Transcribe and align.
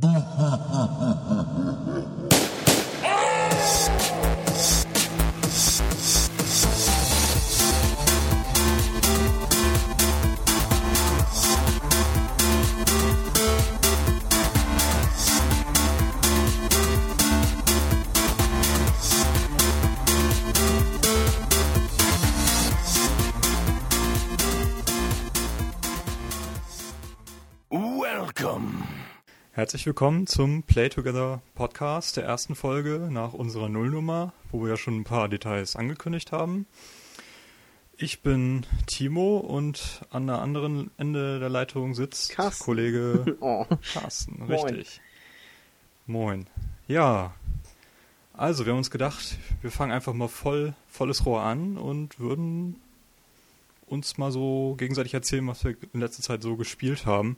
Welcome. 0.00 1.14
Herzlich 29.68 29.84
willkommen 29.84 30.26
zum 30.26 30.62
Play 30.62 30.88
Together 30.88 31.42
Podcast, 31.54 32.16
der 32.16 32.24
ersten 32.24 32.54
Folge 32.54 33.10
nach 33.12 33.34
unserer 33.34 33.68
Nullnummer, 33.68 34.32
wo 34.50 34.62
wir 34.62 34.70
ja 34.70 34.76
schon 34.78 35.00
ein 35.00 35.04
paar 35.04 35.28
Details 35.28 35.76
angekündigt 35.76 36.32
haben. 36.32 36.64
Ich 37.98 38.22
bin 38.22 38.64
Timo 38.86 39.36
und 39.36 40.06
an 40.08 40.26
der 40.26 40.38
anderen 40.38 40.90
Ende 40.96 41.38
der 41.38 41.50
Leitung 41.50 41.94
sitzt 41.94 42.30
Carsten. 42.30 42.64
Kollege 42.64 43.36
Oh. 43.40 43.66
Carsten. 43.92 44.38
Moin. 44.38 44.52
Richtig. 44.52 45.02
Moin. 46.06 46.46
Ja. 46.86 47.34
Also, 48.32 48.64
wir 48.64 48.72
haben 48.72 48.78
uns 48.78 48.90
gedacht, 48.90 49.36
wir 49.60 49.70
fangen 49.70 49.92
einfach 49.92 50.14
mal 50.14 50.28
voll, 50.28 50.72
volles 50.88 51.26
Rohr 51.26 51.42
an 51.42 51.76
und 51.76 52.18
würden 52.18 52.76
uns 53.84 54.16
mal 54.16 54.32
so 54.32 54.76
gegenseitig 54.78 55.12
erzählen, 55.12 55.46
was 55.46 55.62
wir 55.62 55.76
in 55.92 56.00
letzter 56.00 56.22
Zeit 56.22 56.40
so 56.40 56.56
gespielt 56.56 57.04
haben. 57.04 57.36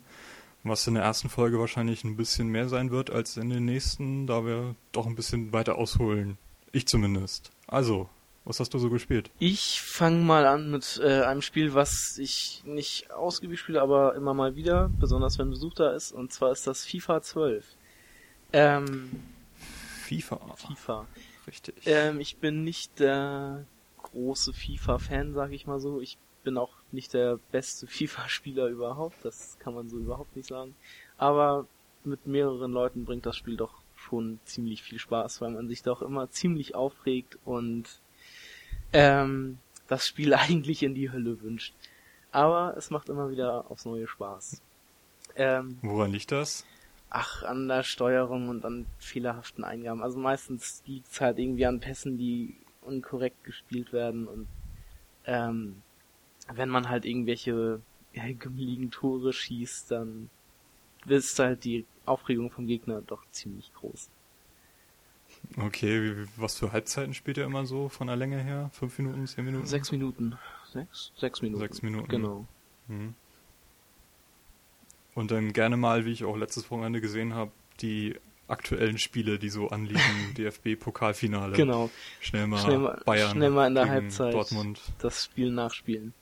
Was 0.63 0.85
in 0.85 0.93
der 0.93 1.03
ersten 1.03 1.29
Folge 1.29 1.59
wahrscheinlich 1.59 2.03
ein 2.03 2.17
bisschen 2.17 2.49
mehr 2.49 2.69
sein 2.69 2.91
wird 2.91 3.09
als 3.09 3.37
in 3.37 3.49
den 3.49 3.65
nächsten, 3.65 4.27
da 4.27 4.45
wir 4.45 4.75
doch 4.91 5.07
ein 5.07 5.15
bisschen 5.15 5.51
weiter 5.53 5.75
ausholen. 5.77 6.37
Ich 6.71 6.87
zumindest. 6.87 7.51
Also, 7.67 8.09
was 8.45 8.59
hast 8.59 8.73
du 8.73 8.79
so 8.79 8.89
gespielt? 8.89 9.31
Ich 9.39 9.81
fange 9.81 10.23
mal 10.23 10.45
an 10.45 10.71
mit 10.71 10.99
äh, 11.03 11.21
einem 11.21 11.41
Spiel, 11.41 11.73
was 11.73 12.17
ich 12.17 12.63
nicht 12.65 13.11
ausgiebig 13.11 13.59
spiele, 13.59 13.81
aber 13.81 14.15
immer 14.15 14.33
mal 14.33 14.55
wieder, 14.55 14.89
besonders 14.99 15.39
wenn 15.39 15.49
Besuch 15.49 15.73
da 15.73 15.91
ist, 15.91 16.11
und 16.11 16.31
zwar 16.31 16.51
ist 16.51 16.67
das 16.67 16.85
FIFA 16.85 17.21
12. 17.21 17.65
Ähm, 18.53 19.11
FIFA. 20.05 20.39
FIFA. 20.55 21.07
Richtig. 21.47 21.75
Ähm, 21.85 22.19
ich 22.19 22.37
bin 22.37 22.63
nicht 22.63 22.99
der 22.99 23.65
große 23.97 24.53
FIFA-Fan, 24.53 25.33
sag 25.33 25.51
ich 25.51 25.67
mal 25.67 25.79
so. 25.79 26.01
Ich 26.01 26.17
bin 26.43 26.57
auch 26.57 26.73
nicht 26.93 27.13
der 27.13 27.39
beste 27.51 27.87
FIFA-Spieler 27.87 28.67
überhaupt, 28.67 29.23
das 29.23 29.57
kann 29.59 29.73
man 29.73 29.89
so 29.89 29.97
überhaupt 29.97 30.35
nicht 30.35 30.49
sagen. 30.49 30.75
Aber 31.17 31.67
mit 32.03 32.25
mehreren 32.25 32.71
Leuten 32.71 33.05
bringt 33.05 33.25
das 33.25 33.37
Spiel 33.37 33.57
doch 33.57 33.73
schon 33.95 34.39
ziemlich 34.45 34.81
viel 34.81 34.99
Spaß, 34.99 35.41
weil 35.41 35.51
man 35.51 35.67
sich 35.67 35.83
doch 35.83 36.01
immer 36.01 36.29
ziemlich 36.31 36.73
aufregt 36.73 37.37
und 37.45 37.85
ähm, 38.93 39.59
das 39.87 40.07
Spiel 40.07 40.33
eigentlich 40.35 40.83
in 40.83 40.95
die 40.95 41.11
Hölle 41.11 41.41
wünscht. 41.41 41.73
Aber 42.31 42.75
es 42.77 42.89
macht 42.89 43.09
immer 43.09 43.29
wieder 43.29 43.69
aufs 43.69 43.85
neue 43.85 44.07
Spaß. 44.07 44.61
Ähm, 45.35 45.77
Woran 45.81 46.11
liegt 46.11 46.31
das? 46.31 46.65
Ach, 47.09 47.43
an 47.43 47.67
der 47.67 47.83
Steuerung 47.83 48.47
und 48.47 48.63
an 48.63 48.85
fehlerhaften 48.97 49.65
Eingaben. 49.65 50.01
Also 50.01 50.17
meistens 50.17 50.81
liegt's 50.85 51.19
halt 51.19 51.39
irgendwie 51.39 51.65
an 51.65 51.81
Pässen, 51.81 52.17
die 52.17 52.55
unkorrekt 52.81 53.43
gespielt 53.43 53.91
werden 53.91 54.27
und 54.27 54.47
ähm, 55.25 55.83
wenn 56.55 56.69
man 56.69 56.89
halt 56.89 57.05
irgendwelche 57.05 57.81
gümmeligen 58.13 58.91
Tore 58.91 59.33
schießt, 59.33 59.91
dann 59.91 60.29
ist 61.07 61.37
halt 61.39 61.63
die 61.63 61.85
Aufregung 62.05 62.51
vom 62.51 62.67
Gegner 62.67 63.01
doch 63.01 63.23
ziemlich 63.31 63.71
groß. 63.73 64.09
Okay, 65.57 66.01
wie, 66.17 66.27
was 66.35 66.57
für 66.57 66.71
Halbzeiten 66.73 67.13
spielt 67.13 67.37
ihr 67.37 67.45
immer 67.45 67.65
so 67.65 67.87
von 67.89 68.07
der 68.07 68.15
Länge 68.17 68.37
her? 68.43 68.69
Fünf 68.73 68.97
Minuten, 68.99 69.25
zehn 69.27 69.45
Minuten? 69.45 69.65
Sechs 69.65 69.91
Minuten. 69.91 70.37
Sechs? 70.71 71.11
Sechs 71.15 71.41
Minuten. 71.41 71.61
Sechs 71.61 71.81
Minuten. 71.81 72.07
Genau. 72.09 72.45
Mhm. 72.87 73.13
Und 75.13 75.31
dann 75.31 75.53
gerne 75.53 75.77
mal, 75.77 76.05
wie 76.05 76.11
ich 76.11 76.23
auch 76.23 76.37
letztes 76.37 76.69
Wochenende 76.71 77.01
gesehen 77.01 77.33
habe, 77.33 77.51
die 77.81 78.15
aktuellen 78.47 78.97
Spiele, 78.97 79.39
die 79.39 79.49
so 79.49 79.69
anliegen, 79.69 79.99
DFB-Pokalfinale. 80.37 81.55
Genau. 81.55 81.89
Schnell 82.19 82.47
mal 82.47 82.59
Schnell 82.59 82.79
mal- 82.79 83.01
Bayern 83.05 83.31
schnell 83.31 83.49
mal 83.49 83.67
in 83.67 83.75
der 83.75 83.89
Halbzeit. 83.89 84.33
Dortmund. 84.33 84.81
Das 84.99 85.23
Spiel 85.25 85.51
nachspielen. 85.51 86.13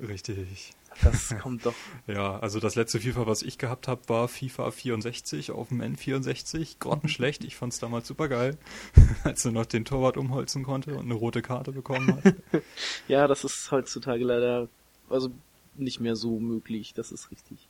Richtig. 0.00 0.74
Das 1.02 1.34
kommt 1.40 1.66
doch. 1.66 1.74
Ja, 2.06 2.38
also 2.38 2.60
das 2.60 2.74
letzte 2.74 3.00
FIFA, 3.00 3.26
was 3.26 3.42
ich 3.42 3.58
gehabt 3.58 3.88
habe, 3.88 4.08
war 4.08 4.28
FIFA 4.28 4.70
64 4.70 5.50
auf 5.50 5.68
dem 5.68 5.80
N64. 5.80 6.78
Grottenschlecht. 6.78 7.44
Ich 7.44 7.56
fand's 7.56 7.78
damals 7.78 8.06
super 8.06 8.28
geil, 8.28 8.56
als 9.24 9.44
er 9.44 9.52
noch 9.52 9.66
den 9.66 9.84
Torwart 9.84 10.16
umholzen 10.16 10.62
konnte 10.62 10.94
und 10.94 11.04
eine 11.04 11.14
rote 11.14 11.42
Karte 11.42 11.72
bekommen 11.72 12.16
hat. 12.16 12.34
Ja, 13.08 13.26
das 13.26 13.44
ist 13.44 13.70
heutzutage 13.70 14.24
leider 14.24 14.68
also 15.08 15.30
nicht 15.76 16.00
mehr 16.00 16.16
so 16.16 16.38
möglich. 16.38 16.94
Das 16.94 17.12
ist 17.12 17.30
richtig. 17.30 17.68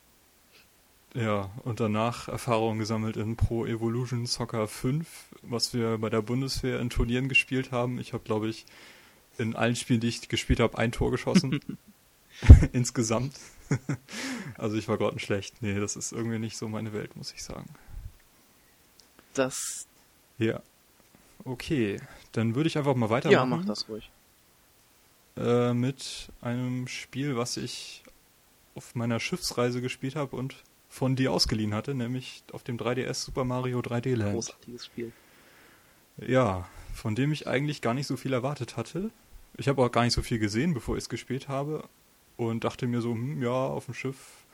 Ja, 1.13 1.51
und 1.63 1.79
danach 1.79 2.27
Erfahrungen 2.27 2.79
gesammelt 2.79 3.17
in 3.17 3.35
Pro 3.35 3.65
Evolution 3.65 4.25
Soccer 4.25 4.67
5, 4.67 5.07
was 5.43 5.73
wir 5.73 5.97
bei 5.97 6.09
der 6.09 6.21
Bundeswehr 6.21 6.79
in 6.79 6.89
Turnieren 6.89 7.29
gespielt 7.29 7.71
haben. 7.71 7.99
Ich 7.99 8.13
habe, 8.13 8.23
glaube 8.23 8.49
ich, 8.49 8.65
in 9.37 9.55
allen 9.55 9.75
Spielen, 9.75 10.01
die 10.01 10.07
ich 10.07 10.27
gespielt 10.27 10.59
habe, 10.59 10.77
ein 10.77 10.91
Tor 10.91 11.11
geschossen. 11.11 11.59
Insgesamt. 12.73 13.39
also 14.57 14.77
ich 14.77 14.87
war 14.87 14.97
grottenschlecht. 14.97 15.61
Nee, 15.61 15.79
das 15.79 15.95
ist 15.95 16.11
irgendwie 16.11 16.39
nicht 16.39 16.57
so 16.57 16.67
meine 16.67 16.93
Welt, 16.93 17.15
muss 17.15 17.33
ich 17.33 17.43
sagen. 17.43 17.69
Das 19.33 19.87
Ja. 20.37 20.61
Okay, 21.43 21.99
dann 22.31 22.55
würde 22.55 22.67
ich 22.67 22.77
einfach 22.77 22.95
mal 22.95 23.07
ja, 23.07 23.11
weitermachen. 23.11 23.49
mach 23.49 23.65
das 23.65 23.87
ruhig. 23.89 24.09
Äh, 25.37 25.73
mit 25.73 26.29
einem 26.41 26.87
Spiel, 26.87 27.35
was 27.35 27.57
ich 27.57 28.03
auf 28.73 28.95
meiner 28.95 29.19
Schiffsreise 29.19 29.81
gespielt 29.81 30.15
habe 30.15 30.35
und 30.35 30.55
von 30.89 31.15
dir 31.15 31.31
ausgeliehen 31.31 31.73
hatte, 31.73 31.93
nämlich 31.93 32.43
auf 32.51 32.63
dem 32.63 32.77
3DS 32.77 33.25
Super 33.25 33.43
Mario 33.43 33.79
3D 33.79 34.15
Land. 34.15 34.33
Großartiges 34.33 34.85
Spiel. 34.85 35.11
Ja, 36.17 36.67
von 36.93 37.15
dem 37.15 37.33
ich 37.33 37.47
eigentlich 37.47 37.81
gar 37.81 37.93
nicht 37.93 38.07
so 38.07 38.15
viel 38.15 38.31
erwartet 38.31 38.77
hatte. 38.77 39.11
Ich 39.57 39.67
habe 39.67 39.83
auch 39.83 39.91
gar 39.91 40.03
nicht 40.03 40.13
so 40.13 40.21
viel 40.21 40.39
gesehen, 40.39 40.73
bevor 40.73 40.95
ich 40.95 41.03
es 41.03 41.09
gespielt 41.09 41.49
habe 41.49 41.87
und 42.37 42.63
dachte 42.63 42.87
mir 42.87 43.01
so, 43.01 43.13
hm, 43.13 43.41
ja, 43.41 43.51
auf 43.51 43.85
dem 43.85 43.93
Schiff, 43.93 44.45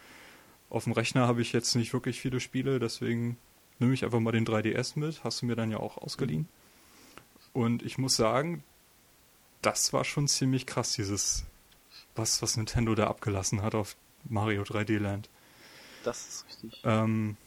auf 0.69 0.86
dem 0.86 0.94
Rechner 0.94 1.28
habe 1.28 1.42
ich 1.42 1.53
jetzt 1.53 1.75
nicht 1.75 1.94
wirklich 1.94 2.19
viele 2.19 2.40
Spiele, 2.40 2.80
deswegen 2.80 3.38
nehme 3.80 3.94
ich 3.94 4.06
einfach 4.06 4.19
mal 4.19 4.31
den 4.31 4.46
3DS 4.46 4.97
mit. 4.97 5.24
Hast 5.24 5.42
du 5.42 5.46
mir 5.46 5.56
dann 5.56 5.72
ja 5.72 5.78
auch 5.78 5.97
ausgeliehen. 5.97 6.47
Und 7.53 7.84
ich 7.84 7.97
muss 7.97 8.16
sagen, 8.16 8.64
das 9.62 9.91
war 9.91 10.03
schon 10.06 10.28
ziemlich 10.28 10.66
krass, 10.66 10.94
dieses, 10.94 11.46
was, 12.16 12.41
was 12.41 12.58
Nintendo 12.58 12.96
da 12.96 13.08
abgelassen 13.08 13.62
hat 13.62 13.75
auf 13.75 13.96
Mario 14.24 14.64
3D 14.64 15.00
Land. 15.00 15.30
Das 16.03 16.28
ist 16.28 16.46
richtig. 16.47 16.81
Ähm, 16.86 17.38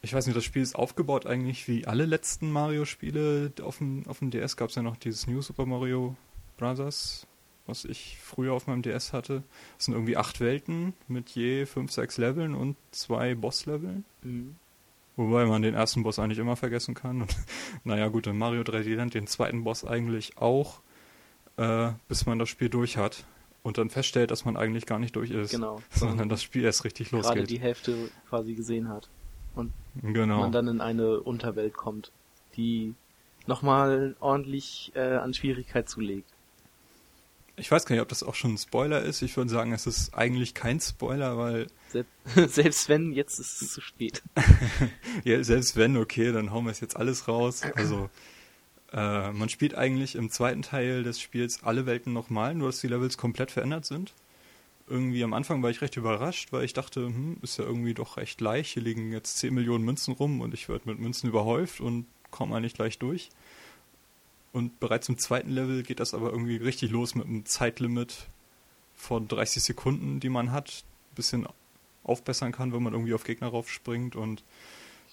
ich 0.00 0.12
weiß 0.12 0.26
nicht, 0.26 0.36
das 0.36 0.44
Spiel 0.44 0.62
ist 0.62 0.74
aufgebaut 0.74 1.26
eigentlich 1.26 1.68
wie 1.68 1.86
alle 1.86 2.06
letzten 2.06 2.50
Mario-Spiele. 2.50 3.52
Auf 3.62 3.78
dem, 3.78 4.04
auf 4.08 4.18
dem 4.18 4.30
DS 4.30 4.56
gab 4.56 4.70
es 4.70 4.74
ja 4.74 4.82
noch 4.82 4.96
dieses 4.96 5.26
New 5.26 5.40
Super 5.42 5.64
Mario 5.64 6.16
Brothers, 6.56 7.26
was 7.66 7.84
ich 7.84 8.18
früher 8.20 8.52
auf 8.52 8.66
meinem 8.66 8.82
DS 8.82 9.12
hatte. 9.12 9.42
Das 9.76 9.86
sind 9.86 9.94
irgendwie 9.94 10.16
acht 10.16 10.40
Welten 10.40 10.94
mit 11.08 11.30
je 11.30 11.66
fünf, 11.66 11.92
sechs 11.92 12.18
Leveln 12.18 12.54
und 12.54 12.76
zwei 12.90 13.34
Boss-Leveln. 13.34 14.04
Mhm. 14.22 14.56
Wobei 15.16 15.44
man 15.44 15.62
den 15.62 15.74
ersten 15.74 16.02
Boss 16.02 16.18
eigentlich 16.18 16.38
immer 16.38 16.56
vergessen 16.56 16.94
kann. 16.94 17.22
Und 17.22 17.36
naja, 17.84 18.08
gut, 18.08 18.26
in 18.26 18.38
Mario 18.38 18.62
3D 18.62 18.94
Land 18.94 19.14
den 19.14 19.26
zweiten 19.26 19.64
Boss 19.64 19.84
eigentlich 19.84 20.38
auch, 20.38 20.80
äh, 21.56 21.92
bis 22.08 22.26
man 22.26 22.38
das 22.38 22.48
Spiel 22.48 22.68
durch 22.68 22.96
hat. 22.96 23.24
Und 23.62 23.78
dann 23.78 23.90
feststellt, 23.90 24.32
dass 24.32 24.44
man 24.44 24.56
eigentlich 24.56 24.86
gar 24.86 24.98
nicht 24.98 25.14
durch 25.14 25.30
ist. 25.30 25.52
Genau. 25.52 25.80
Sondern 25.90 26.28
das 26.28 26.42
Spiel 26.42 26.64
erst 26.64 26.84
richtig 26.84 27.10
Gerade 27.10 27.28
losgeht. 27.28 27.50
die 27.50 27.60
Hälfte 27.60 28.10
quasi 28.28 28.54
gesehen 28.54 28.88
hat. 28.88 29.08
Und 29.54 29.72
genau. 30.02 30.40
man 30.40 30.50
dann 30.50 30.66
in 30.66 30.80
eine 30.80 31.20
Unterwelt 31.20 31.74
kommt, 31.74 32.10
die 32.56 32.94
nochmal 33.46 34.16
ordentlich 34.18 34.92
äh, 34.94 35.16
an 35.16 35.34
Schwierigkeit 35.34 35.88
zulegt. 35.88 36.31
Ich 37.62 37.70
weiß 37.70 37.86
gar 37.86 37.94
nicht, 37.94 38.02
ob 38.02 38.08
das 38.08 38.24
auch 38.24 38.34
schon 38.34 38.54
ein 38.54 38.58
Spoiler 38.58 39.02
ist. 39.02 39.22
Ich 39.22 39.36
würde 39.36 39.48
sagen, 39.48 39.72
es 39.72 39.86
ist 39.86 40.14
eigentlich 40.14 40.52
kein 40.52 40.80
Spoiler, 40.80 41.38
weil 41.38 41.68
Sel 41.90 42.04
selbst 42.48 42.88
wenn, 42.88 43.12
jetzt 43.12 43.38
ist 43.38 43.62
es 43.62 43.72
zu 43.72 43.80
spät. 43.80 44.20
ja, 45.24 45.44
selbst 45.44 45.76
wenn, 45.76 45.96
okay, 45.96 46.32
dann 46.32 46.50
hauen 46.50 46.64
wir 46.64 46.72
es 46.72 46.80
jetzt 46.80 46.96
alles 46.96 47.28
raus. 47.28 47.62
Also 47.76 48.10
äh, 48.92 49.30
man 49.30 49.48
spielt 49.48 49.76
eigentlich 49.76 50.16
im 50.16 50.28
zweiten 50.28 50.62
Teil 50.62 51.04
des 51.04 51.20
Spiels 51.20 51.62
alle 51.62 51.86
Welten 51.86 52.12
nochmal, 52.12 52.56
nur 52.56 52.70
dass 52.70 52.80
die 52.80 52.88
Levels 52.88 53.16
komplett 53.16 53.52
verändert 53.52 53.84
sind. 53.84 54.12
Irgendwie 54.88 55.22
am 55.22 55.32
Anfang 55.32 55.62
war 55.62 55.70
ich 55.70 55.82
recht 55.82 55.96
überrascht, 55.96 56.48
weil 56.50 56.64
ich 56.64 56.72
dachte, 56.72 57.06
hm, 57.06 57.36
ist 57.42 57.60
ja 57.60 57.64
irgendwie 57.64 57.94
doch 57.94 58.16
recht 58.16 58.40
leicht. 58.40 58.72
Hier 58.72 58.82
liegen 58.82 59.12
jetzt 59.12 59.38
10 59.38 59.54
Millionen 59.54 59.84
Münzen 59.84 60.14
rum 60.14 60.40
und 60.40 60.52
ich 60.52 60.68
werde 60.68 60.88
mit 60.90 60.98
Münzen 60.98 61.28
überhäuft 61.28 61.80
und 61.80 62.06
komme 62.32 62.56
eigentlich 62.56 62.74
gleich 62.74 62.98
durch. 62.98 63.28
Und 64.52 64.80
bereits 64.80 65.08
im 65.08 65.18
zweiten 65.18 65.50
Level 65.50 65.82
geht 65.82 66.00
das 66.00 66.14
aber 66.14 66.30
irgendwie 66.30 66.56
richtig 66.56 66.90
los 66.90 67.14
mit 67.14 67.26
einem 67.26 67.46
Zeitlimit 67.46 68.28
von 68.94 69.26
30 69.28 69.62
Sekunden, 69.62 70.20
die 70.20 70.28
man 70.28 70.52
hat. 70.52 70.84
Bisschen 71.14 71.46
aufbessern 72.04 72.52
kann, 72.52 72.72
wenn 72.72 72.82
man 72.82 72.92
irgendwie 72.92 73.14
auf 73.14 73.24
Gegner 73.24 73.48
raufspringt 73.48 74.16
und 74.16 74.42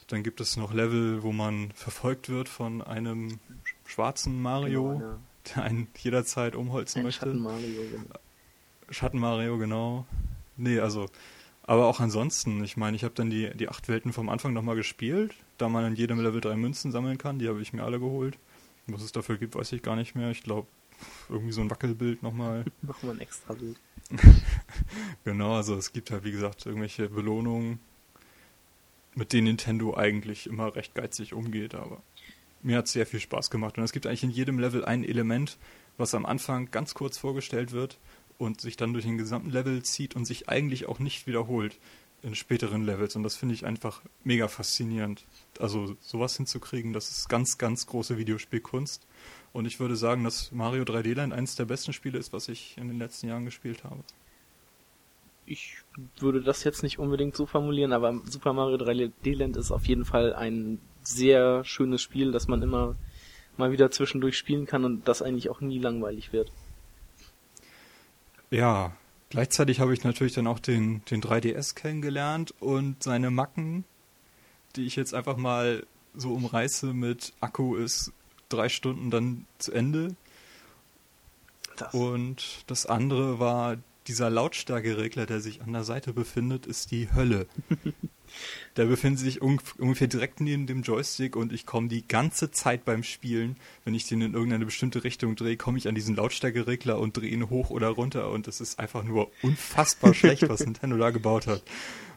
dann 0.08 0.24
gibt 0.24 0.42
es 0.42 0.58
noch 0.58 0.74
Level, 0.74 1.24
wo 1.24 1.32
man 1.32 1.72
verfolgt 1.74 2.30
wird 2.30 2.50
von 2.50 2.82
einem 2.82 3.40
schwarzen 3.86 4.42
Mario, 4.42 4.94
genau, 4.94 5.02
ja. 5.02 5.18
der 5.56 5.64
einen 5.64 5.88
jederzeit 5.98 6.56
umholzen 6.56 7.00
Ein 7.00 7.06
möchte. 7.06 7.26
Schatten 7.26 7.42
Mario, 7.42 7.82
genau. 7.92 8.20
Schatten 8.90 9.20
Mario, 9.20 9.58
genau. 9.58 10.06
Nee, 10.58 10.80
also, 10.80 11.08
aber 11.64 11.86
auch 11.86 12.00
ansonsten, 12.00 12.64
ich 12.64 12.76
meine, 12.76 12.96
ich 12.96 13.04
habe 13.04 13.14
dann 13.14 13.30
die, 13.30 13.56
die 13.56 13.70
acht 13.70 13.88
Welten 13.88 14.12
vom 14.12 14.30
Anfang 14.30 14.54
nochmal 14.54 14.76
gespielt, 14.76 15.36
da 15.58 15.70
man 15.70 15.86
in 15.86 15.96
jedem 15.96 16.20
Level 16.20 16.42
drei 16.42 16.56
Münzen 16.56 16.92
sammeln 16.92 17.18
kann, 17.18 17.38
die 17.38 17.48
habe 17.48 17.62
ich 17.62 17.74
mir 17.74 17.84
alle 17.84 18.00
geholt. 18.00 18.38
Was 18.92 19.02
es 19.02 19.12
dafür 19.12 19.38
gibt, 19.38 19.56
weiß 19.56 19.72
ich 19.74 19.82
gar 19.82 19.96
nicht 19.96 20.16
mehr. 20.16 20.32
Ich 20.32 20.44
glaube, 20.44 20.68
irgendwie 21.30 21.52
so 21.52 21.62
ein 21.62 21.70
Wackelbild 21.70 22.24
nochmal. 22.24 22.66
Nochmal 22.82 23.16
ein 23.16 23.22
extra 23.22 23.54
Bild. 23.54 23.80
genau, 25.24 25.56
also 25.56 25.76
es 25.76 25.94
gibt 25.94 26.12
halt, 26.12 26.24
wie 26.24 26.32
gesagt, 26.32 26.66
irgendwelche 26.66 27.10
Belohnungen, 27.10 27.80
mit 29.16 29.34
denen 29.34 29.48
Nintendo 29.48 29.96
eigentlich 29.96 30.48
immer 30.48 30.76
recht 30.76 30.96
geizig 30.96 31.34
umgeht, 31.34 31.76
aber 31.76 32.02
mir 32.62 32.78
hat 32.78 32.86
es 32.86 32.94
sehr 32.94 33.06
viel 33.06 33.20
Spaß 33.20 33.50
gemacht. 33.50 33.78
Und 33.78 33.84
es 33.84 33.92
gibt 33.92 34.08
eigentlich 34.08 34.24
in 34.24 34.32
jedem 34.32 34.60
Level 34.60 34.84
ein 34.84 35.04
Element, 35.04 35.58
was 35.98 36.14
am 36.14 36.26
Anfang 36.26 36.72
ganz 36.72 36.94
kurz 36.94 37.18
vorgestellt 37.18 37.72
wird 37.72 38.00
und 38.38 38.62
sich 38.62 38.78
dann 38.78 38.94
durch 38.94 39.06
den 39.06 39.18
gesamten 39.18 39.50
Level 39.50 39.84
zieht 39.84 40.16
und 40.16 40.26
sich 40.26 40.50
eigentlich 40.50 40.88
auch 40.88 41.00
nicht 41.00 41.28
wiederholt 41.28 41.78
in 42.22 42.36
späteren 42.36 42.84
Levels. 42.84 43.16
Und 43.16 43.24
das 43.24 43.36
finde 43.36 43.56
ich 43.56 43.66
einfach 43.66 44.02
mega 44.24 44.48
faszinierend. 44.48 45.26
Also 45.60 45.96
sowas 46.00 46.38
hinzukriegen, 46.38 46.94
das 46.94 47.10
ist 47.10 47.30
ganz, 47.30 47.58
ganz 47.58 47.88
große 47.88 48.18
Videospielkunst. 48.18 49.08
Und 49.52 49.66
ich 49.66 49.80
würde 49.80 49.96
sagen, 49.96 50.24
dass 50.24 50.52
Mario 50.52 50.84
3D 50.84 51.16
Land 51.16 51.34
eines 51.34 51.56
der 51.56 51.66
besten 51.66 51.94
Spiele 51.94 52.20
ist, 52.20 52.34
was 52.34 52.50
ich 52.50 52.78
in 52.78 52.88
den 52.88 53.00
letzten 53.00 53.28
Jahren 53.28 53.46
gespielt 53.46 53.84
habe. 53.84 54.04
Ich 55.46 55.78
würde 56.20 56.42
das 56.42 56.64
jetzt 56.64 56.84
nicht 56.84 57.00
unbedingt 57.00 57.36
so 57.36 57.48
formulieren, 57.48 57.92
aber 57.92 58.22
Super 58.26 58.54
Mario 58.54 58.78
3D 58.78 59.36
Land 59.36 59.58
ist 59.58 59.72
auf 59.72 59.88
jeden 59.88 60.06
Fall 60.06 60.34
ein 60.34 60.80
sehr 61.02 61.66
schönes 61.66 62.02
Spiel, 62.02 62.32
das 62.32 62.48
man 62.48 62.62
immer 62.62 62.96
mal 63.58 63.72
wieder 63.72 63.92
zwischendurch 63.92 64.38
spielen 64.38 64.66
kann 64.66 64.86
und 64.86 65.08
das 65.08 65.22
eigentlich 65.22 65.50
auch 65.50 65.62
nie 65.62 65.80
langweilig 65.80 66.32
wird. 66.32 66.52
Ja, 68.52 68.96
gleichzeitig 69.30 69.80
habe 69.80 69.94
ich 69.94 70.04
natürlich 70.04 70.34
dann 70.34 70.48
auch 70.48 70.60
den, 70.60 71.04
den 71.12 71.22
3DS 71.22 71.76
kennengelernt 71.76 72.54
und 72.60 73.04
seine 73.04 73.30
Macken, 73.30 73.86
die 74.76 74.86
ich 74.86 74.96
jetzt 74.96 75.14
einfach 75.14 75.38
mal 75.38 75.86
so 76.16 76.34
umreiße 76.34 76.94
mit 76.94 77.34
Akku 77.40 77.76
ist 77.76 78.12
drei 78.50 78.70
Stunden 78.70 79.12
dann 79.12 79.46
zu 79.58 79.72
Ende. 79.72 80.16
Das. 81.78 81.94
Und 81.94 82.64
das 82.68 82.86
andere 82.86 83.40
war 83.40 83.78
dieser 84.08 84.30
Lautstärkeregler, 84.30 85.28
der 85.28 85.40
sich 85.40 85.62
an 85.62 85.72
der 85.72 85.84
Seite 85.84 86.14
befindet, 86.14 86.66
ist 86.66 86.92
die 86.92 87.14
Hölle. 87.14 87.48
der 88.76 88.86
befindet 88.86 89.20
sich 89.20 89.42
ungefähr 89.42 90.08
direkt 90.08 90.42
neben 90.42 90.66
dem 90.66 90.82
Joystick 90.82 91.36
und 91.36 91.54
ich 91.54 91.66
komme 91.68 91.88
die 91.90 92.08
ganze 92.08 92.50
Zeit 92.52 92.86
beim 92.86 93.04
Spielen, 93.04 93.56
wenn 93.86 93.94
ich 93.94 94.08
den 94.08 94.22
in 94.22 94.34
irgendeine 94.34 94.66
bestimmte 94.66 95.04
Richtung 95.04 95.36
drehe, 95.36 95.58
komme 95.58 95.78
ich 95.78 95.88
an 95.88 95.96
diesen 95.96 96.16
Lautstärkeregler 96.16 97.00
und 97.00 97.18
drehe 97.18 97.30
ihn 97.30 97.50
hoch 97.50 97.70
oder 97.70 97.90
runter 97.90 98.32
und 98.32 98.48
es 98.48 98.62
ist 98.62 98.80
einfach 98.80 99.04
nur 99.04 99.32
unfassbar 99.44 100.14
schlecht, 100.16 100.50
was 100.50 100.62
Nintendo 100.62 100.98
da 100.98 101.12
gebaut 101.12 101.46
hat. 101.46 101.62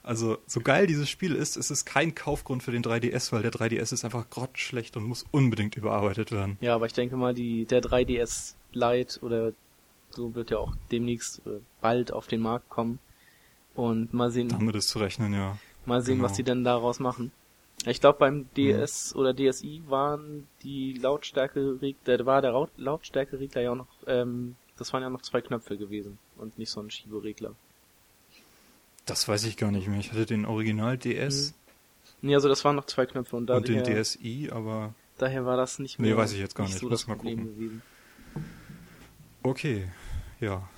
Also, 0.04 0.38
so 0.46 0.60
geil 0.60 0.87
dieses 0.87 1.08
Spiel 1.08 1.34
ist, 1.34 1.56
ist 1.56 1.70
es 1.70 1.84
kein 1.84 2.14
Kaufgrund 2.14 2.62
für 2.62 2.72
den 2.72 2.82
3DS, 2.82 3.31
weil 3.32 3.43
der 3.43 3.52
3DS 3.52 3.93
ist 3.93 4.04
einfach 4.04 4.28
grottenschlecht 4.31 4.96
und 4.96 5.04
muss 5.04 5.25
unbedingt 5.31 5.76
überarbeitet 5.76 6.32
werden. 6.32 6.58
Ja, 6.60 6.75
aber 6.75 6.87
ich 6.87 6.93
denke 6.93 7.16
mal, 7.16 7.34
die, 7.34 7.66
der 7.66 7.82
3DS 7.82 8.54
Lite 8.72 9.20
oder 9.20 9.52
so 10.10 10.34
wird 10.34 10.50
ja 10.50 10.58
auch 10.58 10.75
demnächst 10.90 11.46
äh, 11.46 11.60
bald 11.81 12.12
auf 12.12 12.26
den 12.26 12.40
Markt 12.40 12.69
kommen. 12.69 12.99
Und 13.75 14.12
mal 14.12 14.31
sehen. 14.31 14.49
Damit 14.49 14.75
ist 14.75 14.88
zu 14.88 14.99
rechnen, 14.99 15.32
ja. 15.32 15.56
Mal 15.87 16.02
sehen, 16.02 16.16
genau. 16.16 16.28
was 16.28 16.37
die 16.37 16.43
denn 16.43 16.62
daraus 16.62 16.98
machen. 16.98 17.32
Ich 17.87 18.00
glaube, 18.00 18.19
beim 18.19 18.48
DS 18.55 19.14
mhm. 19.14 19.20
oder 19.20 19.34
DSi 19.34 19.82
waren 19.88 20.46
die 20.62 20.93
Lautstärke, 20.94 21.78
da 22.05 22.26
war 22.26 22.43
der 22.43 22.69
Lautstärkeregler 22.76 23.62
ja 23.62 23.72
auch 23.72 23.76
noch, 23.76 23.88
ähm, 24.06 24.56
das 24.76 24.93
waren 24.93 25.02
ja 25.02 25.10
noch 25.10 25.22
zwei 25.22 25.40
Knöpfe 25.40 25.76
gewesen 25.76 26.19
und 26.37 26.58
nicht 26.58 26.70
so 26.70 26.81
ein 26.81 26.90
Schieberegler. 26.90 27.55
Das 29.06 29.26
weiß 29.26 29.44
ich 29.44 29.56
gar 29.56 29.70
nicht 29.70 29.88
mehr. 29.88 29.99
Ich 29.99 30.10
hatte 30.12 30.26
den 30.26 30.44
Original 30.44 30.96
DS. 30.96 31.49
Hm. 31.49 31.54
Nee, 32.22 32.34
also 32.34 32.49
das 32.49 32.64
waren 32.64 32.76
noch 32.76 32.87
zwei 32.87 33.06
Knöpfe 33.06 33.37
und, 33.37 33.50
und 33.50 33.69
den 33.69 33.82
DSi, 33.82 34.49
aber. 34.52 34.94
Daher 35.19 35.44
war 35.44 35.56
das 35.56 35.78
nicht 35.78 35.99
mehr. 35.99 36.10
Nee, 36.10 36.16
weiß 36.16 36.32
ich 36.32 36.38
jetzt 36.38 36.54
gar 36.54 36.64
nicht. 36.64 36.75
nicht. 36.75 36.81
So 36.81 36.88
das 36.88 37.06
mal 37.06 37.16
Problem 37.16 37.38
gucken. 37.38 37.54
Gewesen. 37.54 37.82
Okay, 39.43 39.88
ja. 40.40 40.69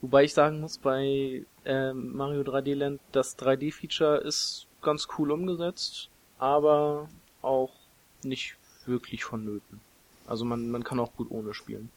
Wobei 0.00 0.24
ich 0.24 0.34
sagen 0.34 0.60
muss, 0.60 0.78
bei 0.78 1.44
ähm, 1.64 2.16
Mario 2.16 2.42
3D 2.42 2.74
Land, 2.74 3.00
das 3.12 3.38
3D-Feature 3.38 4.18
ist 4.18 4.66
ganz 4.82 5.08
cool 5.16 5.30
umgesetzt, 5.30 6.10
aber 6.38 7.08
auch 7.42 7.72
nicht 8.22 8.56
wirklich 8.84 9.24
vonnöten. 9.24 9.80
Also 10.26 10.44
man, 10.44 10.70
man 10.70 10.84
kann 10.84 10.98
auch 10.98 11.14
gut 11.14 11.30
ohne 11.30 11.54
spielen. 11.54 11.90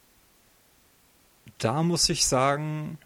Da 1.57 1.83
muss 1.83 2.09
ich 2.09 2.25
sagen, 2.25 2.97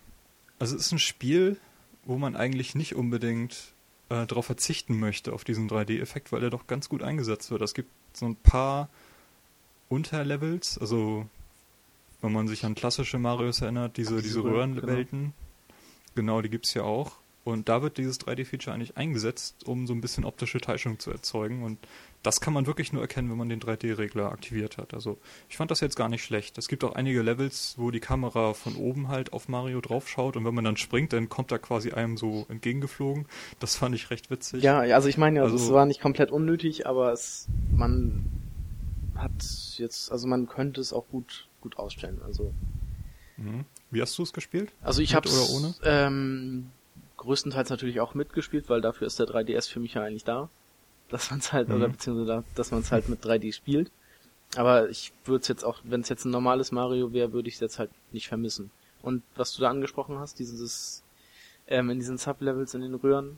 also 0.59 0.75
es 0.75 0.87
ist 0.87 0.91
ein 0.91 0.99
Spiel, 0.99 1.57
wo 2.05 2.17
man 2.17 2.35
eigentlich 2.35 2.75
nicht 2.75 2.95
unbedingt 2.95 3.73
äh, 4.09 4.25
darauf 4.25 4.45
verzichten 4.45 4.99
möchte, 4.99 5.33
auf 5.33 5.43
diesen 5.43 5.69
3D-Effekt, 5.69 6.31
weil 6.31 6.43
er 6.43 6.49
doch 6.49 6.67
ganz 6.67 6.89
gut 6.89 7.03
eingesetzt 7.03 7.51
wird. 7.51 7.61
Es 7.61 7.73
gibt 7.73 7.89
so 8.13 8.25
ein 8.25 8.35
paar 8.35 8.89
Unterlevels, 9.89 10.77
also 10.77 11.27
wenn 12.21 12.31
man 12.31 12.47
sich 12.47 12.65
an 12.65 12.75
klassische 12.75 13.19
Marios 13.19 13.61
erinnert, 13.61 13.97
diese, 13.97 14.21
diese, 14.21 14.43
Röhrenwelten, 14.43 15.19
genau. 15.19 15.33
genau, 16.15 16.41
die 16.41 16.49
gibt 16.49 16.67
es 16.67 16.73
ja 16.73 16.83
auch. 16.83 17.17
Und 17.43 17.67
da 17.67 17.81
wird 17.81 17.97
dieses 17.97 18.19
3D-Feature 18.21 18.73
eigentlich 18.73 18.95
eingesetzt, 18.95 19.67
um 19.67 19.85
so 19.85 19.93
ein 19.93 19.99
bisschen 19.99 20.23
optische 20.23 20.61
Täuschung 20.61 20.99
zu 20.99 21.11
erzeugen. 21.11 21.63
Und 21.63 21.77
das 22.23 22.39
kann 22.39 22.53
man 22.53 22.67
wirklich 22.67 22.93
nur 22.93 23.01
erkennen, 23.01 23.29
wenn 23.29 23.37
man 23.37 23.49
den 23.49 23.59
3D-Regler 23.59 24.31
aktiviert 24.31 24.77
hat. 24.77 24.93
Also 24.93 25.17
ich 25.49 25.57
fand 25.57 25.69
das 25.69 25.81
jetzt 25.81 25.97
gar 25.97 26.07
nicht 26.07 26.23
schlecht. 26.23 26.57
Es 26.57 26.69
gibt 26.69 26.85
auch 26.85 26.93
einige 26.93 27.21
Levels, 27.21 27.75
wo 27.77 27.91
die 27.91 27.99
Kamera 27.99 28.53
von 28.53 28.77
oben 28.77 29.09
halt 29.09 29.33
auf 29.33 29.49
Mario 29.49 29.81
draufschaut 29.81 30.37
und 30.37 30.45
wenn 30.45 30.55
man 30.55 30.63
dann 30.63 30.77
springt, 30.77 31.11
dann 31.11 31.27
kommt 31.27 31.51
er 31.51 31.59
quasi 31.59 31.91
einem 31.91 32.15
so 32.15 32.45
entgegengeflogen. 32.47 33.25
Das 33.59 33.75
fand 33.75 33.93
ich 33.93 34.09
recht 34.09 34.31
witzig. 34.31 34.63
Ja, 34.63 34.79
also 34.79 35.09
ich 35.09 35.17
meine, 35.17 35.41
also, 35.41 35.55
es 35.57 35.69
war 35.69 35.85
nicht 35.85 35.99
komplett 35.99 36.31
unnötig, 36.31 36.87
aber 36.87 37.11
es 37.11 37.49
man 37.75 38.23
hat 39.15 39.43
jetzt, 39.77 40.11
also 40.11 40.27
man 40.27 40.47
könnte 40.47 40.79
es 40.79 40.93
auch 40.93 41.07
gut 41.09 41.49
gut 41.59 41.77
ausstellen. 41.77 42.21
Also 42.23 42.53
mhm. 43.37 43.65
wie 43.91 44.01
hast 44.01 44.17
du 44.17 44.23
es 44.23 44.33
gespielt? 44.33 44.71
Also 44.81 45.01
ich 45.01 45.15
habe 45.15 45.27
oder 45.29 45.49
ohne? 45.49 45.75
Ähm, 45.83 46.71
größtenteils 47.23 47.69
natürlich 47.69 47.99
auch 47.99 48.13
mitgespielt, 48.13 48.69
weil 48.69 48.81
dafür 48.81 49.07
ist 49.07 49.19
der 49.19 49.27
3DS 49.27 49.69
für 49.69 49.79
mich 49.79 49.95
ja 49.95 50.03
eigentlich 50.03 50.23
da 50.23 50.49
dass 51.13 51.29
man 51.29 51.39
es 51.39 51.53
halt, 51.53 51.69
mhm. 51.69 51.75
oder 51.75 51.89
beziehungsweise 51.89 52.43
dass 52.55 52.71
man 52.71 52.81
es 52.81 52.91
halt 52.91 53.07
mit 53.07 53.23
3D 53.23 53.53
spielt. 53.53 53.91
Aber 54.55 54.89
ich 54.89 55.13
würde 55.25 55.41
es 55.41 55.47
jetzt 55.47 55.63
auch, 55.63 55.79
wenn 55.83 56.01
es 56.01 56.09
jetzt 56.09 56.25
ein 56.25 56.31
normales 56.31 56.71
Mario 56.71 57.13
wäre, 57.13 57.33
würde 57.33 57.47
ich 57.47 57.55
es 57.55 57.59
jetzt 57.59 57.79
halt 57.79 57.89
nicht 58.11 58.27
vermissen. 58.27 58.71
Und 59.01 59.23
was 59.35 59.53
du 59.53 59.61
da 59.61 59.69
angesprochen 59.69 60.19
hast, 60.19 60.39
dieses 60.39 61.03
ähm, 61.67 61.89
in 61.89 61.99
diesen 61.99 62.17
Sublevels 62.17 62.73
in 62.73 62.81
den 62.81 62.95
Röhren, 62.95 63.37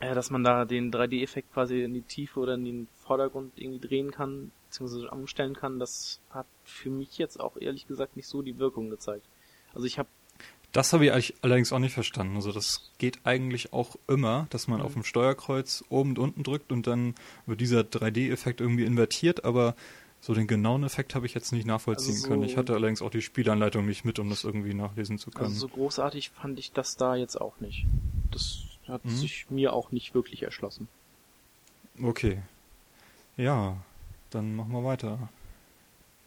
äh, 0.00 0.14
dass 0.14 0.30
man 0.30 0.42
da 0.42 0.64
den 0.64 0.92
3D-Effekt 0.92 1.52
quasi 1.52 1.82
in 1.82 1.94
die 1.94 2.02
Tiefe 2.02 2.40
oder 2.40 2.54
in 2.54 2.64
den 2.64 2.88
Vordergrund 3.04 3.52
irgendwie 3.56 3.86
drehen 3.86 4.10
kann, 4.10 4.50
beziehungsweise 4.68 5.10
umstellen 5.10 5.54
kann, 5.54 5.78
das 5.78 6.20
hat 6.30 6.46
für 6.64 6.90
mich 6.90 7.18
jetzt 7.18 7.38
auch 7.38 7.56
ehrlich 7.56 7.86
gesagt 7.86 8.16
nicht 8.16 8.26
so 8.26 8.42
die 8.42 8.58
Wirkung 8.58 8.90
gezeigt. 8.90 9.26
Also 9.74 9.86
ich 9.86 9.98
habe 9.98 10.08
das 10.72 10.94
habe 10.94 11.04
ich 11.06 11.34
allerdings 11.42 11.72
auch 11.72 11.78
nicht 11.78 11.92
verstanden. 11.92 12.36
Also 12.36 12.50
das 12.50 12.90
geht 12.98 13.20
eigentlich 13.24 13.72
auch 13.74 13.96
immer, 14.08 14.46
dass 14.50 14.68
man 14.68 14.80
mhm. 14.80 14.86
auf 14.86 14.94
dem 14.94 15.04
Steuerkreuz 15.04 15.84
oben 15.90 16.10
und 16.10 16.18
unten 16.18 16.42
drückt 16.42 16.72
und 16.72 16.86
dann 16.86 17.14
wird 17.46 17.60
dieser 17.60 17.80
3D-Effekt 17.80 18.60
irgendwie 18.60 18.84
invertiert, 18.84 19.44
aber 19.44 19.76
so 20.20 20.34
den 20.34 20.46
genauen 20.46 20.84
Effekt 20.84 21.14
habe 21.14 21.26
ich 21.26 21.34
jetzt 21.34 21.52
nicht 21.52 21.66
nachvollziehen 21.66 22.12
also 22.12 22.22
so 22.22 22.28
können. 22.28 22.42
Ich 22.44 22.56
hatte 22.56 22.72
allerdings 22.74 23.02
auch 23.02 23.10
die 23.10 23.22
Spielanleitung 23.22 23.84
nicht 23.84 24.04
mit, 24.04 24.18
um 24.18 24.30
das 24.30 24.44
irgendwie 24.44 24.72
nachlesen 24.72 25.18
zu 25.18 25.30
können. 25.30 25.46
Also 25.46 25.66
so 25.66 25.68
großartig 25.68 26.30
fand 26.30 26.58
ich 26.58 26.72
das 26.72 26.96
da 26.96 27.16
jetzt 27.16 27.38
auch 27.38 27.60
nicht. 27.60 27.84
Das 28.30 28.62
hat 28.88 29.04
mhm. 29.04 29.10
sich 29.10 29.50
mir 29.50 29.72
auch 29.74 29.92
nicht 29.92 30.14
wirklich 30.14 30.42
erschlossen. 30.42 30.88
Okay. 32.02 32.40
Ja, 33.36 33.76
dann 34.30 34.54
machen 34.54 34.72
wir 34.72 34.84
weiter. 34.84 35.28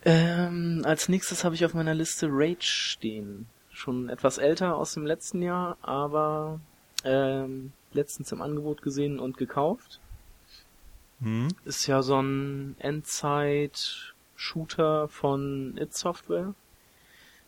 Ähm, 0.03 0.83
als 0.85 1.09
nächstes 1.09 1.43
habe 1.43 1.55
ich 1.55 1.65
auf 1.65 1.73
meiner 1.73 1.95
Liste 1.95 2.27
Rage 2.29 2.57
stehen 2.61 3.47
schon 3.75 4.09
etwas 4.09 4.37
älter 4.37 4.75
aus 4.75 4.93
dem 4.93 5.05
letzten 5.05 5.41
Jahr, 5.41 5.77
aber 5.81 6.59
ähm, 7.03 7.73
letztens 7.93 8.31
im 8.31 8.41
Angebot 8.41 8.81
gesehen 8.81 9.19
und 9.19 9.37
gekauft. 9.37 9.99
Hm. 11.21 11.49
Ist 11.65 11.85
ja 11.87 12.01
so 12.01 12.21
ein 12.21 12.77
Endzeit-Shooter 12.79 15.09
von 15.09 15.77
It 15.77 15.93
Software. 15.93 16.53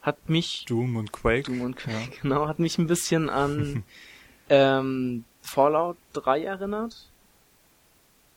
Hat 0.01 0.29
mich. 0.29 0.65
Doom 0.65 0.97
und 0.97 1.11
Quake. 1.11 1.43
Doom 1.43 1.61
und 1.61 1.75
Quake, 1.75 2.15
ja. 2.15 2.15
genau. 2.21 2.47
Hat 2.47 2.59
mich 2.59 2.77
ein 2.77 2.87
bisschen 2.87 3.29
an 3.29 3.83
ähm, 4.49 5.25
Fallout 5.41 5.97
3 6.13 6.43
erinnert. 6.43 7.09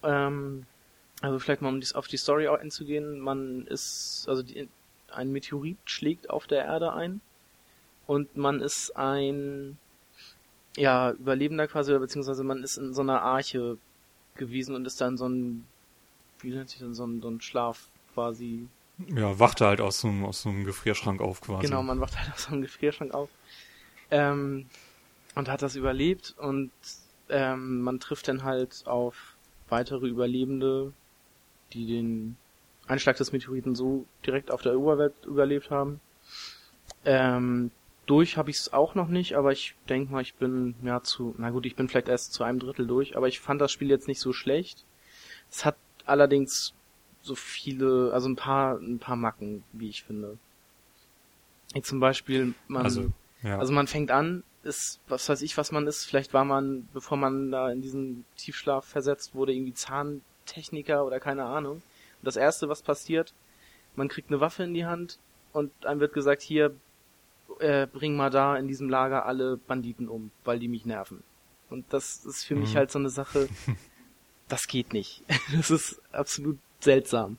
Ähm, 0.03 0.67
also 1.21 1.39
vielleicht 1.39 1.63
mal 1.63 1.69
um 1.69 1.81
auf 1.95 2.09
die 2.09 2.17
Story 2.17 2.49
einzugehen. 2.49 3.21
Man 3.21 3.67
ist, 3.67 4.25
also 4.29 4.43
die, 4.43 4.69
ein 5.13 5.31
Meteorit 5.31 5.79
schlägt 5.85 6.31
auf 6.31 6.47
der 6.47 6.65
Erde 6.65 6.93
ein 6.93 7.21
und 8.11 8.37
man 8.37 8.61
ist 8.61 8.97
ein 8.97 9.79
ja, 10.77 11.13
Überlebender 11.13 11.69
quasi, 11.69 11.97
beziehungsweise 11.97 12.43
man 12.43 12.65
ist 12.65 12.77
in 12.77 12.93
so 12.93 13.03
einer 13.03 13.23
Arche 13.23 13.79
gewesen 14.35 14.75
und 14.75 14.85
ist 14.85 15.01
dann 15.01 15.17
so 15.17 15.29
ein, 15.29 15.65
wie 16.41 16.51
nennt 16.51 16.71
sich 16.71 16.81
denn, 16.81 16.93
so 16.93 17.07
ein, 17.07 17.23
so 17.23 17.29
ein 17.29 17.41
Schlaf 17.41 17.87
quasi. 18.13 18.67
Ja, 19.15 19.39
wachte 19.39 19.65
halt 19.65 19.81
aus 19.81 20.01
so, 20.01 20.09
einem, 20.09 20.25
aus 20.25 20.43
so 20.43 20.49
einem 20.49 20.65
Gefrierschrank 20.65 21.21
auf 21.21 21.41
quasi. 21.41 21.69
Genau, 21.69 21.85
man 21.85 22.01
wacht 22.01 22.19
halt 22.19 22.33
aus 22.35 22.43
so 22.43 22.51
einem 22.51 22.63
Gefrierschrank 22.63 23.15
auf. 23.15 23.29
Ähm, 24.11 24.67
und 25.37 25.49
hat 25.49 25.63
das 25.63 25.77
überlebt 25.77 26.35
und 26.37 26.73
ähm, 27.29 27.81
man 27.83 28.01
trifft 28.01 28.27
dann 28.27 28.43
halt 28.43 28.89
auf 28.89 29.37
weitere 29.69 30.09
Überlebende, 30.09 30.93
die 31.75 31.87
den 31.87 32.37
Einschlag 32.89 33.19
des 33.19 33.31
Meteoriten 33.31 33.77
so 33.77 34.05
direkt 34.27 34.51
auf 34.51 34.63
der 34.63 34.77
Oberwelt 34.77 35.15
überlebt 35.27 35.71
haben. 35.71 36.01
Ähm, 37.05 37.71
durch 38.11 38.37
habe 38.37 38.51
ich 38.51 38.57
es 38.57 38.73
auch 38.73 38.97
noch 38.97 39.09
nicht, 39.09 39.37
aber 39.37 39.53
ich 39.53 39.77
denke 39.89 40.13
mal, 40.13 40.23
ich 40.23 40.35
bin 40.35 40.75
ja 40.83 41.03
zu, 41.03 41.35
na 41.39 41.51
gut, 41.51 41.65
ich 41.65 41.77
bin 41.77 41.89
vielleicht 41.89 42.09
erst 42.09 42.33
zu 42.33 42.43
einem 42.43 42.59
Drittel 42.59 42.87
durch, 42.87 43.17
aber 43.17 43.29
ich 43.29 43.39
fand 43.39 43.61
das 43.61 43.71
Spiel 43.71 43.89
jetzt 43.89 44.09
nicht 44.09 44.19
so 44.19 44.33
schlecht. 44.33 44.85
Es 45.49 45.65
hat 45.65 45.77
allerdings 46.07 46.75
so 47.23 47.37
viele, 47.37 48.11
also 48.13 48.29
ein 48.29 48.35
paar, 48.35 48.79
ein 48.79 48.99
paar 48.99 49.15
Macken, 49.15 49.63
wie 49.73 49.89
ich 49.89 50.03
finde. 50.03 50.39
Wie 51.73 51.83
zum 51.83 52.01
Beispiel, 52.01 52.55
man, 52.67 52.83
Also, 52.85 53.13
ja. 53.43 53.59
also 53.59 53.73
man 53.73 53.87
fängt 53.87 54.11
an, 54.11 54.43
ist, 54.65 55.01
was 55.07 55.29
weiß 55.29 55.43
ich, 55.43 55.57
was 55.57 55.71
man 55.71 55.87
ist. 55.87 56.05
Vielleicht 56.05 56.35
war 56.35 56.45
man, 56.45 56.89
bevor 56.93 57.17
man 57.17 57.53
da 57.53 57.71
in 57.71 57.81
diesen 57.81 58.25
Tiefschlaf 58.37 58.85
versetzt 58.85 59.37
wurde, 59.37 59.53
irgendwie 59.53 59.75
Zahntechniker 59.75 61.07
oder 61.07 61.21
keine 61.21 61.45
Ahnung. 61.45 61.77
Und 61.77 62.25
das 62.25 62.37
erste, 62.37 62.69
was 62.69 62.83
passiert, 62.83 63.33
man 63.95 64.09
kriegt 64.09 64.31
eine 64.31 64.41
Waffe 64.41 64.65
in 64.65 64.75
die 64.75 64.85
Hand 64.85 65.21
und 65.53 65.87
einem 65.87 66.01
wird 66.01 66.13
gesagt, 66.13 66.43
hier, 66.43 66.75
äh, 67.61 67.87
bring 67.87 68.17
mal 68.17 68.31
da 68.31 68.57
in 68.57 68.69
diesem 68.69 68.89
Lager 68.89 69.27
alle 69.27 69.57
Banditen 69.57 70.09
um, 70.09 70.31
weil 70.45 70.59
die 70.59 70.69
mich 70.69 70.85
nerven. 70.85 71.23
Und 71.69 71.85
das 71.93 72.25
ist 72.25 72.45
für 72.45 72.57
mich 72.57 72.75
Mhm. 72.75 72.79
halt 72.79 72.91
so 72.91 72.99
eine 72.99 73.11
Sache, 73.11 73.49
das 74.49 74.67
geht 74.67 74.93
nicht. 74.93 75.23
Das 75.57 75.71
ist 75.71 76.01
absolut 76.13 76.59
seltsam. 76.81 77.39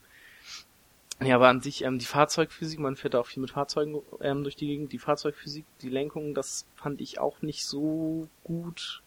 Ja, 1.20 1.36
aber 1.36 1.48
an 1.48 1.60
sich, 1.60 1.84
ähm, 1.84 1.98
die 1.98 2.04
Fahrzeugphysik, 2.06 2.80
man 2.80 2.96
fährt 2.96 3.14
da 3.14 3.20
auch 3.20 3.26
viel 3.26 3.40
mit 3.40 3.52
Fahrzeugen 3.52 4.02
ähm, 4.20 4.42
durch 4.42 4.56
die 4.56 4.66
Gegend, 4.66 4.92
die 4.92 4.98
Fahrzeugphysik, 4.98 5.64
die 5.80 5.88
Lenkung, 5.88 6.34
das 6.34 6.66
fand 6.74 7.00
ich 7.00 7.20
auch 7.20 7.42
nicht 7.42 7.64
so 7.64 8.28
gut 8.42 9.02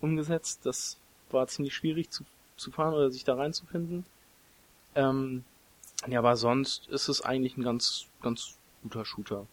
umgesetzt. 0.00 0.60
Das 0.64 0.98
war 1.30 1.46
ziemlich 1.48 1.74
schwierig 1.74 2.10
zu, 2.10 2.24
zu 2.56 2.70
fahren 2.70 2.94
oder 2.94 3.10
sich 3.10 3.24
da 3.24 3.34
reinzufinden. 3.34 4.04
Ähm, 4.94 5.44
ja, 6.06 6.18
aber 6.20 6.36
sonst 6.36 6.86
ist 6.88 7.08
es 7.08 7.22
eigentlich 7.22 7.56
ein 7.56 7.62
ganz, 7.64 8.06
ganz 8.22 8.56
guter 8.82 9.04
Shooter, 9.04 9.46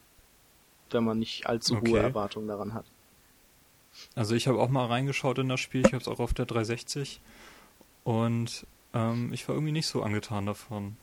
wenn 0.94 1.04
man 1.04 1.18
nicht 1.18 1.46
allzu 1.46 1.76
Okay. 1.76 1.90
hohe 1.90 2.00
Erwartungen 2.00 2.48
daran 2.48 2.74
hat. 2.74 2.86
Also 4.14 4.34
ich 4.34 4.46
habe 4.46 4.60
auch 4.60 4.68
mal 4.68 4.86
reingeschaut 4.86 5.38
in 5.38 5.48
das 5.48 5.60
Spiel, 5.60 5.80
ich 5.80 5.92
habe 5.92 5.98
es 5.98 6.08
auch 6.08 6.20
auf 6.20 6.32
der 6.32 6.46
360 6.46 7.20
und 8.04 8.66
ähm, 8.94 9.32
ich 9.32 9.48
war 9.48 9.54
irgendwie 9.54 9.72
nicht 9.72 9.86
so 9.86 10.02
angetan 10.02 10.46
davon. 10.46 10.96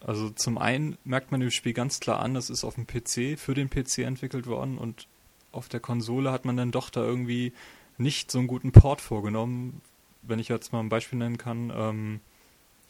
Also 0.00 0.30
zum 0.30 0.58
einen 0.58 0.96
merkt 1.04 1.32
man 1.32 1.40
dem 1.40 1.50
Spiel 1.50 1.72
ganz 1.72 1.98
klar 1.98 2.20
an, 2.20 2.34
das 2.34 2.50
ist 2.50 2.62
auf 2.64 2.76
dem 2.76 2.86
PC, 2.86 3.38
für 3.38 3.54
den 3.54 3.68
PC 3.68 3.98
entwickelt 3.98 4.46
worden 4.46 4.78
und 4.78 5.08
auf 5.50 5.68
der 5.68 5.80
Konsole 5.80 6.30
hat 6.30 6.44
man 6.44 6.56
dann 6.56 6.70
doch 6.70 6.88
da 6.90 7.02
irgendwie 7.02 7.52
nicht 7.96 8.30
so 8.30 8.38
einen 8.38 8.46
guten 8.46 8.70
Port 8.70 9.00
vorgenommen. 9.00 9.80
Wenn 10.22 10.38
ich 10.38 10.48
jetzt 10.48 10.72
mal 10.72 10.80
ein 10.80 10.88
Beispiel 10.88 11.18
nennen 11.18 11.38
kann, 11.38 11.72
ähm, 11.74 12.20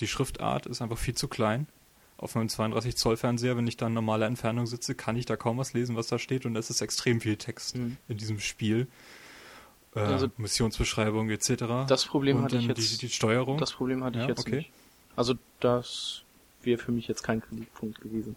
die 0.01 0.07
Schriftart 0.09 0.67
ist 0.67 0.83
einfach 0.83 0.99
viel 0.99 1.15
zu 1.15 1.29
klein. 1.29 1.67
Auf 2.19 2.35
meinem 2.35 2.49
32 2.49 2.97
Zoll 2.97 3.17
Fernseher, 3.17 3.57
wenn 3.57 3.67
ich 3.69 3.77
da 3.77 3.87
in 3.87 3.95
normaler 3.95 4.27
Entfernung 4.27 4.67
sitze, 4.67 4.95
kann 4.97 5.15
ich 5.17 5.25
da 5.25 5.37
kaum 5.37 5.57
was 5.57 5.73
lesen, 5.73 5.95
was 5.97 6.09
da 6.09 6.19
steht 6.19 6.45
und 6.47 6.57
es 6.57 6.69
ist 6.69 6.81
extrem 6.81 7.21
viel 7.21 7.37
Text 7.37 7.77
Mhm. 7.77 7.97
in 8.09 8.19
diesem 8.19 8.41
Spiel. 8.41 8.89
Äh, 9.95 10.01
Also- 10.01 10.29
Missionsbeschreibung 10.37 11.31
etc. 11.31 11.87
Das 11.89 12.05
Problem 12.05 12.39
und 12.39 12.43
hatte 12.45 12.57
ich 12.59 12.67
jetzt. 12.67 12.93
die, 13.03 13.07
die 13.07 13.13
Steuerung. 13.13 13.59
Das 13.59 13.73
Problem 13.73 14.03
hatte 14.03 14.19
ich 14.19 14.25
Ja, 14.25 14.29
jetzt 14.31 14.41
okay. 14.41 14.57
nicht. 14.57 14.71
Also 15.17 15.35
das 15.61 16.23
wäre 16.63 16.79
für 16.83 16.91
mich 16.93 17.07
jetzt 17.09 17.23
kein 17.23 17.41
Kritikpunkt 17.41 18.01
gewesen. 18.01 18.35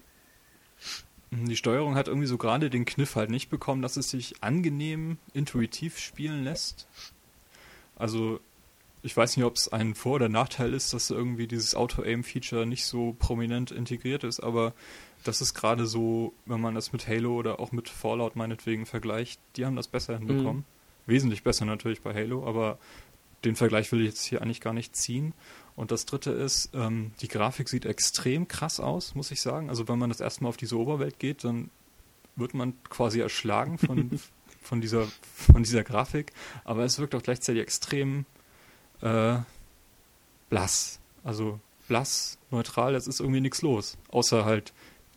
Die 1.32 1.56
Steuerung 1.56 1.96
hat 1.96 2.08
irgendwie 2.08 2.28
so 2.28 2.38
gerade 2.38 2.70
den 2.70 2.86
Kniff 2.86 3.16
halt 3.16 3.30
nicht 3.30 3.50
bekommen, 3.50 3.82
dass 3.82 3.98
es 3.98 4.10
sich 4.12 4.44
angenehm 4.44 5.18
intuitiv 5.34 5.98
spielen 5.98 6.44
lässt. 6.44 6.88
Also 7.96 8.40
ich 9.04 9.16
weiß 9.16 9.38
nicht, 9.38 9.46
ob 9.46 9.56
es 9.56 9.72
ein 9.72 9.96
Vor- 9.96 10.16
oder 10.16 10.30
Nachteil 10.30 10.74
ist, 10.74 10.94
dass 10.94 11.10
irgendwie 11.10 11.48
dieses 11.48 11.76
Auto-Aim-Feature 11.76 12.66
nicht 12.66 12.86
so 12.86 13.16
prominent 13.18 13.72
integriert 13.72 14.24
ist, 14.24 14.40
aber 14.40 14.74
das 15.24 15.42
ist 15.42 15.54
gerade 15.54 15.86
so, 15.86 16.34
wenn 16.46 16.62
man 16.62 16.76
das 16.76 16.94
mit 16.94 17.08
Halo 17.08 17.36
oder 17.36 17.60
auch 17.60 17.72
mit 17.72 17.90
Fallout 17.90 18.36
meinetwegen 18.36 18.86
vergleicht, 18.86 19.40
die 19.56 19.66
haben 19.66 19.76
das 19.76 19.88
besser 19.88 20.18
hinbekommen. 20.18 20.66
Wesentlich 21.06 21.44
besser 21.44 21.66
natürlich 21.66 22.02
bei 22.02 22.14
Halo, 22.14 22.48
aber 22.48 22.78
den 23.44 23.56
Vergleich 23.56 23.92
will 23.92 24.02
ich 24.02 24.08
jetzt 24.08 24.24
hier 24.24 24.42
eigentlich 24.42 24.62
gar 24.62 24.74
nicht 24.74 24.96
ziehen. 24.96 25.34
Und 25.76 25.92
das 25.92 26.06
dritte 26.06 26.32
ist, 26.32 26.70
ähm, 26.74 27.12
die 27.22 27.28
Grafik 27.28 27.70
sieht 27.70 27.86
extrem 27.86 28.48
krass 28.48 28.80
aus, 28.80 29.16
muss 29.16 29.32
ich 29.32 29.42
sagen. 29.42 29.70
Also 29.70 29.88
wenn 29.88 29.98
man 29.98 30.10
das 30.10 30.20
erstmal 30.20 30.50
auf 30.50 30.58
diese 30.58 30.78
Oberwelt 30.78 31.18
geht, 31.18 31.44
dann 31.44 31.72
wird 32.36 32.54
man 32.54 32.74
quasi 32.84 33.20
erschlagen 33.20 33.78
von, 33.78 34.20
von, 34.62 34.82
dieser, 34.82 35.08
von 35.34 35.64
dieser 35.64 35.84
Grafik. 35.84 36.34
Aber 36.64 36.84
es 36.84 37.00
wirkt 37.00 37.16
auch 37.16 37.24
gleichzeitig 37.24 37.62
extrem 37.62 38.26
äh, 39.02 39.38
blass. 40.50 41.00
Also 41.24 41.60
blass, 41.88 42.38
neutral, 42.52 42.96
es 42.96 43.08
ist 43.08 43.20
irgendwie 43.20 43.42
nichts 43.42 43.62
los. 43.62 43.98
Außer 44.10 44.46
halt 44.46 44.74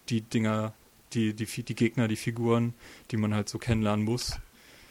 die 0.08 0.20
Dinger, 0.22 0.72
die, 1.12 1.34
die, 1.34 1.46
die 1.46 1.74
Gegner, 1.74 2.08
die 2.08 2.16
Figuren, 2.16 2.74
die 3.10 3.16
man 3.16 3.34
halt 3.34 3.48
so 3.48 3.58
kennenlernen 3.58 4.04
muss. 4.04 4.38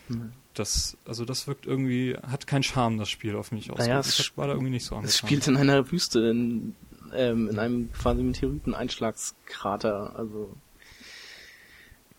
Mhm. 0.08 0.34
Das, 0.54 0.98
also 1.06 1.26
das 1.26 1.48
wirkt 1.48 1.66
irgendwie, 1.66 2.16
hat 2.16 2.46
keinen 2.46 2.64
Charme, 2.64 2.98
das 3.00 3.10
Spiel 3.10 3.36
auf 3.36 3.52
mich 3.52 3.72
aus. 3.72 3.80
Naja, 3.80 4.00
es 4.00 4.38
war 4.38 4.48
da 4.48 4.54
irgendwie 4.54 4.72
nicht 4.72 4.86
so 4.86 4.96
Es 4.96 5.00
angetan. 5.00 5.18
spielt 5.28 5.48
in 5.48 5.58
einer 5.58 5.92
Wüste, 5.92 6.20
in, 6.30 6.76
ähm, 7.14 7.50
in 7.50 7.58
einem 7.60 7.92
quasi 7.92 8.22
Meteoriten-Einschlagskrater, 8.22 10.16
also 10.16 10.56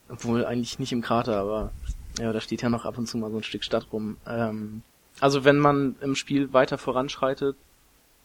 obwohl 0.08 0.44
eigentlich 0.44 0.78
nicht 0.78 0.92
im 0.92 1.00
Krater, 1.00 1.36
aber 1.36 1.72
ja, 2.18 2.32
da 2.32 2.40
steht 2.40 2.62
ja 2.62 2.68
noch 2.68 2.84
ab 2.84 2.98
und 2.98 3.06
zu 3.06 3.18
mal 3.18 3.30
so 3.30 3.36
ein 3.38 3.42
Stück 3.42 3.64
Stadt 3.64 3.86
rum. 3.92 4.16
Ähm, 4.26 4.82
also 5.20 5.44
wenn 5.44 5.58
man 5.58 5.96
im 6.00 6.14
Spiel 6.14 6.52
weiter 6.52 6.78
voranschreitet, 6.78 7.56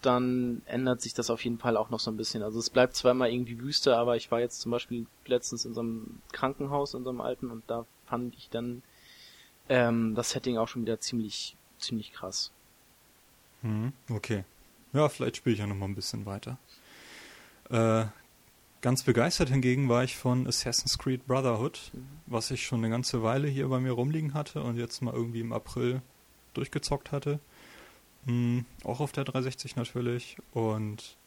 dann 0.02 0.62
ändert 0.66 1.02
sich 1.02 1.14
das 1.14 1.30
auf 1.30 1.44
jeden 1.44 1.58
Fall 1.58 1.76
auch 1.78 1.90
noch 1.90 2.00
so 2.00 2.10
ein 2.10 2.18
bisschen. 2.18 2.42
Also 2.42 2.60
es 2.60 2.70
bleibt 2.70 2.96
zwar 2.96 3.12
immer 3.12 3.30
irgendwie 3.30 3.60
Wüste, 3.60 3.98
aber 3.98 4.16
ich 4.16 4.32
war 4.32 4.40
jetzt 4.40 4.62
zum 4.62 4.72
Beispiel 4.72 5.06
letztens 5.26 5.66
in 5.66 5.74
so 5.74 5.82
einem 5.82 6.22
Krankenhaus, 6.32 6.94
in 6.94 7.04
so 7.04 7.10
einem 7.10 7.22
alten, 7.22 7.52
und 7.52 7.64
da 7.68 7.86
fand 8.06 8.36
ich 8.36 8.50
dann 8.50 8.82
ähm, 9.68 10.16
das 10.16 10.32
Setting 10.32 10.58
auch 10.58 10.68
schon 10.68 10.84
wieder 10.84 11.00
ziemlich, 11.00 11.56
ziemlich 11.78 12.14
krass. 12.14 12.52
Mhm, 13.62 13.92
okay. 14.10 14.46
Ja, 14.94 15.10
vielleicht 15.10 15.38
spiele 15.38 15.54
ich 15.54 15.60
ja 15.60 15.68
noch 15.68 15.76
mal 15.76 15.86
ein 15.86 15.96
bisschen 15.96 16.26
weiter. 16.26 16.58
Äh, 17.70 18.06
ganz 18.82 19.04
begeistert 19.04 19.50
hingegen 19.50 19.90
war 19.90 20.04
ich 20.04 20.18
von 20.18 20.48
Assassin's 20.48 20.98
Creed 20.98 21.28
Brotherhood, 21.28 21.92
was 22.26 22.50
ich 22.52 22.66
schon 22.66 22.80
eine 22.80 22.90
ganze 22.90 23.22
Weile 23.22 23.48
hier 23.48 23.68
bei 23.68 23.80
mir 23.80 23.92
rumliegen 23.92 24.34
hatte 24.34 24.64
und 24.64 24.78
jetzt 24.78 25.02
mal 25.02 25.14
irgendwie 25.14 25.42
im 25.42 25.54
April 25.54 26.02
durchgezockt 26.60 27.12
hatte. 27.12 27.40
Hm, 28.26 28.66
auch 28.84 29.00
auf 29.00 29.12
der 29.12 29.24
360 29.24 29.76
natürlich. 29.76 30.38
Und 30.52 31.18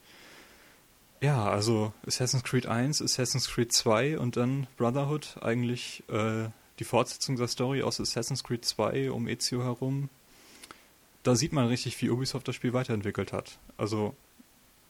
ja, 1.21 1.45
also 1.49 1.93
Assassin's 2.07 2.45
Creed 2.45 2.67
1, 2.67 3.01
Assassin's 3.01 3.49
Creed 3.49 3.73
2 3.73 4.19
und 4.19 4.37
dann 4.37 4.67
Brotherhood, 4.77 5.37
eigentlich 5.41 6.03
äh, 6.09 6.49
die 6.79 6.85
Fortsetzung 6.85 7.37
der 7.37 7.49
Story 7.49 7.83
aus 7.83 8.01
Assassin's 8.01 8.45
Creed 8.45 8.65
2 8.65 9.11
um 9.11 9.29
Ezio 9.29 9.63
herum. 9.63 10.09
Da 11.23 11.37
sieht 11.37 11.53
man 11.53 11.69
richtig, 11.69 12.01
wie 12.03 12.11
Ubisoft 12.11 12.49
das 12.49 12.57
Spiel 12.57 12.73
weiterentwickelt 12.73 13.33
hat. 13.33 13.59
Also 13.77 14.17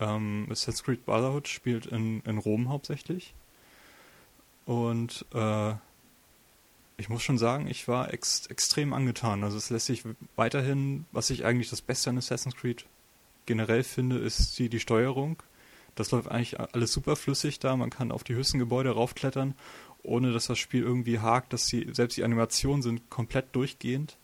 ähm, 0.00 0.46
Assassin's 0.50 0.82
Creed 0.82 1.04
Brotherhood 1.04 1.49
spielt 1.49 1.87
in, 1.87 2.22
in 2.22 2.38
Rom 2.38 2.70
hauptsächlich. 2.70 3.34
Und 4.64 5.26
äh, 5.34 5.75
ich 6.96 7.08
muss 7.08 7.22
schon 7.22 7.38
sagen, 7.38 7.66
ich 7.66 7.88
war 7.88 8.12
ex 8.12 8.46
extrem 8.46 8.92
angetan. 8.92 9.42
Also 9.44 9.56
es 9.56 9.70
lässt 9.70 9.87
sich 9.87 10.04
weiterhin, 10.37 11.06
was 11.12 11.30
ich 11.30 11.44
eigentlich 11.44 11.70
das 11.70 11.82
Beste 11.82 12.11
an 12.11 12.18
Assassin's 12.18 12.56
Creed 12.56 12.84
generell 13.46 13.82
finde, 13.82 14.18
ist 14.18 14.58
die, 14.58 14.68
die 14.68 14.80
Steuerung. 14.80 15.42
Das 15.94 16.11
läuft 16.11 16.28
eigentlich 16.28 16.58
alles 16.61 16.92
super 16.92 17.16
flüssig 17.16 17.58
da. 17.58 17.76
Man 17.76 17.90
kann 17.90 18.12
auf 18.12 18.25
die 18.25 18.34
höchsten 18.34 18.58
Gebäude 18.58 18.90
raufklettern, 18.90 19.54
ohne 20.02 20.32
dass 20.32 20.46
das 20.46 20.58
Spiel 20.58 20.82
irgendwie 20.82 21.18
hakt, 21.18 21.52
dass 21.52 21.66
die, 21.66 21.88
selbst 21.92 22.16
die 22.16 22.25
Animationen 22.25 22.82
sind 22.82 23.11
komplett 23.11 23.54
durchgehend. 23.54 24.16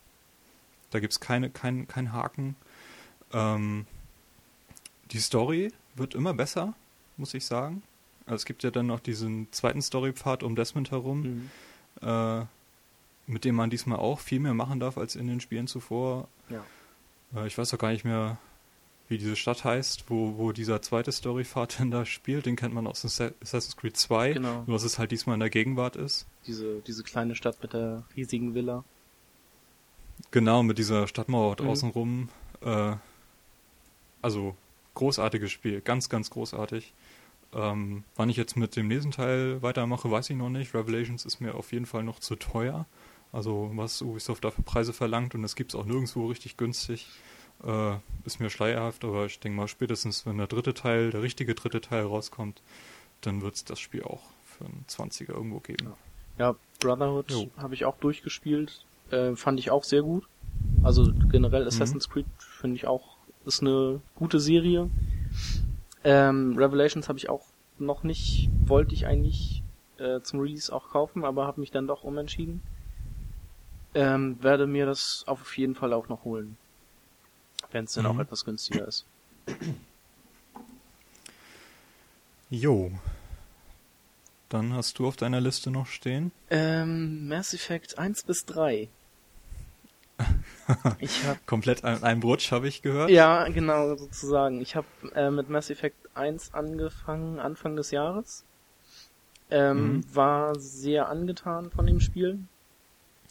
Da 0.90 1.00
gibt 1.00 1.12
es 1.12 1.20
keine, 1.20 1.50
kein, 1.50 1.86
kein 1.88 2.12
Haken. 2.12 2.56
Ähm, 3.32 3.86
die 5.10 5.18
Story 5.18 5.72
wird 5.94 6.14
immer 6.14 6.32
besser, 6.32 6.74
muss 7.16 7.34
ich 7.34 7.44
sagen. 7.44 7.82
Also 8.24 8.36
es 8.36 8.44
gibt 8.44 8.62
ja 8.62 8.70
dann 8.70 8.86
noch 8.86 9.00
diesen 9.00 9.50
zweiten 9.52 9.82
Storypfad 9.82 10.42
um 10.42 10.54
Desmond 10.54 10.90
herum, 10.90 11.20
Mhm. 11.22 11.50
äh, 12.08 12.44
mit 13.28 13.44
dem 13.44 13.54
man 13.54 13.70
diesmal 13.70 13.98
auch 13.98 14.20
viel 14.20 14.40
mehr 14.40 14.54
machen 14.54 14.80
darf 14.80 14.98
als 14.98 15.14
in 15.16 15.26
den 15.26 15.40
Spielen 15.40 15.66
zuvor. 15.66 16.28
Ja. 16.48 16.64
Äh, 17.34 17.46
ich 17.46 17.56
weiß 17.56 17.72
auch 17.74 17.78
gar 17.78 17.90
nicht 17.92 18.04
mehr, 18.04 18.38
wie 19.08 19.18
diese 19.18 19.36
Stadt 19.36 19.64
heißt, 19.64 20.04
wo, 20.08 20.36
wo 20.36 20.52
dieser 20.52 20.82
zweite 20.82 21.12
Storypfad 21.12 21.78
denn 21.78 21.90
da 21.90 22.04
spielt. 22.04 22.46
Den 22.46 22.56
kennt 22.56 22.74
man 22.74 22.86
aus 22.86 23.04
Assa- 23.04 23.32
Assassin's 23.42 23.76
Creed 23.76 23.96
2, 23.96 24.32
Genau. 24.32 24.64
nur 24.66 24.76
dass 24.76 24.84
es 24.84 24.98
halt 24.98 25.10
diesmal 25.12 25.34
in 25.34 25.40
der 25.40 25.50
Gegenwart 25.50 25.96
ist. 25.96 26.26
Diese, 26.46 26.80
diese 26.80 27.02
kleine 27.04 27.34
Stadt 27.34 27.62
mit 27.62 27.72
der 27.72 28.04
riesigen 28.16 28.54
Villa. 28.54 28.84
Genau, 30.30 30.62
mit 30.62 30.78
dieser 30.78 31.06
Stadtmauer 31.06 31.56
draußen 31.56 31.88
mhm. 31.88 31.92
rum. 31.92 32.28
Äh, 32.62 32.96
also 34.20 34.56
großartiges 34.94 35.52
Spiel, 35.52 35.80
ganz, 35.80 36.08
ganz 36.08 36.30
großartig. 36.30 36.92
Ähm, 37.54 38.04
wann 38.16 38.28
ich 38.28 38.36
jetzt 38.36 38.56
mit 38.56 38.76
dem 38.76 38.88
nächsten 38.88 39.10
Teil 39.12 39.62
weitermache, 39.62 40.10
weiß 40.10 40.28
ich 40.30 40.36
noch 40.36 40.50
nicht. 40.50 40.74
Revelations 40.74 41.24
ist 41.24 41.40
mir 41.40 41.54
auf 41.54 41.72
jeden 41.72 41.86
Fall 41.86 42.02
noch 42.02 42.18
zu 42.18 42.36
teuer. 42.36 42.84
Also 43.32 43.70
was 43.74 44.00
Ubisoft 44.02 44.44
dafür 44.44 44.64
Preise 44.64 44.92
verlangt 44.92 45.34
und 45.34 45.42
das 45.42 45.54
gibt 45.54 45.72
es 45.72 45.80
auch 45.80 45.84
nirgendwo 45.84 46.26
richtig 46.26 46.56
günstig, 46.56 47.06
äh, 47.64 47.96
ist 48.24 48.40
mir 48.40 48.50
schleierhaft, 48.50 49.04
aber 49.04 49.26
ich 49.26 49.40
denke 49.40 49.56
mal 49.56 49.68
spätestens, 49.68 50.24
wenn 50.26 50.38
der 50.38 50.46
dritte 50.46 50.74
Teil, 50.74 51.10
der 51.10 51.22
richtige 51.22 51.54
dritte 51.54 51.80
Teil 51.80 52.04
rauskommt, 52.04 52.62
dann 53.20 53.42
wird 53.42 53.56
es 53.56 53.64
das 53.64 53.80
Spiel 53.80 54.02
auch 54.02 54.22
für 54.44 54.64
einen 54.64 54.84
20er 54.88 55.30
irgendwo 55.30 55.60
geben. 55.60 55.92
Ja, 56.38 56.54
Brotherhood 56.80 57.50
habe 57.56 57.74
ich 57.74 57.84
auch 57.84 57.96
durchgespielt, 57.98 58.84
äh, 59.10 59.34
fand 59.34 59.58
ich 59.58 59.70
auch 59.70 59.84
sehr 59.84 60.02
gut. 60.02 60.26
Also 60.82 61.12
generell 61.30 61.62
mhm. 61.62 61.68
Assassin's 61.68 62.08
mhm. 62.08 62.12
Creed 62.12 62.26
finde 62.38 62.76
ich 62.76 62.86
auch, 62.86 63.16
ist 63.44 63.60
eine 63.60 64.00
gute 64.14 64.40
Serie. 64.40 64.88
Ähm, 66.04 66.56
Revelations 66.56 67.08
habe 67.08 67.18
ich 67.18 67.28
auch 67.28 67.44
noch 67.78 68.02
nicht, 68.02 68.48
wollte 68.64 68.94
ich 68.94 69.06
eigentlich 69.06 69.62
äh, 69.98 70.20
zum 70.20 70.40
Release 70.40 70.72
auch 70.72 70.90
kaufen, 70.90 71.24
aber 71.24 71.46
habe 71.46 71.60
mich 71.60 71.70
dann 71.70 71.86
doch 71.86 72.04
umentschieden. 72.04 72.62
Ähm, 73.94 74.42
werde 74.42 74.66
mir 74.66 74.86
das 74.86 75.24
auf 75.26 75.56
jeden 75.56 75.74
Fall 75.74 75.92
auch 75.92 76.08
noch 76.08 76.24
holen. 76.24 76.56
Wenn 77.70 77.84
es 77.84 77.92
denn 77.92 78.04
mhm. 78.04 78.10
auch 78.10 78.18
etwas 78.18 78.44
günstiger 78.44 78.86
ist. 78.86 79.06
Jo. 82.50 82.90
Dann 84.48 84.72
hast 84.72 84.98
du 84.98 85.06
auf 85.06 85.16
deiner 85.16 85.40
Liste 85.40 85.70
noch 85.70 85.86
stehen? 85.86 86.32
Ähm, 86.48 87.28
Mass 87.28 87.52
Effect 87.52 87.98
1 87.98 88.22
bis 88.24 88.46
3. 88.46 88.88
ich 90.98 91.26
hab, 91.26 91.46
Komplett 91.46 91.84
an 91.84 92.02
einem 92.02 92.22
Rutsch, 92.22 92.50
habe 92.50 92.66
ich 92.66 92.82
gehört. 92.82 93.10
Ja, 93.10 93.46
genau, 93.48 93.94
sozusagen. 93.96 94.60
Ich 94.60 94.74
habe 94.74 94.86
äh, 95.14 95.30
mit 95.30 95.50
Mass 95.50 95.70
Effect 95.70 96.08
1 96.14 96.54
angefangen, 96.54 97.38
Anfang 97.38 97.76
des 97.76 97.90
Jahres. 97.90 98.44
Ähm, 99.50 99.96
mhm. 99.96 100.14
War 100.14 100.58
sehr 100.58 101.08
angetan 101.08 101.70
von 101.70 101.86
dem 101.86 102.00
Spiel. 102.00 102.38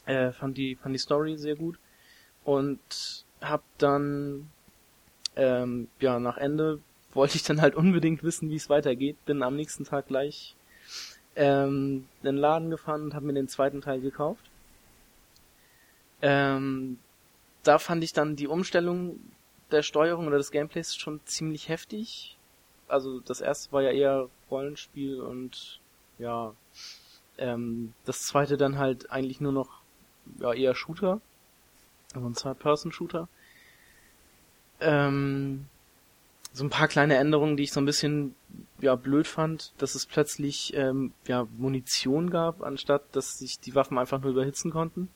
Äh, 0.08 0.32
fand, 0.32 0.58
die, 0.58 0.76
fand 0.76 0.96
die 0.96 1.00
Story 1.00 1.38
sehr 1.38 1.56
gut. 1.56 1.78
Und 2.44 3.26
hab 3.42 3.62
dann, 3.78 4.50
ähm, 5.36 5.90
ja, 6.00 6.20
nach 6.20 6.38
Ende 6.38 6.80
wollte 7.14 7.36
ich 7.36 7.44
dann 7.44 7.62
halt 7.62 7.76
unbedingt 7.76 8.24
wissen, 8.24 8.50
wie 8.50 8.56
es 8.56 8.70
weitergeht. 8.70 9.24
Bin 9.26 9.44
am 9.44 9.56
nächsten 9.56 9.84
Tag 9.84 10.08
gleich 10.08 10.56
ähm, 11.36 12.08
in 12.22 12.26
den 12.26 12.38
Laden 12.38 12.70
gefahren 12.70 13.04
und 13.04 13.14
habe 13.14 13.26
mir 13.26 13.34
den 13.34 13.48
zweiten 13.48 13.82
Teil 13.82 14.02
gekauft. 14.02 14.50
Ähm, 16.22 16.98
da 17.64 17.78
fand 17.78 18.04
ich 18.04 18.14
dann 18.14 18.36
die 18.36 18.48
Umstellung 18.48 19.20
der 19.72 19.84
Steuerung 19.84 20.28
oder 20.28 20.38
des 20.38 20.52
Gameplays 20.52 20.96
schon 20.96 21.20
ziemlich 21.26 21.70
heftig. 21.70 22.38
Also 22.88 23.20
das 23.20 23.42
erste 23.42 23.72
war 23.72 23.82
ja 23.82 23.92
eher 23.92 24.30
Rollenspiel 24.50 25.20
und 25.22 25.80
ja, 26.18 26.54
ähm, 27.38 27.94
das 28.06 28.24
zweite 28.24 28.58
dann 28.58 28.78
halt 28.78 29.12
eigentlich 29.12 29.42
nur 29.42 29.52
noch 29.52 29.77
ja, 30.40 30.54
eher 30.54 30.76
Shooter. 30.76 31.22
Also 32.14 32.28
ein 32.28 32.36
Zwei-Person-Shooter. 32.36 33.28
Ähm, 34.80 35.66
so 36.54 36.64
ein 36.64 36.70
paar 36.70 36.88
kleine 36.88 37.18
Änderungen, 37.18 37.58
die 37.58 37.64
ich 37.64 37.72
so 37.72 37.80
ein 37.80 37.86
bisschen 37.86 38.36
ja 38.82 38.96
blöd 38.96 39.28
fand, 39.28 39.74
dass 39.78 39.96
es 39.96 40.06
plötzlich 40.06 40.74
ähm, 40.76 41.14
ja 41.28 41.48
Munition 41.58 42.30
gab, 42.30 42.64
anstatt 42.64 43.04
dass 43.12 43.40
sich 43.40 43.60
die 43.60 43.76
Waffen 43.76 43.98
einfach 43.98 44.22
nur 44.22 44.32
überhitzen 44.32 44.72
konnten. 44.72 45.10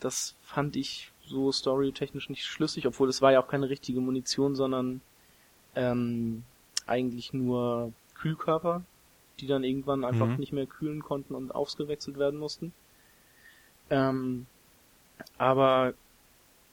Das 0.00 0.34
fand 0.42 0.76
ich 0.76 1.12
so 1.26 1.52
storytechnisch 1.52 2.28
nicht 2.28 2.44
schlüssig, 2.44 2.86
obwohl 2.86 3.08
es 3.08 3.22
war 3.22 3.32
ja 3.32 3.40
auch 3.40 3.48
keine 3.48 3.68
richtige 3.70 4.00
Munition, 4.00 4.54
sondern 4.54 5.00
ähm, 5.74 6.44
eigentlich 6.86 7.32
nur 7.32 7.92
Kühlkörper, 8.14 8.82
die 9.40 9.46
dann 9.46 9.64
irgendwann 9.64 10.04
einfach 10.04 10.26
mhm. 10.26 10.36
nicht 10.36 10.52
mehr 10.52 10.66
kühlen 10.66 11.02
konnten 11.02 11.34
und 11.34 11.54
ausgewechselt 11.54 12.18
werden 12.18 12.38
mussten. 12.38 12.72
Ähm, 13.90 14.46
aber 15.38 15.94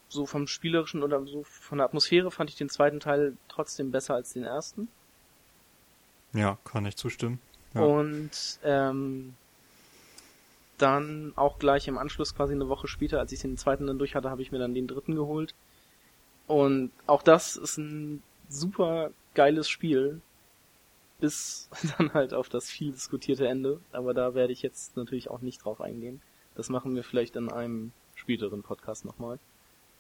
so 0.10 0.26
vom 0.26 0.48
spielerischen 0.48 1.04
oder 1.04 1.26
so 1.26 1.44
von 1.44 1.78
der 1.78 1.86
Atmosphäre 1.86 2.32
fand 2.32 2.50
ich 2.50 2.58
den 2.58 2.70
zweiten 2.70 3.00
Teil 3.00 3.38
trotzdem 3.48 3.92
besser 3.92 4.16
als 4.16 4.34
den 4.34 4.44
ersten. 4.44 4.88
Ja, 6.34 6.58
kann 6.64 6.86
ich 6.86 6.98
zustimmen. 6.98 7.40
Ja. 7.74 7.82
Und 7.82 8.60
ähm, 8.64 9.36
dann 10.78 11.34
auch 11.36 11.60
gleich 11.60 11.88
im 11.88 11.98
Anschluss, 11.98 12.36
quasi 12.36 12.54
eine 12.54 12.68
Woche 12.68 12.88
später, 12.88 13.20
als 13.20 13.32
ich 13.32 13.42
den 13.42 13.58
zweiten 13.58 13.88
dann 13.88 14.00
durch 14.00 14.16
hatte, 14.16 14.30
habe 14.30 14.42
ich 14.42 14.52
mir 14.52 14.60
dann 14.60 14.74
den 14.74 14.88
dritten 14.88 15.16
geholt. 15.16 15.54
Und 16.48 16.92
auch 17.08 17.22
das 17.22 17.56
ist 17.56 17.78
ein 17.78 18.24
super 18.50 19.12
geiles 19.34 19.70
Spiel. 19.70 20.22
Bis 21.20 21.70
dann 21.98 22.14
halt 22.14 22.34
auf 22.34 22.50
das 22.50 22.70
viel 22.70 22.92
diskutierte 22.92 23.48
Ende. 23.48 23.80
Aber 23.92 24.14
da 24.14 24.34
werde 24.34 24.52
ich 24.52 24.62
jetzt 24.62 24.98
natürlich 24.98 25.30
auch 25.30 25.42
nicht 25.42 25.64
drauf 25.64 25.80
eingehen. 25.80 26.22
Das 26.56 26.70
machen 26.70 26.96
wir 26.96 27.04
vielleicht 27.04 27.36
in 27.36 27.52
einem 27.52 27.92
späteren 28.16 28.64
Podcast 28.64 29.06
nochmal. 29.06 29.40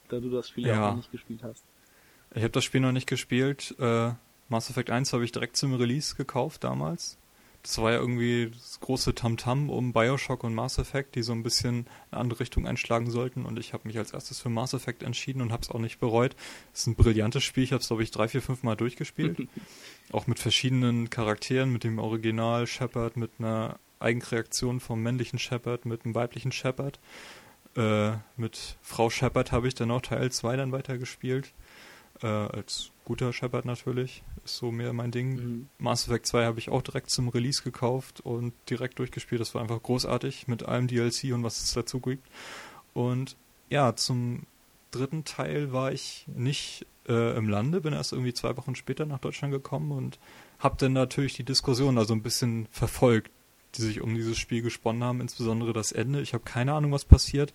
Da 0.10 0.20
du 0.20 0.30
das 0.30 0.50
Spiel 0.50 0.68
ja 0.68 0.76
auch 0.76 0.90
noch 0.92 0.98
nicht 0.98 1.12
gespielt 1.12 1.44
hast. 1.44 1.64
Ich 2.34 2.44
habe 2.44 2.52
das 2.52 2.64
Spiel 2.64 2.82
noch 2.82 2.92
nicht 2.92 3.08
gespielt. 3.08 3.76
Äh, 3.80 4.12
Mass 4.50 4.70
Effect 4.70 4.90
1 4.90 5.14
habe 5.14 5.24
ich 5.24 5.32
direkt 5.32 5.58
zum 5.58 5.74
Release 5.74 6.16
gekauft 6.16 6.64
damals 6.64 7.18
das 7.64 7.78
war 7.78 7.92
ja 7.92 8.00
irgendwie 8.00 8.50
das 8.52 8.80
große 8.80 9.14
Tamtam 9.14 9.66
-Tam 9.66 9.70
um 9.70 9.94
Bioshock 9.94 10.44
und 10.44 10.56
Mass 10.56 10.78
Effect, 10.78 11.16
die 11.16 11.22
so 11.22 11.32
ein 11.32 11.44
bisschen 11.44 11.86
eine 12.10 12.22
andere 12.22 12.40
Richtung 12.40 12.68
einschlagen 12.68 13.12
sollten. 13.12 13.46
Und 13.46 13.60
ich 13.60 13.74
habe 13.74 13.88
mich 13.88 13.98
als 13.98 14.14
erstes 14.14 14.40
für 14.40 14.50
Mass 14.50 14.74
Effect 14.74 15.04
entschieden 15.04 15.42
und 15.42 15.52
habe 15.52 15.62
es 15.62 15.70
auch 15.70 15.80
nicht 15.80 16.00
bereut. 16.00 16.36
Es 16.74 16.82
ist 16.82 16.88
ein 16.88 16.96
brillantes 16.96 17.44
Spiel. 17.44 17.64
Ich 17.64 17.72
habe 17.72 17.82
es, 17.82 17.88
glaube 17.88 18.04
ich, 18.04 18.12
drei, 18.12 18.28
vier, 18.28 18.42
fünf 18.42 18.64
Mal 18.64 18.76
durchgespielt. 18.76 19.48
auch 20.12 20.28
mit 20.28 20.40
verschiedenen 20.40 21.10
Charakteren, 21.10 21.72
mit 21.72 21.84
dem 21.84 22.00
Original 22.00 22.66
Shepard, 22.66 23.16
mit 23.16 23.32
einer 23.38 23.78
Eigenreaktion 24.02 24.80
vom 24.80 25.02
männlichen 25.02 25.40
Shepard, 25.40 25.86
mit 25.86 26.06
einem 26.06 26.16
weiblichen 26.16 26.52
Shepard. 26.52 27.00
Äh, 27.76 28.12
mit 28.36 28.78
Frau 28.82 29.10
Shepard 29.10 29.52
habe 29.52 29.68
ich 29.68 29.76
dann 29.76 29.92
auch 29.92 30.02
Teil 30.02 30.32
2 30.32 30.56
dann 30.58 30.72
weitergespielt. 30.72 31.54
Äh, 32.22 32.28
als 32.28 32.92
guter 33.06 33.34
Shepard 33.34 33.66
natürlich. 33.66 34.24
Ist 34.44 34.58
so 34.58 34.72
mehr 34.72 34.94
mein 34.94 35.12
Ding. 35.12 35.36
Mhm. 35.36 35.68
Mass 35.78 36.08
Effect 36.08 36.28
2 36.28 36.46
habe 36.46 36.60
ich 36.60 36.70
auch 36.70 36.82
direkt 36.82 37.10
zum 37.10 37.30
Release 37.30 37.64
gekauft 37.64 38.22
und 38.22 38.54
direkt 38.70 39.00
durchgespielt. 39.00 39.42
Das 39.42 39.56
war 39.56 39.62
einfach 39.62 39.82
großartig 39.82 40.48
mit 40.48 40.64
allem 40.64 40.88
DLC 40.88 41.34
und 41.34 41.44
was 41.44 41.64
es 41.64 41.74
dazu 41.74 42.00
gibt. 42.00 42.28
Und 42.94 43.38
ja, 43.70 43.96
zum 43.96 44.46
dritten 44.92 45.24
Teil 45.24 45.72
war 45.72 45.92
ich 45.92 46.26
nicht 46.28 46.86
äh, 47.08 47.36
im 47.38 47.50
Lande, 47.50 47.82
bin 47.82 47.94
erst 47.94 48.12
irgendwie 48.12 48.34
zwei 48.34 48.56
Wochen 48.58 48.76
später 48.76 49.06
nach 49.06 49.20
Deutschland 49.20 49.54
gekommen 49.54 49.92
und 49.92 50.20
habe 50.60 50.76
dann 50.78 50.94
natürlich 50.94 51.34
die 51.34 51.44
Diskussion 51.44 51.98
also 51.98 52.14
ein 52.14 52.22
bisschen 52.22 52.68
verfolgt, 52.72 53.32
die 53.76 53.82
sich 53.82 54.02
um 54.02 54.16
dieses 54.16 54.38
Spiel 54.38 54.62
gesponnen 54.62 55.04
haben, 55.04 55.22
insbesondere 55.22 55.74
das 55.74 55.92
Ende. 55.92 56.22
Ich 56.22 56.34
habe 56.34 56.44
keine 56.44 56.74
Ahnung, 56.74 56.92
was 56.92 57.06
passiert, 57.06 57.54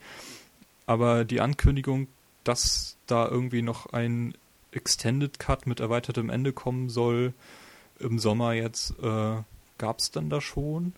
aber 0.87 1.25
die 1.25 1.41
Ankündigung, 1.41 2.09
dass 2.45 2.97
da 3.07 3.29
irgendwie 3.29 3.63
noch 3.63 3.87
ein 3.87 4.35
Extended 4.73 5.39
Cut 5.39 5.67
mit 5.67 5.81
erweitertem 5.81 6.31
Ende 6.31 6.53
kommen 6.53 6.89
soll 6.89 7.33
im 7.99 8.19
Sommer 8.19 8.53
jetzt, 8.53 8.95
äh, 9.03 9.37
gab 9.79 9.99
es 9.99 10.11
dann 10.11 10.31
da 10.31 10.41
schon. 10.41 10.93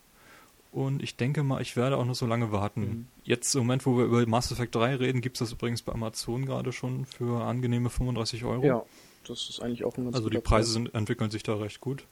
Und 0.71 1.01
ich 1.01 1.15
denke 1.15 1.41
mal, 1.41 1.61
ich 1.61 1.75
werde 1.75 1.97
auch 1.97 2.05
noch 2.05 2.13
so 2.13 2.27
lange 2.27 2.51
warten. 2.51 2.81
Mhm. 2.81 3.07
Jetzt 3.23 3.55
im 3.55 3.61
Moment, 3.61 3.85
wo 3.85 3.97
wir 3.97 4.05
über 4.05 4.25
Mass 4.27 4.51
Effect 4.51 4.75
3 4.75 4.95
reden, 4.95 5.21
gibt 5.21 5.37
es 5.37 5.39
das 5.39 5.51
übrigens 5.51 5.81
bei 5.81 5.93
Amazon 5.93 6.45
gerade 6.45 6.71
schon 6.71 7.05
für 7.05 7.43
angenehme 7.43 7.89
35 7.89 8.43
Euro. 8.43 8.63
Ja, 8.63 8.83
das 9.27 9.49
ist 9.49 9.61
eigentlich 9.61 9.83
auch 9.83 9.97
ein 9.97 10.03
ganz 10.05 10.15
Also 10.15 10.29
die 10.29 10.39
Preise 10.39 10.71
sind, 10.71 10.93
entwickeln 10.93 11.31
sich 11.31 11.41
da 11.41 11.55
recht 11.55 11.81
gut. 11.81 12.05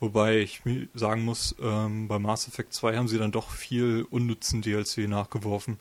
Wobei 0.00 0.38
ich 0.38 0.62
sagen 0.94 1.24
muss, 1.24 1.56
ähm, 1.60 2.06
bei 2.06 2.18
Mass 2.18 2.46
Effect 2.46 2.72
2 2.72 2.96
haben 2.96 3.08
sie 3.08 3.18
dann 3.18 3.32
doch 3.32 3.50
viel 3.50 4.06
unnützen 4.10 4.62
DLC 4.62 5.08
nachgeworfen. 5.08 5.78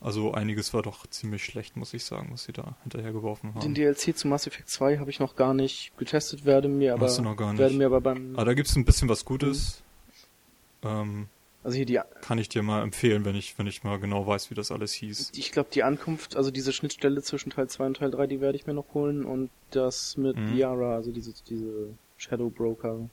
Also 0.00 0.32
einiges 0.32 0.72
war 0.72 0.82
doch 0.82 1.06
ziemlich 1.08 1.44
schlecht, 1.44 1.76
muss 1.76 1.94
ich 1.94 2.04
sagen, 2.04 2.28
was 2.30 2.44
sie 2.44 2.52
da 2.52 2.76
hinterher 2.82 3.12
geworfen 3.12 3.54
haben. 3.54 3.60
Den 3.60 3.74
DLC 3.74 4.16
zu 4.16 4.28
Mass 4.28 4.46
Effect 4.46 4.68
2 4.68 4.98
habe 4.98 5.10
ich 5.10 5.18
noch 5.18 5.34
gar 5.34 5.54
nicht 5.54 5.96
getestet, 5.98 6.44
werde 6.44 6.68
mir 6.68 6.94
aber, 6.94 7.06
Hast 7.06 7.18
du 7.18 7.22
noch 7.22 7.36
gar 7.36 7.52
nicht. 7.52 7.58
werde 7.58 7.74
mir 7.74 7.86
aber 7.86 8.00
beim... 8.00 8.34
Ah, 8.36 8.44
da 8.44 8.54
gibt 8.54 8.68
es 8.68 8.76
ein 8.76 8.84
bisschen 8.84 9.08
was 9.08 9.24
Gutes. 9.24 9.82
Mhm. 10.84 10.88
Ähm, 10.88 11.28
also 11.64 11.76
hier 11.76 11.86
die... 11.86 11.98
Kann 12.20 12.38
ich 12.38 12.48
dir 12.48 12.62
mal 12.62 12.82
empfehlen, 12.82 13.24
wenn 13.24 13.34
ich, 13.34 13.58
wenn 13.58 13.66
ich 13.66 13.82
mal 13.82 13.98
genau 13.98 14.26
weiß, 14.26 14.50
wie 14.50 14.54
das 14.54 14.70
alles 14.70 14.92
hieß. 14.92 15.32
Ich 15.34 15.50
glaube, 15.50 15.70
die 15.72 15.82
Ankunft, 15.82 16.36
also 16.36 16.52
diese 16.52 16.72
Schnittstelle 16.72 17.22
zwischen 17.22 17.50
Teil 17.50 17.68
2 17.68 17.86
und 17.86 17.96
Teil 17.96 18.10
3, 18.12 18.28
die 18.28 18.40
werde 18.40 18.56
ich 18.56 18.66
mir 18.66 18.74
noch 18.74 18.94
holen 18.94 19.24
und 19.24 19.50
das 19.70 20.16
mit 20.16 20.36
mhm. 20.36 20.54
Liara, 20.54 20.94
also 20.94 21.10
diese, 21.10 21.32
diese 21.48 21.88
Shadow 22.18 22.50
Broker 22.50 23.08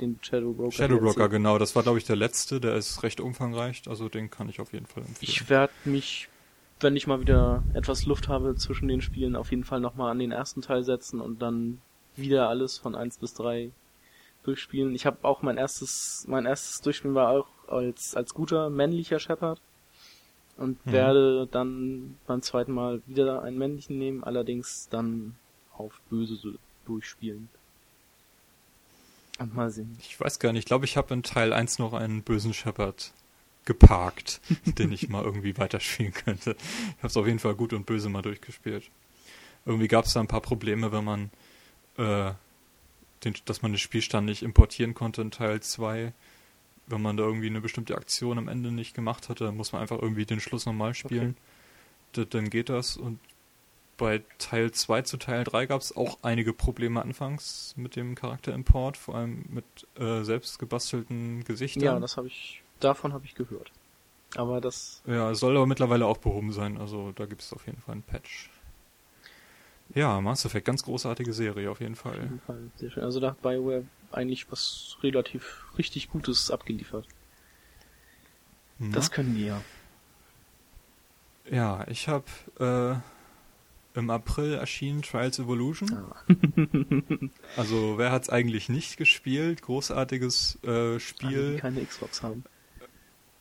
den 0.00 0.18
Shadow 0.22 0.52
Broker. 0.52 0.72
Shadow 0.72 0.98
Broker, 1.00 1.28
genau. 1.28 1.58
Das 1.58 1.74
war, 1.76 1.82
glaube 1.82 1.98
ich, 1.98 2.04
der 2.04 2.16
letzte. 2.16 2.60
Der 2.60 2.74
ist 2.76 3.02
recht 3.02 3.20
umfangreich. 3.20 3.82
Also 3.88 4.08
den 4.08 4.30
kann 4.30 4.48
ich 4.48 4.60
auf 4.60 4.72
jeden 4.72 4.86
Fall 4.86 5.02
empfehlen. 5.04 5.30
Ich 5.30 5.48
werde 5.50 5.72
mich, 5.84 6.28
wenn 6.80 6.96
ich 6.96 7.06
mal 7.06 7.20
wieder 7.20 7.62
etwas 7.74 8.06
Luft 8.06 8.28
habe 8.28 8.54
zwischen 8.56 8.88
den 8.88 9.00
Spielen, 9.02 9.36
auf 9.36 9.50
jeden 9.50 9.64
Fall 9.64 9.80
nochmal 9.80 10.10
an 10.10 10.18
den 10.18 10.32
ersten 10.32 10.62
Teil 10.62 10.82
setzen 10.84 11.20
und 11.20 11.40
dann 11.42 11.80
wieder 12.16 12.48
alles 12.48 12.78
von 12.78 12.94
1 12.94 13.18
bis 13.18 13.34
3 13.34 13.70
durchspielen. 14.42 14.94
Ich 14.94 15.06
habe 15.06 15.18
auch 15.22 15.42
mein 15.42 15.58
erstes, 15.58 16.24
mein 16.28 16.46
erstes 16.46 16.80
Durchspielen 16.80 17.14
war 17.14 17.30
auch 17.30 17.46
als, 17.68 18.14
als 18.16 18.34
guter 18.34 18.70
männlicher 18.70 19.18
Shepard. 19.18 19.60
und 20.56 20.84
Mhm. 20.84 20.92
werde 20.92 21.46
dann 21.50 22.18
beim 22.26 22.42
zweiten 22.42 22.72
Mal 22.72 23.00
wieder 23.06 23.42
einen 23.42 23.56
männlichen 23.56 23.96
nehmen, 23.98 24.22
allerdings 24.24 24.88
dann 24.90 25.36
auf 25.74 26.02
böse 26.10 26.36
durchspielen. 26.84 27.48
Und 29.40 29.54
mal 29.54 29.70
sehen. 29.70 29.96
Ich 30.00 30.20
weiß 30.20 30.38
gar 30.38 30.52
nicht, 30.52 30.60
ich 30.60 30.66
glaube, 30.66 30.84
ich 30.84 30.98
habe 30.98 31.14
in 31.14 31.22
Teil 31.22 31.54
1 31.54 31.78
noch 31.78 31.94
einen 31.94 32.22
bösen 32.22 32.52
Shepherd 32.52 33.14
geparkt, 33.64 34.40
den 34.64 34.92
ich 34.92 35.08
mal 35.08 35.24
irgendwie 35.24 35.56
weiterspielen 35.56 36.12
könnte. 36.12 36.56
Ich 36.58 36.98
habe 36.98 37.06
es 37.06 37.16
auf 37.16 37.26
jeden 37.26 37.38
Fall 37.38 37.54
gut 37.54 37.72
und 37.72 37.86
böse 37.86 38.10
mal 38.10 38.22
durchgespielt. 38.22 38.90
Irgendwie 39.64 39.88
gab 39.88 40.04
es 40.04 40.12
da 40.12 40.20
ein 40.20 40.28
paar 40.28 40.42
Probleme, 40.42 40.92
wenn 40.92 41.04
man 41.04 41.30
äh, 41.96 42.32
den, 43.24 43.34
dass 43.46 43.62
man 43.62 43.72
den 43.72 43.78
Spielstand 43.78 44.26
nicht 44.26 44.42
importieren 44.42 44.94
konnte 44.94 45.22
in 45.22 45.30
Teil 45.30 45.60
2. 45.60 46.12
Wenn 46.86 47.02
man 47.02 47.16
da 47.16 47.22
irgendwie 47.22 47.46
eine 47.46 47.60
bestimmte 47.60 47.94
Aktion 47.94 48.36
am 48.36 48.48
Ende 48.48 48.72
nicht 48.72 48.94
gemacht 48.94 49.28
hatte, 49.28 49.52
muss 49.52 49.72
man 49.72 49.80
einfach 49.80 50.00
irgendwie 50.00 50.26
den 50.26 50.40
Schluss 50.40 50.66
nochmal 50.66 50.94
spielen. 50.94 51.36
D 52.14 52.26
dann 52.26 52.50
geht 52.50 52.68
das. 52.68 52.96
Und 52.96 53.20
bei 54.00 54.22
Teil 54.38 54.70
2 54.72 55.02
zu 55.02 55.18
Teil 55.18 55.44
3 55.44 55.66
gab 55.66 55.82
es 55.82 55.94
auch 55.94 56.18
einige 56.22 56.54
Probleme 56.54 57.02
anfangs 57.02 57.74
mit 57.76 57.96
dem 57.96 58.14
Charaterimport, 58.14 58.96
vor 58.96 59.14
allem 59.14 59.44
mit 59.50 59.64
äh, 59.98 60.22
selbst 60.24 60.58
gebastelten 60.58 61.44
Gesichtern. 61.44 61.82
Ja, 61.82 62.00
das 62.00 62.16
habe 62.16 62.26
ich, 62.26 62.62
davon 62.80 63.12
habe 63.12 63.26
ich 63.26 63.34
gehört. 63.34 63.70
Aber 64.36 64.62
das, 64.62 65.02
Ja, 65.06 65.34
soll 65.34 65.54
aber 65.54 65.66
mittlerweile 65.66 66.06
auch 66.06 66.16
behoben 66.16 66.50
sein, 66.52 66.78
also 66.78 67.12
da 67.12 67.26
gibt 67.26 67.42
es 67.42 67.52
auf 67.52 67.66
jeden 67.66 67.82
Fall 67.82 67.92
einen 67.92 68.02
Patch. 68.02 68.48
Ja, 69.94 70.20
Mass 70.20 70.46
Effect, 70.46 70.64
ganz 70.64 70.82
großartige 70.82 71.34
Serie 71.34 71.70
auf 71.70 71.80
jeden 71.80 71.94
auf 71.94 72.00
Fall. 72.00 72.20
jeden 72.22 72.40
Fall 72.40 72.70
sehr 72.76 72.90
schön. 72.90 73.02
Also 73.04 73.20
da 73.20 73.32
hat 73.32 73.42
BioWare 73.42 73.84
eigentlich 74.12 74.50
was 74.50 74.96
relativ 75.02 75.66
richtig 75.76 76.08
Gutes 76.08 76.50
abgeliefert. 76.50 77.06
Mhm. 78.78 78.92
Das 78.92 79.10
können 79.10 79.34
die 79.34 79.46
ja. 79.46 79.60
ja, 81.50 81.86
ich 81.88 82.08
habe 82.08 82.24
äh, 82.58 83.19
im 83.94 84.08
April 84.10 84.54
erschienen 84.54 85.02
Trials 85.02 85.38
Evolution. 85.38 85.92
Ah. 85.92 86.16
Also 87.56 87.98
wer 87.98 88.12
hat's 88.12 88.28
eigentlich 88.30 88.68
nicht 88.68 88.96
gespielt? 88.96 89.62
Großartiges 89.62 90.58
äh, 90.62 90.68
Alle, 90.68 90.94
die 90.94 91.00
Spiel. 91.00 91.56
keine 91.60 91.84
Xbox 91.84 92.22
haben. 92.22 92.44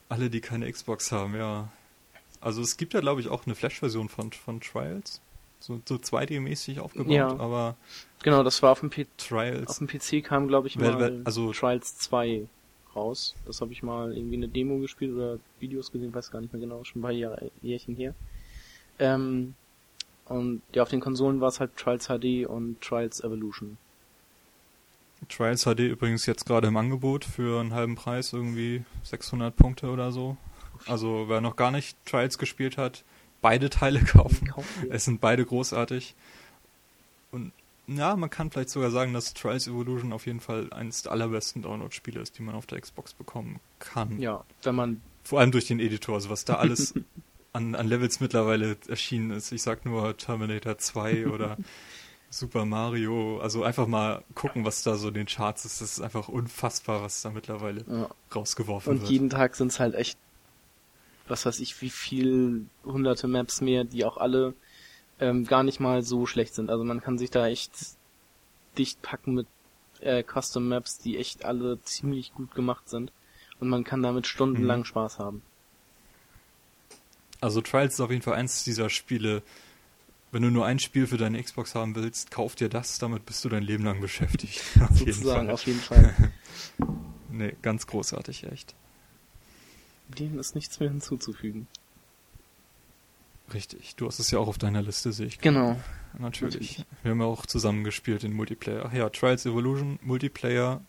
Alle, 0.09 0.29
die 0.29 0.41
keine 0.41 0.71
Xbox 0.71 1.11
haben, 1.11 1.35
ja. 1.35 1.69
Also 2.41 2.61
es 2.61 2.77
gibt 2.77 2.93
ja, 2.93 2.99
glaube 3.01 3.21
ich, 3.21 3.27
auch 3.27 3.45
eine 3.45 3.53
Flash-Version 3.55 4.09
von, 4.09 4.31
von 4.31 4.59
Trials. 4.61 5.21
So, 5.59 5.81
so 5.87 5.95
2D-mäßig 5.95 6.79
aufgebaut, 6.79 7.11
Ja. 7.11 7.27
aber 7.37 7.75
Genau, 8.23 8.43
das 8.43 8.61
war 8.63 8.71
auf 8.71 8.79
dem, 8.79 8.89
P 8.89 9.03
auf 9.03 9.07
Trials. 9.27 9.77
dem 9.79 9.87
PC 9.87 10.23
kam, 10.25 10.47
glaube 10.47 10.67
ich, 10.67 10.79
Wer- 10.79 10.91
mal 10.93 10.99
wer- 10.99 11.21
also- 11.25 11.51
Trials 11.53 11.97
2 11.97 12.47
raus. 12.95 13.35
Das 13.45 13.61
habe 13.61 13.71
ich 13.73 13.83
mal 13.83 14.15
irgendwie 14.15 14.37
eine 14.37 14.47
Demo 14.47 14.79
gespielt 14.79 15.13
oder 15.13 15.37
Videos 15.59 15.91
gesehen, 15.91 16.13
weiß 16.13 16.31
gar 16.31 16.41
nicht 16.41 16.51
mehr 16.53 16.61
genau, 16.61 16.83
schon 16.85 16.99
ein 16.99 17.03
paar 17.03 17.11
Jahre, 17.11 17.51
Jährchen 17.61 17.95
her. 17.95 18.15
Ähm, 18.97 19.53
und 20.29 20.61
ja, 20.73 20.83
auf 20.83 20.89
den 20.89 20.99
Konsolen 20.99 21.41
war 21.41 21.49
es 21.49 21.59
halt 21.59 21.75
Trials 21.75 22.07
HD 22.07 22.47
und 22.47 22.79
Trials 22.81 23.21
Evolution. 23.21 23.77
Trials 25.27 25.63
HD 25.63 25.79
übrigens 25.79 26.25
jetzt 26.25 26.45
gerade 26.45 26.67
im 26.67 26.77
Angebot 26.77 27.25
für 27.25 27.59
einen 27.59 27.73
halben 27.73 27.95
Preis, 27.95 28.31
irgendwie 28.31 28.83
600 29.03 29.55
Punkte 29.55 29.89
oder 29.89 30.11
so. 30.11 30.37
Also 30.85 31.25
wer 31.27 31.41
noch 31.41 31.55
gar 31.55 31.71
nicht 31.71 31.97
Trials 32.05 32.37
gespielt 32.37 32.77
hat, 32.77 33.03
beide 33.41 33.69
Teile 33.69 33.99
kaufen. 34.03 34.53
Es 34.89 35.05
sind 35.05 35.19
beide 35.19 35.45
großartig. 35.45 36.15
Und 37.31 37.51
ja, 37.87 38.15
man 38.15 38.29
kann 38.29 38.51
vielleicht 38.51 38.69
sogar 38.69 38.91
sagen, 38.91 39.13
dass 39.13 39.33
Trials 39.33 39.67
Evolution 39.67 40.13
auf 40.13 40.27
jeden 40.27 40.39
Fall 40.39 40.71
eines 40.71 41.01
der 41.01 41.11
allerbesten 41.11 41.63
Download-Spiele 41.63 42.21
ist, 42.21 42.37
die 42.37 42.43
man 42.43 42.55
auf 42.55 42.67
der 42.67 42.79
Xbox 42.79 43.13
bekommen 43.13 43.59
kann. 43.79 44.19
Ja, 44.19 44.43
wenn 44.61 44.75
man 44.75 45.01
Vor 45.23 45.39
allem 45.39 45.51
durch 45.51 45.65
den 45.65 45.79
Editor, 45.79 46.15
also 46.15 46.29
was 46.29 46.45
da 46.45 46.55
alles 46.55 46.93
an, 47.53 47.75
an 47.75 47.87
Levels 47.87 48.19
mittlerweile 48.19 48.77
erschienen 48.87 49.31
ist. 49.31 49.51
Ich 49.51 49.61
sag 49.63 49.85
nur 49.85 50.17
Terminator 50.17 50.77
2 50.77 51.27
oder 51.29 51.57
Super 52.29 52.65
Mario. 52.65 53.39
Also 53.41 53.63
einfach 53.63 53.87
mal 53.87 54.23
gucken, 54.35 54.65
was 54.65 54.83
da 54.83 54.95
so 54.95 55.09
in 55.09 55.15
den 55.15 55.27
Charts 55.27 55.65
ist. 55.65 55.81
Das 55.81 55.93
ist 55.93 56.01
einfach 56.01 56.27
unfassbar, 56.29 57.01
was 57.01 57.21
da 57.21 57.31
mittlerweile 57.31 57.83
ja. 57.87 58.09
rausgeworfen 58.35 58.91
Und 58.93 59.01
wird. 59.01 59.11
jeden 59.11 59.29
Tag 59.29 59.55
sind 59.55 59.69
es 59.69 59.79
halt 59.79 59.95
echt, 59.95 60.17
was 61.27 61.45
weiß 61.45 61.59
ich, 61.59 61.81
wie 61.81 61.89
viel 61.89 62.65
hunderte 62.83 63.27
Maps 63.27 63.61
mehr, 63.61 63.83
die 63.83 64.05
auch 64.05 64.17
alle 64.17 64.53
ähm, 65.19 65.45
gar 65.45 65.63
nicht 65.63 65.79
mal 65.79 66.01
so 66.03 66.25
schlecht 66.25 66.55
sind. 66.55 66.69
Also 66.69 66.83
man 66.83 67.01
kann 67.01 67.17
sich 67.17 67.29
da 67.31 67.47
echt 67.47 67.71
dicht 68.77 69.01
packen 69.01 69.33
mit 69.35 69.47
äh, 70.01 70.23
Custom 70.23 70.67
Maps, 70.69 70.97
die 70.99 71.17
echt 71.17 71.45
alle 71.45 71.81
ziemlich 71.83 72.33
gut 72.33 72.55
gemacht 72.55 72.89
sind. 72.89 73.11
Und 73.59 73.69
man 73.69 73.83
kann 73.83 74.01
damit 74.03 74.27
stundenlang 74.27 74.81
Mhm. 74.81 74.85
Spaß 74.85 75.19
haben. 75.19 75.41
Also 77.41 77.61
Trials 77.61 77.93
ist 77.95 78.01
auf 78.01 78.11
jeden 78.11 78.21
Fall 78.21 78.35
eins 78.35 78.63
dieser 78.63 78.89
Spiele. 78.89 79.43
Wenn 80.31 80.43
du 80.43 80.51
nur 80.51 80.65
ein 80.65 80.77
Spiel 80.77 81.07
für 81.07 81.17
deine 81.17 81.41
Xbox 81.41 81.73
haben 81.73 81.95
willst, 81.95 82.29
kauf 82.29 82.55
dir 82.55 82.69
das, 82.69 82.99
damit 82.99 83.25
bist 83.25 83.43
du 83.43 83.49
dein 83.49 83.63
Leben 83.63 83.83
lang 83.83 83.99
beschäftigt. 83.99 84.61
Auf 84.79 84.99
jeden 84.99 85.13
Sozusagen, 85.13 85.47
Fall. 85.47 85.53
auf 85.53 85.65
jeden 85.65 85.79
Fall. 85.79 86.15
Nee, 87.31 87.55
ganz 87.61 87.85
großartig, 87.85 88.47
echt. 88.51 88.73
Dem 90.07 90.39
ist 90.39 90.55
nichts 90.55 90.79
mehr 90.79 90.89
hinzuzufügen. 90.89 91.67
Richtig. 93.53 93.95
Du 93.95 94.07
hast 94.07 94.19
es 94.19 94.31
ja 94.31 94.39
auch 94.39 94.47
auf 94.47 94.57
deiner 94.57 94.81
Liste, 94.81 95.13
sehe 95.13 95.27
ich. 95.27 95.39
Genau. 95.39 95.79
Natürlich. 96.17 96.79
Natürlich. 96.79 96.85
Wir 97.03 97.11
haben 97.11 97.21
ja 97.21 97.27
auch 97.27 97.45
zusammen 97.45 97.83
gespielt 97.83 98.23
in 98.23 98.33
Multiplayer. 98.33 98.85
Ach 98.87 98.93
ja, 98.93 99.09
Trials 99.09 99.45
Evolution 99.45 99.99
Multiplayer 100.01 100.81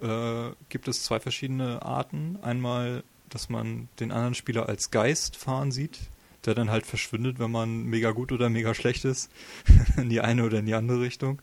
äh, 0.00 0.50
gibt 0.68 0.88
es 0.88 1.04
zwei 1.04 1.20
verschiedene 1.20 1.82
Arten. 1.82 2.38
Einmal, 2.42 3.02
dass 3.34 3.48
man 3.48 3.88
den 4.00 4.12
anderen 4.12 4.34
Spieler 4.34 4.68
als 4.68 4.90
Geist 4.90 5.36
fahren 5.36 5.72
sieht, 5.72 5.98
der 6.44 6.54
dann 6.54 6.70
halt 6.70 6.86
verschwindet, 6.86 7.38
wenn 7.38 7.50
man 7.50 7.84
mega 7.84 8.10
gut 8.10 8.32
oder 8.32 8.50
mega 8.50 8.74
schlecht 8.74 9.04
ist, 9.04 9.30
in 9.96 10.10
die 10.10 10.20
eine 10.20 10.44
oder 10.44 10.58
in 10.58 10.66
die 10.66 10.74
andere 10.74 11.00
Richtung. 11.00 11.40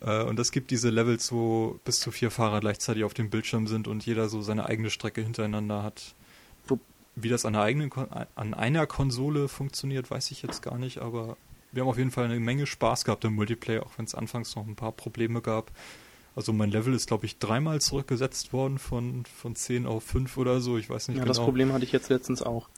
Äh, 0.00 0.22
und 0.22 0.38
es 0.38 0.52
gibt 0.52 0.70
diese 0.70 0.90
Levels, 0.90 1.32
wo 1.32 1.78
bis 1.84 2.00
zu 2.00 2.10
vier 2.10 2.30
Fahrer 2.30 2.60
gleichzeitig 2.60 3.04
auf 3.04 3.14
dem 3.14 3.30
Bildschirm 3.30 3.66
sind 3.66 3.88
und 3.88 4.04
jeder 4.06 4.28
so 4.28 4.42
seine 4.42 4.66
eigene 4.66 4.90
Strecke 4.90 5.22
hintereinander 5.22 5.82
hat. 5.82 6.14
Wie 7.18 7.30
das 7.30 7.46
an 7.46 7.54
einer, 7.54 7.64
eigenen, 7.64 7.88
Kon- 7.88 8.10
an 8.34 8.52
einer 8.52 8.86
Konsole 8.86 9.48
funktioniert, 9.48 10.10
weiß 10.10 10.30
ich 10.32 10.42
jetzt 10.42 10.60
gar 10.60 10.76
nicht, 10.76 10.98
aber 10.98 11.38
wir 11.72 11.82
haben 11.82 11.88
auf 11.88 11.96
jeden 11.96 12.10
Fall 12.10 12.26
eine 12.26 12.38
Menge 12.38 12.66
Spaß 12.66 13.04
gehabt 13.06 13.24
im 13.24 13.34
Multiplayer, 13.34 13.86
auch 13.86 13.96
wenn 13.96 14.04
es 14.04 14.14
anfangs 14.14 14.54
noch 14.54 14.66
ein 14.66 14.76
paar 14.76 14.92
Probleme 14.92 15.40
gab. 15.40 15.70
Also 16.36 16.52
mein 16.52 16.70
Level 16.70 16.92
ist, 16.92 17.08
glaube 17.08 17.24
ich, 17.24 17.38
dreimal 17.38 17.80
zurückgesetzt 17.80 18.52
worden 18.52 18.78
von, 18.78 19.24
von 19.24 19.56
10 19.56 19.86
auf 19.86 20.04
5 20.04 20.36
oder 20.36 20.60
so. 20.60 20.76
Ich 20.76 20.90
weiß 20.90 21.08
nicht 21.08 21.16
Ja, 21.16 21.24
genau. 21.24 21.34
das 21.34 21.42
Problem 21.42 21.72
hatte 21.72 21.84
ich 21.84 21.92
jetzt 21.92 22.10
letztens 22.10 22.42
auch. 22.42 22.68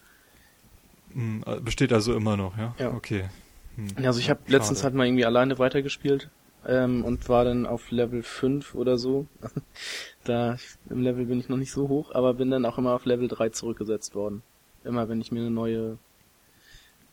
Hm, 1.12 1.42
äh, 1.44 1.60
Besteht 1.60 1.92
also 1.92 2.14
immer 2.14 2.36
noch, 2.36 2.56
ja? 2.56 2.76
Ja. 2.78 2.94
Okay. 2.94 3.24
Hm. 3.74 4.06
Also 4.06 4.20
ich 4.20 4.30
habe 4.30 4.40
letztens 4.46 4.84
halt 4.84 4.94
mal 4.94 5.06
irgendwie 5.06 5.24
alleine 5.24 5.58
weitergespielt 5.58 6.30
ähm, 6.66 7.04
und 7.04 7.28
war 7.28 7.44
dann 7.44 7.66
auf 7.66 7.90
Level 7.90 8.22
5 8.22 8.76
oder 8.76 8.96
so. 8.96 9.26
da 10.24 10.56
im 10.88 11.02
Level 11.02 11.26
bin 11.26 11.40
ich 11.40 11.48
noch 11.48 11.56
nicht 11.56 11.72
so 11.72 11.88
hoch, 11.88 12.14
aber 12.14 12.34
bin 12.34 12.52
dann 12.52 12.64
auch 12.64 12.78
immer 12.78 12.94
auf 12.94 13.06
Level 13.06 13.26
3 13.26 13.48
zurückgesetzt 13.48 14.14
worden. 14.14 14.42
Immer 14.84 15.08
wenn 15.08 15.20
ich 15.20 15.32
mir 15.32 15.40
eine 15.40 15.50
neue 15.50 15.98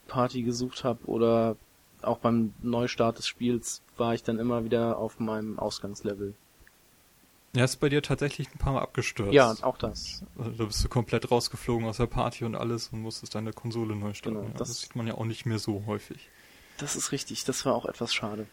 Party 0.08 0.44
gesucht 0.44 0.84
habe 0.84 1.06
oder 1.06 1.56
auch 2.06 2.20
beim 2.20 2.54
Neustart 2.62 3.18
des 3.18 3.28
Spiels 3.28 3.82
war 3.98 4.14
ich 4.14 4.24
dann 4.24 4.40
immer 4.40 4.64
wieder 4.64 4.98
auf 4.98 5.20
meinem 5.20 5.60
Ausgangslevel. 5.60 6.34
Ja, 7.56 7.64
ist 7.64 7.78
bei 7.78 7.88
dir 7.90 8.02
tatsächlich 8.02 8.50
ein 8.54 8.58
paar 8.58 8.74
Mal 8.74 8.82
abgestürzt. 8.82 9.34
Ja, 9.34 9.56
auch 9.62 9.78
das. 9.78 10.24
Also, 10.38 10.52
da 10.52 10.66
bist 10.66 10.84
du 10.84 10.90
komplett 10.90 11.32
rausgeflogen 11.32 11.88
aus 11.88 11.98
der 11.98 12.08
Party 12.08 12.44
und 12.44 12.56
alles 12.56 12.90
und 12.90 13.02
musstest 13.02 13.34
deine 13.36 13.54
Konsole 13.54 13.96
neu 13.96 14.14
starten. 14.14 14.38
Genau, 14.40 14.48
ja, 14.50 14.58
das- 14.58 14.68
das 14.68 14.82
sieht 14.82 14.96
man 14.96 15.08
ja 15.08 15.14
auch 15.16 15.24
nicht 15.26 15.46
mehr 15.46 15.60
so 15.60 15.84
häufig. 15.86 16.30
Das 16.78 16.98
ist 16.98 17.14
richtig, 17.14 17.46
das 17.46 17.66
war 17.66 17.74
auch 17.74 17.86
etwas 17.86 18.14
schade. 18.14 18.48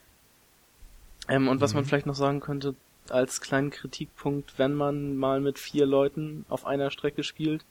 Ähm, 1.28 1.48
und 1.48 1.60
was 1.60 1.74
man 1.74 1.82
Mhm. 1.82 1.88
vielleicht 1.88 2.06
noch 2.06 2.14
sagen 2.14 2.40
könnte, 2.40 2.74
als 3.08 3.40
kleinen 3.40 3.70
Kritikpunkt, 3.70 4.58
wenn 4.58 4.74
man 4.74 5.16
mal 5.16 5.40
mit 5.40 5.58
vier 5.58 5.86
Leuten 5.86 6.44
auf 6.48 6.64
einer 6.66 6.90
Strecke 6.92 7.24
spielt, 7.24 7.64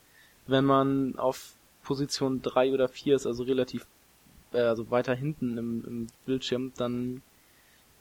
wenn 0.48 0.66
man 0.66 1.18
auf 1.18 1.54
Position 1.84 2.42
drei 2.42 2.74
oder 2.74 2.90
vier 2.90 3.16
ist, 3.16 3.26
also 3.26 3.44
relativ, 3.44 3.86
also 4.60 4.90
weiter 4.92 5.16
hinten 5.16 5.58
im, 5.58 5.86
im 5.86 6.08
Bildschirm, 6.26 6.74
dann 6.78 7.22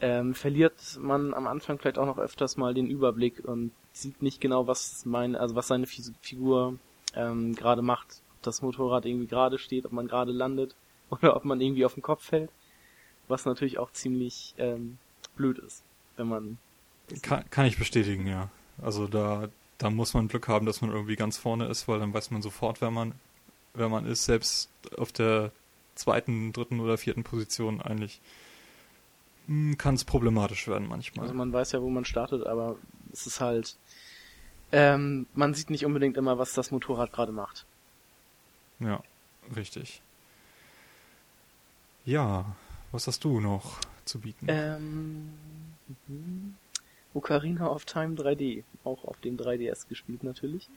ähm, 0.01 0.35
verliert 0.35 0.99
man 1.01 1.35
am 1.35 1.47
Anfang 1.47 1.79
vielleicht 1.79 1.99
auch 1.99 2.07
noch 2.07 2.19
öfters 2.19 2.57
mal 2.57 2.75
den 2.75 2.91
Überblick 2.91 3.45
und 3.45 3.73
sieht 3.93 4.23
nicht 4.23 4.41
genau, 4.41 4.67
was 4.67 5.05
mein, 5.05 5.37
also 5.37 5.55
was 5.55 5.69
seine 5.69 5.87
Fi- 5.87 6.15
Figur 6.23 6.79
ähm, 7.15 7.55
gerade 7.55 7.83
macht. 7.83 8.23
Ob 8.37 8.43
das 8.43 8.63
Motorrad 8.63 9.05
irgendwie 9.07 9.27
gerade 9.27 9.59
steht, 9.59 9.85
ob 9.87 9.93
man 9.93 10.09
gerade 10.09 10.33
landet 10.33 10.75
oder 11.11 11.37
ob 11.37 11.45
man 11.45 11.61
irgendwie 11.61 11.85
auf 11.85 11.95
den 11.95 12.03
Kopf 12.03 12.25
fällt. 12.25 12.51
Was 13.29 13.45
natürlich 13.45 13.79
auch 13.79 13.93
ziemlich 13.93 14.55
ähm, 14.59 14.99
blöd 15.37 15.59
ist, 15.59 15.83
wenn 16.17 16.29
man 16.29 16.59
Kann, 17.23 17.49
kann 17.51 17.67
ich 17.67 17.79
bestätigen, 17.79 18.27
ja. 18.27 18.51
Also 18.81 19.07
da, 19.07 19.49
da 19.79 19.91
muss 19.91 20.15
man 20.15 20.29
Glück 20.29 20.49
haben, 20.49 20.67
dass 20.67 20.81
man 20.81 20.91
irgendwie 20.91 21.17
ganz 21.17 21.39
vorne 21.39 21.67
ist, 21.67 21.89
weil 21.89 21.99
dann 21.99 22.15
weiß 22.15 22.31
man 22.31 22.43
sofort, 22.43 22.81
wer 22.81 22.91
man, 22.91 23.15
wer 23.75 23.89
man 23.89 24.07
ist, 24.07 24.25
selbst 24.25 24.71
auf 24.97 25.13
der 25.13 25.51
zweiten, 26.01 26.53
dritten 26.53 26.81
oder 26.81 26.99
vierten 26.99 27.25
Position 27.25 27.81
eigentlich 27.81 28.21
hm, 29.47 29.77
kann 29.79 29.95
es 29.95 30.05
problematisch 30.05 30.67
werden 30.67 30.89
manchmal. 30.89 31.25
Also 31.25 31.35
man 31.35 31.53
weiß 31.53 31.73
ja, 31.73 31.83
wo 31.83 31.91
man 31.91 32.05
startet, 32.05 32.47
aber 32.47 32.77
es 33.13 33.27
ist 33.27 33.41
halt, 33.41 33.77
ähm, 34.73 35.27
man 35.35 35.55
sieht 35.55 35.71
nicht 35.71 35.85
unbedingt 35.85 36.17
immer, 36.17 36.39
was 36.39 36.53
das 36.53 36.71
Motorrad 36.71 37.13
gerade 37.13 37.33
macht. 37.33 37.67
ja. 38.81 39.03
Richtig. 39.57 40.01
Ja, 42.05 42.57
was 42.93 43.07
hast 43.07 43.25
du 43.25 43.41
noch 43.41 43.79
zu 44.05 44.21
bieten? 44.21 44.47
Ähm, 44.49 45.33
mhm. 46.07 46.55
Ocarina 47.15 47.69
of 47.69 47.85
Time 47.85 48.15
3D. 48.15 48.65
Auch 48.85 49.05
auf 49.05 49.21
dem 49.21 49.37
3DS 49.37 49.89
gespielt 49.89 50.23
natürlich. 50.23 50.69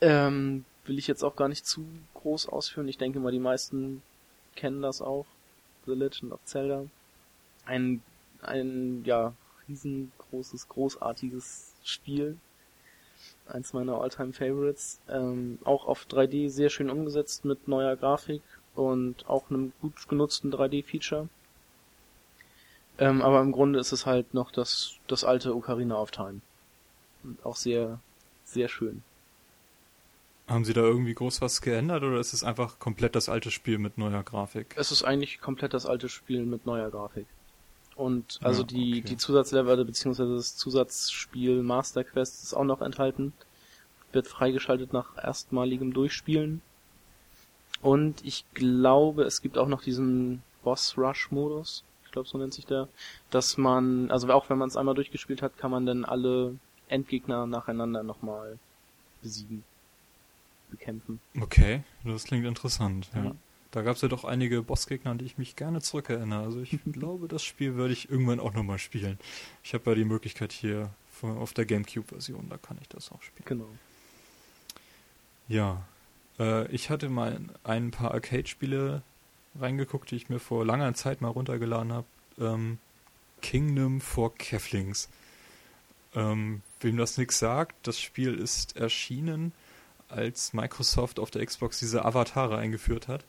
Ähm, 0.00 0.64
will 0.90 0.98
ich 0.98 1.06
jetzt 1.06 1.22
auch 1.22 1.36
gar 1.36 1.46
nicht 1.46 1.64
zu 1.64 1.86
groß 2.14 2.48
ausführen. 2.48 2.88
Ich 2.88 2.98
denke 2.98 3.20
mal, 3.20 3.30
die 3.30 3.38
meisten 3.38 4.02
kennen 4.56 4.82
das 4.82 5.00
auch. 5.00 5.24
The 5.86 5.92
Legend 5.92 6.32
of 6.32 6.44
Zelda. 6.44 6.84
Ein, 7.64 8.02
ein, 8.42 9.04
ja, 9.04 9.32
riesengroßes, 9.68 10.68
großartiges 10.68 11.74
Spiel. 11.84 12.38
Eins 13.46 13.72
meiner 13.72 14.00
Alltime 14.00 14.32
Favorites. 14.32 14.98
Ähm, 15.08 15.60
auch 15.62 15.86
auf 15.86 16.06
3D 16.06 16.50
sehr 16.50 16.70
schön 16.70 16.90
umgesetzt 16.90 17.44
mit 17.44 17.68
neuer 17.68 17.94
Grafik 17.94 18.42
und 18.74 19.28
auch 19.28 19.48
einem 19.48 19.72
gut 19.80 20.08
genutzten 20.08 20.52
3D-Feature. 20.52 21.28
Ähm, 22.98 23.22
aber 23.22 23.40
im 23.42 23.52
Grunde 23.52 23.78
ist 23.78 23.92
es 23.92 24.06
halt 24.06 24.34
noch 24.34 24.50
das, 24.50 24.96
das 25.06 25.22
alte 25.22 25.54
Ocarina 25.54 26.00
of 26.00 26.10
Time. 26.10 26.40
Und 27.22 27.46
auch 27.46 27.54
sehr, 27.54 28.00
sehr 28.44 28.68
schön. 28.68 29.04
Haben 30.50 30.64
Sie 30.64 30.72
da 30.72 30.80
irgendwie 30.80 31.14
groß 31.14 31.42
was 31.42 31.62
geändert 31.62 32.02
oder 32.02 32.18
ist 32.18 32.32
es 32.32 32.42
einfach 32.42 32.80
komplett 32.80 33.14
das 33.14 33.28
alte 33.28 33.52
Spiel 33.52 33.78
mit 33.78 33.98
neuer 33.98 34.24
Grafik? 34.24 34.74
Es 34.76 34.90
ist 34.90 35.04
eigentlich 35.04 35.40
komplett 35.40 35.74
das 35.74 35.86
alte 35.86 36.08
Spiel 36.08 36.44
mit 36.44 36.66
neuer 36.66 36.90
Grafik. 36.90 37.26
Und 37.94 38.40
also 38.42 38.62
Ja, 38.62 38.66
die, 38.66 38.94
okay. 38.94 39.00
die 39.02 39.16
Zusatzlevel 39.16 39.84
beziehungsweise 39.84 40.34
das 40.34 40.56
Zusatzspiel 40.56 41.62
Master 41.62 42.02
Quest 42.02 42.42
ist 42.42 42.54
auch 42.54 42.64
noch 42.64 42.80
enthalten. 42.80 43.32
Wird 44.10 44.26
freigeschaltet 44.26 44.92
nach 44.92 45.16
erstmaligem 45.16 45.92
Durchspielen. 45.92 46.62
Und 47.80 48.24
ich 48.24 48.44
glaube, 48.52 49.22
es 49.22 49.42
gibt 49.42 49.56
auch 49.56 49.68
noch 49.68 49.82
diesen 49.82 50.42
Boss 50.64 50.98
Rush 50.98 51.30
Modus. 51.30 51.84
Ich 52.06 52.10
glaube, 52.10 52.28
so 52.28 52.38
nennt 52.38 52.54
sich 52.54 52.66
der. 52.66 52.88
Dass 53.30 53.56
man, 53.56 54.10
also 54.10 54.28
auch 54.32 54.50
wenn 54.50 54.58
man 54.58 54.68
es 54.68 54.76
einmal 54.76 54.96
durchgespielt 54.96 55.42
hat, 55.42 55.58
kann 55.58 55.70
man 55.70 55.86
dann 55.86 56.04
alle 56.04 56.56
Endgegner 56.88 57.46
nacheinander 57.46 58.02
nochmal 58.02 58.58
besiegen. 59.22 59.62
Bekämpfen. 60.70 61.20
Okay, 61.40 61.82
das 62.04 62.24
klingt 62.24 62.46
interessant, 62.46 63.10
ja. 63.14 63.20
Mhm. 63.22 63.38
Da 63.72 63.82
gab 63.82 63.94
es 63.94 64.02
ja 64.02 64.08
doch 64.08 64.24
einige 64.24 64.62
Bossgegner, 64.62 65.12
an 65.12 65.18
die 65.18 65.26
ich 65.26 65.38
mich 65.38 65.54
gerne 65.54 65.80
zurückerinnere. 65.80 66.42
Also 66.42 66.60
ich 66.60 66.78
glaube, 66.92 67.28
das 67.28 67.44
Spiel 67.44 67.74
würde 67.76 67.92
ich 67.92 68.10
irgendwann 68.10 68.40
auch 68.40 68.52
nochmal 68.52 68.78
spielen. 68.78 69.18
Ich 69.62 69.74
habe 69.74 69.90
ja 69.90 69.94
die 69.94 70.04
Möglichkeit 70.04 70.52
hier 70.52 70.90
von- 71.12 71.38
auf 71.38 71.52
der 71.52 71.66
Gamecube-Version, 71.66 72.48
da 72.48 72.56
kann 72.56 72.78
ich 72.80 72.88
das 72.88 73.12
auch 73.12 73.22
spielen. 73.22 73.44
Genau. 73.46 73.68
Ja, 75.48 75.82
äh, 76.38 76.66
ich 76.72 76.90
hatte 76.90 77.08
mal 77.08 77.32
in 77.34 77.50
ein 77.64 77.90
paar 77.90 78.12
Arcade-Spiele 78.12 79.02
reingeguckt, 79.58 80.10
die 80.10 80.16
ich 80.16 80.28
mir 80.28 80.38
vor 80.38 80.64
langer 80.64 80.94
Zeit 80.94 81.20
mal 81.20 81.28
runtergeladen 81.28 81.92
habe. 81.92 82.06
Ähm, 82.38 82.78
Kingdom 83.42 84.00
for 84.00 84.34
Keflings. 84.34 85.08
Ähm, 86.14 86.62
wem 86.80 86.96
das 86.96 87.18
nichts 87.18 87.38
sagt, 87.38 87.74
das 87.86 88.00
Spiel 88.00 88.34
ist 88.34 88.76
erschienen, 88.76 89.52
als 90.10 90.52
Microsoft 90.52 91.18
auf 91.18 91.30
der 91.30 91.44
Xbox 91.44 91.78
diese 91.78 92.04
Avatare 92.04 92.58
eingeführt 92.58 93.08
hat. 93.08 93.24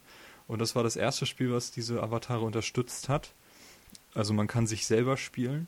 Und 0.48 0.60
das 0.60 0.76
war 0.76 0.84
das 0.84 0.96
erste 0.96 1.26
Spiel, 1.26 1.52
was 1.52 1.72
diese 1.72 2.02
Avatare 2.02 2.44
unterstützt 2.44 3.10
hat. 3.10 3.34
Also 4.14 4.34
man 4.34 4.48
kann 4.48 4.68
sich 4.68 4.86
selber 4.86 5.18
spielen 5.18 5.68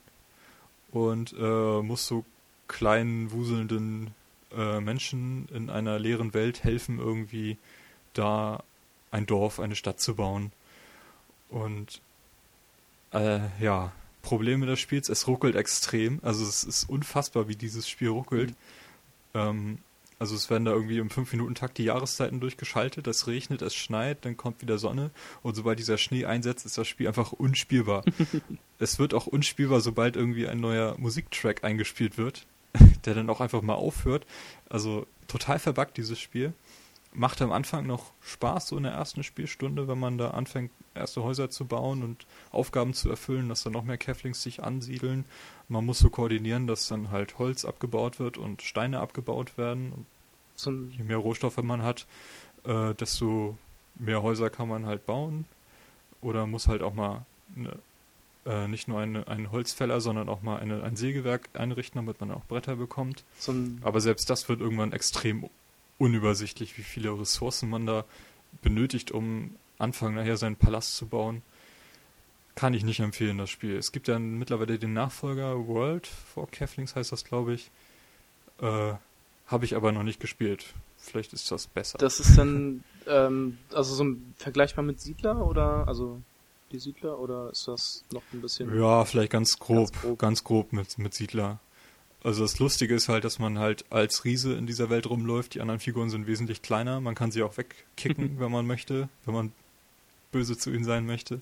und 0.91 1.34
äh, 1.39 1.82
muss 1.82 2.06
so 2.06 2.26
kleinen, 2.67 3.32
wuselnden 3.32 4.13
äh, 4.56 4.80
Menschen 4.80 5.47
in 5.54 5.69
einer 5.69 5.99
leeren 5.99 6.34
Welt 6.34 6.63
helfen, 6.63 6.99
irgendwie 6.99 7.58
da 8.13 8.63
ein 9.12 9.26
Dorf, 9.26 9.60
eine 9.60 9.76
Stadt 9.76 9.99
zu 9.99 10.15
bauen. 10.15 10.52
Und 11.49 12.02
äh, 13.12 13.41
ja, 13.60 13.91
Probleme 14.21 14.65
des 14.65 14.80
Spiels, 14.80 15.10
es 15.10 15.28
ruckelt 15.28 15.56
extrem. 15.56 16.19
Also 16.23 16.43
es 16.43 16.63
ist 16.63 16.89
unfassbar, 16.89 17.47
wie 17.47 17.56
dieses 17.56 17.88
Spiel 17.88 18.10
ruckelt. 18.10 18.56
Ähm, 19.34 19.80
also 20.24 20.36
es 20.36 20.50
werden 20.50 20.64
da 20.64 20.72
irgendwie 20.72 21.00
im 21.00 21.10
5-Minuten-Takt 21.10 21.78
die 21.78 21.84
Jahreszeiten 21.84 22.40
durchgeschaltet, 22.40 23.08
es 23.08 23.28
regnet, 23.28 23.62
es 23.62 23.76
schneit, 23.76 24.24
dann 24.24 24.38
kommt 24.38 24.62
wieder 24.62 24.78
Sonne 24.78 25.12
und 25.42 25.54
sobald 25.56 25.80
dieser 25.80 25.98
Schnee 25.98 26.24
einsetzt, 26.24 26.66
ist 26.66 26.78
das 26.78 26.88
Spiel 26.88 27.10
einfach 27.10 27.34
unspielbar. 27.34 28.06
es 28.80 29.00
wird 29.00 29.14
auch 29.14 29.28
unspielbar, 29.28 29.82
sobald 29.82 30.16
irgendwie 30.16 30.48
ein 30.48 30.62
neuer 30.62 30.96
Musiktrack 30.98 31.66
eingespielt 31.66 32.18
wird, 32.18 32.48
der 33.06 33.16
dann 33.16 33.30
auch 33.30 33.42
einfach 33.42 33.62
mal 33.62 33.74
aufhört. 33.74 34.26
Also 34.70 35.06
total 35.28 35.60
verbuggt 35.60 35.98
dieses 35.98 36.20
Spiel. 36.20 36.54
Macht 37.14 37.42
am 37.42 37.52
Anfang 37.52 37.86
noch 37.86 38.14
Spaß, 38.22 38.70
so 38.70 38.78
in 38.78 38.84
der 38.84 38.94
ersten 38.94 39.24
Spielstunde, 39.24 39.90
wenn 39.90 40.00
man 40.00 40.18
da 40.18 40.32
anfängt, 40.32 40.72
erste 40.96 41.22
Häuser 41.22 41.50
zu 41.50 41.66
bauen 41.66 42.02
und 42.02 42.26
Aufgaben 42.52 42.94
zu 42.94 43.10
erfüllen, 43.10 43.50
dass 43.50 43.64
dann 43.64 43.74
noch 43.74 43.84
mehr 43.84 43.98
Keflings 43.98 44.42
sich 44.42 44.64
ansiedeln. 44.64 45.26
Man 45.68 45.86
muss 45.86 46.00
so 46.00 46.10
koordinieren, 46.10 46.66
dass 46.66 46.88
dann 46.88 47.12
halt 47.12 47.40
Holz 47.40 47.66
abgebaut 47.66 48.20
wird 48.20 48.38
und 48.38 48.62
Steine 48.62 49.02
abgebaut 49.02 49.58
werden. 49.58 50.06
Ein, 50.56 50.92
je 50.92 51.04
mehr 51.04 51.18
Rohstoffe 51.18 51.58
man 51.58 51.82
hat, 51.82 52.06
äh, 52.66 52.94
desto 52.96 53.58
mehr 53.96 54.22
Häuser 54.22 54.50
kann 54.50 54.68
man 54.68 54.86
halt 54.86 55.06
bauen. 55.06 55.46
Oder 56.22 56.48
muss 56.48 56.68
halt 56.68 56.82
auch 56.82 56.94
mal 56.94 57.26
eine, 57.56 57.78
äh, 58.46 58.68
nicht 58.68 58.88
nur 58.88 59.00
eine, 59.00 59.28
einen 59.28 59.52
Holzfäller, 59.52 60.00
sondern 60.02 60.30
auch 60.30 60.42
mal 60.42 60.60
eine, 60.60 60.84
ein 60.84 60.96
Sägewerk 60.96 61.50
einrichten, 61.54 62.00
damit 62.00 62.20
man 62.22 62.32
auch 62.32 62.46
Bretter 62.46 62.76
bekommt. 62.76 63.24
ein 63.48 63.80
Aber 63.84 64.02
selbst 64.02 64.30
das 64.30 64.48
wird 64.50 64.62
irgendwann 64.62 64.94
extrem 64.94 65.50
unübersichtlich, 65.98 66.78
wie 66.78 66.84
viele 66.84 67.18
Ressourcen 67.20 67.70
man 67.70 67.86
da 67.86 68.06
benötigt, 68.62 69.12
um 69.12 69.56
anfangen, 69.80 70.16
nachher 70.16 70.38
seinen 70.38 70.56
Palast 70.56 70.96
zu 70.96 71.08
bauen. 71.08 71.42
Kann 72.56 72.74
ich 72.74 72.84
nicht 72.84 73.00
empfehlen, 73.00 73.38
das 73.38 73.50
Spiel. 73.50 73.76
Es 73.76 73.92
gibt 73.92 74.08
ja 74.08 74.20
mittlerweile 74.20 74.78
den 74.78 74.94
Nachfolger 74.94 75.68
World 75.68 76.08
for 76.08 76.50
Keflings, 76.50 76.96
heißt 76.96 77.12
das, 77.12 77.26
glaube 77.26 77.54
ich. 77.54 77.72
Äh, 78.62 78.94
Habe 79.54 79.66
ich 79.66 79.76
aber 79.76 79.92
noch 79.92 80.04
nicht 80.04 80.20
gespielt. 80.20 80.66
Vielleicht 80.98 81.32
ist 81.34 81.52
das 81.52 81.68
besser. 81.68 81.98
Das 82.00 82.20
ist 82.20 82.38
dann, 82.38 82.84
ähm, 83.08 83.58
also 83.72 83.94
so 83.94 84.04
ein, 84.04 84.34
vergleichbar 84.38 84.84
mit 84.84 85.00
Siedler 85.00 85.46
oder, 85.46 85.88
also 85.88 86.20
die 86.72 86.80
Siedler 86.80 87.20
oder 87.20 87.52
ist 87.52 87.68
das 87.68 88.04
noch 88.12 88.24
ein 88.34 88.42
bisschen? 88.42 88.76
Ja, 88.76 89.06
vielleicht 89.06 89.32
ganz 89.32 89.60
grob, 89.60 89.92
Ganz 90.02 90.18
ganz 90.18 90.44
grob. 90.44 90.70
grob, 90.70 90.74
mit, 90.74 90.98
mit 90.98 91.13
Siedler. 91.13 91.60
Also 92.24 92.42
das 92.42 92.58
Lustige 92.58 92.96
ist 92.96 93.10
halt, 93.10 93.26
dass 93.26 93.38
man 93.38 93.60
halt 93.60 93.86
als 93.92 94.24
Riese 94.26 94.54
in 94.54 94.66
dieser 94.66 94.89
Welt 94.89 95.08
rumläuft. 95.10 95.54
Die 95.56 95.62
anderen 95.62 95.80
Figuren 95.82 96.10
sind 96.10 96.26
wesentlich 96.26 96.62
kleiner. 96.62 97.00
Man 97.02 97.16
kann 97.16 97.32
sie 97.32 97.44
auch 97.44 97.58
wegkicken, 97.58 98.39
wenn 98.39 98.52
man 98.52 98.66
möchte, 98.66 99.08
wenn 99.26 99.34
man 99.36 99.52
böse 100.32 100.58
zu 100.58 100.72
ihnen 100.72 100.84
sein 100.86 101.06
möchte. 101.06 101.39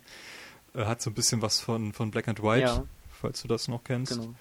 Er 0.74 0.88
hat 0.88 1.02
so 1.02 1.12
ein 1.12 1.14
bisschen 1.14 1.42
was 1.42 1.62
von, 1.62 1.94
von 1.94 2.12
Black 2.12 2.28
and 2.28 2.42
White, 2.44 2.62
Ja. 2.66 2.84
falls 3.22 3.42
du 3.44 3.48
das 3.48 3.68
noch 3.70 3.84
kennst. 3.84 4.14
Genau. 4.20 4.34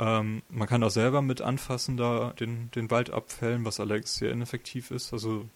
Ähm, 0.00 0.42
man 0.48 0.66
kann 0.66 0.82
auch 0.82 0.90
selber 0.90 1.20
mit 1.20 1.42
anfassen, 1.42 1.98
da 1.98 2.32
den, 2.40 2.70
den 2.70 2.90
Wald 2.90 3.10
abfällen, 3.10 3.66
was 3.66 3.80
allerdings 3.80 4.14
sehr 4.14 4.32
ineffektiv 4.32 4.90
ist. 4.90 5.12
Also 5.12 5.46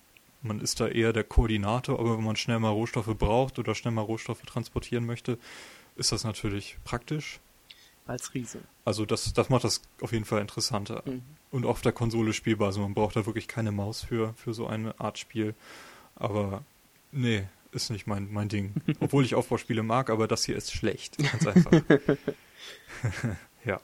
man 0.42 0.61
ist 0.61 0.80
da 0.80 0.87
eher 0.87 1.14
der 1.14 1.24
Koordinator, 1.24 1.98
aber 1.98 2.18
wenn 2.18 2.24
man 2.24 2.37
schnell 2.37 2.59
mal 2.59 2.68
Rohstoffe 2.68 3.16
braucht 3.18 3.59
oder 3.59 3.74
schnell 3.74 3.94
mal 3.94 4.02
Rohstoffe 4.02 4.42
transportieren 4.42 5.07
möchte, 5.07 5.38
ist 5.96 6.12
das 6.12 6.24
natürlich 6.24 6.76
praktisch. 6.85 7.40
Als 8.07 8.35
Riese. 8.35 8.61
Also 8.85 9.07
das, 9.07 9.33
das 9.33 9.48
macht 9.48 9.64
das 9.64 9.80
auf 10.02 10.12
jeden 10.12 10.26
Fall 10.26 10.42
interessanter. 10.42 11.02
Mhm. 11.07 11.22
Und 11.50 11.64
auf 11.64 11.80
der 11.80 11.92
Konsole 11.92 12.35
spielbar. 12.35 12.66
Also 12.66 12.83
man 12.83 12.92
braucht 12.92 13.16
da 13.16 13.24
wirklich 13.24 13.48
keine 13.48 13.72
Maus 13.72 14.02
für, 14.02 14.35
für 14.35 14.52
so 14.52 14.66
eine 14.66 15.00
Art 15.00 15.18
Spiel. 15.18 15.54
Aber 16.16 16.64
nee, 17.12 17.44
ist 17.72 17.90
nicht 17.90 18.07
mein, 18.07 18.30
mein 18.30 18.50
Ding. 18.50 18.74
Obwohl 19.00 19.24
ich 19.24 19.35
Aufbauspiele 19.35 19.83
mag, 19.83 20.11
aber 20.11 20.28
das 20.28 20.44
hier 20.44 20.57
ist 20.57 20.70
schlecht. 20.72 21.16
Ganz 21.16 21.46
einfach. 21.46 21.72
ja. 23.64 23.80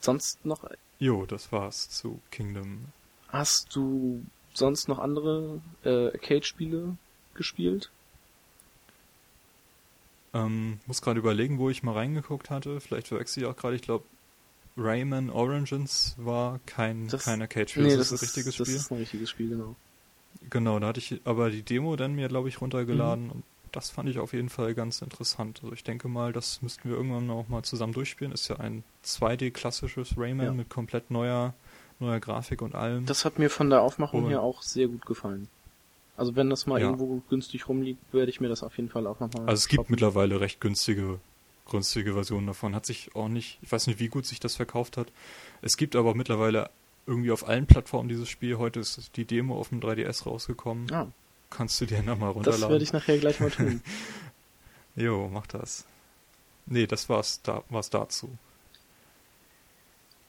Sonst 0.00 0.44
noch, 0.44 0.64
Jo, 0.98 1.26
das 1.26 1.52
war's 1.52 1.88
zu 1.90 2.20
Kingdom. 2.30 2.86
hast 3.28 3.74
du 3.76 4.24
sonst 4.54 4.88
noch 4.88 4.98
andere 4.98 5.60
äh, 5.84 6.06
Arcade-Spiele 6.12 6.96
gespielt? 7.34 7.90
Ähm, 10.32 10.78
muss 10.86 11.02
gerade 11.02 11.18
überlegen, 11.18 11.58
wo 11.58 11.70
ich 11.70 11.82
mal 11.82 11.92
reingeguckt 11.94 12.50
hatte. 12.50 12.80
Vielleicht 12.80 13.08
verwechsel 13.08 13.42
ich 13.42 13.48
auch 13.48 13.56
gerade. 13.56 13.76
Ich 13.76 13.82
glaube, 13.82 14.04
Rayman 14.76 15.28
Origins 15.30 16.14
war 16.18 16.60
kein, 16.66 17.08
Das- 17.08 17.24
kein 17.24 17.40
Arcade-Spiel. 17.42 17.96
das, 17.96 18.12
ist 18.12 18.20
ein 18.22 18.24
richtiges 18.26 18.56
das 18.56 18.66
Spiel. 18.66 18.76
ist 18.76 18.90
ein 18.92 18.98
richtiges 18.98 19.30
Spiel, 19.30 19.48
genau. 19.50 19.76
Genau, 20.48 20.78
da 20.78 20.86
hatte 20.88 21.00
ich 21.00 21.20
aber 21.24 21.50
die 21.50 21.62
Demo 21.62 21.96
dann 21.96 22.14
mir, 22.14 22.28
glaube 22.28 22.48
ich, 22.48 22.60
runtergeladen 22.60 23.30
und 23.30 23.42
das 23.72 23.90
fand 23.90 24.08
ich 24.08 24.18
auf 24.18 24.32
jeden 24.32 24.48
Fall 24.48 24.74
ganz 24.74 25.02
interessant. 25.02 25.60
Also 25.62 25.72
ich 25.74 25.84
denke 25.84 26.08
mal, 26.08 26.32
das 26.32 26.62
müssten 26.62 26.88
wir 26.88 26.96
irgendwann 26.96 27.30
auch 27.30 27.48
mal 27.48 27.62
zusammen 27.62 27.92
durchspielen. 27.92 28.32
Ist 28.32 28.48
ja 28.48 28.56
ein 28.56 28.82
2D-klassisches 29.04 30.14
Rayman 30.16 30.46
Ja. 30.46 30.52
mit 30.52 30.68
komplett 30.70 31.10
neuer, 31.10 31.54
neuer 31.98 32.20
Grafik 32.20 32.62
und 32.62 32.74
allem. 32.74 33.06
Das 33.06 33.24
hat 33.24 33.38
mir 33.38 33.50
von 33.50 33.70
der 33.70 33.82
Aufmachung 33.82 34.24
Und- 34.24 34.30
her 34.30 34.42
auch 34.42 34.62
sehr 34.62 34.88
gut 34.88 35.06
gefallen. 35.06 35.48
Also 36.16 36.36
wenn 36.36 36.50
das 36.50 36.66
mal 36.66 36.80
Ja. 36.80 36.86
irgendwo 36.86 37.22
günstig 37.30 37.68
rumliegt, 37.68 38.00
werde 38.12 38.30
ich 38.30 38.40
mir 38.40 38.48
das 38.48 38.62
auf 38.62 38.76
jeden 38.76 38.90
Fall 38.90 39.06
auch 39.06 39.20
nochmal 39.20 39.42
also 39.48 39.54
es 39.54 39.68
gibt 39.68 39.80
shoppen. 39.80 39.92
mittlerweile 39.92 40.40
recht 40.40 40.60
günstige, 40.60 41.18
günstige 41.70 42.12
Versionen 42.12 42.46
davon. 42.46 42.74
Hat 42.74 42.84
sich 42.84 43.14
auch 43.14 43.28
nicht, 43.28 43.58
ich 43.62 43.72
weiß 43.72 43.86
nicht, 43.86 44.00
wie 44.00 44.08
gut 44.08 44.26
sich 44.26 44.40
das 44.40 44.56
verkauft 44.56 44.96
hat. 44.96 45.10
Es 45.62 45.76
gibt 45.76 45.96
aber 45.96 46.10
auch 46.10 46.14
mittlerweile 46.14 46.68
irgendwie 47.06 47.30
auf 47.30 47.48
allen 47.48 47.66
Plattformen 47.66 48.08
dieses 48.08 48.28
Spiel. 48.28 48.58
Heute 48.58 48.80
ist 48.80 49.16
die 49.16 49.24
Demo 49.24 49.58
auf 49.58 49.70
dem 49.70 49.80
3DS 49.80 50.26
rausgekommen. 50.26 50.92
Ah, 50.92 51.06
Kannst 51.50 51.80
du 51.80 51.86
dir 51.86 52.02
nochmal 52.02 52.30
runterladen. 52.30 52.60
das 52.62 52.70
werde 52.70 52.84
ich 52.84 52.92
nachher 52.92 53.18
gleich 53.18 53.40
mal 53.40 53.50
tun. 53.50 53.82
Jo, 54.96 55.28
mach 55.32 55.46
das. 55.46 55.84
Nee, 56.66 56.86
das 56.86 57.08
war's, 57.08 57.40
da, 57.42 57.62
war's 57.68 57.90
dazu. 57.90 58.36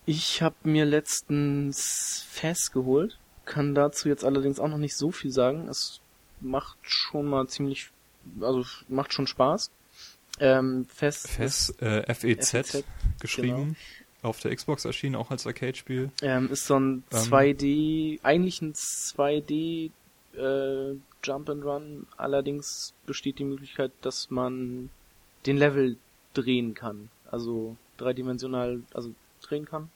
Ich 0.06 0.42
habe 0.42 0.56
mir 0.64 0.86
letztens 0.86 2.26
Fest 2.30 2.72
geholt, 2.72 3.18
kann 3.46 3.76
dazu 3.76 4.08
jetzt 4.08 4.24
allerdings 4.24 4.60
auch 4.60 4.68
noch 4.68 4.78
nicht 4.78 4.96
so 4.96 5.12
viel 5.12 5.32
sagen. 5.32 5.68
Es 5.68 6.00
macht 6.42 6.78
schon 6.82 7.26
mal 7.28 7.48
ziemlich, 7.48 7.90
also 8.40 8.64
macht 8.88 9.14
schon 9.14 9.28
Spaß. 9.28 9.72
Ähm, 10.40 10.86
Fest, 10.86 11.28
FES, 11.28 11.70
äh, 11.82 12.14
FEZ, 12.14 12.50
FEZ, 12.50 12.84
geschrieben. 13.20 13.76
Auf 14.22 14.40
der 14.40 14.56
Xbox 14.56 14.86
erschienen, 14.86 15.16
auch 15.16 15.32
als 15.32 15.46
Arcade-Spiel. 15.48 16.12
ähm, 16.22 16.52
ist 16.52 16.66
so 16.66 16.80
ein 16.80 17.04
Ähm. 17.12 17.18
2D, 17.20 18.20
eigentlich 18.24 18.62
ein 18.62 18.74
2D 18.74 19.92
äh, 20.36 20.96
Jump 21.24 21.50
and 21.50 21.64
Run. 21.64 22.08
Allerdings 22.18 22.94
besteht 23.06 23.40
die 23.40 23.44
Möglichkeit, 23.44 23.92
dass 24.02 24.30
man 24.32 24.90
den 25.46 25.58
Level 25.58 25.98
drehen 26.34 26.74
kann. 26.74 27.10
Also 27.30 27.76
dreidimensional, 27.98 28.82
also 28.94 29.14
drehen 29.42 29.66
kann. 29.66 29.90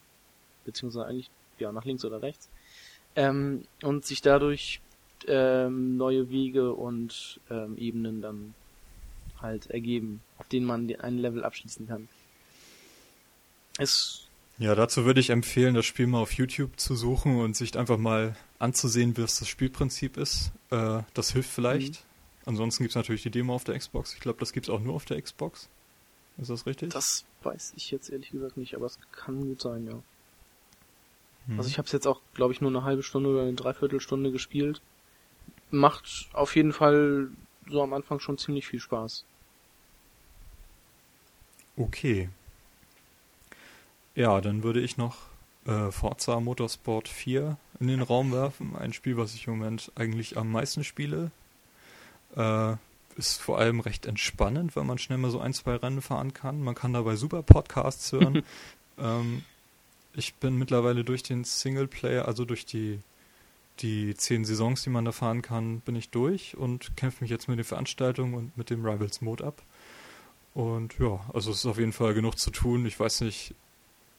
Beziehungsweise 0.65 1.05
eigentlich, 1.05 1.29
ja, 1.59 1.71
nach 1.71 1.85
links 1.85 2.05
oder 2.05 2.21
rechts. 2.21 2.49
Ähm, 3.15 3.63
und 3.81 4.05
sich 4.05 4.21
dadurch 4.21 4.81
ähm, 5.27 5.97
neue 5.97 6.29
Wege 6.29 6.73
und 6.73 7.39
ähm, 7.49 7.77
Ebenen 7.77 8.21
dann 8.21 8.53
halt 9.41 9.67
ergeben, 9.67 10.21
auf 10.37 10.47
denen 10.47 10.65
man 10.65 10.87
den- 10.87 11.01
ein 11.01 11.17
Level 11.17 11.43
abschließen 11.43 11.87
kann. 11.87 12.07
Es 13.77 14.27
Ja, 14.57 14.75
dazu 14.75 15.05
würde 15.05 15.19
ich 15.19 15.29
empfehlen, 15.29 15.75
das 15.75 15.85
Spiel 15.85 16.07
mal 16.07 16.19
auf 16.19 16.33
YouTube 16.33 16.79
zu 16.79 16.95
suchen 16.95 17.39
und 17.39 17.55
sich 17.55 17.77
einfach 17.77 17.97
mal 17.97 18.35
anzusehen, 18.59 19.17
wie 19.17 19.21
es 19.21 19.39
das 19.39 19.47
Spielprinzip 19.47 20.17
ist. 20.17 20.51
Äh, 20.71 21.01
das 21.13 21.31
hilft 21.31 21.49
vielleicht. 21.49 21.93
Mhm. 21.93 22.47
Ansonsten 22.47 22.83
gibt 22.83 22.91
es 22.91 22.95
natürlich 22.95 23.23
die 23.23 23.31
Demo 23.31 23.55
auf 23.55 23.63
der 23.63 23.77
Xbox. 23.77 24.13
Ich 24.13 24.19
glaube, 24.19 24.39
das 24.39 24.53
gibt 24.53 24.67
es 24.67 24.69
auch 24.73 24.79
nur 24.79 24.93
auf 24.93 25.05
der 25.05 25.21
Xbox. 25.21 25.67
Ist 26.37 26.49
das 26.49 26.65
richtig? 26.65 26.91
Das 26.91 27.25
weiß 27.43 27.73
ich 27.75 27.91
jetzt 27.91 28.09
ehrlich 28.09 28.31
gesagt 28.31 28.57
nicht, 28.57 28.75
aber 28.75 28.85
es 28.85 28.99
kann 29.11 29.41
gut 29.41 29.61
sein, 29.61 29.85
ja. 29.87 30.01
Hm. 31.47 31.57
Also 31.57 31.69
ich 31.69 31.77
habe 31.77 31.85
es 31.85 31.91
jetzt 31.91 32.07
auch, 32.07 32.21
glaube 32.33 32.53
ich, 32.53 32.61
nur 32.61 32.69
eine 32.69 32.83
halbe 32.83 33.03
Stunde 33.03 33.29
oder 33.29 33.43
eine 33.43 33.53
Dreiviertelstunde 33.53 34.31
gespielt. 34.31 34.81
Macht 35.71 36.29
auf 36.33 36.55
jeden 36.55 36.73
Fall 36.73 37.29
so 37.67 37.81
am 37.81 37.93
Anfang 37.93 38.19
schon 38.19 38.37
ziemlich 38.37 38.67
viel 38.67 38.79
Spaß. 38.79 39.25
Okay. 41.77 42.29
Ja, 44.13 44.39
dann 44.39 44.63
würde 44.63 44.81
ich 44.81 44.97
noch 44.97 45.17
äh, 45.65 45.91
Forza 45.91 46.39
Motorsport 46.39 47.07
4 47.07 47.57
in 47.79 47.87
den 47.87 48.01
Raum 48.01 48.31
werfen. 48.31 48.75
Ein 48.75 48.93
Spiel, 48.93 49.17
was 49.17 49.33
ich 49.33 49.47
im 49.47 49.57
Moment 49.57 49.91
eigentlich 49.95 50.37
am 50.37 50.51
meisten 50.51 50.83
spiele. 50.83 51.31
Äh, 52.35 52.75
ist 53.17 53.41
vor 53.41 53.59
allem 53.59 53.79
recht 53.79 54.05
entspannend, 54.05 54.75
weil 54.75 54.83
man 54.83 54.97
schnell 54.97 55.17
mal 55.17 55.31
so 55.31 55.39
ein, 55.39 55.53
zwei 55.53 55.75
Rennen 55.75 56.01
fahren 56.01 56.33
kann. 56.33 56.61
Man 56.61 56.75
kann 56.75 56.93
dabei 56.93 57.15
super 57.15 57.43
Podcasts 57.43 58.11
hören. 58.11 58.43
ähm, 58.97 59.43
ich 60.13 60.35
bin 60.35 60.57
mittlerweile 60.57 61.03
durch 61.03 61.23
den 61.23 61.43
Singleplayer, 61.43 62.27
also 62.27 62.45
durch 62.45 62.65
die, 62.65 62.99
die 63.79 64.15
zehn 64.15 64.45
Saisons, 64.45 64.83
die 64.83 64.89
man 64.89 65.05
da 65.05 65.11
fahren 65.11 65.41
kann, 65.41 65.81
bin 65.81 65.95
ich 65.95 66.09
durch 66.09 66.57
und 66.57 66.95
kämpfe 66.95 67.23
mich 67.23 67.31
jetzt 67.31 67.47
mit 67.47 67.57
den 67.57 67.65
Veranstaltungen 67.65 68.33
und 68.33 68.57
mit 68.57 68.69
dem 68.69 68.85
Rivals 68.85 69.21
Mode 69.21 69.45
ab. 69.45 69.61
Und 70.53 70.97
ja, 70.99 71.19
also 71.33 71.51
es 71.51 71.59
ist 71.59 71.65
auf 71.65 71.79
jeden 71.79 71.91
Fall 71.91 72.13
genug 72.13 72.37
zu 72.39 72.49
tun. 72.49 72.85
Ich 72.85 72.97
weiß 72.97 73.21
nicht, 73.21 73.55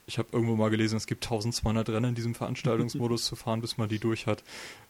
ich 0.07 0.17
habe 0.17 0.29
irgendwo 0.31 0.55
mal 0.55 0.69
gelesen, 0.69 0.95
es 0.97 1.05
gibt 1.05 1.23
1200 1.25 1.89
Rennen 1.89 2.09
in 2.09 2.15
diesem 2.15 2.33
Veranstaltungsmodus 2.33 3.25
zu 3.25 3.35
fahren, 3.35 3.61
bis 3.61 3.77
man 3.77 3.89
die 3.89 3.99
durch 3.99 4.25
hat. 4.25 4.43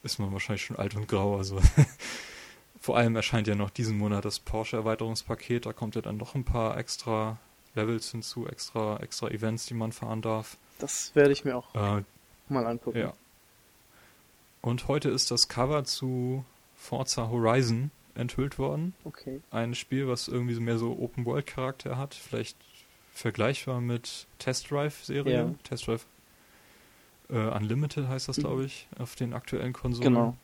Ist 0.04 0.20
man 0.20 0.32
wahrscheinlich 0.32 0.64
schon 0.64 0.78
alt 0.78 0.96
und 0.96 1.08
grau. 1.08 1.38
Also 1.38 1.60
vor 2.80 2.98
allem 2.98 3.16
erscheint 3.16 3.48
ja 3.48 3.56
noch 3.56 3.70
diesen 3.72 3.98
Monat 3.98 4.24
das 4.26 4.40
Porsche-Erweiterungspaket. 4.40 5.66
Da 5.66 5.74
kommt 5.74 5.96
ja 5.96 6.02
dann 6.02 6.18
noch 6.18 6.36
ein 6.36 6.44
paar 6.46 6.78
extra 6.78 7.38
Levels 7.76 8.12
hinzu, 8.12 8.48
extra, 8.48 8.98
extra 9.02 9.28
Events, 9.30 9.66
die 9.66 9.74
man 9.74 9.92
fahren 9.92 10.22
darf. 10.22 10.58
Das 10.80 11.14
werde 11.16 11.32
ich 11.34 11.44
mir 11.44 11.58
auch 11.58 11.74
Äh, 11.76 12.04
mal 12.50 12.66
angucken. 12.66 13.00
ja. 13.00 13.14
Und 14.62 14.88
heute 14.88 15.10
ist 15.10 15.32
das 15.32 15.48
Cover 15.48 15.84
zu 15.86 16.44
Forza 16.76 17.30
Horizon 17.30 17.92
enthüllt 18.16 18.58
worden. 18.58 18.94
Okay. 19.04 19.42
ein 19.52 19.76
Spiel, 19.76 20.08
was 20.08 20.28
irgendwie 20.28 20.54
so 20.56 20.62
mehr 20.62 20.78
so 20.78 20.92
Open-World-Charakter 21.00 21.98
hat. 21.98 22.14
Vielleicht 22.16 22.58
vergleichbar 23.18 23.82
mit 23.82 24.28
Test 24.40 24.70
Drive-Serie. 24.72 25.34
Ja. 25.36 25.54
Test 25.64 25.88
Drive 25.88 26.06
äh, 27.30 27.38
Unlimited 27.38 28.08
heißt 28.08 28.30
das, 28.30 28.38
Mhm. 28.38 28.42
glaube 28.42 28.66
ich, 28.66 28.88
auf 28.98 29.16
den 29.16 29.34
aktuellen 29.34 29.74
Konsolen. 29.74 30.14
Genau. 30.14 30.36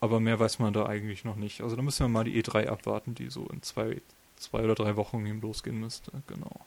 Aber 0.00 0.20
mehr 0.20 0.38
weiß 0.38 0.58
man 0.58 0.72
da 0.72 0.86
eigentlich 0.86 1.24
noch 1.24 1.36
nicht. 1.36 1.62
Also 1.62 1.76
da 1.76 1.82
müssen 1.82 2.04
wir 2.04 2.08
mal 2.08 2.24
die 2.24 2.40
E3 2.42 2.66
abwarten, 2.68 3.14
die 3.14 3.30
so 3.30 3.46
in 3.48 3.62
zwei, 3.62 4.00
zwei 4.36 4.62
oder 4.62 4.74
drei 4.74 4.96
Wochen 4.96 5.24
eben 5.26 5.40
losgehen 5.40 5.80
müsste. 5.80 6.12
Genau. 6.26 6.60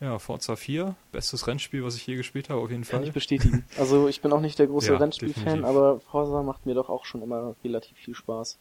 Ja, 0.00 0.18
Forza 0.18 0.56
4, 0.56 0.94
bestes 1.12 1.46
Rennspiel, 1.46 1.84
was 1.84 1.94
ich 1.96 2.06
je 2.06 2.16
gespielt 2.16 2.48
habe, 2.48 2.60
auf 2.62 2.70
jeden 2.70 2.84
Kann 2.84 3.00
Fall. 3.00 3.08
ich 3.08 3.12
bestätigen. 3.12 3.66
Also 3.76 4.08
ich 4.08 4.22
bin 4.22 4.32
auch 4.32 4.40
nicht 4.40 4.58
der 4.58 4.66
große 4.68 4.92
Ja, 4.92 4.96
Rennspiel-Fan, 4.98 5.62
aber 5.66 6.00
Forza 6.00 6.42
macht 6.42 6.64
mir 6.64 6.72
doch 6.74 6.88
auch 6.88 7.04
schon 7.04 7.20
immer 7.22 7.54
relativ 7.62 7.98
viel 7.98 8.14
Spaß. 8.14 8.56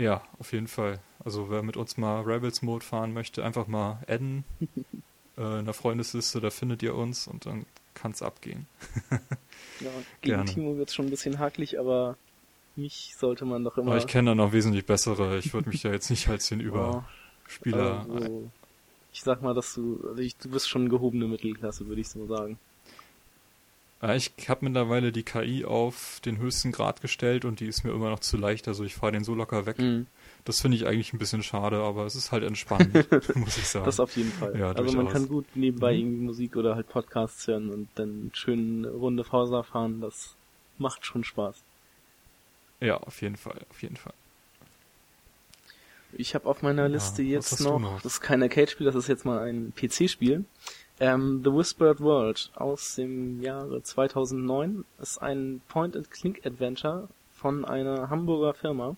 Ja, 0.00 0.22
auf 0.38 0.54
jeden 0.54 0.66
Fall. 0.66 0.98
Also 1.22 1.50
wer 1.50 1.62
mit 1.62 1.76
uns 1.76 1.98
mal 1.98 2.22
Rebels 2.22 2.62
Mode 2.62 2.84
fahren 2.84 3.12
möchte, 3.12 3.44
einfach 3.44 3.66
mal 3.66 4.02
adden 4.08 4.44
äh, 5.36 5.58
in 5.58 5.66
der 5.66 5.74
Freundesliste, 5.74 6.40
da 6.40 6.48
findet 6.48 6.82
ihr 6.82 6.94
uns 6.94 7.28
und 7.28 7.44
dann 7.44 7.66
kann's 7.94 8.22
abgehen. 8.22 8.66
Ja, 9.80 9.90
gegen 10.20 10.36
Gerne. 10.36 10.50
Timo 10.50 10.76
wird's 10.76 10.94
schon 10.94 11.06
ein 11.06 11.10
bisschen 11.10 11.38
hakelig, 11.38 11.78
aber 11.78 12.16
mich 12.76 13.14
sollte 13.18 13.44
man 13.44 13.64
doch 13.64 13.76
immer... 13.78 13.92
Aber 13.92 13.98
ich 13.98 14.06
kenne 14.06 14.30
da 14.30 14.34
noch 14.34 14.52
wesentlich 14.52 14.86
bessere. 14.86 15.38
Ich 15.38 15.52
würde 15.52 15.70
mich 15.70 15.82
da 15.82 15.90
jetzt 15.90 16.10
nicht 16.10 16.28
als 16.28 16.48
den 16.48 16.60
Überspieler. 16.60 18.06
also, 18.10 18.50
ich 19.12 19.22
sag 19.22 19.42
mal, 19.42 19.54
dass 19.54 19.74
du, 19.74 20.02
also 20.06 20.20
ich, 20.20 20.36
du 20.36 20.50
bist 20.50 20.68
schon 20.68 20.88
gehobene 20.88 21.26
Mittelklasse, 21.26 21.86
würde 21.88 22.00
ich 22.00 22.08
so 22.08 22.26
sagen. 22.26 22.58
Ja, 24.02 24.14
ich 24.14 24.32
habe 24.48 24.64
mittlerweile 24.64 25.12
die 25.12 25.24
KI 25.24 25.64
auf 25.66 26.20
den 26.24 26.38
höchsten 26.38 26.72
Grad 26.72 27.02
gestellt 27.02 27.44
und 27.44 27.60
die 27.60 27.66
ist 27.66 27.84
mir 27.84 27.90
immer 27.92 28.08
noch 28.08 28.20
zu 28.20 28.38
leicht. 28.38 28.66
Also 28.66 28.82
ich 28.84 28.94
fahre 28.94 29.12
den 29.12 29.24
so 29.24 29.34
locker 29.34 29.66
weg. 29.66 29.78
Mhm. 29.78 30.06
Das 30.46 30.62
finde 30.62 30.78
ich 30.78 30.86
eigentlich 30.86 31.12
ein 31.12 31.18
bisschen 31.18 31.42
schade, 31.42 31.82
aber 31.82 32.06
es 32.06 32.14
ist 32.14 32.32
halt 32.32 32.42
entspannend, 32.44 33.06
muss 33.34 33.58
ich 33.58 33.68
sagen. 33.68 33.84
Das 33.84 34.00
auf 34.00 34.16
jeden 34.16 34.32
Fall. 34.32 34.56
Ja, 34.58 34.72
also 34.72 34.92
man 34.92 35.08
kann 35.08 35.28
gut 35.28 35.44
nebenbei 35.54 35.92
Mhm. 35.94 35.98
irgendwie 35.98 36.24
Musik 36.24 36.56
oder 36.56 36.76
halt 36.76 36.88
Podcasts 36.88 37.46
hören 37.46 37.68
und 37.70 37.88
dann 37.96 38.30
schön 38.34 38.86
Runde 38.86 39.22
Forza 39.24 39.62
fahren, 39.62 40.00
das 40.00 40.34
macht 40.78 41.04
schon 41.04 41.24
Spaß. 41.24 41.62
ja, 42.80 42.96
auf 42.96 43.20
jeden 43.22 43.36
Fall, 43.36 43.60
auf 43.70 43.82
jeden 43.82 43.96
Fall. 43.96 44.14
Ich 46.12 46.34
habe 46.34 46.46
auf 46.48 46.62
meiner 46.62 46.88
Ja, 46.88 46.88
Liste 46.88 47.22
was 47.22 47.58
jetzt 47.58 47.60
noch, 47.60 47.78
noch? 47.78 48.00
das 48.02 48.14
ist 48.14 48.20
kein 48.20 48.42
Arcade-Spiel, 48.42 48.84
das 48.86 48.94
ist 48.96 49.06
jetzt 49.08 49.24
mal 49.24 49.38
ein 49.48 49.72
PC-Spiel. 49.76 50.44
Ähm, 51.00 51.40
The 51.42 51.50
Whispered 51.52 52.00
World 52.00 52.50
aus 52.54 52.94
dem 52.96 53.40
Jahre 53.42 53.82
2009 53.82 54.84
ist 55.00 55.18
ein 55.18 55.62
Point-and-Click-Adventure 55.68 57.08
von 57.32 57.64
einer 57.64 58.10
Hamburger 58.10 58.52
Firma. 58.52 58.96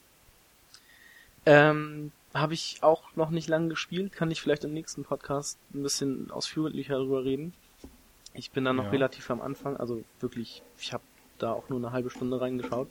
Ähm, 1.47 2.11
habe 2.35 2.55
ich 2.55 2.79
auch 2.83 3.15
noch 3.15 3.31
nicht 3.31 3.49
lange 3.49 3.69
gespielt, 3.69 4.13
kann 4.13 4.31
ich 4.31 4.41
vielleicht 4.41 4.65
im 4.65 4.73
nächsten 4.73 5.05
Podcast 5.05 5.59
ein 5.75 5.83
bisschen 5.83 6.31
ausführlicher 6.31 6.95
darüber 6.95 7.25
reden. 7.25 7.53
Ich 8.35 8.51
bin 8.51 8.65
da 8.65 8.73
noch 8.73 8.85
Ja. 8.85 8.91
relativ 8.91 9.31
am 9.31 9.41
Anfang, 9.41 9.77
also 9.77 10.03
wirklich, 10.21 10.63
ich 10.79 10.93
habe 10.93 11.05
da 11.39 11.53
auch 11.53 11.69
nur 11.69 11.79
eine 11.79 11.93
halbe 11.93 12.11
Stunde 12.11 12.41
reingeschaut. 12.41 12.89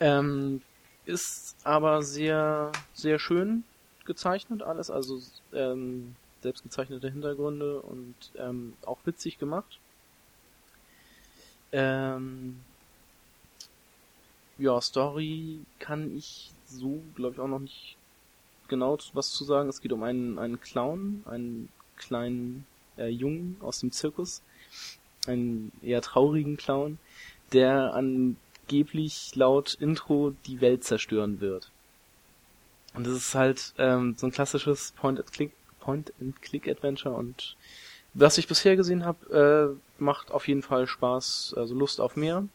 Ähm, 0.00 0.62
ist 1.04 1.56
aber 1.64 2.02
sehr, 2.02 2.72
sehr 2.94 3.18
schön 3.18 3.62
gezeichnet 4.04 4.62
alles, 4.62 4.90
also 4.90 5.20
ähm, 5.52 6.16
selbst 6.42 6.62
gezeichnete 6.62 7.10
Hintergründe 7.10 7.80
und 7.80 8.14
ähm, 8.36 8.74
auch 8.84 8.98
witzig 9.04 9.38
gemacht. 9.38 9.78
Ähm, 11.72 12.60
ja, 14.58 14.80
Story 14.80 15.60
kann 15.78 16.16
ich 16.16 16.50
so, 16.66 17.00
glaube 17.14 17.34
ich, 17.34 17.40
auch 17.40 17.48
noch 17.48 17.60
nicht 17.60 17.96
genau 18.68 18.98
was 19.14 19.32
zu 19.32 19.44
sagen. 19.44 19.68
Es 19.68 19.80
geht 19.80 19.92
um 19.92 20.02
einen, 20.02 20.38
einen 20.38 20.60
Clown, 20.60 21.22
einen 21.26 21.68
kleinen 21.96 22.66
äh, 22.96 23.08
Jungen 23.08 23.56
aus 23.60 23.80
dem 23.80 23.92
Zirkus, 23.92 24.42
einen 25.26 25.72
eher 25.82 26.02
traurigen 26.02 26.56
Clown, 26.56 26.98
der 27.52 27.94
angeblich 27.94 29.34
laut 29.34 29.74
Intro 29.74 30.34
die 30.46 30.60
Welt 30.60 30.84
zerstören 30.84 31.40
wird. 31.40 31.70
Und 32.94 33.06
das 33.06 33.14
ist 33.14 33.34
halt 33.34 33.72
ähm, 33.78 34.14
so 34.18 34.26
ein 34.26 34.32
klassisches 34.32 34.92
Point-and-Click 34.92 35.52
Point-and-Click-Adventure 35.82 37.14
und 37.14 37.56
was 38.14 38.38
ich 38.38 38.46
bisher 38.46 38.76
gesehen 38.76 39.04
habe, 39.04 39.78
äh, 39.98 40.02
macht 40.02 40.30
auf 40.30 40.46
jeden 40.46 40.62
Fall 40.62 40.86
Spaß, 40.86 41.54
also 41.56 41.74
Lust 41.74 42.00
auf 42.00 42.14
mehr. 42.14 42.46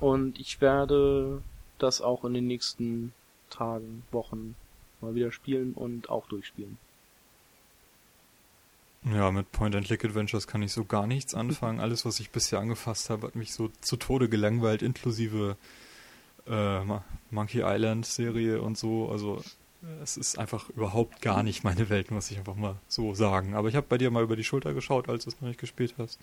Und 0.00 0.38
ich 0.38 0.60
werde 0.60 1.42
das 1.78 2.00
auch 2.00 2.24
in 2.24 2.34
den 2.34 2.46
nächsten 2.46 3.12
Tagen, 3.48 4.02
Wochen 4.10 4.56
mal 5.00 5.14
wieder 5.14 5.32
spielen 5.32 5.72
und 5.72 6.10
auch 6.10 6.26
durchspielen. 6.26 6.78
Ja, 9.04 9.30
mit 9.30 9.52
Point-and-Click-Adventures 9.52 10.48
kann 10.48 10.62
ich 10.62 10.72
so 10.72 10.84
gar 10.84 11.06
nichts 11.06 11.34
anfangen. 11.34 11.78
Alles, 11.78 12.04
was 12.04 12.18
ich 12.18 12.30
bisher 12.30 12.58
angefasst 12.58 13.08
habe, 13.08 13.28
hat 13.28 13.36
mich 13.36 13.54
so 13.54 13.70
zu 13.80 13.96
Tode 13.96 14.28
gelangweilt, 14.28 14.82
inklusive 14.82 15.56
äh, 16.48 16.80
Monkey 17.30 17.62
Island-Serie 17.64 18.60
und 18.60 18.76
so. 18.76 19.08
Also 19.08 19.42
es 20.02 20.16
ist 20.16 20.38
einfach 20.38 20.68
überhaupt 20.70 21.22
gar 21.22 21.42
nicht 21.42 21.64
meine 21.64 21.88
Welt, 21.88 22.10
muss 22.10 22.30
ich 22.30 22.38
einfach 22.38 22.56
mal 22.56 22.76
so 22.88 23.14
sagen. 23.14 23.54
Aber 23.54 23.68
ich 23.68 23.76
habe 23.76 23.86
bei 23.88 23.98
dir 23.98 24.10
mal 24.10 24.22
über 24.22 24.36
die 24.36 24.44
Schulter 24.44 24.74
geschaut, 24.74 25.08
als 25.08 25.24
du 25.24 25.30
es 25.30 25.40
noch 25.40 25.48
nicht 25.48 25.60
gespielt 25.60 25.94
hast. 25.98 26.18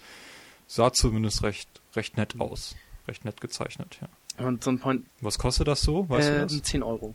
Sah 0.68 0.94
zumindest 0.94 1.44
recht, 1.44 1.70
recht 1.96 2.18
nett 2.18 2.40
aus. 2.40 2.76
Recht 3.08 3.26
nett 3.26 3.42
gezeichnet, 3.42 4.00
ja. 4.02 4.46
Und 4.46 4.64
so 4.64 4.72
ein 4.72 4.80
Point. 4.80 5.06
Was 5.22 5.38
kostet 5.38 5.68
das 5.68 5.82
so? 5.82 6.08
Weißt 6.10 6.30
äh, 6.30 6.40
du 6.40 6.48
das? 6.48 6.62
10 6.64 6.84
Euro. 6.84 7.14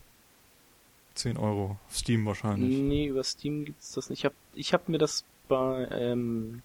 10 1.14 1.36
Euro. 1.36 1.78
Steam 1.90 2.26
wahrscheinlich. 2.26 2.78
Nee, 2.78 3.07
über 3.07 3.24
Steam 3.24 3.64
gibt's 3.64 3.92
das 3.92 4.11
nicht. 4.11 4.20
Ich 4.20 4.24
habe 4.24 4.34
ich 4.55 4.72
hab 4.72 4.88
mir 4.88 4.99
das 4.99 5.24
bei 5.49 5.88
ähm, 5.90 6.62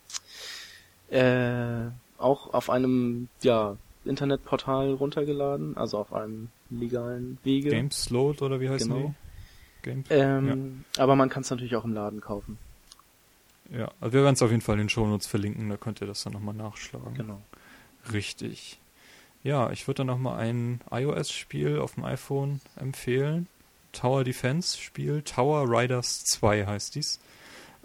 äh, 1.10 1.90
auch 2.18 2.54
auf 2.54 2.70
einem 2.70 3.30
ja, 3.42 3.78
Internetportal 4.06 4.94
runtergeladen, 4.94 5.78
also 5.78 5.98
auf 5.98 6.14
einem 6.14 6.50
legalen 6.70 7.38
Wege. 7.44 7.70
Gamesload 7.70 8.44
oder 8.44 8.60
wie 8.60 8.70
heißt 8.70 8.88
genau. 8.88 9.16
Games 9.84 10.08
ähm, 10.10 10.84
ja. 10.96 11.04
Aber 11.04 11.16
man 11.16 11.30
kann 11.30 11.42
es 11.42 11.50
natürlich 11.50 11.76
auch 11.76 11.86
im 11.86 11.94
Laden 11.94 12.22
kaufen. 12.22 12.58
Ja, 13.70 13.92
also 14.02 14.14
wir 14.14 14.24
werden 14.24 14.36
es 14.36 14.42
auf 14.42 14.52
jeden 14.52 14.62
Fall 14.62 14.76
in 14.76 14.86
den 14.86 14.90
Shownotes 14.90 15.28
verlinken, 15.28 15.70
da 15.70 15.78
könnt 15.78 16.02
ihr 16.02 16.08
das 16.08 16.24
dann 16.24 16.34
nochmal 16.34 16.56
nachschlagen. 16.56 17.14
Genau. 17.14 17.42
Richtig. 18.12 18.80
Ja, 19.44 19.72
ich 19.72 19.88
würde 19.88 20.00
dann 20.00 20.08
nochmal 20.08 20.40
ein 20.40 20.82
iOS-Spiel 20.90 21.80
auf 21.80 21.96
dem 21.96 22.06
iPhone 22.06 22.62
empfehlen. 22.76 23.48
Tower 23.92 24.24
Defense 24.24 24.78
Spiel, 24.78 25.22
Tower 25.22 25.70
Riders 25.70 26.26
2 26.26 26.66
heißt 26.66 26.96
dies. 26.96 27.20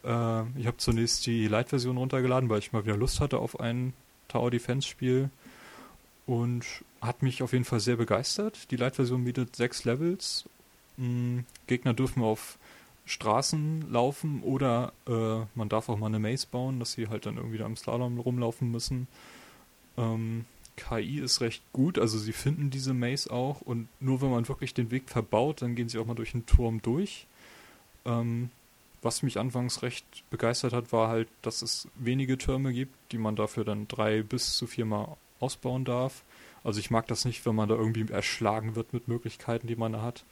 Äh, 0.05 0.43
ich 0.59 0.67
habe 0.67 0.77
zunächst 0.79 1.27
die 1.27 1.49
Light-Version 1.49 1.97
runtergeladen, 1.97 2.49
weil 2.49 2.61
ich 2.61 2.73
mal 2.73 2.85
wieder 2.85 2.97
Lust 2.97 3.21
hatte 3.21 3.39
auf 3.39 3.61
ein 3.61 3.93
Tower 4.29 4.51
Defense 4.51 4.87
Spiel 4.87 5.31
und 6.27 6.65
hat 7.01 7.23
mich 7.23 7.43
auf 7.43 7.53
jeden 7.53 7.65
Fall 7.65 7.81
sehr 7.81 7.97
begeistert. 7.97 8.71
Die 8.71 8.77
Light-Version 8.77 9.25
bietet 9.25 9.57
sechs 9.57 9.85
Levels. 9.85 10.45
Mhm. 10.99 11.45
Gegner 11.67 11.95
dürfen 11.95 12.23
auf 12.23 12.59
Straßen 13.07 13.91
laufen 13.91 14.43
oder 14.43 14.93
äh, 15.07 15.47
man 15.55 15.69
darf 15.71 15.89
auch 15.89 15.97
mal 15.97 16.07
eine 16.07 16.19
Maze 16.19 16.47
bauen, 16.51 16.79
dass 16.79 16.93
sie 16.93 17.09
halt 17.09 17.25
dann 17.25 17.39
irgendwie 17.39 17.59
da 17.59 17.65
im 17.65 17.77
Slalom 17.77 18.19
rumlaufen 18.19 18.71
müssen. 18.71 19.09
Ähm, 19.97 20.45
KI 20.77 21.19
ist 21.19 21.41
recht 21.41 21.63
gut, 21.73 21.99
also 21.99 22.19
sie 22.19 22.33
finden 22.33 22.71
diese 22.71 22.95
Maze 22.95 23.33
auch 23.33 23.63
und 23.63 23.89
nur 23.99 24.21
wenn 24.21 24.31
man 24.31 24.47
wirklich 24.47 24.75
den 24.75 24.91
Weg 24.91 25.09
verbaut, 25.09 25.63
dann 25.63 25.75
gehen 25.75 25.89
sie 25.89 25.99
auch 25.99 26.07
mal 26.07 26.15
durch 26.15 26.33
den 26.33 26.47
Turm 26.47 26.83
durch. 26.83 27.27
Ähm, 28.05 28.51
was 29.01 29.23
mich 29.23 29.39
anfangs 29.39 29.83
recht 29.83 30.05
begeistert 30.31 30.73
hat, 30.73 30.93
war 30.93 31.09
halt, 31.09 31.29
dass 31.43 31.63
es 31.63 31.89
wenige 31.95 32.37
Türme 32.37 32.73
gibt, 32.73 32.95
die 33.13 33.19
man 33.19 33.37
dafür 33.37 33.65
dann 33.65 33.89
drei 33.89 34.23
bis 34.23 34.55
zu 34.55 34.67
viermal 34.67 35.17
ausbauen 35.41 35.85
darf. 35.85 36.25
Also 36.65 36.81
ich 36.81 36.91
mag 36.91 37.07
das 37.07 37.25
nicht, 37.25 37.47
wenn 37.47 37.55
man 37.55 37.69
da 37.69 37.77
irgendwie 37.77 38.11
erschlagen 38.13 38.75
wird 38.75 38.93
mit 38.93 39.09
Möglichkeiten, 39.09 39.69
die 39.69 39.77
man 39.77 39.93
da 39.93 40.03
hat. 40.03 40.25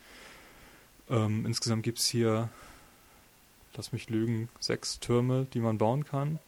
Ähm, 1.08 1.46
insgesamt 1.46 1.82
gibt 1.82 1.98
es 1.98 2.06
hier, 2.06 2.48
lass 3.76 3.92
mich 3.92 4.08
lügen, 4.10 4.48
sechs 4.60 4.98
Türme, 5.00 5.46
die 5.54 5.60
man 5.60 5.78
bauen 5.78 6.04
kann. 6.04 6.38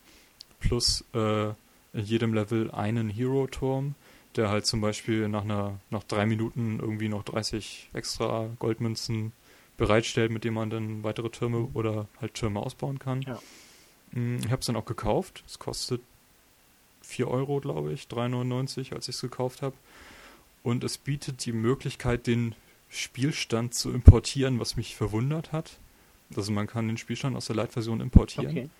Plus 0.60 1.04
äh, 1.14 1.48
in 1.48 2.04
jedem 2.04 2.34
Level 2.34 2.70
einen 2.70 3.08
Hero-Turm, 3.08 3.94
der 4.36 4.50
halt 4.50 4.66
zum 4.66 4.80
Beispiel 4.80 5.28
nach 5.28 5.44
einer, 5.44 5.78
nach 5.90 6.04
drei 6.04 6.26
Minuten 6.26 6.78
irgendwie 6.80 7.08
noch 7.08 7.22
30 7.22 7.90
extra 7.92 8.48
Goldmünzen 8.58 9.32
bereitstellt, 9.76 10.30
mit 10.30 10.44
dem 10.44 10.54
man 10.54 10.70
dann 10.70 11.02
weitere 11.04 11.30
Türme 11.30 11.68
oder 11.74 12.08
halt 12.20 12.34
Türme 12.34 12.60
ausbauen 12.60 12.98
kann. 12.98 13.22
Ja. 13.22 13.38
Mm, 14.12 14.38
ich 14.38 14.50
habe 14.50 14.60
es 14.60 14.66
dann 14.66 14.76
auch 14.76 14.84
gekauft. 14.84 15.44
Es 15.46 15.58
kostet 15.58 16.02
4 17.02 17.28
Euro, 17.28 17.60
glaube 17.60 17.92
ich, 17.92 18.04
3,99, 18.04 18.92
als 18.94 19.08
ich 19.08 19.14
es 19.14 19.20
gekauft 19.20 19.62
habe. 19.62 19.76
Und 20.62 20.84
es 20.84 20.98
bietet 20.98 21.46
die 21.46 21.52
Möglichkeit, 21.52 22.26
den 22.26 22.54
Spielstand 22.88 23.74
zu 23.74 23.92
importieren, 23.92 24.60
was 24.60 24.76
mich 24.76 24.96
verwundert 24.96 25.52
hat. 25.52 25.78
Also 26.36 26.52
man 26.52 26.66
kann 26.66 26.88
den 26.88 26.98
Spielstand 26.98 27.36
aus 27.36 27.46
der 27.46 27.56
Light-Version 27.56 28.00
importieren. 28.00 28.50
Okay. 28.50 28.70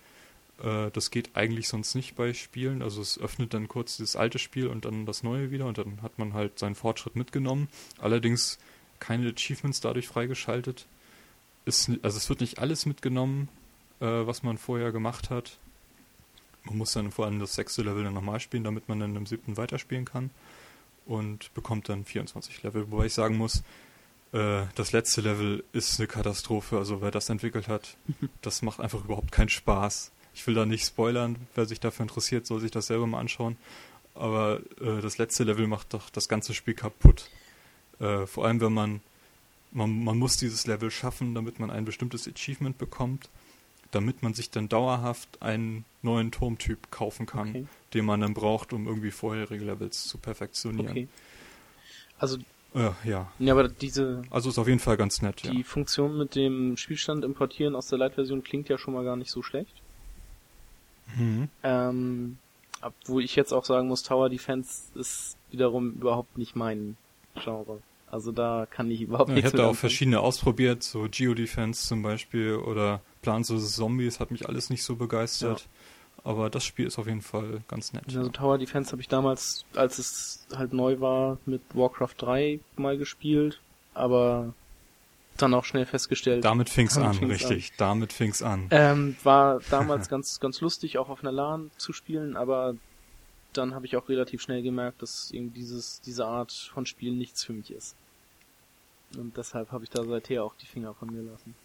Äh, 0.63 0.91
das 0.91 1.11
geht 1.11 1.35
eigentlich 1.35 1.67
sonst 1.67 1.95
nicht 1.95 2.15
bei 2.15 2.33
Spielen. 2.33 2.81
Also 2.81 3.01
es 3.01 3.19
öffnet 3.19 3.53
dann 3.53 3.67
kurz 3.67 3.97
das 3.97 4.15
alte 4.15 4.39
Spiel 4.39 4.67
und 4.67 4.85
dann 4.85 5.05
das 5.05 5.23
neue 5.23 5.51
wieder 5.51 5.65
und 5.65 5.77
dann 5.77 6.01
hat 6.01 6.17
man 6.19 6.33
halt 6.33 6.59
seinen 6.59 6.75
Fortschritt 6.75 7.15
mitgenommen. 7.15 7.69
Allerdings 7.99 8.59
keine 8.99 9.29
Achievements 9.29 9.81
dadurch 9.81 10.07
freigeschaltet. 10.07 10.85
Ist, 11.65 11.89
also 12.01 12.17
es 12.17 12.29
wird 12.29 12.41
nicht 12.41 12.59
alles 12.59 12.85
mitgenommen, 12.85 13.49
äh, 13.99 14.05
was 14.05 14.43
man 14.43 14.57
vorher 14.57 14.91
gemacht 14.91 15.29
hat. 15.29 15.57
Man 16.63 16.77
muss 16.77 16.93
dann 16.93 17.11
vor 17.11 17.25
allem 17.25 17.39
das 17.39 17.55
sechste 17.55 17.83
Level 17.83 18.03
dann 18.03 18.13
nochmal 18.13 18.39
spielen, 18.39 18.63
damit 18.63 18.89
man 18.89 18.99
dann 18.99 19.15
im 19.15 19.25
siebten 19.25 19.57
weiterspielen 19.57 20.05
kann. 20.05 20.29
Und 21.05 21.51
bekommt 21.55 21.89
dann 21.89 22.05
24 22.05 22.61
Level. 22.61 22.91
Wobei 22.91 23.07
ich 23.07 23.13
sagen 23.13 23.35
muss, 23.35 23.63
äh, 24.31 24.63
das 24.75 24.91
letzte 24.91 25.21
Level 25.21 25.63
ist 25.73 25.99
eine 25.99 26.07
Katastrophe. 26.07 26.77
Also 26.77 27.01
wer 27.01 27.11
das 27.11 27.29
entwickelt 27.29 27.67
hat, 27.67 27.97
das 28.41 28.61
macht 28.61 28.79
einfach 28.79 29.03
überhaupt 29.03 29.31
keinen 29.31 29.49
Spaß. 29.49 30.11
Ich 30.33 30.45
will 30.47 30.55
da 30.55 30.65
nicht 30.65 30.85
spoilern, 30.85 31.35
wer 31.55 31.65
sich 31.65 31.79
dafür 31.79 32.03
interessiert, 32.03 32.45
soll 32.45 32.59
sich 32.59 32.71
das 32.71 32.87
selber 32.87 33.07
mal 33.07 33.19
anschauen. 33.19 33.57
Aber 34.15 34.61
äh, 34.79 35.01
das 35.01 35.17
letzte 35.17 35.43
Level 35.43 35.67
macht 35.67 35.93
doch 35.93 36.09
das 36.09 36.27
ganze 36.27 36.53
Spiel 36.53 36.73
kaputt. 36.73 37.29
Äh, 37.99 38.25
vor 38.25 38.45
allem, 38.45 38.61
wenn 38.61 38.73
man, 38.73 39.01
man, 39.71 40.03
man 40.03 40.17
muss 40.17 40.37
dieses 40.37 40.67
Level 40.67 40.91
schaffen, 40.91 41.33
damit 41.35 41.59
man 41.59 41.71
ein 41.71 41.85
bestimmtes 41.85 42.27
Achievement 42.27 42.77
bekommt, 42.77 43.29
damit 43.91 44.21
man 44.21 44.33
sich 44.33 44.51
dann 44.51 44.69
dauerhaft 44.69 45.41
einen 45.41 45.83
neuen 46.03 46.31
Turmtyp 46.31 46.91
kaufen 46.91 47.25
kann, 47.25 47.49
okay. 47.49 47.67
den 47.93 48.05
man 48.05 48.21
dann 48.21 48.33
braucht, 48.33 48.71
um 48.71 48.87
irgendwie 48.87 49.11
vorherige 49.11 49.65
Levels 49.65 50.05
zu 50.05 50.17
perfektionieren. 50.19 50.91
Okay. 50.91 51.07
Also 52.19 52.37
äh, 52.75 52.91
ja. 53.03 53.31
Ja, 53.39 53.53
aber 53.53 53.67
diese. 53.67 54.21
Also 54.29 54.49
ist 54.49 54.59
auf 54.59 54.67
jeden 54.67 54.79
Fall 54.79 54.97
ganz 54.97 55.21
nett. 55.21 55.43
Die 55.43 55.59
ja. 55.59 55.63
Funktion 55.63 56.17
mit 56.17 56.35
dem 56.35 56.77
Spielstand 56.77 57.25
importieren 57.25 57.75
aus 57.75 57.87
der 57.87 57.97
Light-Version 57.97 58.43
klingt 58.43 58.69
ja 58.69 58.77
schon 58.77 58.93
mal 58.93 59.03
gar 59.03 59.15
nicht 59.15 59.31
so 59.31 59.41
schlecht. 59.41 59.73
Mhm. 61.17 61.49
Ähm, 61.63 62.37
obwohl 62.81 63.23
ich 63.23 63.35
jetzt 63.35 63.53
auch 63.53 63.65
sagen 63.65 63.87
muss, 63.87 64.03
Tower 64.03 64.29
Defense 64.29 64.83
ist 64.95 65.35
wiederum 65.51 65.93
überhaupt 65.93 66.37
nicht 66.37 66.55
mein 66.55 66.95
Genre. 67.35 67.81
Also 68.11 68.31
da 68.31 68.67
kann 68.69 68.89
ich 68.89 69.01
überhaupt 69.01 69.29
ja, 69.29 69.35
nichts 69.35 69.49
Ich 69.49 69.53
habe 69.53 69.63
da 69.63 69.69
auch 69.69 69.75
verschiedene 69.75 70.19
ausprobiert, 70.19 70.83
so 70.83 71.07
Geodefense 71.09 71.87
zum 71.87 72.01
Beispiel 72.01 72.55
oder 72.55 73.01
Plants 73.21 73.51
vs. 73.51 73.75
Zombies 73.75 74.19
hat 74.19 74.31
mich 74.31 74.47
alles 74.47 74.69
nicht 74.69 74.83
so 74.83 74.95
begeistert. 74.95 75.61
Ja. 75.61 75.67
Aber 76.23 76.49
das 76.49 76.65
Spiel 76.65 76.87
ist 76.87 76.99
auf 76.99 77.07
jeden 77.07 77.21
Fall 77.21 77.61
ganz 77.67 77.93
nett. 77.93 78.03
Also 78.07 78.29
Tower 78.29 78.57
Defense 78.57 78.91
habe 78.91 79.01
ich 79.01 79.07
damals, 79.07 79.65
als 79.75 79.99
es 79.99 80.45
halt 80.55 80.73
neu 80.73 80.99
war, 80.99 81.37
mit 81.45 81.61
Warcraft 81.73 82.15
3 82.17 82.59
mal 82.75 82.97
gespielt, 82.97 83.59
aber 83.93 84.53
dann 85.37 85.53
auch 85.53 85.65
schnell 85.65 85.85
festgestellt. 85.85 86.43
Damit 86.43 86.69
fing's 86.69 86.95
damit 86.95 87.09
an, 87.09 87.15
fing's 87.15 87.33
richtig. 87.33 87.71
An. 87.71 87.75
Damit 87.77 88.13
fing's 88.13 88.41
an. 88.41 88.67
Ähm, 88.71 89.15
war 89.23 89.61
damals 89.69 90.09
ganz, 90.09 90.39
ganz 90.39 90.61
lustig, 90.61 90.97
auch 90.97 91.09
auf 91.09 91.21
einer 91.21 91.31
LAN 91.31 91.71
zu 91.77 91.93
spielen, 91.93 92.35
aber 92.35 92.75
dann 93.53 93.73
habe 93.73 93.85
ich 93.85 93.95
auch 93.95 94.09
relativ 94.09 94.41
schnell 94.41 94.61
gemerkt, 94.61 95.01
dass 95.01 95.31
eben 95.31 95.53
dieses, 95.53 96.01
diese 96.01 96.25
Art 96.25 96.51
von 96.51 96.85
Spiel 96.85 97.13
nichts 97.13 97.43
für 97.43 97.53
mich 97.53 97.71
ist. 97.71 97.95
Und 99.17 99.37
deshalb 99.37 99.71
habe 99.71 99.83
ich 99.83 99.89
da 99.89 100.03
seither 100.03 100.43
auch 100.43 100.53
die 100.55 100.67
Finger 100.67 100.93
von 100.93 101.11
mir 101.11 101.23
lassen. 101.23 101.55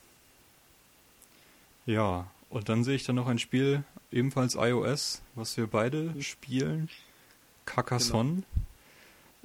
Ja, 1.87 2.27
und 2.55 2.69
dann 2.69 2.85
sehe 2.85 2.97
ich 2.97 3.05
dann 3.05 3.17
noch 3.17 3.27
ein 3.27 3.39
Spiel, 3.39 3.85
ebenfalls 4.11 4.55
iOS, 4.55 5.23
was 5.35 5.57
wir 5.57 5.67
beide 5.67 6.21
spielen. 6.23 6.89
Carcassonne. 7.67 8.43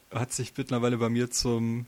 Genau. 0.10 0.22
Hat 0.22 0.32
sich 0.32 0.54
mittlerweile 0.56 0.98
bei 0.98 1.10
mir 1.10 1.30
zum 1.30 1.86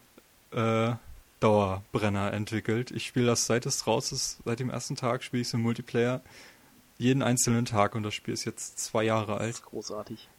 äh, 0.51 0.93
Dauerbrenner 1.39 2.33
entwickelt. 2.33 2.91
Ich 2.91 3.05
spiele 3.05 3.27
das 3.27 3.45
seit 3.45 3.65
es 3.65 3.87
raus 3.87 4.11
ist, 4.11 4.39
seit 4.45 4.59
dem 4.59 4.69
ersten 4.69 4.95
Tag 4.95 5.23
spiele 5.23 5.41
ich 5.41 5.47
es 5.47 5.53
im 5.53 5.61
Multiplayer. 5.61 6.21
Jeden 6.97 7.23
einzelnen 7.23 7.65
Tag 7.65 7.95
und 7.95 8.03
das 8.03 8.13
Spiel 8.13 8.33
ist 8.33 8.45
jetzt 8.45 8.77
zwei 8.79 9.03
Jahre 9.03 9.37
alt. 9.37 9.53
Das 9.53 9.59
ist 9.59 9.65
großartig 9.65 10.29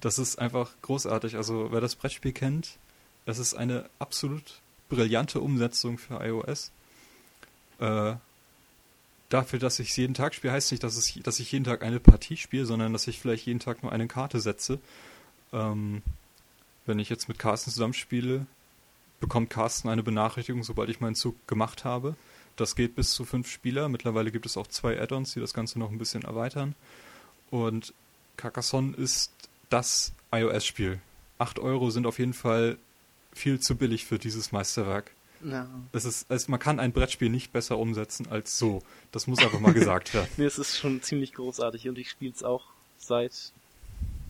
das 0.00 0.18
ist 0.18 0.38
einfach 0.38 0.70
großartig. 0.82 1.36
Also 1.36 1.68
wer 1.70 1.80
das 1.80 1.96
Brettspiel 1.96 2.32
kennt, 2.32 2.78
es 3.26 3.38
ist 3.38 3.54
eine 3.54 3.88
absolut 3.98 4.60
brillante 4.88 5.40
Umsetzung 5.40 5.98
für 5.98 6.24
iOS. 6.24 6.70
Äh, 7.78 8.14
dafür, 9.32 9.58
dass 9.58 9.78
ich 9.78 9.90
es 9.90 9.96
jeden 9.96 10.14
Tag 10.14 10.34
spiele, 10.34 10.52
heißt 10.52 10.70
nicht, 10.72 10.82
dass, 10.82 10.96
es, 10.96 11.14
dass 11.22 11.40
ich 11.40 11.52
jeden 11.52 11.64
Tag 11.64 11.82
eine 11.82 12.00
Partie 12.00 12.36
spiele, 12.36 12.66
sondern 12.66 12.92
dass 12.92 13.06
ich 13.06 13.18
vielleicht 13.18 13.46
jeden 13.46 13.60
Tag 13.60 13.82
nur 13.82 13.92
eine 13.92 14.08
Karte 14.08 14.40
setze. 14.40 14.78
Ähm, 15.52 16.02
wenn 16.86 16.98
ich 16.98 17.08
jetzt 17.08 17.28
mit 17.28 17.38
Carsten 17.38 17.70
zusammenspiele, 17.70 18.46
bekommt 19.20 19.50
Carsten 19.50 19.88
eine 19.88 20.02
Benachrichtigung, 20.02 20.64
sobald 20.64 20.90
ich 20.90 21.00
meinen 21.00 21.14
Zug 21.14 21.46
gemacht 21.46 21.84
habe. 21.84 22.16
Das 22.56 22.76
geht 22.76 22.94
bis 22.94 23.12
zu 23.12 23.24
fünf 23.24 23.50
Spieler. 23.50 23.88
Mittlerweile 23.88 24.30
gibt 24.30 24.46
es 24.46 24.56
auch 24.56 24.66
zwei 24.66 25.00
Add-ons, 25.00 25.32
die 25.32 25.40
das 25.40 25.54
Ganze 25.54 25.78
noch 25.78 25.90
ein 25.90 25.98
bisschen 25.98 26.22
erweitern. 26.22 26.74
Und 27.50 27.94
Carcassonne 28.36 28.96
ist 28.96 29.32
das 29.70 30.12
iOS-Spiel. 30.32 31.00
8 31.38 31.58
Euro 31.58 31.90
sind 31.90 32.06
auf 32.06 32.18
jeden 32.18 32.34
Fall 32.34 32.76
viel 33.32 33.60
zu 33.60 33.76
billig 33.76 34.04
für 34.04 34.18
dieses 34.18 34.52
Meisterwerk. 34.52 35.12
Ja. 35.44 35.68
Es 35.92 36.04
ist, 36.04 36.30
es, 36.30 36.48
man 36.48 36.60
kann 36.60 36.78
ein 36.78 36.92
Brettspiel 36.92 37.28
nicht 37.28 37.52
besser 37.52 37.78
umsetzen 37.78 38.26
als 38.30 38.58
so. 38.58 38.82
Das 39.10 39.26
muss 39.26 39.38
einfach 39.40 39.60
mal 39.60 39.72
gesagt 39.72 40.14
werden. 40.14 40.28
nee, 40.36 40.44
es 40.44 40.58
ist 40.58 40.76
schon 40.76 41.02
ziemlich 41.02 41.32
großartig 41.32 41.88
und 41.88 41.98
ich 41.98 42.10
spiele 42.10 42.32
es 42.32 42.42
auch 42.42 42.64
seit, 42.98 43.52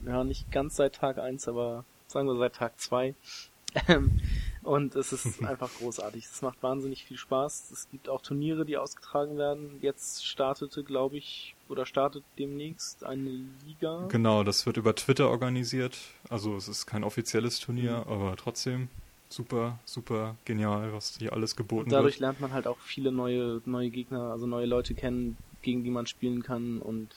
ja, 0.07 0.25
nicht 0.25 0.51
ganz 0.51 0.77
seit 0.77 0.95
Tag 0.95 1.19
eins, 1.19 1.49
aber 1.49 1.85
sagen 2.09 2.27
wir 2.27 2.37
seit 2.37 2.55
Tag 2.55 2.81
zwei. 2.81 3.15
Ähm, 3.89 4.21
und 4.63 4.95
es 4.97 5.13
ist 5.13 5.43
einfach 5.45 5.71
großartig. 5.79 6.25
Es 6.25 6.43
macht 6.43 6.63
wahnsinnig 6.63 7.05
viel 7.05 7.17
Spaß. 7.17 7.71
Es 7.73 7.91
gibt 7.91 8.09
auch 8.09 8.23
Turniere, 8.23 8.65
die 8.65 8.77
ausgetragen 8.77 9.37
werden. 9.37 9.79
Jetzt 9.81 10.27
startete, 10.27 10.85
glaube 10.85 11.17
ich, 11.17 11.55
oder 11.69 11.87
startet 11.87 12.23
demnächst 12.39 13.05
eine 13.05 13.31
Liga. 13.67 14.07
Genau, 14.09 14.45
das 14.45 14.67
wird 14.67 14.77
über 14.77 14.95
Twitter 14.95 15.29
organisiert. 15.29 15.99
Also 16.29 16.57
es 16.57 16.69
ist 16.69 16.87
kein 16.87 17.05
offizielles 17.05 17.59
Turnier, 17.61 18.05
mhm. 18.07 18.13
aber 18.13 18.37
trotzdem 18.37 18.89
super, 19.33 19.79
super 19.85 20.37
genial, 20.45 20.93
was 20.93 21.17
hier 21.19 21.33
alles 21.33 21.57
geboten 21.57 21.85
und 21.85 21.93
dadurch 21.93 22.15
wird. 22.15 22.21
lernt 22.21 22.41
man 22.41 22.53
halt 22.53 22.67
auch 22.67 22.79
viele 22.79 23.13
neue, 23.13 23.61
neue 23.65 23.91
Gegner, 23.91 24.31
also 24.31 24.47
neue 24.47 24.67
Leute 24.67 24.95
kennen, 24.95 25.37
gegen 25.63 25.85
die 25.85 25.91
man 25.91 26.07
spielen 26.07 26.43
kann 26.43 26.81
und 26.81 27.09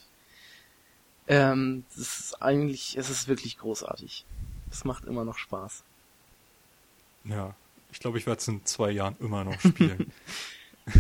ähm, 1.28 1.84
es 1.89 1.97
ist 1.97 2.41
eigentlich, 2.41 2.97
es 2.97 3.09
ist 3.09 3.28
wirklich 3.28 3.57
großartig. 3.57 4.26
Es 4.72 4.86
macht 4.86 5.05
immer 5.05 5.26
noch 5.26 5.38
Spaß. 5.38 5.84
Ja, 7.24 7.55
ich 7.91 7.99
glaube, 7.99 8.18
ich 8.18 8.28
werde 8.28 8.39
es 8.39 8.47
in 8.47 8.63
zwei 8.66 8.91
Jahren 8.91 9.16
immer 9.20 9.43
noch 9.43 9.59
spielen. 9.59 10.11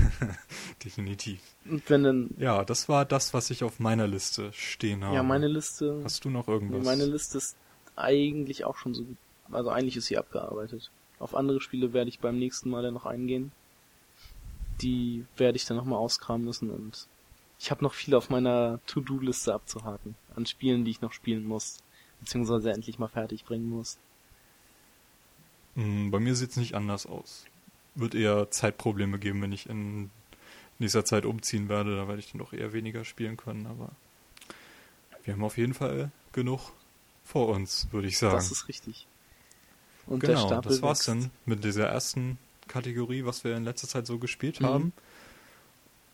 Definitiv. 0.83 1.41
Und 1.69 1.87
wenn 1.89 2.03
dann, 2.03 2.29
ja, 2.37 2.63
das 2.63 2.89
war 2.89 3.05
das, 3.05 3.33
was 3.33 3.51
ich 3.51 3.63
auf 3.63 3.79
meiner 3.79 4.07
Liste 4.07 4.51
stehen 4.53 5.03
habe. 5.03 5.15
Ja, 5.15 5.23
meine 5.23 5.47
Liste. 5.47 6.01
Hast 6.03 6.25
du 6.25 6.29
noch 6.29 6.47
irgendwas? 6.47 6.83
Meine 6.83 7.05
Liste 7.05 7.37
ist 7.37 7.55
eigentlich 7.95 8.65
auch 8.65 8.77
schon 8.77 8.95
so 8.95 9.03
gut. 9.03 9.17
Also 9.51 9.69
eigentlich 9.69 9.95
ist 9.97 10.07
sie 10.07 10.17
abgearbeitet. 10.17 10.89
Auf 11.19 11.35
andere 11.35 11.61
Spiele 11.61 11.93
werde 11.93 12.09
ich 12.09 12.19
beim 12.19 12.37
nächsten 12.37 12.69
Mal 12.69 12.83
dann 12.83 12.93
noch 12.93 13.05
eingehen. 13.05 13.51
Die 14.81 15.25
werde 15.37 15.55
ich 15.55 15.65
dann 15.65 15.77
nochmal 15.77 15.99
auskramen 15.99 16.45
müssen 16.45 16.69
und 16.69 17.07
ich 17.59 17.71
habe 17.71 17.83
noch 17.83 17.93
viel 17.93 18.15
auf 18.15 18.29
meiner 18.29 18.79
To-Do-Liste 18.85 19.53
abzuhaken. 19.53 20.15
An 20.35 20.45
Spielen, 20.45 20.83
die 20.83 20.91
ich 20.91 21.01
noch 21.01 21.13
spielen 21.13 21.45
muss. 21.45 21.77
Beziehungsweise 22.19 22.71
endlich 22.71 22.99
mal 22.99 23.07
fertig 23.07 23.45
bringen 23.45 23.69
muss. 23.69 23.97
Hm, 25.75 26.11
bei 26.11 26.19
mir 26.19 26.35
sieht 26.35 26.51
es 26.51 26.57
nicht 26.57 26.75
anders 26.75 27.05
aus. 27.05 27.45
Wird 27.95 28.15
eher 28.15 28.51
Zeitprobleme 28.51 29.19
geben, 29.19 29.41
wenn 29.41 29.51
ich 29.51 29.69
in 29.69 30.09
nächster 30.79 31.05
Zeit 31.05 31.25
umziehen 31.25 31.69
werde. 31.69 31.95
Da 31.95 32.07
werde 32.07 32.19
ich 32.19 32.31
dann 32.31 32.39
doch 32.39 32.53
eher 32.53 32.73
weniger 32.73 33.05
spielen 33.05 33.37
können. 33.37 33.67
Aber 33.67 33.91
wir 35.23 35.33
haben 35.33 35.43
auf 35.43 35.57
jeden 35.57 35.73
Fall 35.73 36.11
genug 36.33 36.71
vor 37.23 37.49
uns, 37.49 37.87
würde 37.91 38.07
ich 38.07 38.17
sagen. 38.17 38.35
Das 38.35 38.51
ist 38.51 38.67
richtig. 38.67 39.07
Und 40.07 40.19
genau, 40.19 40.33
der 40.33 40.47
Stapel 40.47 40.71
das 40.71 40.81
war's 40.81 40.99
wächst. 40.99 41.07
dann 41.09 41.31
mit 41.45 41.63
dieser 41.63 41.87
ersten 41.87 42.37
Kategorie, 42.67 43.25
was 43.25 43.43
wir 43.43 43.55
in 43.55 43.63
letzter 43.63 43.87
Zeit 43.87 44.07
so 44.07 44.17
gespielt 44.19 44.61
mhm. 44.61 44.65
haben. 44.65 44.93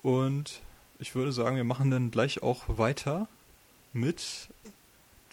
Und 0.01 0.61
ich 0.99 1.15
würde 1.15 1.31
sagen, 1.31 1.55
wir 1.55 1.63
machen 1.63 1.91
dann 1.91 2.11
gleich 2.11 2.43
auch 2.43 2.63
weiter 2.67 3.27
mit 3.93 4.49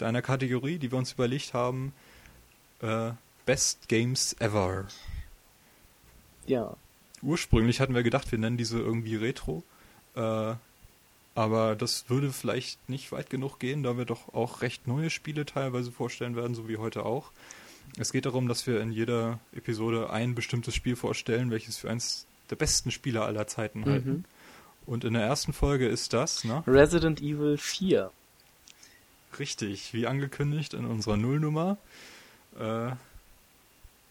einer 0.01 0.23
Kategorie, 0.23 0.79
die 0.79 0.91
wir 0.91 0.99
uns 0.99 1.13
überlegt 1.13 1.55
haben. 1.55 1.93
Äh, 2.81 3.13
Best 3.47 3.89
Games 3.89 4.37
Ever. 4.41 4.87
Ja. 6.47 6.77
Ursprünglich 7.23 7.81
hatten 7.81 7.95
wir 7.95 8.03
gedacht, 8.03 8.31
wir 8.31 8.39
nennen 8.39 8.57
diese 8.57 8.79
irgendwie 8.79 9.17
Retro. 9.17 9.63
Äh, 10.15 10.55
aber 11.35 11.77
das 11.77 12.11
würde 12.11 12.33
vielleicht 12.33 12.89
nicht 12.89 13.13
weit 13.13 13.31
genug 13.31 13.59
gehen, 13.59 13.83
da 13.83 13.97
wir 13.97 14.05
doch 14.05 14.35
auch 14.35 14.61
recht 14.61 14.87
neue 14.87 15.09
Spiele 15.09 15.47
teilweise 15.47 15.93
vorstellen 15.93 16.37
werden, 16.37 16.55
so 16.55 16.69
wie 16.69 16.79
heute 16.79 17.05
auch. 17.05 17.31
Es 17.97 18.13
geht 18.13 18.27
darum, 18.27 18.49
dass 18.49 18.67
wir 18.67 18.81
in 18.81 18.93
jeder 18.93 19.41
Episode 19.53 20.11
ein 20.11 20.35
bestimmtes 20.35 20.75
Spiel 20.75 20.97
vorstellen, 20.97 21.51
welches 21.51 21.77
für 21.79 21.91
eins 21.91 22.27
der 22.51 22.57
besten 22.57 22.91
Spiele 22.91 23.23
aller 23.23 23.47
Zeiten 23.47 23.81
mhm. 23.81 23.85
halten. 23.87 24.25
Und 24.87 25.05
in 25.05 25.15
der 25.15 25.23
ersten 25.23 25.53
Folge 25.53 25.87
ist 25.87 26.13
das, 26.13 26.45
ne? 26.45 26.63
Resident 26.67 27.21
Evil 27.21 27.59
4. 27.59 28.11
Richtig, 29.39 29.93
wie 29.93 30.07
angekündigt 30.07 30.75
in 30.75 30.87
unserer 30.87 31.17
Nullnummer. 31.17 31.77
Äh, 32.59 32.93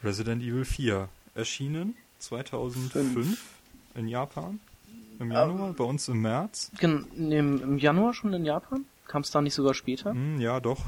Resident 0.04 0.44
Evil 0.44 0.66
4 0.66 1.10
erschienen 1.34 1.96
2005 2.20 3.14
Fünf. 3.14 3.44
in 3.96 4.08
Japan. 4.08 4.60
Im 5.20 5.32
Januar, 5.32 5.72
uh, 5.72 5.74
bei 5.74 5.84
uns 5.84 6.08
im 6.08 6.22
März. 6.22 6.72
Im, 6.80 7.08
Im 7.32 7.78
Januar 7.80 8.14
schon 8.14 8.34
in 8.34 8.46
Japan? 8.46 8.86
Kam 9.08 9.24
es 9.24 9.32
da 9.32 9.42
nicht 9.42 9.56
sogar 9.56 9.74
später? 9.74 10.14
Mm, 10.14 10.40
ja, 10.40 10.60
doch. 10.60 10.84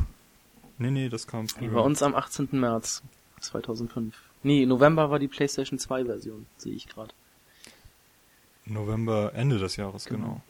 Nee, 0.79 0.91
nee, 0.91 1.09
das 1.09 1.27
kam 1.27 1.47
früher. 1.47 1.69
Bei 1.69 1.81
uns 1.81 2.01
am 2.01 2.15
18. 2.15 2.49
März 2.51 3.03
2005. 3.41 4.15
Nee, 4.41 4.65
November 4.65 5.11
war 5.11 5.19
die 5.19 5.27
PlayStation 5.27 5.77
2 5.77 6.05
Version, 6.05 6.45
sehe 6.57 6.73
ich 6.73 6.87
gerade. 6.87 7.13
November, 8.65 9.33
Ende 9.35 9.59
des 9.59 9.75
Jahres, 9.75 10.05
genau. 10.05 10.41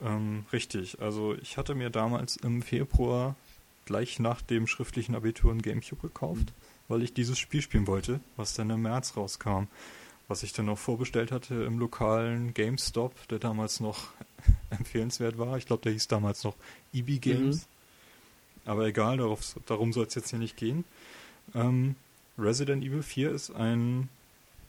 genau. 0.00 0.14
Ähm, 0.14 0.44
richtig, 0.52 1.00
also 1.00 1.34
ich 1.34 1.56
hatte 1.56 1.74
mir 1.74 1.90
damals 1.90 2.36
im 2.36 2.62
Februar 2.62 3.34
gleich 3.86 4.18
nach 4.18 4.42
dem 4.42 4.66
schriftlichen 4.66 5.14
Abitur 5.14 5.52
ein 5.52 5.62
Gamecube 5.62 6.02
gekauft. 6.02 6.46
Mhm 6.46 6.62
weil 6.92 7.02
ich 7.02 7.14
dieses 7.14 7.38
Spiel 7.38 7.62
spielen 7.62 7.86
wollte, 7.86 8.20
was 8.36 8.54
dann 8.54 8.68
im 8.70 8.82
März 8.82 9.16
rauskam. 9.16 9.64
Was 10.28 10.42
ich 10.42 10.52
dann 10.52 10.66
noch 10.66 10.78
vorbestellt 10.78 11.32
hatte 11.32 11.54
im 11.64 11.78
lokalen 11.78 12.54
GameStop, 12.54 13.28
der 13.28 13.38
damals 13.38 13.80
noch 13.80 14.08
empfehlenswert 14.70 15.38
war. 15.38 15.56
Ich 15.56 15.66
glaube, 15.66 15.82
der 15.82 15.92
hieß 15.92 16.08
damals 16.08 16.44
noch 16.44 16.54
EB 16.92 17.20
Games. 17.20 17.56
Mhm. 17.56 17.71
Aber 18.64 18.86
egal, 18.86 19.16
darauf, 19.16 19.56
darum 19.66 19.92
soll 19.92 20.06
es 20.06 20.14
jetzt 20.14 20.30
hier 20.30 20.38
nicht 20.38 20.56
gehen. 20.56 20.84
Ähm, 21.54 21.96
Resident 22.38 22.84
Evil 22.84 23.02
4 23.02 23.30
ist 23.30 23.50
ein, 23.50 24.08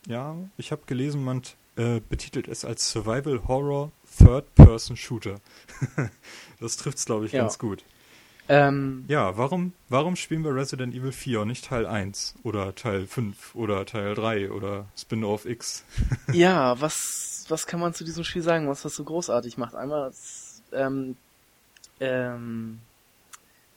ja, 0.07 0.35
ich 0.57 0.71
habe 0.71 0.81
gelesen, 0.85 1.23
man 1.23 1.41
äh, 1.75 2.01
betitelt 2.09 2.47
es 2.47 2.65
als 2.65 2.89
Survival 2.91 3.47
Horror 3.47 3.91
Third-Person 4.17 4.97
Shooter. 4.97 5.39
das 6.59 6.77
trifft 6.77 6.97
es, 6.97 7.05
glaube 7.05 7.25
ich, 7.25 7.31
ja. 7.31 7.41
ganz 7.41 7.57
gut. 7.57 7.83
Ähm, 8.49 9.05
ja, 9.07 9.37
warum, 9.37 9.71
warum 9.87 10.17
spielen 10.17 10.43
wir 10.43 10.53
Resident 10.53 10.93
Evil 10.93 11.13
4 11.13 11.41
und 11.41 11.47
nicht 11.47 11.65
Teil 11.65 11.85
1 11.85 12.35
oder 12.43 12.75
Teil 12.75 13.07
5 13.07 13.55
oder 13.55 13.85
Teil 13.85 14.15
3 14.15 14.51
oder 14.51 14.85
Spin-off 14.97 15.45
X? 15.45 15.85
ja, 16.33 16.79
was, 16.81 17.45
was 17.47 17.65
kann 17.67 17.79
man 17.79 17.93
zu 17.93 18.03
diesem 18.03 18.25
Spiel 18.25 18.41
sagen, 18.41 18.67
was 18.67 18.81
das 18.81 18.95
so 18.95 19.05
großartig 19.05 19.57
macht? 19.57 19.75
Einmal 19.75 20.11
ähm, 20.73 21.15
ähm, 22.01 22.79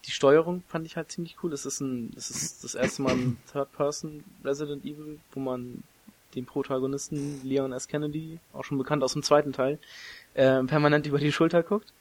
die 0.07 0.13
Steuerung 0.13 0.63
fand 0.69 0.87
ich 0.87 0.97
halt 0.97 1.11
ziemlich 1.11 1.37
cool. 1.43 1.53
Es 1.53 1.67
ist 1.67 1.81
ein, 1.81 2.13
es 2.17 2.31
ist 2.31 2.63
das 2.65 2.75
erste 2.75 3.03
Mal 3.03 3.13
ein 3.13 3.39
Third-Person 3.53 4.23
Resident 4.45 4.85
Evil, 4.85 5.19
wo 5.33 5.41
man 5.41 5.83
den 6.35 6.47
Protagonisten 6.47 7.41
Leon 7.43 7.73
S. 7.73 7.89
Kennedy, 7.89 8.39
auch 8.53 8.65
schon 8.65 8.79
bekannt 8.79 9.03
aus 9.03 9.15
dem 9.15 9.23
zweiten 9.23 9.53
Teil, 9.53 9.79
äh, 10.35 10.63
permanent 10.65 11.07
über 11.07 11.19
die 11.19 11.33
Schulter 11.33 11.63
guckt. 11.63 11.93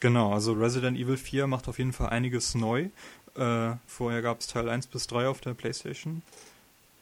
Genau, 0.00 0.32
also 0.32 0.52
Resident 0.52 0.96
Evil 0.96 1.16
4 1.16 1.46
macht 1.48 1.66
auf 1.66 1.78
jeden 1.78 1.92
Fall 1.92 2.10
einiges 2.10 2.54
neu. 2.54 2.88
Äh, 3.34 3.72
vorher 3.86 4.22
gab 4.22 4.40
es 4.40 4.46
Teil 4.46 4.68
1 4.68 4.86
bis 4.86 5.08
3 5.08 5.26
auf 5.26 5.40
der 5.40 5.54
PlayStation 5.54 6.22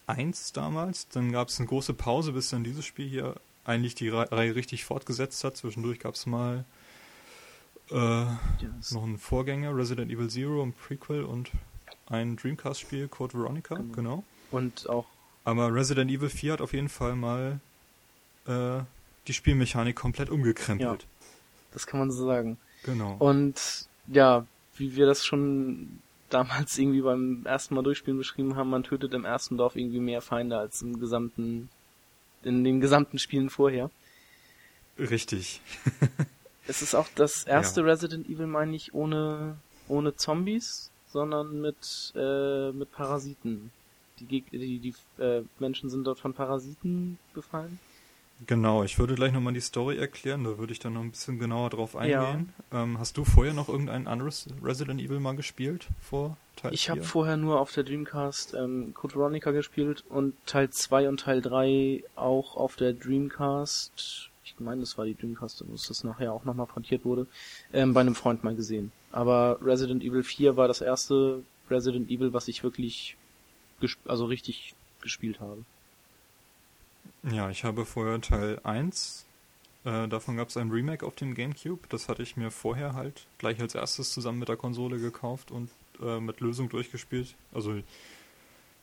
1 0.07 0.53
damals. 0.53 1.09
Dann 1.09 1.33
gab 1.33 1.49
es 1.49 1.59
eine 1.59 1.69
große 1.69 1.93
Pause, 1.93 2.33
bis 2.33 2.51
dann 2.51 2.65
dieses 2.65 2.87
Spiel 2.87 3.09
hier 3.09 3.35
eigentlich 3.65 3.95
die 3.95 4.09
Reihe 4.09 4.55
richtig 4.55 4.85
fortgesetzt 4.85 5.45
hat. 5.45 5.57
Zwischendurch 5.57 5.99
gab 5.99 6.15
es 6.15 6.25
mal 6.25 6.65
äh, 7.91 8.25
yes. 8.61 8.93
noch 8.93 9.05
einen 9.05 9.19
Vorgänger, 9.19 9.77
Resident 9.77 10.11
Evil 10.11 10.29
Zero, 10.29 10.63
ein 10.63 10.73
Prequel 10.73 11.25
und 11.25 11.51
ein 12.09 12.37
Dreamcast-Spiel, 12.37 13.09
Code 13.09 13.35
Veronica, 13.35 13.77
genau. 13.77 13.95
genau. 13.95 14.25
Und 14.51 14.89
auch. 14.89 15.07
Aber 15.45 15.73
Resident 15.73 16.11
Evil 16.11 16.29
4 16.29 16.55
hat 16.55 16.61
auf 16.61 16.73
jeden 16.73 16.89
Fall 16.89 17.15
mal 17.15 17.61
äh, 18.47 18.81
die 19.27 19.33
Spielmechanik 19.33 19.97
komplett 19.97 20.31
umgekrempelt. 20.31 21.03
Ja, 21.03 21.09
das 21.73 21.87
kann 21.87 22.01
man 22.01 22.11
so 22.11 22.27
sagen. 22.27 22.59
Genau. 22.85 23.17
Und 23.19 23.89
ja, 24.09 24.47
wie 24.77 24.97
wir 24.97 25.07
das 25.07 25.25
schon 25.25 26.01
damals 26.31 26.77
irgendwie 26.79 27.03
beim 27.03 27.45
ersten 27.45 27.75
Mal 27.75 27.83
durchspielen 27.83 28.19
beschrieben 28.19 28.57
haben, 28.57 28.71
man 28.71 28.83
tötet 28.83 29.15
im 29.15 29.25
ersten 29.25 29.57
Dorf 29.57 29.77
irgendwie 29.77 30.01
mehr 30.01 30.21
Feinde 30.21 30.59
als 30.59 30.83
im 30.83 30.99
gesamten, 30.99 31.69
in 32.43 32.65
den 32.65 32.81
gesamten 32.81 33.19
Spielen 33.19 33.51
vorher. 33.51 33.91
Richtig. 34.99 35.61
es 36.69 36.83
ist 36.83 36.95
auch 36.95 37.09
das 37.15 37.45
erste 37.45 37.81
ja. 37.81 37.87
Resident 37.87 38.29
Evil, 38.29 38.47
meine 38.47 38.75
ich, 38.75 38.95
ohne, 38.95 39.57
ohne 39.89 40.17
Zombies, 40.17 40.91
sondern 41.09 41.61
mit, 41.61 42.13
äh, 42.17 42.73
mit 42.73 42.93
Parasiten. 42.93 43.71
Die, 44.19 44.27
Geg 44.27 44.51
die, 44.51 44.79
die 44.79 44.95
äh, 45.23 45.43
Menschen 45.59 45.91
sind 45.91 46.05
dort 46.05 46.19
von 46.19 46.33
Parasiten 46.33 47.19
befallen. 47.35 47.79
Genau, 48.47 48.83
ich 48.83 48.99
würde 48.99 49.15
gleich 49.15 49.33
nochmal 49.33 49.55
die 49.55 49.61
Story 49.61 49.97
erklären, 49.97 50.45
da 50.45 50.59
würde 50.59 50.73
ich 50.73 50.79
dann 50.79 50.93
noch 50.93 51.01
ein 51.01 51.11
bisschen 51.11 51.39
genauer 51.39 51.71
drauf 51.71 51.97
eingehen. 51.97 52.53
Ja. 52.71 52.83
Ähm, 52.83 52.99
hast 52.99 53.17
du 53.17 53.25
vorher 53.25 53.55
noch 53.55 53.71
irgendein 53.71 54.07
anderes 54.07 54.47
Resident 54.63 55.01
Evil 55.01 55.21
mal 55.21 55.35
gespielt 55.37 55.89
vor 56.03 56.37
Teil 56.57 56.75
Ich 56.75 56.91
habe 56.91 57.03
vorher 57.03 57.39
nur 57.39 57.61
auf 57.61 57.73
der 57.73 57.85
Dreamcast 57.85 58.53
ähm, 58.53 58.93
Code 58.93 59.15
Veronica 59.15 59.53
gespielt 59.53 60.05
und 60.11 60.35
Teil 60.45 60.69
2 60.69 61.09
und 61.09 61.21
Teil 61.21 61.41
3 61.41 62.05
auch 62.15 62.57
auf 62.57 62.77
der 62.77 62.93
Dreamcast, 62.93 64.29
ich 64.47 64.61
meine, 64.61 64.81
das 64.81 64.97
war 64.97 65.05
die 65.05 65.15
Dreamcast, 65.15 65.65
dass 65.69 65.89
das 65.89 66.05
nachher 66.05 66.33
auch 66.33 66.45
nochmal 66.45 66.67
frontiert 66.67 67.05
wurde, 67.05 67.27
ähm, 67.73 67.93
bei 67.93 68.01
einem 68.01 68.15
Freund 68.15 68.45
mal 68.45 68.55
gesehen. 68.55 68.93
Aber 69.13 69.59
Resident 69.61 70.03
Evil 70.03 70.23
4 70.23 70.57
war 70.57 70.69
das 70.69 70.81
erste 70.81 71.43
Resident 71.69 72.11
Evil, 72.11 72.33
was 72.33 72.49
ich 72.49 72.63
wirklich, 72.63 73.17
also 74.07 74.27
richtig 74.27 74.75
gespielt 75.01 75.41
habe. 75.41 75.65
Ja, 77.23 77.51
ich 77.51 77.65
habe 77.65 77.85
vorher 77.85 78.21
Teil 78.21 78.61
1. 78.63 79.27
Äh, 79.85 80.09
davon 80.09 80.37
gab 80.37 80.49
es 80.49 80.57
ein 80.57 80.71
Remake 80.71 81.05
auf 81.05 81.15
dem 81.17 81.35
GameCube. 81.35 81.87
Das 81.89 82.09
hatte 82.09 82.23
ich 82.23 82.37
mir 82.37 82.51
vorher 82.51 82.95
halt 82.95 83.27
gleich 83.39 83.61
als 83.61 83.75
erstes 83.75 84.13
zusammen 84.13 84.39
mit 84.39 84.49
der 84.49 84.57
Konsole 84.57 84.99
gekauft 84.99 85.51
und 85.51 85.71
äh, 86.01 86.21
mit 86.21 86.41
Lösung 86.41 86.69
durchgespielt. 86.69 87.35
Also 87.53 87.81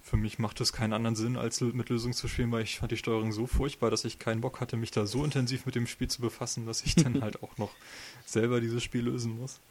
für 0.03 0.17
mich 0.17 0.37
macht 0.37 0.59
es 0.59 0.73
keinen 0.73 0.91
anderen 0.91 1.15
Sinn, 1.15 1.37
als 1.37 1.61
mit 1.61 1.89
Lösung 1.89 2.11
zu 2.11 2.27
spielen, 2.27 2.51
weil 2.51 2.63
ich 2.63 2.79
fand 2.79 2.91
die 2.91 2.97
Steuerung 2.97 3.31
so 3.31 3.47
furchtbar, 3.47 3.89
dass 3.89 4.03
ich 4.03 4.19
keinen 4.19 4.41
Bock 4.41 4.59
hatte, 4.59 4.75
mich 4.75 4.91
da 4.91 5.05
so 5.05 5.23
intensiv 5.23 5.65
mit 5.65 5.75
dem 5.75 5.87
Spiel 5.87 6.09
zu 6.09 6.21
befassen, 6.21 6.65
dass 6.65 6.83
ich 6.83 6.95
dann 6.95 7.21
halt 7.21 7.41
auch 7.41 7.57
noch 7.57 7.71
selber 8.25 8.59
dieses 8.59 8.83
Spiel 8.83 9.03
lösen 9.03 9.39
muss. 9.39 9.61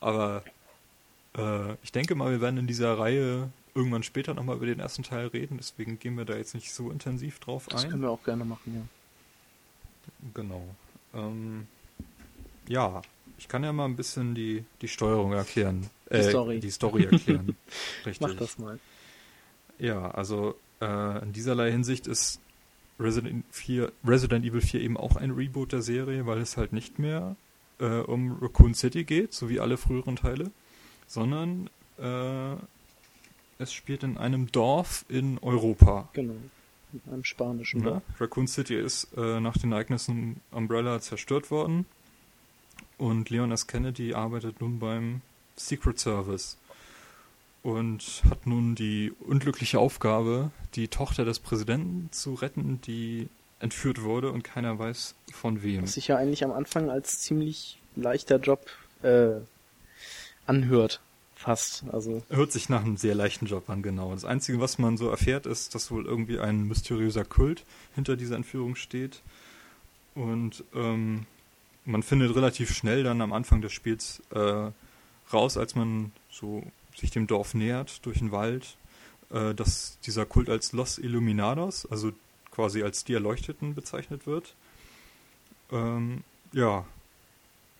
Aber 0.00 0.44
äh, 1.36 1.72
ich 1.82 1.90
denke 1.90 2.14
mal, 2.14 2.30
wir 2.30 2.42
werden 2.42 2.58
in 2.58 2.66
dieser 2.66 2.98
Reihe 2.98 3.48
irgendwann 3.74 4.02
später 4.02 4.34
nochmal 4.34 4.56
über 4.56 4.66
den 4.66 4.78
ersten 4.78 5.04
Teil 5.04 5.28
reden, 5.28 5.56
deswegen 5.56 5.98
gehen 5.98 6.16
wir 6.18 6.26
da 6.26 6.36
jetzt 6.36 6.54
nicht 6.54 6.72
so 6.72 6.90
intensiv 6.90 7.38
drauf 7.38 7.66
das 7.66 7.76
ein. 7.76 7.82
Das 7.84 7.90
können 7.90 8.02
wir 8.02 8.10
auch 8.10 8.22
gerne 8.22 8.44
machen, 8.44 8.74
ja. 8.74 10.30
Genau. 10.34 10.62
Ähm, 11.14 11.66
ja, 12.66 13.00
ich 13.38 13.48
kann 13.48 13.64
ja 13.64 13.72
mal 13.72 13.86
ein 13.86 13.96
bisschen 13.96 14.34
die, 14.34 14.64
die 14.82 14.88
Steuerung 14.88 15.32
erklären. 15.32 15.88
Die 16.10 16.14
äh, 16.14 16.28
Story. 16.28 16.60
Die 16.60 16.70
Story 16.70 17.04
erklären. 17.04 17.56
Richtig. 18.04 18.20
Mach 18.20 18.34
das 18.34 18.58
mal. 18.58 18.78
Ja, 19.78 20.10
also 20.10 20.54
äh, 20.80 21.22
in 21.22 21.32
dieserlei 21.32 21.70
Hinsicht 21.70 22.06
ist 22.06 22.40
Resident, 23.00 23.44
4, 23.50 23.92
Resident 24.04 24.44
Evil 24.44 24.60
4 24.60 24.80
eben 24.80 24.96
auch 24.96 25.16
ein 25.16 25.30
Reboot 25.30 25.72
der 25.72 25.82
Serie, 25.82 26.26
weil 26.26 26.38
es 26.38 26.56
halt 26.56 26.72
nicht 26.72 26.98
mehr 26.98 27.36
äh, 27.78 28.00
um 28.00 28.38
Raccoon 28.40 28.74
City 28.74 29.04
geht, 29.04 29.32
so 29.32 29.48
wie 29.48 29.60
alle 29.60 29.76
früheren 29.76 30.16
Teile, 30.16 30.50
sondern 31.06 31.70
äh, 31.98 32.56
es 33.58 33.72
spielt 33.72 34.02
in 34.02 34.18
einem 34.18 34.50
Dorf 34.50 35.04
in 35.08 35.38
Europa. 35.38 36.08
Genau, 36.12 36.34
in 36.92 37.12
einem 37.12 37.24
spanischen 37.24 37.80
ja, 37.80 37.90
Dorf. 37.90 38.02
Raccoon 38.18 38.48
City 38.48 38.76
ist 38.76 39.08
äh, 39.16 39.40
nach 39.40 39.56
den 39.56 39.72
Ereignissen 39.72 40.40
Umbrella 40.50 41.00
zerstört 41.00 41.50
worden 41.50 41.86
und 42.96 43.30
Leon 43.30 43.52
S. 43.52 43.66
Kennedy 43.66 44.14
arbeitet 44.14 44.60
nun 44.60 44.80
beim 44.80 45.20
Secret 45.56 45.98
Service 45.98 46.57
und 47.62 48.22
hat 48.30 48.46
nun 48.46 48.74
die 48.74 49.12
unglückliche 49.20 49.78
Aufgabe, 49.78 50.50
die 50.74 50.88
Tochter 50.88 51.24
des 51.24 51.38
Präsidenten 51.38 52.08
zu 52.12 52.34
retten, 52.34 52.80
die 52.82 53.28
entführt 53.60 54.02
wurde 54.02 54.30
und 54.30 54.44
keiner 54.44 54.78
weiß 54.78 55.14
von 55.32 55.62
wem. 55.62 55.82
Was 55.82 55.94
sich 55.94 56.08
ja 56.08 56.16
eigentlich 56.16 56.44
am 56.44 56.52
Anfang 56.52 56.90
als 56.90 57.20
ziemlich 57.20 57.78
leichter 57.96 58.38
Job 58.38 58.66
äh, 59.02 59.40
anhört, 60.46 61.00
fast. 61.34 61.84
Also 61.90 62.22
hört 62.30 62.52
sich 62.52 62.68
nach 62.68 62.84
einem 62.84 62.96
sehr 62.96 63.14
leichten 63.14 63.46
Job 63.46 63.68
an, 63.68 63.82
genau. 63.82 64.12
Das 64.12 64.24
Einzige, 64.24 64.60
was 64.60 64.78
man 64.78 64.96
so 64.96 65.08
erfährt, 65.08 65.46
ist, 65.46 65.74
dass 65.74 65.90
wohl 65.90 66.06
irgendwie 66.06 66.38
ein 66.38 66.64
mysteriöser 66.68 67.24
Kult 67.24 67.64
hinter 67.94 68.16
dieser 68.16 68.36
Entführung 68.36 68.76
steht 68.76 69.22
und 70.14 70.64
ähm, 70.74 71.26
man 71.84 72.02
findet 72.02 72.34
relativ 72.34 72.74
schnell 72.74 73.02
dann 73.02 73.20
am 73.20 73.32
Anfang 73.32 73.62
des 73.62 73.72
Spiels 73.72 74.22
äh, 74.30 74.70
raus, 75.32 75.56
als 75.56 75.74
man 75.74 76.12
so 76.30 76.62
sich 76.98 77.10
dem 77.10 77.26
Dorf 77.26 77.54
nähert 77.54 78.04
durch 78.04 78.18
den 78.18 78.32
Wald, 78.32 78.76
äh, 79.30 79.54
dass 79.54 79.98
dieser 80.00 80.26
Kult 80.26 80.48
als 80.48 80.72
Los 80.72 80.98
Illuminados, 80.98 81.86
also 81.86 82.12
quasi 82.50 82.82
als 82.82 83.04
die 83.04 83.14
Erleuchteten 83.14 83.74
bezeichnet 83.74 84.26
wird. 84.26 84.54
Ähm, 85.70 86.24
ja, 86.52 86.84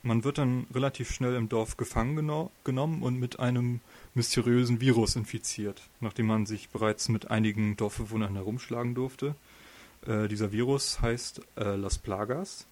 man 0.03 0.25
wird 0.25 0.39
dann 0.39 0.66
relativ 0.73 1.11
schnell 1.11 1.35
im 1.35 1.49
Dorf 1.49 1.77
gefangen 1.77 2.16
geno 2.16 2.51
genommen 2.64 3.03
und 3.03 3.19
mit 3.19 3.41
einem 3.41 3.81
mysteriösen 4.14 4.81
Virus 4.81 5.16
infiziert, 5.16 5.83
nachdem 6.01 6.27
man 6.27 6.47
sich 6.47 6.69
bereits 6.69 7.09
mit 7.09 7.31
einigen 7.31 7.77
Dorfbewohnern 7.77 8.35
herumschlagen 8.35 8.95
durfte. 8.95 9.35
Äh, 10.07 10.29
dieser 10.29 10.53
Virus 10.53 11.01
heißt 11.01 11.41
äh, 11.57 11.75
Las 11.75 11.99
Plagas. 11.99 12.66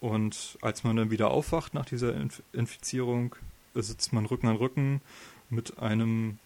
Und 0.00 0.58
als 0.60 0.84
man 0.84 0.96
dann 0.96 1.10
wieder 1.10 1.30
aufwacht 1.30 1.74
nach 1.74 1.86
dieser 1.86 2.14
Inf 2.14 2.42
Infizierung, 2.52 3.34
sitzt 3.82 4.12
man 4.12 4.26
Rücken 4.26 4.48
an 4.48 4.56
Rücken 4.56 5.00
mit 5.50 5.78
einem, 5.78 6.38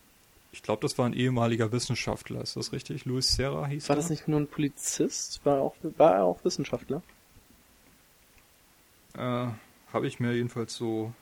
ich 0.52 0.62
glaube, 0.62 0.82
das 0.82 0.98
war 0.98 1.06
ein 1.06 1.12
ehemaliger 1.12 1.72
Wissenschaftler, 1.72 2.40
ist 2.42 2.56
das 2.56 2.72
richtig? 2.72 3.04
Luis 3.04 3.34
Serra 3.34 3.66
hieß 3.66 3.88
War 3.88 3.96
er? 3.96 4.02
das 4.02 4.10
nicht 4.10 4.28
nur 4.28 4.40
ein 4.40 4.46
Polizist? 4.48 5.40
War 5.44 5.56
er 5.56 5.62
auch, 5.62 5.74
war 5.96 6.14
er 6.16 6.24
auch 6.24 6.44
Wissenschaftler? 6.44 7.02
Äh, 9.16 9.46
Habe 9.92 10.06
ich 10.06 10.20
mir 10.20 10.34
jedenfalls 10.34 10.74
so 10.74 11.12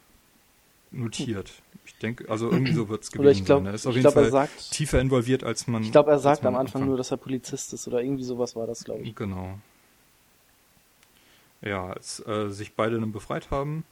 notiert. 0.90 1.62
Ich 1.84 1.96
denke, 1.96 2.28
also 2.30 2.50
irgendwie 2.50 2.72
so 2.72 2.88
wird 2.88 3.02
es 3.02 3.10
gewesen 3.10 3.38
ich 3.38 3.44
glaub, 3.44 3.60
sein. 3.60 3.66
Er 3.66 3.74
ist 3.74 3.86
auf 3.86 3.94
jeden 3.94 4.02
glaub, 4.02 4.14
Fall 4.14 4.30
sagt, 4.30 4.70
tiefer 4.72 5.00
involviert, 5.00 5.42
als 5.42 5.66
man. 5.66 5.82
Ich 5.82 5.92
glaube, 5.92 6.10
er 6.10 6.18
sagt 6.18 6.44
am 6.44 6.54
Anfang 6.56 6.84
nur, 6.84 6.96
dass 6.96 7.10
er 7.10 7.16
Polizist 7.16 7.72
ist 7.72 7.88
oder 7.88 8.02
irgendwie 8.02 8.24
sowas 8.24 8.56
war 8.56 8.66
das, 8.66 8.84
glaube 8.84 9.02
ich. 9.02 9.14
Genau. 9.14 9.58
Ja, 11.62 11.88
als 11.88 12.24
äh, 12.26 12.50
sich 12.50 12.74
beide 12.74 13.00
dann 13.00 13.10
befreit 13.10 13.50
haben, 13.50 13.84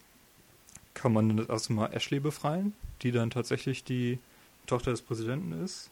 kann 0.97 1.13
man 1.13 1.29
dann 1.29 1.47
erstmal 1.47 1.93
Ashley 1.93 2.19
befreien, 2.19 2.73
die 3.03 3.11
dann 3.11 3.29
tatsächlich 3.29 3.83
die 3.83 4.17
Tochter 4.65 4.91
des 4.91 5.03
Präsidenten 5.03 5.63
ist. 5.63 5.91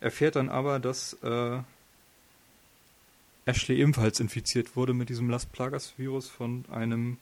Erfährt 0.00 0.36
dann 0.36 0.48
aber, 0.48 0.78
dass 0.78 1.14
äh, 1.24 1.58
Ashley 3.44 3.80
ebenfalls 3.80 4.20
infiziert 4.20 4.76
wurde 4.76 4.94
mit 4.94 5.08
diesem 5.08 5.28
Las 5.28 5.46
Plagas-Virus 5.46 6.28
von 6.28 6.64
einem 6.70 7.18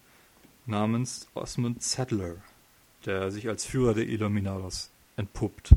namens 0.66 1.28
Osmond 1.34 1.82
Sadler, 1.82 2.36
der 3.06 3.30
sich 3.30 3.48
als 3.48 3.64
Führer 3.64 3.94
der 3.94 4.06
Illuminados 4.06 4.90
entpuppt. 5.16 5.74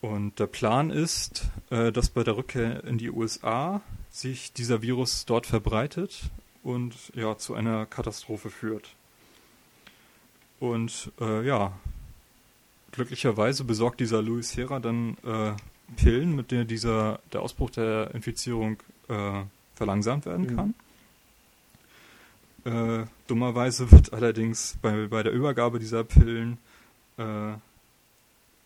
Und 0.00 0.40
der 0.40 0.48
Plan 0.48 0.90
ist, 0.90 1.44
äh, 1.70 1.92
dass 1.92 2.08
bei 2.08 2.24
der 2.24 2.36
Rückkehr 2.36 2.82
in 2.82 2.98
die 2.98 3.10
USA 3.10 3.80
sich 4.10 4.52
dieser 4.52 4.82
Virus 4.82 5.24
dort 5.24 5.46
verbreitet 5.46 6.30
und 6.62 6.94
ja 7.14 7.36
zu 7.38 7.54
einer 7.54 7.86
Katastrophe 7.86 8.50
führt. 8.50 8.94
Und 10.58 11.10
äh, 11.20 11.46
ja, 11.46 11.72
glücklicherweise 12.92 13.64
besorgt 13.64 14.00
dieser 14.00 14.22
Louis 14.22 14.56
Hera 14.56 14.78
dann 14.78 15.16
äh, 15.24 15.52
Pillen, 15.96 16.36
mit 16.36 16.50
denen 16.50 16.66
dieser 16.66 17.20
der 17.32 17.42
Ausbruch 17.42 17.70
der 17.70 18.14
Infizierung 18.14 18.76
äh, 19.08 19.42
verlangsamt 19.74 20.26
werden 20.26 20.46
mhm. 20.46 20.56
kann. 20.56 20.74
Äh, 22.64 23.06
dummerweise 23.26 23.90
wird 23.90 24.12
allerdings 24.12 24.76
bei, 24.82 25.06
bei 25.06 25.22
der 25.22 25.32
Übergabe 25.32 25.78
dieser 25.78 26.04
Pillen 26.04 26.58
äh, 27.16 27.54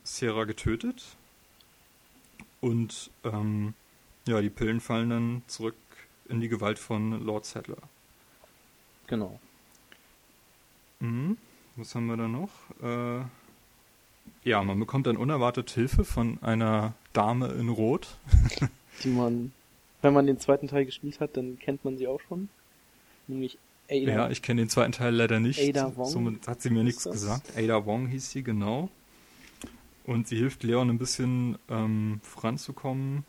Sierra 0.03 0.45
getötet. 0.45 1.17
Und 2.61 3.11
ähm, 3.25 3.75
ja, 4.27 4.41
die 4.41 4.51
Pillen 4.51 4.81
fallen 4.81 5.11
dann 5.11 5.43
zurück 5.47 5.77
in 6.29 6.41
die 6.41 6.49
Gewalt 6.49 6.79
von 6.79 7.25
Lord 7.25 7.45
Sadler. 7.45 7.79
Genau. 9.07 9.39
Mhm. 11.01 11.37
Was 11.77 11.95
haben 11.95 12.07
wir 12.07 12.17
da 12.17 12.29
noch? 12.29 12.51
Äh, 12.83 13.25
ja, 14.49 14.63
man 14.63 14.79
bekommt 14.79 15.07
dann 15.07 15.17
unerwartet 15.17 15.71
Hilfe 15.71 16.05
von 16.05 16.39
einer 16.43 16.95
Dame 17.13 17.49
in 17.49 17.69
Rot. 17.69 18.17
die 19.05 19.09
man, 19.09 19.53
wenn 20.03 20.15
man 20.15 20.27
den 20.27 20.39
zweiten 20.39 20.69
Teil 20.69 20.85
gespielt 20.85 21.21
hat, 21.21 21.37
dann 21.37 21.59
kennt 21.59 21.85
man 21.85 21.99
sie 21.99 22.07
auch 22.07 22.21
schon. 22.29 22.49
Nämlich 23.27 23.59
Ada. 23.89 24.13
Ja, 24.13 24.31
ich 24.31 24.43
kenne 24.43 24.63
den 24.63 24.69
zweiten 24.69 24.93
Teil 24.93 25.15
leider 25.15 25.41
nicht. 25.41 25.61
Ada 25.61 25.97
Wong. 25.97 26.07
Somit 26.07 26.49
hat 26.49 26.63
sie 26.63 26.71
mir 26.71 26.85
nichts 26.85 27.05
gesagt. 27.05 27.57
Ada 27.57 27.85
Wong 27.87 28.07
hieß 28.07 28.31
sie, 28.31 28.43
genau. 28.43 28.89
Und 30.05 30.29
sie 30.29 30.37
hilft 30.37 30.63
Leon 30.63 30.91
ein 30.91 30.99
bisschen 30.99 31.59
ähm, 31.69 32.21
voranzukommen. 32.23 33.25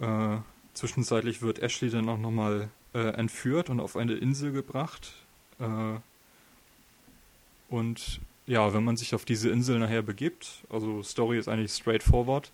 Äh, 0.00 0.38
zwischenzeitlich 0.78 1.42
wird 1.42 1.58
Ashley 1.58 1.90
dann 1.90 2.08
auch 2.08 2.18
nochmal 2.18 2.68
äh, 2.94 2.98
entführt 2.98 3.68
und 3.68 3.80
auf 3.80 3.96
eine 3.96 4.14
Insel 4.14 4.52
gebracht. 4.52 5.12
Äh, 5.58 5.96
und 7.68 8.20
ja, 8.46 8.72
wenn 8.72 8.84
man 8.84 8.96
sich 8.96 9.14
auf 9.14 9.24
diese 9.24 9.50
Insel 9.50 9.78
nachher 9.78 10.02
begibt, 10.02 10.62
also 10.70 11.02
Story 11.02 11.38
ist 11.38 11.48
eigentlich 11.48 11.72
straightforward, 11.72 12.50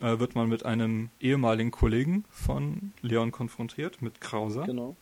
äh, 0.00 0.18
wird 0.18 0.34
man 0.34 0.48
mit 0.48 0.64
einem 0.64 1.08
ehemaligen 1.20 1.70
Kollegen 1.70 2.24
von 2.30 2.92
Leon 3.02 3.32
konfrontiert, 3.32 4.02
mit 4.02 4.20
Krauser. 4.20 4.66
Genau. 4.66 4.94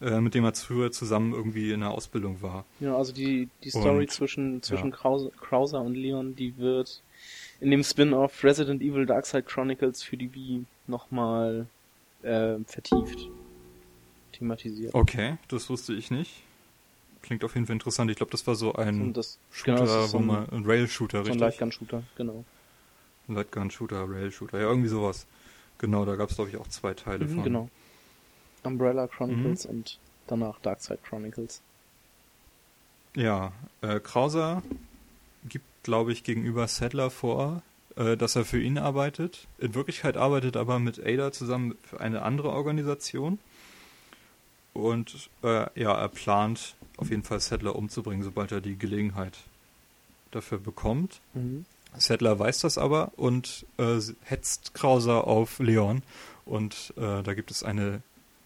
Äh, 0.00 0.20
mit 0.20 0.34
dem 0.34 0.44
er 0.44 0.54
früher 0.54 0.92
zusammen 0.92 1.34
irgendwie 1.34 1.72
in 1.72 1.80
der 1.80 1.90
Ausbildung 1.90 2.40
war. 2.40 2.64
Ja, 2.78 2.96
also 2.96 3.12
die, 3.12 3.48
die 3.62 3.70
Story 3.70 4.04
und, 4.04 4.10
zwischen, 4.10 4.62
zwischen 4.62 4.90
ja. 4.90 4.96
Krause, 4.96 5.30
Krauser 5.38 5.82
und 5.82 5.94
Leon, 5.94 6.34
die 6.36 6.56
wird 6.56 7.02
in 7.60 7.70
dem 7.70 7.84
Spin-off 7.84 8.42
Resident 8.42 8.82
Evil 8.82 9.06
Darkside 9.06 9.42
Chronicles 9.42 10.02
für 10.02 10.16
die 10.16 10.34
Wii 10.34 10.64
nochmal 10.86 11.66
äh, 12.22 12.56
vertieft 12.66 13.28
thematisiert. 14.32 14.94
Okay, 14.94 15.36
das 15.48 15.68
wusste 15.68 15.92
ich 15.92 16.10
nicht. 16.10 16.42
Klingt 17.22 17.44
auf 17.44 17.54
jeden 17.54 17.66
Fall 17.66 17.74
interessant. 17.74 18.10
Ich 18.10 18.16
glaube, 18.16 18.32
das 18.32 18.46
war 18.46 18.54
so 18.54 18.72
ein 18.74 19.12
das, 19.12 19.38
Shooter, 19.52 19.84
genau, 19.84 20.06
so 20.06 20.12
wo 20.14 20.22
man 20.22 20.48
ein 20.48 20.64
Rail-Shooter, 20.64 21.20
richtig? 21.20 21.38
So 21.38 21.44
ein 21.44 21.50
Lightgun-Shooter, 21.50 22.02
genau. 22.16 22.44
Ein 23.28 23.34
Lightgun-Shooter, 23.34 24.08
Rail-Shooter, 24.08 24.58
ja, 24.58 24.66
irgendwie 24.66 24.88
sowas. 24.88 25.26
Genau, 25.78 26.04
da 26.04 26.16
gab 26.16 26.30
es, 26.30 26.36
glaube 26.36 26.50
ich, 26.50 26.56
auch 26.56 26.68
zwei 26.68 26.94
Teile 26.94 27.26
mhm, 27.26 27.34
von. 27.34 27.44
Genau. 27.44 27.70
Umbrella 28.62 29.06
Chronicles 29.06 29.64
mhm. 29.64 29.70
und 29.70 29.98
danach 30.26 30.58
Darkside 30.60 30.98
Chronicles. 31.06 31.60
Ja, 33.14 33.52
äh, 33.82 34.00
Krauser 34.00 34.62
gibt, 35.48 35.66
glaube 35.82 36.12
ich, 36.12 36.24
gegenüber 36.24 36.68
Sadler 36.68 37.10
vor, 37.10 37.62
äh, 37.96 38.16
dass 38.16 38.36
er 38.36 38.44
für 38.44 38.60
ihn 38.60 38.78
arbeitet. 38.78 39.46
In 39.58 39.74
Wirklichkeit 39.74 40.16
arbeitet 40.16 40.56
aber 40.56 40.78
mit 40.78 41.04
Ada 41.04 41.32
zusammen 41.32 41.76
für 41.82 42.00
eine 42.00 42.22
andere 42.22 42.50
Organisation. 42.50 43.38
Und 44.72 45.30
äh, 45.42 45.66
ja, 45.80 45.92
er 45.92 46.08
plant 46.08 46.76
auf 46.96 47.10
jeden 47.10 47.22
Fall 47.22 47.40
Sadler 47.40 47.74
umzubringen, 47.76 48.22
sobald 48.22 48.52
er 48.52 48.60
die 48.60 48.78
Gelegenheit 48.78 49.38
dafür 50.30 50.58
bekommt. 50.58 51.20
Mhm. 51.34 51.64
Sadler 51.96 52.38
weiß 52.38 52.60
das 52.60 52.78
aber 52.78 53.12
und 53.16 53.66
äh, 53.78 53.98
hetzt 54.22 54.74
Krauser 54.74 55.26
auf 55.26 55.58
Leon. 55.58 56.02
Und 56.44 56.94
äh, 56.96 57.22
da 57.22 57.34
gibt 57.34 57.50
es 57.50 57.62
eine 57.62 58.02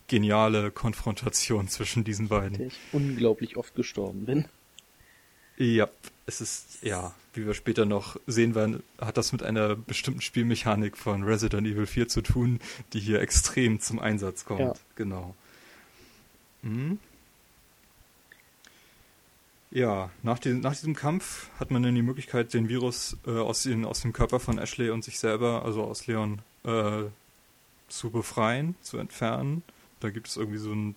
geniale 0.08 0.70
Konfrontation 0.70 1.68
zwischen 1.68 2.04
diesen 2.04 2.28
beiden. 2.28 2.58
Der 2.58 2.66
ich 2.68 2.78
unglaublich 2.92 3.56
oft 3.56 3.74
gestorben 3.74 4.24
bin. 4.24 4.46
Ja, 5.56 5.88
es 6.26 6.40
ist, 6.40 6.82
ja, 6.82 7.14
wie 7.34 7.46
wir 7.46 7.54
später 7.54 7.84
noch 7.84 8.16
sehen 8.26 8.54
werden, 8.54 8.82
hat 9.00 9.16
das 9.16 9.32
mit 9.32 9.42
einer 9.42 9.76
bestimmten 9.76 10.20
Spielmechanik 10.20 10.96
von 10.96 11.22
Resident 11.22 11.66
Evil 11.66 11.86
4 11.86 12.08
zu 12.08 12.22
tun, 12.22 12.60
die 12.92 13.00
hier 13.00 13.20
extrem 13.20 13.80
zum 13.80 13.98
Einsatz 13.98 14.44
kommt. 14.44 14.60
Ja. 14.60 14.74
Genau. 14.96 15.34
Mhm. 16.62 16.98
Ja, 19.70 20.10
nach, 20.22 20.38
den, 20.38 20.60
nach, 20.60 20.72
diesem 20.72 20.94
Kampf 20.94 21.50
hat 21.58 21.72
man 21.72 21.82
dann 21.82 21.96
die 21.96 22.02
Möglichkeit, 22.02 22.54
den 22.54 22.68
Virus 22.68 23.16
äh, 23.26 23.30
aus, 23.30 23.64
den, 23.64 23.84
aus, 23.84 24.02
dem 24.02 24.12
Körper 24.12 24.38
von 24.38 24.56
Ashley 24.58 24.90
und 24.90 25.02
sich 25.02 25.18
selber, 25.18 25.64
also 25.64 25.82
aus 25.82 26.06
Leon, 26.06 26.42
äh, 26.64 27.02
zu 27.88 28.10
befreien, 28.10 28.76
zu 28.82 28.98
entfernen. 28.98 29.64
Da 29.98 30.10
gibt 30.10 30.28
es 30.28 30.36
irgendwie 30.36 30.58
so 30.58 30.70
einen 30.70 30.94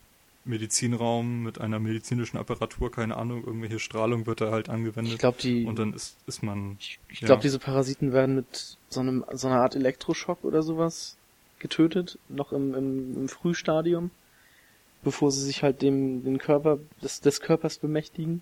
Medizinraum 0.48 1.44
mit 1.44 1.60
einer 1.60 1.80
medizinischen 1.80 2.38
Apparatur, 2.38 2.92
keine 2.92 3.18
Ahnung, 3.18 3.44
irgendwelche 3.44 3.80
Strahlung 3.80 4.26
wird 4.26 4.42
da 4.42 4.52
halt 4.52 4.70
angewendet. 4.70 5.14
Ich 5.14 5.20
glaube, 5.20 5.38
die. 5.42 5.66
Und 5.66 5.80
dann 5.80 5.94
ist, 5.94 6.18
ist 6.28 6.44
man. 6.44 6.78
Ich, 6.80 7.00
ich 7.10 7.20
glaube, 7.20 7.40
ja. 7.40 7.42
diese 7.42 7.60
Parasiten 7.60 8.14
werden 8.14 8.36
mit 8.36 8.78
so 8.90 9.00
einem, 9.00 9.26
so 9.34 9.48
einer 9.48 9.62
Art 9.62 9.76
Elektroschock 9.76 10.44
oder 10.44 10.64
sowas 10.64 11.18
getötet, 11.60 12.20
noch 12.30 12.52
im, 12.52 12.74
im, 12.74 13.16
im 13.16 13.30
Frühstadium, 13.30 14.12
bevor 15.04 15.32
sie 15.32 15.44
sich 15.44 15.64
halt 15.64 15.82
dem, 15.82 16.24
den 16.24 16.38
Körper, 16.38 16.80
des, 17.02 17.22
des 17.22 17.42
Körpers 17.42 17.78
bemächtigen. 17.78 18.42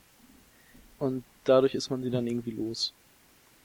Und 0.99 1.23
dadurch 1.43 1.75
ist 1.75 1.89
man 1.89 2.03
sie 2.03 2.09
dann 2.09 2.27
irgendwie 2.27 2.51
los. 2.51 2.93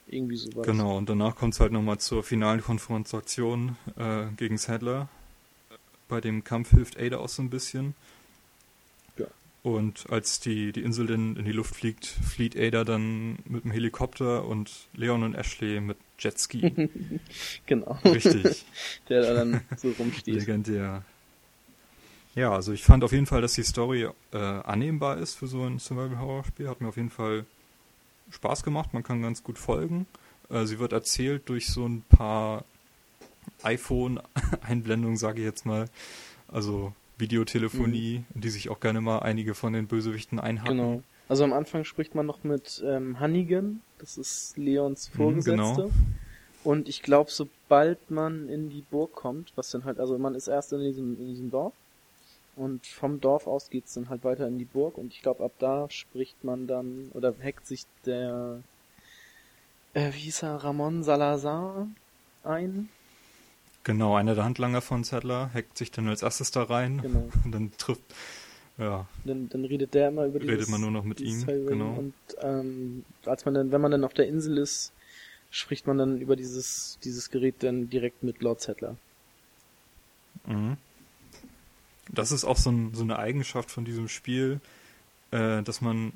Irgendwie 0.07 0.35
sowas. 0.35 0.65
Genau, 0.65 0.97
und 0.97 1.09
danach 1.09 1.35
kommt 1.35 1.53
es 1.53 1.59
halt 1.59 1.71
nochmal 1.71 1.99
zur 1.99 2.23
finalen 2.23 2.61
Konfrontation 2.61 3.77
äh, 3.97 4.25
gegen 4.35 4.57
Sadler. 4.57 5.07
Bei 6.09 6.19
dem 6.19 6.43
Kampf 6.43 6.71
hilft 6.71 6.99
Ada 6.99 7.19
auch 7.19 7.29
so 7.29 7.41
ein 7.41 7.49
bisschen. 7.49 7.95
Und 9.63 10.09
als 10.09 10.39
die, 10.39 10.71
die 10.71 10.81
Insel 10.81 11.11
in, 11.11 11.35
in 11.35 11.45
die 11.45 11.51
Luft 11.51 11.75
fliegt, 11.75 12.05
flieht 12.05 12.57
Ada 12.57 12.83
dann 12.83 13.37
mit 13.45 13.63
dem 13.63 13.71
Helikopter 13.71 14.45
und 14.45 14.71
Leon 14.93 15.21
und 15.21 15.35
Ashley 15.35 15.79
mit 15.79 15.97
Jetski. 16.17 16.89
genau. 17.67 17.99
Richtig. 18.03 18.65
Der 19.07 19.21
da 19.21 19.33
dann 19.35 19.61
so 19.77 19.91
rumsteht. 19.91 20.33
Legendär. 20.33 21.03
Ja, 22.33 22.53
also 22.53 22.71
ich 22.71 22.83
fand 22.83 23.03
auf 23.03 23.11
jeden 23.11 23.27
Fall, 23.27 23.41
dass 23.41 23.53
die 23.53 23.63
Story 23.63 24.07
äh, 24.31 24.37
annehmbar 24.37 25.17
ist 25.17 25.35
für 25.35 25.47
so 25.47 25.63
ein 25.63 25.79
Survival-Horror-Spiel. 25.79 26.67
Hat 26.67 26.81
mir 26.81 26.87
auf 26.87 26.97
jeden 26.97 27.09
Fall 27.09 27.45
Spaß 28.31 28.63
gemacht, 28.63 28.93
man 28.93 29.03
kann 29.03 29.21
ganz 29.21 29.43
gut 29.43 29.59
folgen. 29.59 30.07
Äh, 30.49 30.65
sie 30.65 30.79
wird 30.79 30.93
erzählt 30.93 31.49
durch 31.49 31.67
so 31.67 31.85
ein 31.85 32.03
paar 32.03 32.63
iPhone-Einblendungen, 33.63 35.17
sage 35.17 35.41
ich 35.41 35.45
jetzt 35.45 35.65
mal. 35.65 35.87
Also 36.47 36.93
Videotelefonie, 37.21 38.25
mhm. 38.33 38.41
die 38.41 38.49
sich 38.49 38.69
auch 38.69 38.81
gerne 38.81 38.99
mal 38.99 39.19
einige 39.19 39.53
von 39.55 39.71
den 39.71 39.87
Bösewichten 39.87 40.39
einhaken. 40.39 40.77
Genau. 40.77 41.03
Also 41.29 41.45
am 41.45 41.53
Anfang 41.53 41.85
spricht 41.85 42.13
man 42.13 42.25
noch 42.25 42.43
mit 42.43 42.83
ähm, 42.85 43.19
Hannigan, 43.21 43.81
das 43.99 44.17
ist 44.17 44.57
Leons 44.57 45.09
mhm, 45.13 45.17
Vorgesetzte. 45.17 45.53
Mhm, 45.53 45.75
genau. 45.75 45.91
Und 46.63 46.89
ich 46.89 47.01
glaube, 47.01 47.31
sobald 47.31 48.11
man 48.11 48.49
in 48.49 48.69
die 48.69 48.83
Burg 48.91 49.13
kommt, 49.13 49.53
was 49.55 49.71
dann 49.71 49.85
halt, 49.85 49.99
also 49.99 50.17
man 50.17 50.35
ist 50.35 50.47
erst 50.47 50.73
in 50.73 50.81
diesem, 50.81 51.17
in 51.19 51.27
diesem 51.27 51.49
Dorf 51.49 51.73
und 52.55 52.85
vom 52.85 53.21
Dorf 53.21 53.47
aus 53.47 53.69
geht's 53.69 53.93
dann 53.93 54.09
halt 54.09 54.23
weiter 54.23 54.47
in 54.47 54.59
die 54.59 54.65
Burg 54.65 54.97
und 54.97 55.13
ich 55.13 55.21
glaube, 55.21 55.43
ab 55.43 55.53
da 55.59 55.89
spricht 55.89 56.43
man 56.43 56.67
dann, 56.67 57.09
oder 57.13 57.33
hackt 57.41 57.65
sich 57.65 57.85
der, 58.05 58.61
äh, 59.93 60.11
wie 60.13 60.19
hieß 60.19 60.43
er, 60.43 60.57
Ramon 60.57 61.03
Salazar 61.03 61.87
ein. 62.43 62.89
Genau, 63.83 64.15
einer 64.15 64.35
der 64.35 64.43
Handlanger 64.43 64.81
von 64.81 65.03
Zettler 65.03 65.51
hackt 65.53 65.77
sich 65.77 65.91
dann 65.91 66.07
als 66.07 66.21
erstes 66.21 66.51
da 66.51 66.63
rein 66.63 67.01
genau. 67.01 67.29
und 67.45 67.51
dann 67.51 67.71
trifft, 67.77 68.03
ja. 68.77 69.07
Dann, 69.25 69.49
dann 69.49 69.65
redet 69.65 69.93
der 69.93 70.09
immer 70.09 70.25
über 70.25 70.39
Redet 70.39 70.59
dieses, 70.59 70.69
man 70.69 70.81
nur 70.81 70.91
noch 70.91 71.03
mit 71.03 71.19
ihm, 71.21 71.45
genau. 71.45 71.93
Und 71.93 72.13
ähm, 72.41 73.03
als 73.25 73.45
man 73.45 73.53
dann, 73.53 73.71
wenn 73.71 73.81
man 73.81 73.91
dann 73.91 74.03
auf 74.03 74.13
der 74.13 74.27
Insel 74.27 74.57
ist, 74.57 74.91
spricht 75.49 75.87
man 75.87 75.97
dann 75.97 76.21
über 76.21 76.35
dieses, 76.35 76.99
dieses 77.03 77.29
Gerät 77.29 77.55
dann 77.59 77.89
direkt 77.89 78.23
mit 78.23 78.41
Lord 78.41 78.61
Zettler. 78.61 78.95
Mhm 80.45 80.77
das 82.11 82.31
ist 82.31 82.43
auch 82.43 82.57
so, 82.57 82.71
ein, 82.71 82.93
so, 82.93 83.03
eine 83.03 83.19
Eigenschaft 83.19 83.71
von 83.71 83.85
diesem 83.85 84.07
Spiel, 84.07 84.59
äh, 85.31 85.61
dass 85.63 85.81
man 85.81 86.13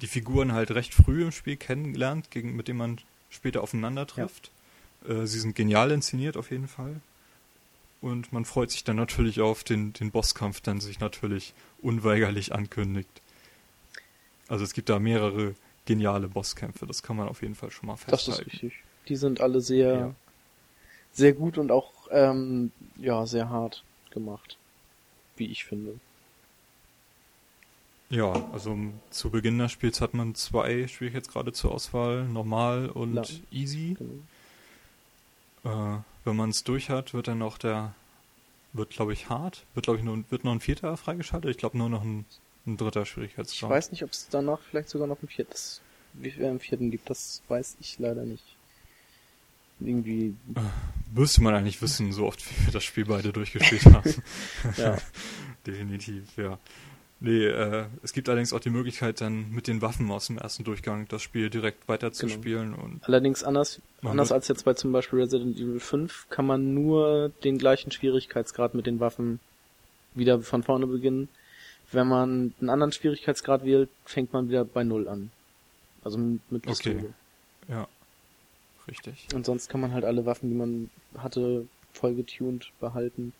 die 0.00 0.06
Figuren 0.06 0.52
halt 0.52 0.70
recht 0.72 0.94
früh 0.94 1.22
im 1.22 1.32
Spiel 1.32 1.56
kennenlernt, 1.56 2.30
gegen, 2.30 2.56
mit 2.56 2.68
denen 2.68 2.78
man 2.78 3.00
später 3.30 3.62
aufeinander 3.62 4.06
trifft. 4.06 4.46
Ja. 4.46 4.52
Äh, 5.06 5.26
sie 5.26 5.38
sind 5.38 5.54
genial 5.54 5.90
inszeniert 5.90 6.36
auf 6.36 6.50
jeden 6.50 6.68
Fall. 6.68 7.00
Und 8.00 8.32
man 8.32 8.44
freut 8.44 8.70
sich 8.70 8.84
dann 8.84 8.96
natürlich 8.96 9.40
auf 9.40 9.64
den, 9.64 9.92
den 9.92 10.10
Bosskampf, 10.10 10.60
der 10.60 10.80
sich 10.80 11.00
natürlich 11.00 11.52
unweigerlich 11.82 12.54
ankündigt. 12.54 13.10
Also 14.46 14.64
es 14.64 14.72
gibt 14.72 14.88
da 14.88 14.98
mehrere 14.98 15.54
geniale 15.84 16.28
Bosskämpfe, 16.28 16.86
das 16.86 17.02
kann 17.02 17.16
man 17.16 17.28
auf 17.28 17.42
jeden 17.42 17.54
Fall 17.54 17.70
schon 17.70 17.88
mal 17.88 17.96
festhalten. 17.96 18.30
Das 18.30 18.38
ist 18.38 18.46
richtig. 18.46 18.84
Die 19.08 19.16
sind 19.16 19.40
alle 19.40 19.60
sehr, 19.60 19.94
ja. 19.94 20.14
sehr 21.12 21.32
gut 21.32 21.58
und 21.58 21.70
auch 21.72 21.92
ähm, 22.10 22.70
ja 22.98 23.26
sehr 23.26 23.50
hart 23.50 23.82
gemacht 24.10 24.58
wie 25.38 25.46
ich 25.46 25.64
finde. 25.64 25.98
Ja, 28.10 28.32
also 28.52 28.76
zu 29.10 29.30
Beginn 29.30 29.58
des 29.58 29.72
Spiels 29.72 30.00
hat 30.00 30.14
man 30.14 30.34
zwei 30.34 30.88
Schwierigkeitsgrade 30.88 31.52
zur 31.52 31.72
Auswahl, 31.72 32.24
normal 32.24 32.88
und 32.88 33.14
Lang. 33.14 33.26
easy. 33.50 33.94
Genau. 33.98 34.22
Äh, 35.64 35.98
wenn 36.24 36.36
man 36.36 36.50
es 36.50 36.64
durch 36.64 36.90
hat, 36.90 37.14
wird 37.14 37.28
dann 37.28 37.38
noch 37.38 37.58
der, 37.58 37.94
wird 38.72 38.90
glaube 38.90 39.12
ich 39.12 39.28
hart, 39.28 39.64
wird 39.74 39.84
glaube 39.84 39.98
ich 39.98 40.04
nur, 40.04 40.22
wird 40.30 40.44
noch 40.44 40.52
ein 40.52 40.60
vierter 40.60 40.96
freigeschaltet, 40.96 41.50
ich 41.50 41.58
glaube 41.58 41.78
nur 41.78 41.88
noch 41.88 42.02
ein, 42.02 42.24
ein 42.66 42.76
dritter 42.76 43.06
Schwierigkeitsgrad. 43.06 43.70
Ich 43.70 43.76
weiß 43.76 43.92
nicht, 43.92 44.04
ob 44.04 44.12
es 44.12 44.28
danach 44.28 44.60
vielleicht 44.60 44.88
sogar 44.88 45.06
noch 45.06 45.22
ein 45.22 45.28
viertes, 45.28 45.80
wie 46.14 46.30
viel 46.30 46.44
im 46.44 46.60
vierten 46.60 46.90
gibt, 46.90 47.08
das 47.10 47.42
weiß 47.48 47.76
ich 47.80 47.98
leider 47.98 48.24
nicht 48.24 48.44
irgendwie. 49.80 50.34
Müsste 51.14 51.42
man 51.42 51.54
eigentlich 51.54 51.80
wissen, 51.80 52.12
so 52.12 52.26
oft 52.26 52.44
wie 52.44 52.66
wir 52.66 52.72
das 52.72 52.84
Spiel 52.84 53.04
beide 53.06 53.32
durchgespielt 53.32 53.84
haben. 53.86 54.14
ja. 54.76 54.98
Definitiv, 55.66 56.24
ja. 56.36 56.58
Nee, 57.20 57.46
äh, 57.46 57.86
es 58.02 58.12
gibt 58.12 58.28
allerdings 58.28 58.52
auch 58.52 58.60
die 58.60 58.70
Möglichkeit, 58.70 59.20
dann 59.20 59.50
mit 59.50 59.66
den 59.66 59.82
Waffen 59.82 60.10
aus 60.10 60.28
dem 60.28 60.38
ersten 60.38 60.62
Durchgang 60.62 61.08
das 61.08 61.20
Spiel 61.22 61.50
direkt 61.50 61.88
weiterzuspielen. 61.88 62.72
Genau. 62.72 62.84
Und 62.84 63.04
allerdings 63.04 63.42
anders, 63.42 63.80
anders 64.02 64.30
als 64.30 64.46
jetzt 64.46 64.64
bei 64.64 64.74
zum 64.74 64.92
Beispiel 64.92 65.20
Resident 65.20 65.56
Evil 65.56 65.80
5 65.80 66.28
kann 66.30 66.46
man 66.46 66.74
nur 66.74 67.30
den 67.42 67.58
gleichen 67.58 67.90
Schwierigkeitsgrad 67.90 68.74
mit 68.74 68.86
den 68.86 69.00
Waffen 69.00 69.40
wieder 70.14 70.40
von 70.40 70.62
vorne 70.62 70.86
beginnen. 70.86 71.28
Wenn 71.90 72.06
man 72.06 72.54
einen 72.60 72.70
anderen 72.70 72.92
Schwierigkeitsgrad 72.92 73.64
wählt, 73.64 73.88
fängt 74.04 74.32
man 74.32 74.48
wieder 74.48 74.64
bei 74.64 74.84
Null 74.84 75.08
an. 75.08 75.30
Also 76.04 76.18
mit, 76.18 76.62
Pistole. 76.62 76.98
Okay. 76.98 77.06
Ja 77.68 77.88
richtig. 78.88 79.28
Und 79.34 79.46
sonst 79.46 79.68
kann 79.68 79.80
man 79.80 79.92
halt 79.92 80.04
alle 80.04 80.26
Waffen, 80.26 80.50
die 80.50 80.56
man 80.56 80.90
hatte, 81.16 81.66
voll 81.92 82.14
getuned 82.14 82.72
behalten 82.80 83.32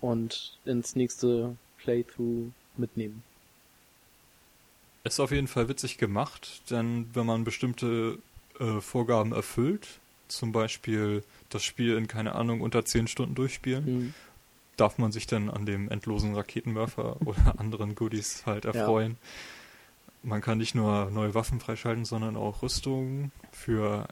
und 0.00 0.58
ins 0.64 0.96
nächste 0.96 1.56
Playthrough 1.78 2.52
mitnehmen. 2.80 3.22
Ist 5.04 5.20
auf 5.20 5.30
jeden 5.30 5.48
Fall 5.48 5.68
witzig 5.68 5.96
gemacht, 5.98 6.62
denn 6.70 7.08
wenn 7.14 7.24
man 7.24 7.44
bestimmte 7.44 8.18
äh, 8.58 8.80
Vorgaben 8.80 9.32
erfüllt, 9.32 9.86
zum 10.28 10.52
Beispiel 10.52 11.24
das 11.48 11.64
Spiel 11.64 11.96
in, 11.96 12.06
keine 12.06 12.34
Ahnung, 12.34 12.60
unter 12.60 12.84
10 12.84 13.08
Stunden 13.08 13.34
durchspielen, 13.34 13.84
mhm. 13.84 14.14
darf 14.76 14.98
man 14.98 15.12
sich 15.12 15.26
dann 15.26 15.48
an 15.48 15.64
dem 15.66 15.88
endlosen 15.88 16.34
Raketenwerfer 16.34 17.16
oder 17.24 17.58
anderen 17.58 17.94
Goodies 17.94 18.44
halt 18.46 18.64
erfreuen. 18.64 19.12
Ja. 19.12 19.28
Man 20.22 20.42
kann 20.42 20.58
nicht 20.58 20.74
nur 20.74 21.10
neue 21.10 21.34
Waffen 21.34 21.60
freischalten, 21.60 22.04
sondern 22.04 22.36
auch 22.36 22.62
Rüstungen 22.62 23.32
für 23.52 24.06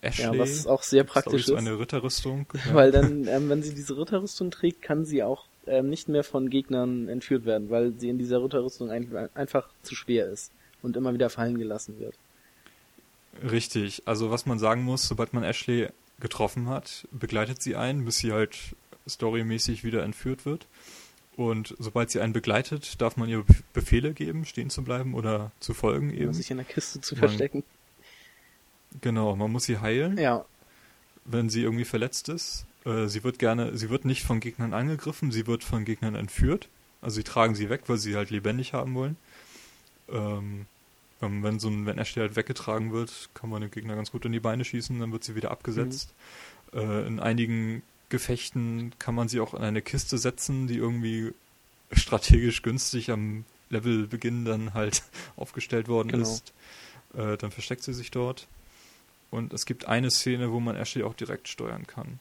Ashley, 0.00 0.24
ja, 0.24 0.38
was 0.38 0.66
auch 0.66 0.82
sehr 0.82 1.04
praktisch 1.04 1.48
ist. 1.48 1.54
eine 1.54 1.78
Ritterrüstung. 1.78 2.46
Ja. 2.66 2.74
Weil 2.74 2.92
dann, 2.92 3.26
ähm, 3.26 3.48
wenn 3.48 3.62
sie 3.62 3.74
diese 3.74 3.96
Ritterrüstung 3.96 4.50
trägt, 4.50 4.82
kann 4.82 5.04
sie 5.04 5.22
auch 5.22 5.46
ähm, 5.66 5.88
nicht 5.90 6.08
mehr 6.08 6.24
von 6.24 6.50
Gegnern 6.50 7.08
entführt 7.08 7.44
werden, 7.44 7.70
weil 7.70 7.92
sie 7.98 8.08
in 8.08 8.18
dieser 8.18 8.42
Ritterrüstung 8.42 8.90
ein, 8.90 9.28
einfach 9.34 9.68
zu 9.82 9.94
schwer 9.94 10.26
ist 10.26 10.52
und 10.82 10.96
immer 10.96 11.12
wieder 11.14 11.30
fallen 11.30 11.58
gelassen 11.58 11.98
wird. 12.00 12.14
Richtig. 13.50 14.02
Also 14.06 14.30
was 14.30 14.46
man 14.46 14.58
sagen 14.58 14.82
muss, 14.82 15.06
sobald 15.08 15.32
man 15.32 15.44
Ashley 15.44 15.88
getroffen 16.18 16.68
hat, 16.68 17.06
begleitet 17.12 17.62
sie 17.62 17.76
einen, 17.76 18.04
bis 18.04 18.18
sie 18.18 18.32
halt 18.32 18.56
storymäßig 19.08 19.84
wieder 19.84 20.02
entführt 20.02 20.44
wird. 20.44 20.66
Und 21.36 21.74
sobald 21.78 22.10
sie 22.10 22.20
einen 22.20 22.32
begleitet, 22.34 23.00
darf 23.00 23.16
man 23.16 23.28
ihr 23.28 23.44
Befehle 23.72 24.12
geben, 24.12 24.44
stehen 24.44 24.68
zu 24.68 24.82
bleiben 24.82 25.14
oder 25.14 25.52
zu 25.60 25.72
folgen 25.72 26.12
eben. 26.12 26.34
sich 26.34 26.50
in 26.50 26.58
der 26.58 26.66
Kiste 26.66 27.00
zu 27.00 27.14
Man- 27.14 27.20
verstecken. 27.20 27.62
Genau, 29.00 29.36
man 29.36 29.50
muss 29.52 29.64
sie 29.64 29.78
heilen, 29.78 30.18
Ja, 30.18 30.44
wenn 31.24 31.48
sie 31.48 31.62
irgendwie 31.62 31.84
verletzt 31.84 32.28
ist. 32.28 32.66
Äh, 32.84 33.06
sie 33.08 33.24
wird 33.24 33.38
gerne, 33.38 33.76
sie 33.76 33.90
wird 33.90 34.04
nicht 34.04 34.22
von 34.22 34.40
Gegnern 34.40 34.74
angegriffen, 34.74 35.30
sie 35.32 35.46
wird 35.46 35.64
von 35.64 35.84
Gegnern 35.84 36.14
entführt. 36.14 36.68
Also 37.02 37.16
sie 37.16 37.24
tragen 37.24 37.54
sie 37.54 37.70
weg, 37.70 37.82
weil 37.86 37.98
sie 37.98 38.16
halt 38.16 38.30
lebendig 38.30 38.72
haben 38.74 38.94
wollen. 38.94 39.16
Ähm, 40.10 40.66
wenn, 41.20 41.58
so 41.60 41.68
ein, 41.68 41.84
wenn 41.86 41.98
Ashley 41.98 42.22
halt 42.22 42.36
weggetragen 42.36 42.92
wird, 42.92 43.28
kann 43.34 43.50
man 43.50 43.60
den 43.60 43.70
Gegner 43.70 43.94
ganz 43.94 44.10
gut 44.10 44.24
in 44.24 44.32
die 44.32 44.40
Beine 44.40 44.64
schießen, 44.64 44.98
dann 44.98 45.12
wird 45.12 45.22
sie 45.24 45.34
wieder 45.34 45.50
abgesetzt. 45.50 46.14
Äh, 46.72 47.06
in 47.06 47.20
einigen 47.20 47.82
Gefechten 48.08 48.92
kann 48.98 49.14
man 49.14 49.28
sie 49.28 49.40
auch 49.40 49.54
in 49.54 49.62
eine 49.62 49.82
Kiste 49.82 50.18
setzen, 50.18 50.66
die 50.66 50.76
irgendwie 50.76 51.32
strategisch 51.92 52.62
günstig 52.62 53.10
am 53.10 53.44
Levelbeginn 53.68 54.44
dann 54.44 54.74
halt 54.74 55.02
aufgestellt 55.36 55.88
worden 55.88 56.08
Genau. 56.08 56.22
ist. 56.22 56.52
Äh, 57.14 57.36
dann 57.36 57.50
versteckt 57.50 57.82
sie 57.82 57.94
sich 57.94 58.10
dort. 58.10 58.46
Und 59.30 59.52
es 59.52 59.64
gibt 59.66 59.86
eine 59.86 60.10
Szene, 60.10 60.50
wo 60.50 60.58
man 60.58 60.74
Ashley 60.76 61.04
auch 61.04 61.14
direkt 61.14 61.48
steuern 61.48 61.86
kann. 61.86 62.18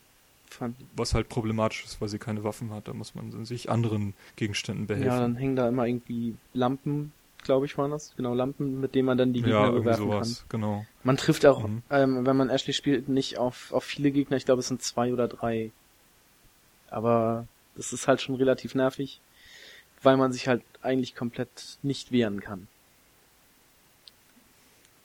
Was 0.96 1.14
halt 1.14 1.30
problematisch 1.30 1.86
ist, 1.86 2.02
weil 2.02 2.10
sie 2.10 2.20
keine 2.20 2.44
Waffen 2.44 2.72
hat. 2.72 2.88
Da 2.88 2.94
muss 2.94 3.16
man 3.16 3.46
sich 3.46 3.70
anderen 3.70 4.14
Gegenständen 4.36 4.88
behelfen. 4.88 5.10
ja, 5.12 5.20
dann 5.20 5.36
hängen 5.36 5.56
da 5.56 5.68
immer 5.68 5.86
irgendwie 5.86 6.36
Lampen, 6.54 7.12
glaube 7.44 7.66
ich, 7.66 7.78
waren 7.78 7.92
das. 7.92 8.14
Genau, 8.18 8.34
Lampen, 8.34 8.80
mit 8.82 8.96
denen 8.96 9.06
man 9.06 9.18
dann 9.18 9.32
die 9.34 9.42
Gegner 9.42 9.66
ja 9.66 9.72
bewerfen 9.72 10.04
sowas, 10.04 10.46
genau. 10.50 10.78
kann. 10.80 10.88
Man 11.04 11.18
trifft 11.18 11.46
auch, 11.46 11.68
Mhm. 11.68 11.84
ähm, 11.90 12.26
wenn 12.26 12.36
man 12.38 12.50
Ashley 12.50 12.74
spielt, 12.74 13.08
nicht 13.10 13.38
auf, 13.38 13.72
auf 13.72 13.84
viele 13.84 14.12
Gegner. 14.12 14.38
Ich 14.38 14.46
glaube, 14.46 14.60
es 14.60 14.68
sind 14.68 14.82
zwei 14.82 15.14
oder 15.14 15.28
drei. 15.28 15.72
Aber 16.90 17.48
das 17.76 17.94
ist 17.94 18.08
halt 18.08 18.20
schon 18.22 18.36
relativ 18.36 18.76
nervig, 18.76 19.22
weil 20.02 20.18
man 20.18 20.34
sich 20.34 20.48
halt 20.48 20.64
eigentlich 20.82 21.16
komplett 21.16 21.78
nicht 21.84 22.12
wehren 22.12 22.40
kann. 22.42 22.68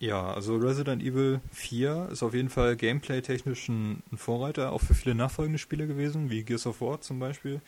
Ja, 0.00 0.32
also 0.32 0.56
Resident 0.56 1.02
Evil 1.02 1.40
4 1.52 2.08
ist 2.12 2.22
auf 2.22 2.34
jeden 2.34 2.50
Fall 2.50 2.76
gameplay-technisch 2.76 3.68
ein, 3.68 4.02
Vorreiter, 4.16 4.72
auch 4.72 4.80
für 4.80 4.94
viele 4.94 5.14
nachfolgende 5.14 5.58
Spiele 5.58 5.86
gewesen, 5.86 6.30
wie 6.30 6.42
Gears 6.42 6.66
of 6.66 6.80
War 6.80 7.00
zum 7.00 7.18
Beispiel, 7.20 7.60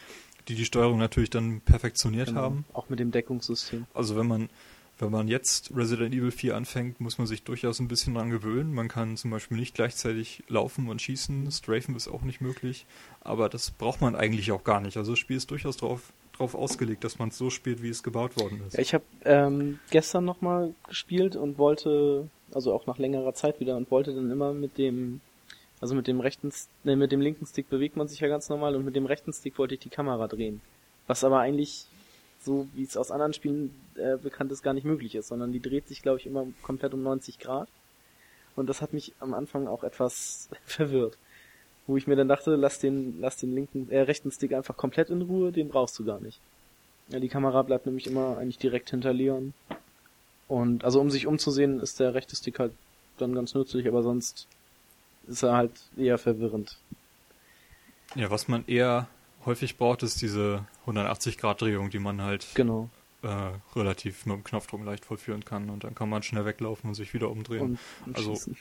die 0.49 0.55
die 0.55 0.65
Steuerung 0.65 0.99
natürlich 0.99 1.31
dann 1.31 1.61
perfektioniert 1.61 2.29
Genau. 2.29 2.41
haben. 2.43 2.65
Auch 2.73 2.89
mit 2.89 2.99
dem 2.99 3.11
Deckungssystem. 3.11 3.87
Also 3.95 4.17
wenn 4.17 4.27
man 4.27 4.49
wenn 4.99 5.11
man 5.11 5.29
jetzt 5.29 5.77
Resident 5.77 6.15
Evil 6.15 6.31
4 6.31 6.57
anfängt, 6.57 7.03
muss 7.03 7.19
man 7.19 7.27
sich 7.27 7.43
durchaus 7.43 7.81
ein 7.81 7.89
bisschen 7.89 8.15
dran 8.15 8.31
gewöhnen. 8.31 8.73
Man 8.73 8.89
kann 8.89 9.19
zum 9.19 9.31
Beispiel 9.31 9.59
nicht 9.59 9.75
gleichzeitig 9.75 10.43
laufen 10.49 10.89
und 10.89 11.03
schießen. 11.03 11.51
Strafen 11.53 11.95
ist 11.97 12.09
auch 12.09 12.23
nicht 12.23 12.41
möglich. 12.41 12.87
Aber 13.21 13.51
das 13.51 13.71
braucht 13.73 14.01
man 14.01 14.17
eigentlich 14.17 14.53
auch 14.53 14.65
gar 14.65 14.81
nicht. 14.81 14.97
Also 14.97 15.13
das 15.13 15.19
Spiel 15.19 15.37
ist 15.37 15.51
durchaus 15.51 15.77
drauf, 15.77 16.15
drauf 16.37 16.55
ausgelegt, 16.55 17.05
dass 17.05 17.19
man 17.19 17.29
es 17.29 17.39
so 17.39 17.51
spielt, 17.51 17.83
wie 17.83 17.89
es 17.89 18.03
gebaut 18.03 18.39
worden 18.39 18.63
ist. 18.67 18.75
Ja, 18.75 18.81
ich 18.81 18.95
habe 18.95 19.05
ähm, 19.25 19.79
gestern 19.91 20.25
nochmal 20.25 20.75
gespielt 20.89 21.37
und 21.37 21.59
wollte, 21.59 22.29
also 22.53 22.73
auch 22.73 22.87
nach 22.87 22.99
längerer 22.99 23.35
Zeit 23.35 23.61
wieder, 23.61 23.77
und 23.77 23.91
wollte 23.91 24.15
dann 24.15 24.31
immer 24.31 24.53
mit 24.53 24.79
dem, 24.79 25.21
also 25.81 25.95
mit 25.95 26.07
dem 26.07 26.21
rechten, 26.21 26.53
ne, 26.85 26.97
mit 26.97 27.13
dem 27.13 27.21
linken 27.21 27.47
Stick 27.47 27.69
bewegt 27.69 27.97
man 27.97 28.09
sich 28.09 28.21
ja 28.21 28.29
ganz 28.29 28.49
normal 28.49 28.77
und 28.77 28.85
mit 28.85 28.97
dem 28.97 29.07
rechten 29.07 29.33
Stick 29.33 29.59
wollte 29.59 29.75
ich 29.75 29.81
die 29.81 29.91
Kamera 29.91 30.29
drehen. 30.29 30.61
Was 31.07 31.25
aber 31.25 31.41
eigentlich, 31.41 31.87
so 32.41 32.69
wie 32.75 32.83
es 32.83 32.97
aus 32.97 33.11
anderen 33.11 33.33
Spielen 33.33 33.75
äh, 33.95 34.17
bekannt 34.17 34.53
ist, 34.53 34.63
gar 34.63 34.75
nicht 34.75 34.85
möglich 34.85 35.15
ist, 35.15 35.29
sondern 35.29 35.53
die 35.53 35.61
dreht 35.61 35.89
sich, 35.89 36.03
glaube 36.03 36.19
ich, 36.19 36.27
immer 36.27 36.47
komplett 36.63 36.95
um 36.95 37.03
90 37.03 37.39
Grad. 37.39 37.69
Und 38.57 38.69
das 38.69 38.81
hat 38.81 38.93
mich 38.93 39.13
am 39.21 39.35
Anfang 39.35 39.69
auch 39.69 39.85
etwas 39.85 40.49
verwirrt. 40.65 41.19
Wo 41.87 41.97
ich 41.97 42.07
mir 42.07 42.17
dann 42.17 42.29
dachte, 42.29 42.57
lass 42.57 42.79
den, 42.81 43.21
lass 43.21 43.37
den 43.37 43.55
linken, 43.55 43.89
äh, 43.91 44.01
rechten 44.01 44.31
Stick 44.33 44.53
einfach 44.53 44.77
komplett 44.77 45.11
in 45.11 45.23
Ruhe, 45.23 45.53
den 45.53 45.69
brauchst 45.69 45.99
du 45.99 46.05
gar 46.05 46.21
nicht. 46.21 46.41
Ja, 47.09 47.21
die 47.21 47.29
Kamera 47.29 47.63
bleibt 47.63 47.87
nämlich 47.87 48.07
immer 48.09 48.39
eigentlich 48.39 48.59
direkt 48.59 48.91
hinter 48.91 49.13
Leon. 49.13 49.55
Und 50.49 50.85
also 50.85 51.01
um 51.01 51.11
sich 51.11 51.27
umzusehen, 51.27 51.79
ist 51.81 52.01
der 52.01 52.15
rechte 52.15 52.35
Stick 52.35 52.59
halt 52.59 52.73
dann 53.19 53.35
ganz 53.35 53.55
nützlich, 53.55 53.87
aber 53.87 54.03
sonst 54.03 54.47
ist 55.29 55.43
er 55.43 55.53
halt 55.57 55.73
eher 55.97 56.19
verwirrend. 56.19 56.77
Ja, 58.15 58.31
was 58.31 58.49
man 58.49 58.65
eher 58.67 59.09
häufig 59.45 59.77
braucht, 59.77 60.03
ist 60.03 60.21
diese 60.23 60.65
180-Grad-Drehung, 60.87 61.91
die 61.91 61.99
man 61.99 62.21
halt 62.23 62.47
Genau. 62.55 62.89
äh, 63.23 63.51
relativ 63.77 64.27
mit 64.27 64.37
dem 64.37 64.45
Knopfdruck 64.45 64.85
leicht 64.85 65.05
vollführen 65.05 65.45
kann. 65.45 65.71
Und 65.71 65.85
dann 65.85 65.95
kann 65.95 66.09
man 66.09 66.23
schnell 66.23 66.45
weglaufen 66.45 66.89
und 66.89 66.95
sich 66.95 67.15
wieder 67.15 67.31
umdrehen. 67.31 67.63
Und, 67.63 67.79
und 68.07 68.17
Also- 68.17 68.35
schießen. 68.35 68.57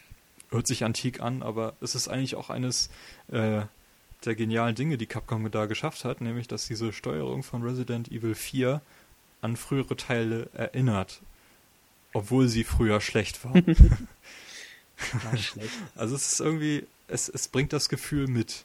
Hört 0.49 0.67
sich 0.67 0.83
antik 0.83 1.21
an, 1.21 1.43
aber 1.43 1.73
es 1.81 1.95
ist 1.95 2.07
eigentlich 2.07 2.35
auch 2.35 2.49
eines 2.49 2.89
äh, 3.29 3.61
der 4.23 4.35
genialen 4.35 4.75
Dinge, 4.75 4.97
die 4.97 5.05
Capcom 5.05 5.49
da 5.51 5.65
geschafft 5.65 6.05
hat, 6.05 6.21
nämlich 6.21 6.47
dass 6.47 6.67
diese 6.67 6.93
Steuerung 6.93 7.43
von 7.43 7.63
Resident 7.63 8.11
Evil 8.11 8.35
4 8.35 8.81
an 9.41 9.55
frühere 9.55 9.95
Teile 9.95 10.49
erinnert, 10.53 11.21
obwohl 12.13 12.47
sie 12.47 12.63
früher 12.63 13.01
schlecht 13.01 13.43
war. 13.45 13.53
War 15.23 15.37
schlecht. 15.37 15.71
also 15.95 16.15
es 16.15 16.33
ist 16.33 16.39
irgendwie, 16.39 16.87
es, 17.07 17.27
es 17.27 17.49
bringt 17.49 17.73
das 17.73 17.89
Gefühl 17.89 18.27
mit, 18.27 18.63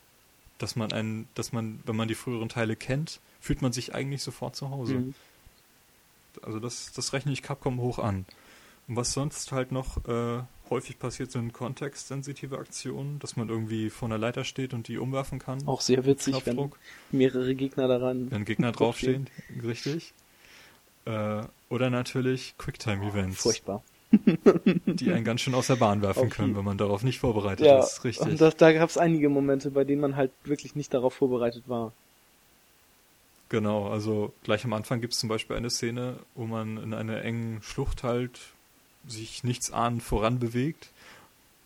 dass 0.58 0.76
man 0.76 0.92
einen, 0.92 1.28
dass 1.34 1.52
man, 1.52 1.80
wenn 1.84 1.96
man 1.96 2.08
die 2.08 2.14
früheren 2.14 2.48
Teile 2.48 2.76
kennt, 2.76 3.20
fühlt 3.40 3.62
man 3.62 3.72
sich 3.72 3.94
eigentlich 3.94 4.22
sofort 4.22 4.54
zu 4.54 4.70
Hause. 4.70 4.94
Mhm. 4.94 5.14
Also 6.42 6.60
das, 6.60 6.92
das 6.92 7.12
rechne 7.12 7.32
ich 7.32 7.42
Capcom 7.42 7.80
hoch 7.80 7.98
an. 7.98 8.26
Und 8.86 8.96
was 8.96 9.12
sonst 9.12 9.50
halt 9.52 9.72
noch 9.72 10.04
äh, 10.06 10.42
häufig 10.70 10.98
passiert, 10.98 11.32
sind 11.32 11.52
kontextsensitive 11.52 12.58
Aktionen, 12.58 13.18
dass 13.18 13.36
man 13.36 13.48
irgendwie 13.48 13.90
vor 13.90 14.08
einer 14.08 14.18
Leiter 14.18 14.44
steht 14.44 14.72
und 14.72 14.88
die 14.88 14.98
umwerfen 14.98 15.38
kann. 15.38 15.66
Auch 15.66 15.80
sehr 15.80 16.04
witzig, 16.06 16.46
wenn 16.46 16.72
mehrere 17.10 17.54
Gegner 17.54 17.88
daran. 17.88 18.30
wenn 18.30 18.44
Gegner 18.44 18.72
draufstehen, 18.72 19.28
richtig. 19.62 20.14
Äh, 21.04 21.42
oder 21.68 21.90
natürlich 21.90 22.54
Quicktime-Events, 22.58 23.40
Furchtbar. 23.42 23.82
die 24.86 25.12
einen 25.12 25.24
ganz 25.24 25.40
schön 25.40 25.54
aus 25.54 25.68
der 25.68 25.76
Bahn 25.76 26.02
werfen 26.02 26.26
Auf 26.26 26.30
können, 26.30 26.56
wenn 26.56 26.64
man 26.64 26.78
darauf 26.78 27.04
nicht 27.04 27.20
vorbereitet 27.20 27.64
Ja, 27.66 27.78
ist. 27.78 28.02
Richtig. 28.02 28.26
und 28.26 28.40
das, 28.40 28.56
da 28.56 28.72
gab 28.72 28.88
es 28.88 28.98
einige 28.98 29.28
Momente, 29.28 29.70
bei 29.70 29.84
denen 29.84 30.00
man 30.00 30.16
halt 30.16 30.32
wirklich 30.44 30.74
nicht 30.74 30.92
darauf 30.92 31.14
vorbereitet 31.14 31.64
war. 31.68 31.92
Genau, 33.50 33.88
also 33.88 34.32
gleich 34.44 34.64
am 34.64 34.72
Anfang 34.72 35.00
gibt 35.00 35.12
es 35.12 35.18
zum 35.18 35.28
Beispiel 35.28 35.56
eine 35.56 35.70
Szene, 35.70 36.16
wo 36.34 36.46
man 36.46 36.76
in 36.76 36.94
einer 36.94 37.22
engen 37.22 37.62
Schlucht 37.62 38.02
halt 38.04 38.38
sich 39.07 39.44
nichts 39.44 39.70
ahnend 39.70 40.03
voran 40.03 40.38
bewegt 40.38 40.90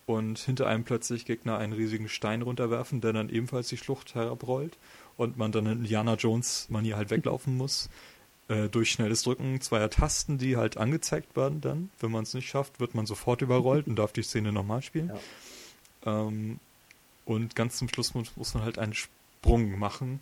und 0.05 0.39
hinter 0.39 0.67
einem 0.67 0.83
plötzlich 0.83 1.25
Gegner 1.25 1.57
einen 1.57 1.73
riesigen 1.73 2.09
Stein 2.09 2.41
runterwerfen, 2.41 3.01
der 3.01 3.13
dann 3.13 3.29
ebenfalls 3.29 3.69
die 3.69 3.77
Schlucht 3.77 4.15
herabrollt 4.15 4.77
und 5.17 5.37
man 5.37 5.51
dann 5.51 5.65
in 5.65 5.79
Indiana 5.79 6.15
Jones 6.15 6.67
Manier 6.69 6.97
halt 6.97 7.09
weglaufen 7.09 7.57
muss. 7.57 7.89
Äh, 8.47 8.69
durch 8.69 8.91
schnelles 8.91 9.23
Drücken 9.23 9.59
zweier 9.61 9.89
Tasten, 9.89 10.37
die 10.37 10.55
halt 10.55 10.77
angezeigt 10.77 11.35
werden 11.35 11.61
dann. 11.61 11.89
Wenn 11.99 12.11
man 12.11 12.23
es 12.23 12.33
nicht 12.35 12.47
schafft, 12.47 12.79
wird 12.79 12.93
man 12.93 13.07
sofort 13.07 13.41
überrollt 13.41 13.87
und 13.87 13.95
darf 13.95 14.11
die 14.11 14.21
Szene 14.21 14.51
nochmal 14.51 14.83
spielen. 14.83 15.11
Ähm, 16.05 16.59
und 17.25 17.55
ganz 17.55 17.77
zum 17.77 17.89
Schluss 17.89 18.13
muss, 18.13 18.37
muss 18.37 18.53
man 18.53 18.63
halt 18.63 18.77
einen 18.77 18.93
Sprung 18.93 19.79
machen, 19.79 20.21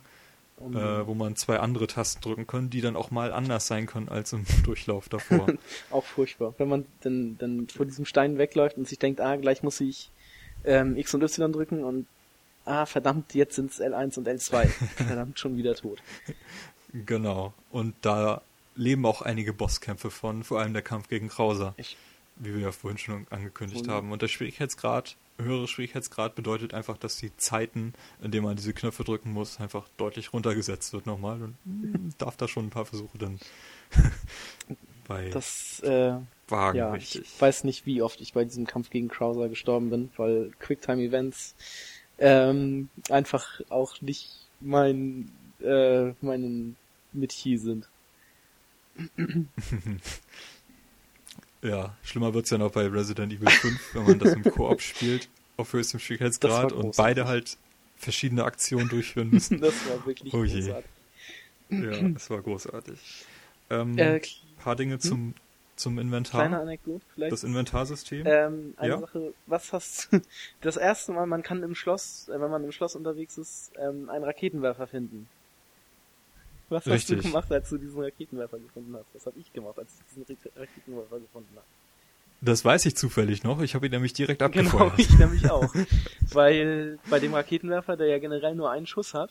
Um, 0.56 0.76
äh, 0.76 1.04
wo 1.06 1.14
man 1.14 1.34
zwei 1.34 1.58
andere 1.58 1.88
Tasten 1.88 2.20
drücken 2.22 2.46
kann, 2.46 2.70
die 2.70 2.80
dann 2.80 2.94
auch 2.94 3.10
mal 3.10 3.32
anders 3.32 3.66
sein 3.66 3.86
können 3.86 4.08
als 4.08 4.32
im 4.32 4.44
Durchlauf 4.64 5.08
davor. 5.08 5.46
Auch 5.90 6.04
furchtbar. 6.04 6.54
Wenn 6.58 6.68
man 6.68 6.86
dann, 7.00 7.36
dann 7.38 7.66
vor 7.68 7.84
diesem 7.86 8.04
Stein 8.06 8.38
wegläuft 8.38 8.76
und 8.78 8.86
sich 8.88 8.98
denkt, 9.00 9.20
ah, 9.20 9.34
gleich 9.36 9.64
muss 9.64 9.80
ich 9.80 10.10
ähm, 10.64 10.96
X 10.96 11.12
und 11.12 11.22
Y 11.22 11.52
drücken 11.52 11.82
und 11.82 12.06
ah, 12.66 12.86
verdammt, 12.86 13.34
jetzt 13.34 13.56
sind's 13.56 13.80
L1 13.80 14.16
und 14.16 14.28
L2. 14.28 14.66
verdammt, 14.96 15.38
schon 15.40 15.56
wieder 15.56 15.74
tot. 15.74 16.00
genau. 16.92 17.52
Und 17.70 17.94
da 18.02 18.40
leben 18.76 19.04
auch 19.06 19.22
einige 19.22 19.52
Bosskämpfe 19.52 20.10
von, 20.10 20.44
vor 20.44 20.60
allem 20.60 20.72
der 20.72 20.82
Kampf 20.82 21.08
gegen 21.08 21.28
Krauser, 21.28 21.74
Ich, 21.76 21.96
wie 22.36 22.54
wir 22.54 22.60
ja 22.60 22.72
vorhin 22.72 22.98
schon 22.98 23.26
angekündigt 23.30 23.82
Und- 23.82 23.90
haben. 23.90 24.12
Und 24.12 24.22
der 24.22 24.28
Schwierigkeitsgrad, 24.28 25.16
höhere 25.38 25.66
Schwierigkeitsgrad 25.68 26.34
bedeutet 26.34 26.74
einfach, 26.74 26.96
dass 26.96 27.16
die 27.16 27.36
Zeiten, 27.36 27.94
in 28.22 28.30
denen 28.30 28.44
man 28.44 28.56
diese 28.56 28.72
Knöpfe 28.72 29.04
drücken 29.04 29.32
muss, 29.32 29.60
einfach 29.60 29.88
deutlich 29.96 30.32
runtergesetzt 30.32 30.92
wird 30.92 31.06
nochmal. 31.06 31.42
Und 31.42 31.56
mm, 31.64 32.10
darf 32.18 32.36
da 32.36 32.48
schon 32.48 32.66
ein 32.66 32.70
paar 32.70 32.86
Versuche 32.86 33.18
dann 33.18 33.38
bei 35.08 35.30
das, 35.30 35.80
äh, 35.80 36.14
wagen, 36.48 36.78
ja, 36.78 36.92
richtig. 36.92 37.22
ich 37.22 37.40
weiß 37.40 37.64
nicht, 37.64 37.86
wie 37.86 38.02
oft 38.02 38.20
ich 38.20 38.32
bei 38.32 38.44
diesem 38.44 38.66
Kampf 38.66 38.90
gegen 38.90 39.08
Krauser 39.08 39.48
gestorben 39.48 39.90
bin, 39.90 40.10
weil 40.16 40.52
Quicktime-Events 40.60 41.54
ähm, 42.18 42.88
einfach 43.10 43.60
auch 43.70 44.00
nicht 44.00 44.30
mein, 44.60 45.30
äh, 45.60 46.12
meinen 46.20 46.76
Metier 47.12 47.58
sind. 47.58 47.88
Ja, 51.64 51.96
schlimmer 52.04 52.34
wird's 52.34 52.50
ja 52.50 52.58
noch 52.58 52.70
bei 52.72 52.86
Resident 52.86 53.32
Evil 53.32 53.48
5, 53.50 53.94
wenn 53.94 54.04
man 54.04 54.18
das 54.18 54.34
im 54.34 54.42
Koop 54.52 54.80
spielt, 54.82 55.28
auf 55.56 55.72
höchstem 55.72 55.98
Das 55.98 56.04
Schwierigkeitsgrad 56.06 56.72
und 56.72 56.94
beide 56.96 57.26
halt 57.26 57.56
verschiedene 57.96 58.44
Aktionen 58.44 58.88
durchführen 58.88 59.30
müssen. 59.30 59.60
Das 59.60 59.74
war 59.88 60.04
wirklich 60.06 60.34
Oh 60.34 60.44
je. 60.44 60.60
großartig. 60.60 60.90
ja, 61.70 62.08
es 62.16 62.30
war 62.30 62.42
großartig. 62.42 62.98
Ähm, 63.70 63.96
Äh, 63.98 64.20
paar 64.58 64.76
Dinge 64.76 64.98
zum, 64.98 65.32
zum 65.76 65.98
Inventar. 65.98 66.42
kleine 66.42 66.60
Anekdote 66.60 67.04
vielleicht. 67.14 67.32
Das 67.32 67.44
Inventarsystem. 67.44 68.24
Ähm, 68.26 68.74
eine 68.76 68.88
Ja. 68.92 68.98
Sache, 69.00 69.32
was 69.46 69.72
hast 69.72 70.12
du? 70.12 70.20
Das 70.60 70.76
erste 70.76 71.12
Mal, 71.12 71.26
man 71.26 71.42
kann 71.42 71.62
im 71.62 71.74
Schloss, 71.74 72.28
äh, 72.28 72.38
wenn 72.38 72.50
man 72.50 72.62
im 72.62 72.72
Schloss 72.72 72.94
unterwegs 72.94 73.38
ist, 73.38 73.72
ähm, 73.78 74.10
einen 74.10 74.24
Raketenwerfer 74.24 74.86
finden. 74.86 75.28
Was 76.68 76.86
Richtig. 76.86 77.16
hast 77.18 77.24
du 77.24 77.28
gemacht, 77.28 77.52
als 77.52 77.68
du 77.70 77.78
diesen 77.78 78.02
Raketenwerfer 78.02 78.58
gefunden 78.58 78.94
hast? 78.96 79.06
Was 79.14 79.26
habe 79.26 79.38
ich 79.38 79.52
gemacht, 79.52 79.78
als 79.78 79.92
ich 79.94 80.06
diesen 80.16 80.24
Ra- 80.24 80.60
Raketenwerfer 80.60 81.20
gefunden 81.20 81.54
habe? 81.56 81.66
Das 82.40 82.64
weiß 82.64 82.86
ich 82.86 82.96
zufällig 82.96 83.42
noch. 83.42 83.60
Ich 83.62 83.74
habe 83.74 83.86
ihn 83.86 83.92
nämlich 83.92 84.12
direkt 84.12 84.40
Genau, 84.40 84.46
abgefeuert. 84.46 84.92
ich 84.98 85.18
nämlich 85.18 85.50
auch. 85.50 85.72
Weil 86.32 86.98
bei 87.08 87.18
dem 87.20 87.34
Raketenwerfer, 87.34 87.96
der 87.96 88.08
ja 88.08 88.18
generell 88.18 88.54
nur 88.54 88.70
einen 88.70 88.86
Schuss 88.86 89.14
hat, 89.14 89.30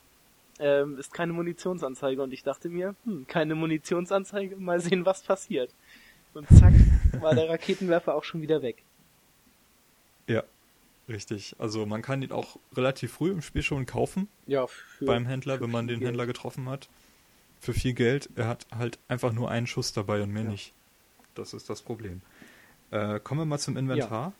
ähm, 0.59 0.97
ist 0.97 1.13
keine 1.13 1.33
Munitionsanzeige 1.33 2.21
und 2.21 2.31
ich 2.33 2.43
dachte 2.43 2.69
mir, 2.69 2.95
hm, 3.05 3.25
keine 3.27 3.55
Munitionsanzeige, 3.55 4.55
mal 4.55 4.79
sehen, 4.79 5.05
was 5.05 5.21
passiert. 5.23 5.71
Und 6.33 6.47
zack, 6.49 6.73
war 7.19 7.35
der 7.35 7.49
Raketenwerfer 7.49 8.15
auch 8.15 8.23
schon 8.23 8.41
wieder 8.41 8.61
weg. 8.61 8.77
Ja, 10.27 10.43
richtig. 11.09 11.55
Also 11.59 11.85
man 11.85 12.01
kann 12.01 12.21
ihn 12.21 12.31
auch 12.31 12.57
relativ 12.75 13.13
früh 13.13 13.31
im 13.31 13.41
Spiel 13.41 13.61
schon 13.61 13.85
kaufen 13.85 14.27
Ja, 14.47 14.65
für, 14.67 15.05
beim 15.05 15.25
Händler, 15.25 15.59
wenn 15.61 15.69
man 15.71 15.87
den. 15.87 16.01
Händler 16.01 16.25
getroffen 16.25 16.69
hat. 16.69 16.87
Für 17.63 17.73
viel 17.73 17.93
Geld. 17.93 18.29
Er 18.35 18.49
hat 18.49 18.67
halt 18.77 18.99
einfach 19.07 19.31
nur 19.31 19.49
einen 19.49 19.67
Schuss 19.67 19.93
dabei 19.93 20.21
und 20.21 20.31
mehr 20.33 20.43
Ja. 20.43 20.49
nicht. 20.49 20.73
Das 21.33 21.53
ist 21.53 21.69
das 21.69 21.81
Problem. 21.81 22.21
Äh, 22.91 23.21
kommen 23.21 23.39
wir 23.39 23.45
mal 23.45 23.57
zum 23.57 23.77
Inventar. 23.77 24.33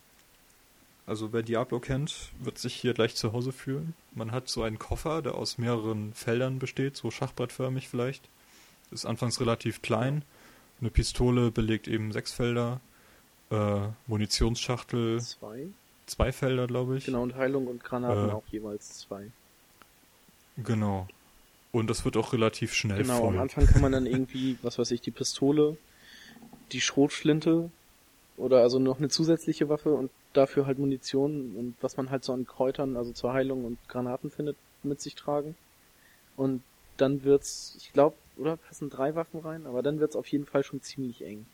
Also 1.05 1.31
wer 1.31 1.41
Diablo 1.41 1.79
kennt, 1.79 2.31
wird 2.39 2.57
sich 2.57 2.75
hier 2.75 2.93
gleich 2.93 3.15
zu 3.15 3.31
Hause 3.31 3.53
fühlen. 3.53 3.93
Man 4.13 4.31
hat 4.33 4.49
so 4.49 4.61
einen 4.63 4.77
Koffer, 4.77 5.21
der 5.21 5.35
aus 5.35 5.57
mehreren 5.57 6.13
Feldern 6.13 6.59
besteht, 6.59 6.97
so 6.97 7.11
schachbrettförmig 7.11 7.87
vielleicht. 7.87 8.27
Ist 8.91 9.05
anfangs 9.05 9.39
relativ 9.39 9.81
klein. 9.81 10.23
Eine 10.81 10.89
Pistole 10.91 11.49
belegt 11.49 11.87
eben 11.87 12.11
sechs 12.11 12.33
Felder. 12.33 12.81
Äh, 13.51 13.87
Munitionsschachtel 14.07 15.21
Zwei. 15.21 15.67
zwei 16.07 16.33
Felder, 16.33 16.67
glaube 16.67 16.97
ich. 16.97 17.05
Genau, 17.05 17.23
und 17.23 17.35
Heilung 17.35 17.67
und 17.67 17.83
Granaten 17.85 18.29
Äh, 18.29 18.33
auch 18.33 18.43
jeweils 18.51 18.99
zwei. 18.99 19.31
Genau. 20.57 21.07
Und 21.73 21.89
das 21.89 22.05
wird 22.05 22.15
auch 22.17 22.33
relativ 22.33 22.73
schnell 22.73 22.99
Genau, 23.01 23.21
voll. 23.21 23.29
am 23.29 23.39
Anfang 23.39 23.65
kann 23.65 23.81
man 23.81 23.91
dann 23.91 24.05
irgendwie, 24.05 24.57
was 24.61 24.77
weiß 24.77 24.91
ich, 24.91 25.01
die 25.01 25.11
Pistole, 25.11 25.75
die 26.71 26.79
Schrotflinte 26.79 27.69
oder 28.37 28.61
also 28.61 28.77
noch 28.79 28.99
eine 28.99 29.09
zusätzliche 29.09 29.69
Waffe 29.69 29.93
und 29.93 30.11
dafür 30.33 30.67
halt 30.67 30.77
Munition 30.77 31.55
und 31.57 31.75
was 31.81 31.97
man 31.97 32.11
halt 32.11 32.23
so 32.23 32.31
an 32.33 32.45
Kräutern, 32.45 32.95
also 32.95 33.11
zur 33.11 33.33
Heilung 33.33 33.65
und 33.65 33.77
Granaten 33.89 34.29
findet, 34.29 34.55
mit 34.83 35.01
sich 35.01 35.15
tragen. 35.15 35.55
Und 36.37 36.61
dann 36.97 37.23
wird's, 37.23 37.75
ich 37.79 37.91
glaube, 37.91 38.15
oder 38.37 38.55
passen 38.55 38.89
drei 38.89 39.15
Waffen 39.15 39.39
rein, 39.39 39.65
aber 39.65 39.81
dann 39.81 39.99
wird's 39.99 40.15
auf 40.15 40.27
jeden 40.27 40.45
Fall 40.45 40.63
schon 40.63 40.81
ziemlich 40.81 41.23
eng. 41.23 41.45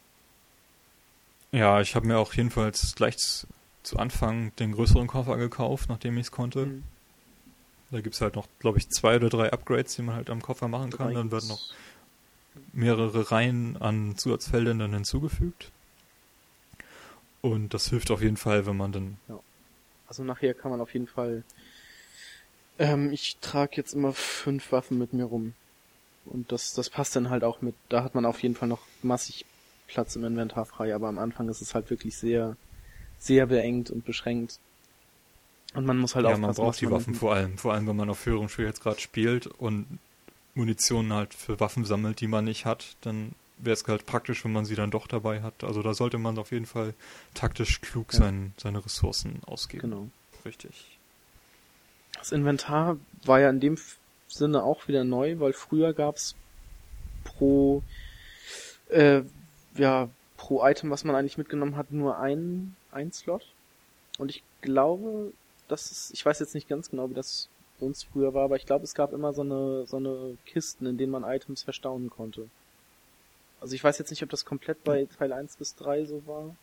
Ja, 1.52 1.80
ich 1.80 1.96
habe 1.96 2.08
mir 2.08 2.18
auch 2.18 2.34
jedenfalls 2.34 2.94
gleich 2.96 3.18
zu, 3.18 3.48
Anfang 3.98 4.52
den 4.58 4.74
größeren 4.74 5.08
Koffer 5.08 5.38
gekauft, 5.38 5.90
nachdem 5.90 6.18
ich 6.18 6.28
es 6.28 6.32
konnte. 6.32 6.66
Mhm. 6.68 6.84
Da 7.92 8.02
gibt's 8.02 8.22
halt 8.22 8.36
noch, 8.36 8.48
glaube 8.60 8.78
ich, 8.78 8.90
zwei 8.90 9.16
oder 9.16 9.30
drei 9.30 9.52
Upgrades, 9.52 9.96
die 9.96 10.04
man 10.04 10.16
halt 10.16 10.30
am 10.30 10.42
Koffer 10.42 10.68
machen 10.68 10.92
kann. 10.92 11.14
Dann 11.14 11.32
werden 11.32 11.48
noch 11.48 11.74
mehrere 12.72 13.32
Reihen 13.32 13.78
an 13.78 14.16
Zusatzfeldern 14.18 14.80
dann 14.80 14.94
hinzugefügt. 14.94 15.72
Und 17.42 17.74
das 17.74 17.90
hilft 17.90 18.12
auf 18.12 18.22
jeden 18.22 18.38
Fall, 18.38 18.66
wenn 18.66 18.78
man 18.78 18.92
dann. 18.92 19.18
Also 20.08 20.24
nachher 20.24 20.54
kann 20.54 20.72
man 20.72 20.82
auf 20.82 20.94
jeden 20.94 21.08
Fall. 21.08 21.44
Ähm, 22.78 23.12
ich 23.12 23.38
trage 23.42 23.76
jetzt 23.76 23.94
immer 23.94 24.14
fünf 24.14 24.72
Waffen 24.72 24.98
mit 24.98 25.14
mir 25.14 25.26
rum. 25.26 25.54
Und 26.26 26.52
das, 26.52 26.74
das 26.74 26.90
passt 26.90 27.16
dann 27.16 27.30
halt 27.30 27.44
auch 27.44 27.62
mit. 27.62 27.76
Da 27.88 28.04
hat 28.04 28.14
man 28.14 28.26
auf 28.26 28.42
jeden 28.44 28.56
Fall 28.56 28.68
noch 28.68 28.82
massig 29.02 29.46
Platz 29.88 30.16
im 30.16 30.24
Inventar 30.24 30.66
frei, 30.66 30.94
aber 30.94 31.08
am 31.08 31.18
Anfang 31.18 31.50
ist 31.50 31.62
es 31.62 31.74
halt 31.74 31.90
wirklich 31.90 32.18
sehr, 32.18 32.56
sehr 33.18 33.48
beengt 33.48 33.90
und 33.90 34.06
beschränkt. 34.06 34.60
Und 35.74 35.86
man 35.86 35.98
muss 35.98 36.16
halt 36.16 36.26
ja, 36.26 36.32
aufpassen, 36.32 36.46
man 36.48 36.56
braucht 36.56 36.82
die 36.82 36.86
man 36.86 36.94
Waffen 36.96 37.14
vor 37.14 37.34
allem. 37.34 37.58
Vor 37.58 37.74
allem, 37.74 37.88
wenn 37.88 37.96
man 37.96 38.10
auf 38.10 38.26
höherem 38.26 38.50
Schwierigkeitsgrad 38.50 39.02
spielt 39.02 39.48
und 39.48 40.00
Munition 40.56 41.14
halt 41.14 41.34
für 41.34 41.60
Waffen 41.60 41.86
sammelt, 41.86 42.22
die 42.22 42.28
man 42.28 42.46
nicht 42.46 42.66
hat, 42.66 42.96
dann 43.02 43.34
wäre 43.58 43.74
es 43.74 43.86
halt 43.88 44.06
praktisch, 44.06 44.44
wenn 44.46 44.54
man 44.54 44.66
sie 44.66 44.76
dann 44.76 44.90
doch 44.90 45.06
dabei 45.08 45.42
hat. 45.42 45.64
Also 45.64 45.84
da 45.84 45.94
sollte 45.94 46.18
man 46.18 46.38
auf 46.40 46.52
jeden 46.52 46.66
Fall 46.66 46.94
taktisch 47.34 47.82
klug 47.82 48.14
Ja. 48.14 48.20
sein, 48.20 48.54
seine 48.58 48.84
Ressourcen 48.84 49.42
ausgeben. 49.46 49.82
Genau. 49.90 50.08
Richtig. 50.46 50.98
Das 52.18 52.32
Inventar 52.32 52.98
war 53.26 53.40
ja 53.40 53.50
in 53.50 53.60
dem 53.60 53.78
Sinne 54.28 54.64
auch 54.64 54.88
wieder 54.88 55.04
neu, 55.04 55.40
weil 55.40 55.54
früher 55.54 55.94
gab's 55.94 56.36
pro 57.24 57.84
äh, 58.90 59.22
ja 59.76 60.10
pro 60.38 60.66
Item, 60.66 60.90
was 60.90 61.04
man 61.04 61.16
eigentlich 61.16 61.38
mitgenommen 61.38 61.76
hat, 61.76 61.92
nur 61.92 62.18
ein 62.18 62.76
ein 62.92 63.12
Slot. 63.12 63.46
Und 64.18 64.32
ich 64.32 64.44
glaube, 64.62 65.32
das 65.70 65.92
ist, 65.92 66.12
ich 66.14 66.26
weiß 66.26 66.40
jetzt 66.40 66.54
nicht 66.54 66.68
ganz 66.68 66.90
genau, 66.90 67.10
wie 67.10 67.14
das 67.14 67.48
bei 67.80 67.86
uns 67.86 68.04
früher 68.04 68.34
war, 68.34 68.44
aber 68.44 68.58
ich 68.58 68.66
glaube, 68.66 68.84
es 68.84 68.94
gab 68.94 69.14
immer 69.14 69.34
so 69.34 69.42
eine 69.42 69.86
so 69.88 69.98
eine 69.98 70.38
Kisten, 70.46 70.86
in 70.86 70.98
denen 70.98 71.12
man 71.12 71.24
Items 71.24 71.64
verstauen 71.64 72.10
konnte. 72.10 72.50
Also 73.62 73.76
ich 73.76 73.84
weiß 73.84 73.98
jetzt 73.98 74.10
nicht, 74.10 74.24
ob 74.24 74.30
das 74.30 74.46
komplett 74.46 74.84
bei 74.84 75.08
Teil 75.18 75.34
1 75.34 75.58
bis 75.58 75.76
3 75.76 76.06
so 76.06 76.26
war. 76.26 76.56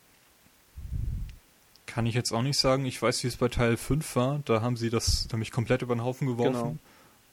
Kann 1.87 2.07
ich 2.07 2.15
jetzt 2.15 2.33
auch 2.33 2.43
nicht 2.43 2.59
sagen. 2.59 2.85
Ich 2.85 3.01
weiß, 3.01 3.23
wie 3.23 3.29
es 3.29 3.37
bei 3.37 3.49
Teil 3.49 3.77
5 3.77 4.17
war. 4.17 4.41
Da 4.45 4.61
haben 4.61 4.77
sie 4.77 4.91
das 4.91 5.29
nämlich 5.31 5.53
komplett 5.53 5.83
über 5.83 5.95
den 5.95 6.05
Haufen 6.05 6.27
geworfen. 6.27 6.53
Genau. 6.53 6.77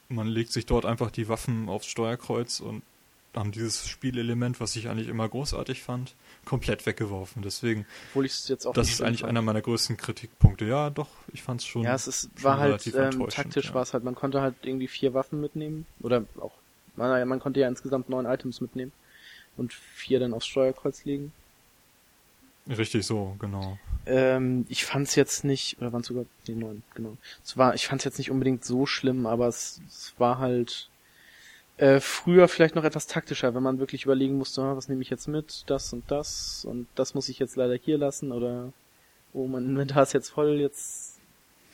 Man 0.09 0.27
legt 0.27 0.51
sich 0.51 0.65
dort 0.65 0.85
einfach 0.85 1.11
die 1.11 1.27
Waffen 1.27 1.69
aufs 1.69 1.87
Steuerkreuz 1.87 2.59
und 2.59 2.83
haben 3.33 3.51
dieses 3.51 3.87
Spielelement, 3.87 4.59
was 4.59 4.75
ich 4.75 4.89
eigentlich 4.89 5.07
immer 5.07 5.27
großartig 5.27 5.81
fand, 5.81 6.15
komplett 6.45 6.85
weggeworfen. 6.85 7.41
Deswegen, 7.41 7.85
Obwohl 8.09 8.25
ich 8.25 8.33
es 8.33 8.47
jetzt 8.47 8.65
auch 8.65 8.73
das 8.73 8.89
ist 8.89 9.01
eigentlich 9.01 9.21
fand. 9.21 9.29
einer 9.29 9.41
meiner 9.41 9.61
größten 9.61 9.97
Kritikpunkte. 9.97 10.65
Ja, 10.65 10.89
doch, 10.89 11.09
ich 11.31 11.41
fand's 11.41 11.65
schon. 11.65 11.83
Ja, 11.83 11.95
es 11.95 12.07
ist, 12.07 12.29
schon 12.35 12.43
war 12.43 12.57
halt 12.57 12.85
ähm, 12.95 13.27
taktisch 13.29 13.69
ja. 13.69 13.73
war 13.73 13.83
es 13.83 13.93
halt, 13.93 14.03
man 14.03 14.15
konnte 14.15 14.41
halt 14.41 14.55
irgendwie 14.63 14.87
vier 14.87 15.13
Waffen 15.13 15.41
mitnehmen 15.41 15.85
oder 16.01 16.25
auch, 16.39 16.53
naja, 16.95 17.25
man 17.25 17.39
konnte 17.39 17.59
ja 17.59 17.67
insgesamt 17.67 18.09
neun 18.09 18.25
Items 18.25 18.61
mitnehmen 18.61 18.91
und 19.57 19.73
vier 19.73 20.19
dann 20.19 20.33
aufs 20.33 20.47
Steuerkreuz 20.47 21.05
legen. 21.05 21.31
Richtig 22.67 23.05
so, 23.05 23.35
genau. 23.39 23.77
Ähm, 24.05 24.65
ich 24.69 24.85
fand's 24.85 25.15
jetzt 25.15 25.43
nicht, 25.43 25.77
oder 25.79 25.91
waren 25.91 26.01
es 26.01 26.07
sogar, 26.07 26.25
nee, 26.47 26.55
neun, 26.55 26.83
genau. 26.93 27.17
Es 27.43 27.57
war, 27.57 27.73
ich 27.75 27.87
fand's 27.87 28.05
jetzt 28.05 28.17
nicht 28.17 28.31
unbedingt 28.31 28.63
so 28.63 28.85
schlimm, 28.85 29.25
aber 29.25 29.47
es, 29.47 29.81
es 29.87 30.13
war 30.17 30.39
halt 30.39 30.89
äh, 31.83 31.99
früher 31.99 32.47
vielleicht 32.47 32.75
noch 32.75 32.83
etwas 32.85 33.07
taktischer, 33.07 33.53
wenn 33.55 33.63
man 33.63 33.79
wirklich 33.79 34.05
überlegen 34.05 34.37
musste, 34.37 34.61
ah, 34.61 34.75
was 34.77 34.87
nehme 34.87 35.01
ich 35.01 35.09
jetzt 35.09 35.27
mit, 35.27 35.63
das 35.67 35.91
und 35.93 36.09
das 36.09 36.63
und 36.65 36.87
das 36.95 37.13
muss 37.13 37.27
ich 37.29 37.39
jetzt 37.39 37.55
leider 37.57 37.75
hier 37.75 37.97
lassen 37.97 38.31
oder 38.31 38.71
oh, 39.33 39.47
mein 39.47 39.65
Inventar 39.65 40.03
ist 40.03 40.13
jetzt 40.13 40.29
voll, 40.29 40.59
jetzt 40.59 41.19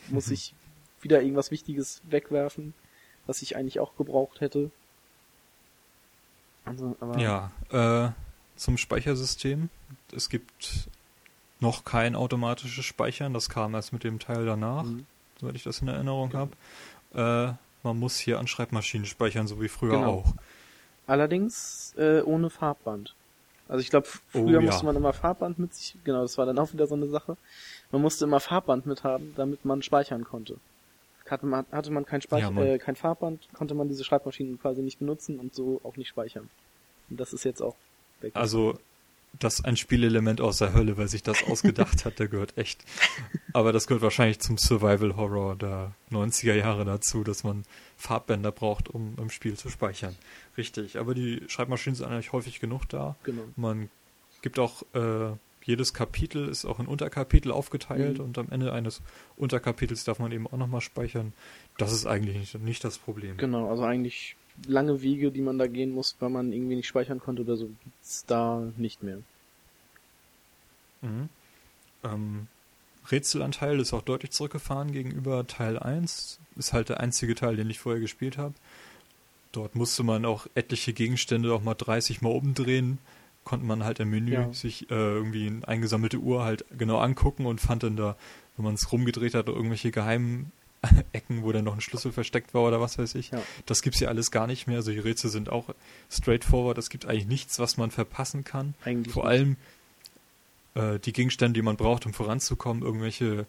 muss 0.08 0.26
Mhm. 0.28 0.32
ich 0.34 0.54
wieder 1.02 1.22
irgendwas 1.22 1.50
Wichtiges 1.50 2.00
wegwerfen, 2.10 2.74
was 3.26 3.42
ich 3.42 3.56
eigentlich 3.56 3.78
auch 3.80 3.96
gebraucht 3.96 4.40
hätte. 4.40 4.70
Also, 6.64 6.96
Ja, 7.16 7.50
äh, 7.70 8.10
zum 8.56 8.76
Speichersystem. 8.78 9.70
Es 10.14 10.28
gibt 10.28 10.88
noch 11.60 11.84
kein 11.84 12.14
automatisches 12.16 12.84
Speichern. 12.84 13.32
Das 13.34 13.48
kam 13.48 13.74
erst 13.74 13.92
mit 13.92 14.04
dem 14.04 14.18
Teil 14.18 14.44
danach, 14.44 14.84
Mhm. 14.84 15.06
soweit 15.40 15.54
ich 15.54 15.62
das 15.62 15.80
in 15.80 15.88
Erinnerung 15.88 16.32
habe. 16.34 16.52
Äh, 17.14 17.54
man 17.82 17.98
muss 17.98 18.18
hier 18.18 18.38
an 18.38 18.46
Schreibmaschinen 18.46 19.06
speichern, 19.06 19.46
so 19.46 19.60
wie 19.60 19.68
früher 19.68 19.92
Genau. 19.92 20.10
auch. 20.12 20.34
Allerdings 21.06 21.94
äh, 21.96 22.22
ohne 22.22 22.50
Farbband. 22.50 23.14
Also 23.68 23.80
ich 23.82 23.90
glaube, 23.90 24.06
Oh, 24.32 24.42
früher 24.44 24.60
ja. 24.60 24.66
musste 24.66 24.84
man 24.84 24.96
immer 24.96 25.12
Farbband 25.12 25.58
mit 25.58 25.74
sich, 25.74 25.96
genau, 26.04 26.22
das 26.22 26.36
war 26.38 26.46
dann 26.46 26.58
auch 26.58 26.72
wieder 26.72 26.86
so 26.86 26.94
eine 26.94 27.06
Sache. 27.08 27.36
Man 27.92 28.02
musste 28.02 28.24
immer 28.24 28.40
Farbband 28.40 28.86
mit 28.86 29.04
haben, 29.04 29.32
damit 29.36 29.64
man 29.64 29.82
speichern 29.82 30.24
konnte. 30.24 30.56
Hatte 31.28 31.46
man, 31.46 31.64
hatte 31.70 31.92
man 31.92 32.04
kein, 32.04 32.20
Speich 32.20 32.42
Ja, 32.42 32.50
man- 32.50 32.66
äh, 32.66 32.78
kein 32.78 32.96
Farbband, 32.96 33.48
konnte 33.54 33.74
man 33.74 33.88
diese 33.88 34.02
Schreibmaschinen 34.02 34.60
quasi 34.60 34.82
nicht 34.82 34.98
benutzen 34.98 35.38
und 35.38 35.54
so 35.54 35.80
auch 35.84 35.96
nicht 35.96 36.08
speichern. 36.08 36.50
Und 37.08 37.20
das 37.20 37.32
ist 37.32 37.44
jetzt 37.44 37.62
auch 37.62 37.76
weg. 38.20 38.32
Also, 38.34 38.78
das 39.38 39.64
ein 39.64 39.76
Spielelement 39.76 40.40
aus 40.40 40.58
der 40.58 40.74
Hölle, 40.74 40.96
weil 40.98 41.08
sich 41.08 41.22
das 41.22 41.42
ausgedacht 41.44 42.04
hat, 42.04 42.18
der 42.18 42.28
gehört 42.28 42.58
echt. 42.58 42.84
Aber 43.52 43.72
das 43.72 43.86
gehört 43.86 44.02
wahrscheinlich 44.02 44.38
zum 44.40 44.58
Survival 44.58 45.16
Horror 45.16 45.56
der 45.56 45.94
90er 46.10 46.54
Jahre 46.54 46.84
dazu, 46.84 47.24
dass 47.24 47.42
man 47.44 47.62
Farbbänder 47.96 48.52
braucht, 48.52 48.88
um 48.88 49.14
im 49.18 49.30
Spiel 49.30 49.56
zu 49.56 49.70
speichern. 49.70 50.14
Richtig, 50.58 50.98
aber 50.98 51.14
die 51.14 51.42
Schreibmaschinen 51.48 51.94
sind 51.94 52.06
eigentlich 52.06 52.32
häufig 52.32 52.60
genug 52.60 52.86
da. 52.88 53.16
genau. 53.22 53.42
Man 53.56 53.88
gibt 54.42 54.58
auch, 54.58 54.82
äh, 54.94 55.32
jedes 55.62 55.92
Kapitel 55.94 56.48
ist 56.48 56.64
auch 56.64 56.80
in 56.80 56.86
Unterkapitel 56.86 57.52
aufgeteilt 57.52 58.18
Mhm. 58.18 58.24
und 58.24 58.38
am 58.38 58.48
Ende 58.50 58.72
eines 58.72 59.02
Unterkapitels 59.36 60.04
darf 60.04 60.18
man 60.18 60.32
eben 60.32 60.46
auch 60.46 60.56
nochmal 60.56 60.80
speichern. 60.80 61.32
Das 61.78 61.92
ist 61.92 62.06
eigentlich 62.06 62.36
nicht, 62.38 62.54
nicht 62.60 62.82
das 62.84 62.98
Problem. 62.98 63.36
Genau, 63.36 63.68
also 63.70 63.82
eigentlich 63.84 64.36
lange 64.66 65.02
Wege, 65.02 65.30
die 65.30 65.40
man 65.42 65.58
da 65.58 65.66
gehen 65.66 65.92
muss, 65.92 66.16
weil 66.20 66.30
man 66.30 66.52
irgendwie 66.52 66.76
nicht 66.76 66.88
speichern 66.88 67.20
konnte 67.20 67.42
oder 67.42 67.56
so, 67.56 67.66
gibt's 67.84 68.24
da 68.26 68.70
nicht 68.76 69.02
mehr. 69.02 69.18
Mhm. 71.02 71.28
Ähm, 72.04 72.46
Rätselanteil 73.10 73.80
ist 73.80 73.92
auch 73.92 74.02
deutlich 74.02 74.30
zurückgefahren 74.32 74.92
gegenüber 74.92 75.46
Teil 75.46 75.78
1. 75.78 76.38
Ist 76.56 76.72
halt 76.72 76.88
der 76.88 77.00
einzige 77.00 77.34
Teil, 77.34 77.56
den 77.56 77.70
ich 77.70 77.78
vorher 77.78 78.00
gespielt 78.00 78.38
habe. 78.38 78.54
Dort 79.52 79.74
musste 79.74 80.02
man 80.02 80.24
auch 80.24 80.46
etliche 80.54 80.92
Gegenstände 80.92 81.52
auch 81.52 81.62
mal 81.62 81.74
30 81.74 82.20
Mal 82.22 82.30
umdrehen. 82.30 82.98
Konnte 83.42 83.66
man 83.66 83.84
halt 83.84 83.98
im 84.00 84.10
Menü 84.10 84.32
Ja. 84.32 84.52
sich 84.52 84.90
äh, 84.90 84.94
irgendwie 84.94 85.46
eine 85.46 85.66
eingesammelte 85.66 86.18
Uhr 86.18 86.44
halt 86.44 86.64
genau 86.76 86.98
angucken 86.98 87.46
und 87.46 87.60
fand 87.60 87.82
dann 87.82 87.96
da, 87.96 88.16
wenn 88.56 88.64
man 88.64 88.74
es 88.74 88.92
rumgedreht 88.92 89.34
hat, 89.34 89.48
irgendwelche 89.48 89.90
geheimen 89.90 90.52
Ecken, 91.12 91.42
wo 91.42 91.52
dann 91.52 91.64
noch 91.64 91.74
ein 91.74 91.80
Schlüssel 91.80 92.12
versteckt 92.12 92.54
war 92.54 92.62
oder 92.62 92.80
was 92.80 92.98
weiß 92.98 93.14
ich. 93.14 93.30
Ja. 93.30 93.42
Das 93.66 93.82
gibt's 93.82 94.00
ja 94.00 94.08
alles 94.08 94.30
gar 94.30 94.46
nicht 94.46 94.66
mehr. 94.66 94.76
Also 94.76 94.92
die 94.92 94.98
Rätsel 94.98 95.30
sind 95.30 95.50
auch 95.50 95.74
straightforward. 96.10 96.78
Es 96.78 96.88
gibt 96.88 97.06
eigentlich 97.06 97.26
nichts, 97.26 97.58
was 97.58 97.76
man 97.76 97.90
verpassen 97.90 98.44
kann. 98.44 98.74
Eigentlich 98.84 99.12
Vor 99.12 99.26
allem 99.26 99.56
äh, 100.74 100.98
die 100.98 101.12
Gegenstände, 101.12 101.58
die 101.58 101.62
man 101.62 101.76
braucht, 101.76 102.06
um 102.06 102.14
voranzukommen, 102.14 102.82
irgendwelche 102.82 103.46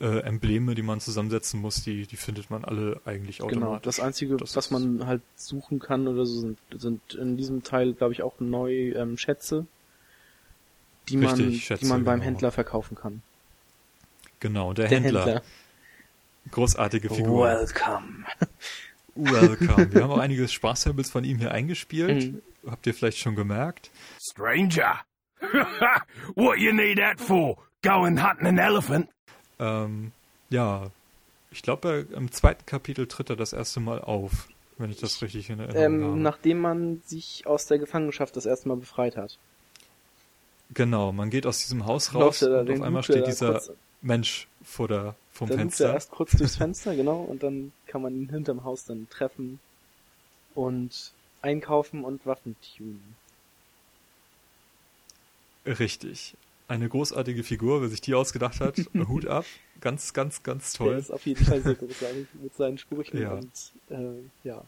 äh, 0.00 0.20
Embleme, 0.20 0.74
die 0.74 0.82
man 0.82 1.00
zusammensetzen 1.00 1.60
muss, 1.60 1.82
die, 1.82 2.06
die 2.06 2.16
findet 2.16 2.48
man 2.48 2.64
alle 2.64 3.00
eigentlich 3.04 3.38
Genau, 3.38 3.48
automatisch. 3.48 3.84
das 3.84 4.00
Einzige, 4.00 4.36
Das 4.36 4.56
was 4.56 4.70
man 4.70 5.06
halt 5.06 5.22
suchen 5.36 5.80
kann 5.80 6.06
oder 6.06 6.24
so, 6.26 6.40
sind, 6.40 6.58
sind 6.76 7.14
in 7.14 7.36
diesem 7.36 7.62
Teil, 7.62 7.92
glaube 7.92 8.12
ich, 8.12 8.22
auch 8.22 8.34
neu 8.38 8.92
ähm, 8.92 9.18
Schätze, 9.18 9.66
die 11.08 11.16
man, 11.16 11.34
Richtig, 11.34 11.64
Schätze, 11.64 11.84
die 11.84 11.88
man 11.88 12.04
beim 12.04 12.20
genau. 12.20 12.26
Händler 12.26 12.52
verkaufen 12.52 12.96
kann. 12.96 13.22
Genau, 14.40 14.72
der, 14.72 14.88
Händler. 14.88 15.42
Großartige 16.50 17.08
Figur. 17.10 17.46
Welcome. 17.46 18.24
Welcome. 19.14 19.92
Wir 19.92 20.02
haben 20.02 20.10
auch 20.10 20.18
einige 20.18 20.46
Spaßsamples 20.48 21.10
von 21.10 21.24
ihm 21.24 21.38
hier 21.38 21.52
eingespielt. 21.52 22.32
Mhm. 22.32 22.42
Habt 22.70 22.86
ihr 22.86 22.94
vielleicht 22.94 23.18
schon 23.18 23.34
gemerkt? 23.36 23.90
Stranger. 24.20 25.00
what 26.34 26.58
you 26.58 26.72
need 26.72 26.98
that 26.98 27.20
for? 27.20 27.56
Going 27.82 28.22
hunting 28.26 28.46
an 28.46 28.58
elephant? 28.58 29.08
Ähm, 29.58 30.12
ja, 30.50 30.90
ich 31.50 31.62
glaube, 31.62 32.06
im 32.14 32.32
zweiten 32.32 32.64
Kapitel 32.66 33.06
tritt 33.06 33.30
er 33.30 33.36
das 33.36 33.52
erste 33.52 33.80
Mal 33.80 34.00
auf, 34.00 34.48
wenn 34.78 34.90
ich 34.90 34.98
das 34.98 35.20
richtig 35.22 35.50
in 35.50 35.60
Erinnerung 35.60 35.84
Ähm, 35.94 36.04
habe. 36.04 36.18
nachdem 36.18 36.58
man 36.60 37.02
sich 37.04 37.46
aus 37.46 37.66
der 37.66 37.78
Gefangenschaft 37.78 38.34
das 38.36 38.46
erste 38.46 38.68
Mal 38.68 38.76
befreit 38.78 39.16
hat. 39.16 39.38
Genau, 40.72 41.12
man 41.12 41.30
geht 41.30 41.46
aus 41.46 41.58
diesem 41.60 41.84
Haus 41.86 42.14
raus 42.14 42.42
und 42.42 42.70
auf 42.70 42.80
einmal 42.80 43.02
steht 43.02 43.26
dieser 43.26 43.52
kurz- 43.52 43.70
Mensch 44.00 44.48
vor 44.64 44.88
der, 44.88 45.14
vom 45.34 45.48
Dann 45.48 45.58
lugt 45.58 45.72
er 45.72 45.76
Fenster. 45.88 45.92
erst 45.94 46.10
kurz 46.12 46.30
durchs 46.32 46.56
Fenster, 46.56 46.96
genau, 46.96 47.20
und 47.20 47.42
dann 47.42 47.72
kann 47.86 48.00
man 48.00 48.14
ihn 48.14 48.30
hinterm 48.30 48.64
Haus 48.64 48.84
dann 48.84 49.08
treffen 49.10 49.60
und 50.54 51.12
einkaufen 51.42 52.04
und 52.04 52.24
Waffen 52.24 52.56
tunen. 52.76 53.16
Richtig. 55.66 56.34
Eine 56.68 56.88
großartige 56.88 57.42
Figur, 57.44 57.82
wer 57.82 57.88
sich 57.88 58.00
die 58.00 58.14
ausgedacht 58.14 58.60
hat. 58.60 58.76
Hut 59.08 59.26
ab. 59.26 59.44
Ganz, 59.80 60.12
ganz, 60.14 60.42
ganz 60.42 60.72
Der 60.72 60.78
toll. 60.86 60.96
ist 60.96 61.10
auf 61.10 61.26
jeden 61.26 61.44
Fall 61.44 61.60
sehr 61.60 61.74
großartig 61.74 62.26
mit 62.42 62.54
seinen 62.54 62.78
Sprüchen 62.78 63.20
Ja. 63.20 63.32
und 63.34 63.50
äh, 63.90 64.48
ja. 64.48 64.62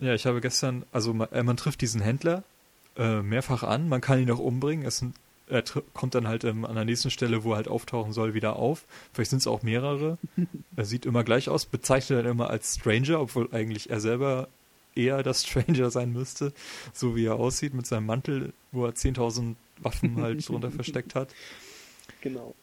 Ja, 0.00 0.14
ich 0.14 0.26
habe 0.26 0.40
gestern, 0.40 0.84
also 0.92 1.12
man, 1.12 1.30
äh, 1.32 1.42
man 1.42 1.56
trifft 1.56 1.80
diesen 1.80 2.00
Händler 2.00 2.44
äh, 2.96 3.20
mehrfach 3.20 3.64
an, 3.64 3.88
man 3.88 4.00
kann 4.00 4.20
ihn 4.20 4.30
auch 4.30 4.38
umbringen. 4.38 4.86
Es 4.86 4.98
sind, 4.98 5.14
er 5.50 5.64
tr- 5.64 5.82
kommt 5.94 6.14
dann 6.14 6.28
halt 6.28 6.44
ähm, 6.44 6.64
an 6.64 6.74
der 6.74 6.84
nächsten 6.84 7.10
Stelle, 7.10 7.44
wo 7.44 7.52
er 7.52 7.56
halt 7.56 7.68
auftauchen 7.68 8.12
soll, 8.12 8.34
wieder 8.34 8.56
auf. 8.56 8.84
Vielleicht 9.12 9.30
sind 9.30 9.40
es 9.40 9.46
auch 9.46 9.62
mehrere. 9.62 10.18
er 10.76 10.84
sieht 10.84 11.06
immer 11.06 11.24
gleich 11.24 11.48
aus, 11.48 11.66
bezeichnet 11.66 12.20
dann 12.20 12.26
immer 12.30 12.50
als 12.50 12.76
Stranger, 12.76 13.20
obwohl 13.20 13.48
eigentlich 13.52 13.90
er 13.90 14.00
selber 14.00 14.48
eher 14.94 15.22
das 15.22 15.44
Stranger 15.46 15.90
sein 15.90 16.12
müsste, 16.12 16.52
so 16.92 17.16
wie 17.16 17.26
er 17.26 17.36
aussieht 17.36 17.74
mit 17.74 17.86
seinem 17.86 18.06
Mantel, 18.06 18.52
wo 18.72 18.84
er 18.86 18.92
10.000 18.92 19.54
Waffen 19.80 20.20
halt 20.20 20.46
drunter 20.48 20.70
versteckt 20.70 21.14
hat. 21.14 21.28
Genau. 22.20 22.54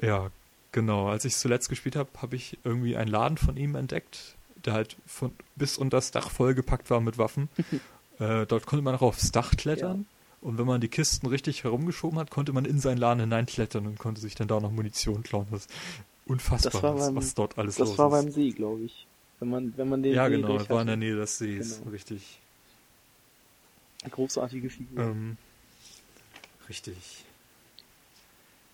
Ja, 0.00 0.30
genau. 0.72 1.08
Als 1.08 1.24
ich 1.24 1.36
zuletzt 1.36 1.68
gespielt 1.68 1.96
habe, 1.96 2.08
habe 2.20 2.36
ich 2.36 2.58
irgendwie 2.64 2.96
einen 2.96 3.10
Laden 3.10 3.36
von 3.38 3.56
ihm 3.56 3.74
entdeckt, 3.74 4.34
der 4.64 4.72
halt 4.72 4.96
von 5.06 5.32
bis 5.56 5.76
unter 5.76 5.98
das 5.98 6.10
Dach 6.10 6.30
vollgepackt 6.30 6.88
war 6.90 7.00
mit 7.00 7.18
Waffen. 7.18 7.48
äh, 8.18 8.46
dort 8.46 8.66
konnte 8.66 8.82
man 8.82 8.94
auch 8.94 9.02
aufs 9.02 9.30
Dach 9.30 9.54
klettern. 9.56 10.06
Und 10.44 10.58
wenn 10.58 10.66
man 10.66 10.80
die 10.80 10.88
Kisten 10.88 11.26
richtig 11.26 11.64
herumgeschoben 11.64 12.18
hat, 12.18 12.30
konnte 12.30 12.52
man 12.52 12.64
in 12.66 12.78
seinen 12.78 12.98
Laden 12.98 13.20
hineinklettern 13.20 13.86
und 13.86 13.98
konnte 13.98 14.20
sich 14.20 14.34
dann 14.34 14.46
da 14.46 14.60
noch 14.60 14.70
Munition 14.70 15.22
klauen. 15.22 15.46
Das 15.50 15.62
ist 15.62 15.70
unfassbar, 16.26 16.70
Das 16.72 16.82
war 16.82 16.94
was, 16.96 17.06
beim- 17.06 17.16
was 17.16 17.34
dort 17.34 17.58
alles 17.58 17.76
Das 17.76 17.88
los 17.88 17.98
war 17.98 18.06
ist. 18.18 18.24
beim 18.26 18.30
See, 18.32 18.50
glaube 18.50 18.82
ich. 18.82 19.06
Wenn 19.40 19.48
man, 19.48 19.72
wenn 19.76 19.88
man 19.88 20.02
den 20.02 20.14
ja, 20.14 20.26
See 20.28 20.36
genau, 20.36 20.56
er 20.56 20.68
war 20.68 20.80
in 20.82 20.86
der. 20.86 20.96
Nähe 20.96 21.16
des 21.16 21.38
Sees. 21.38 21.78
Genau. 21.80 21.90
Richtig. 21.90 22.38
Großartige 24.10 24.68
Figur. 24.70 25.02
Ähm, 25.02 25.36
richtig. 26.68 27.24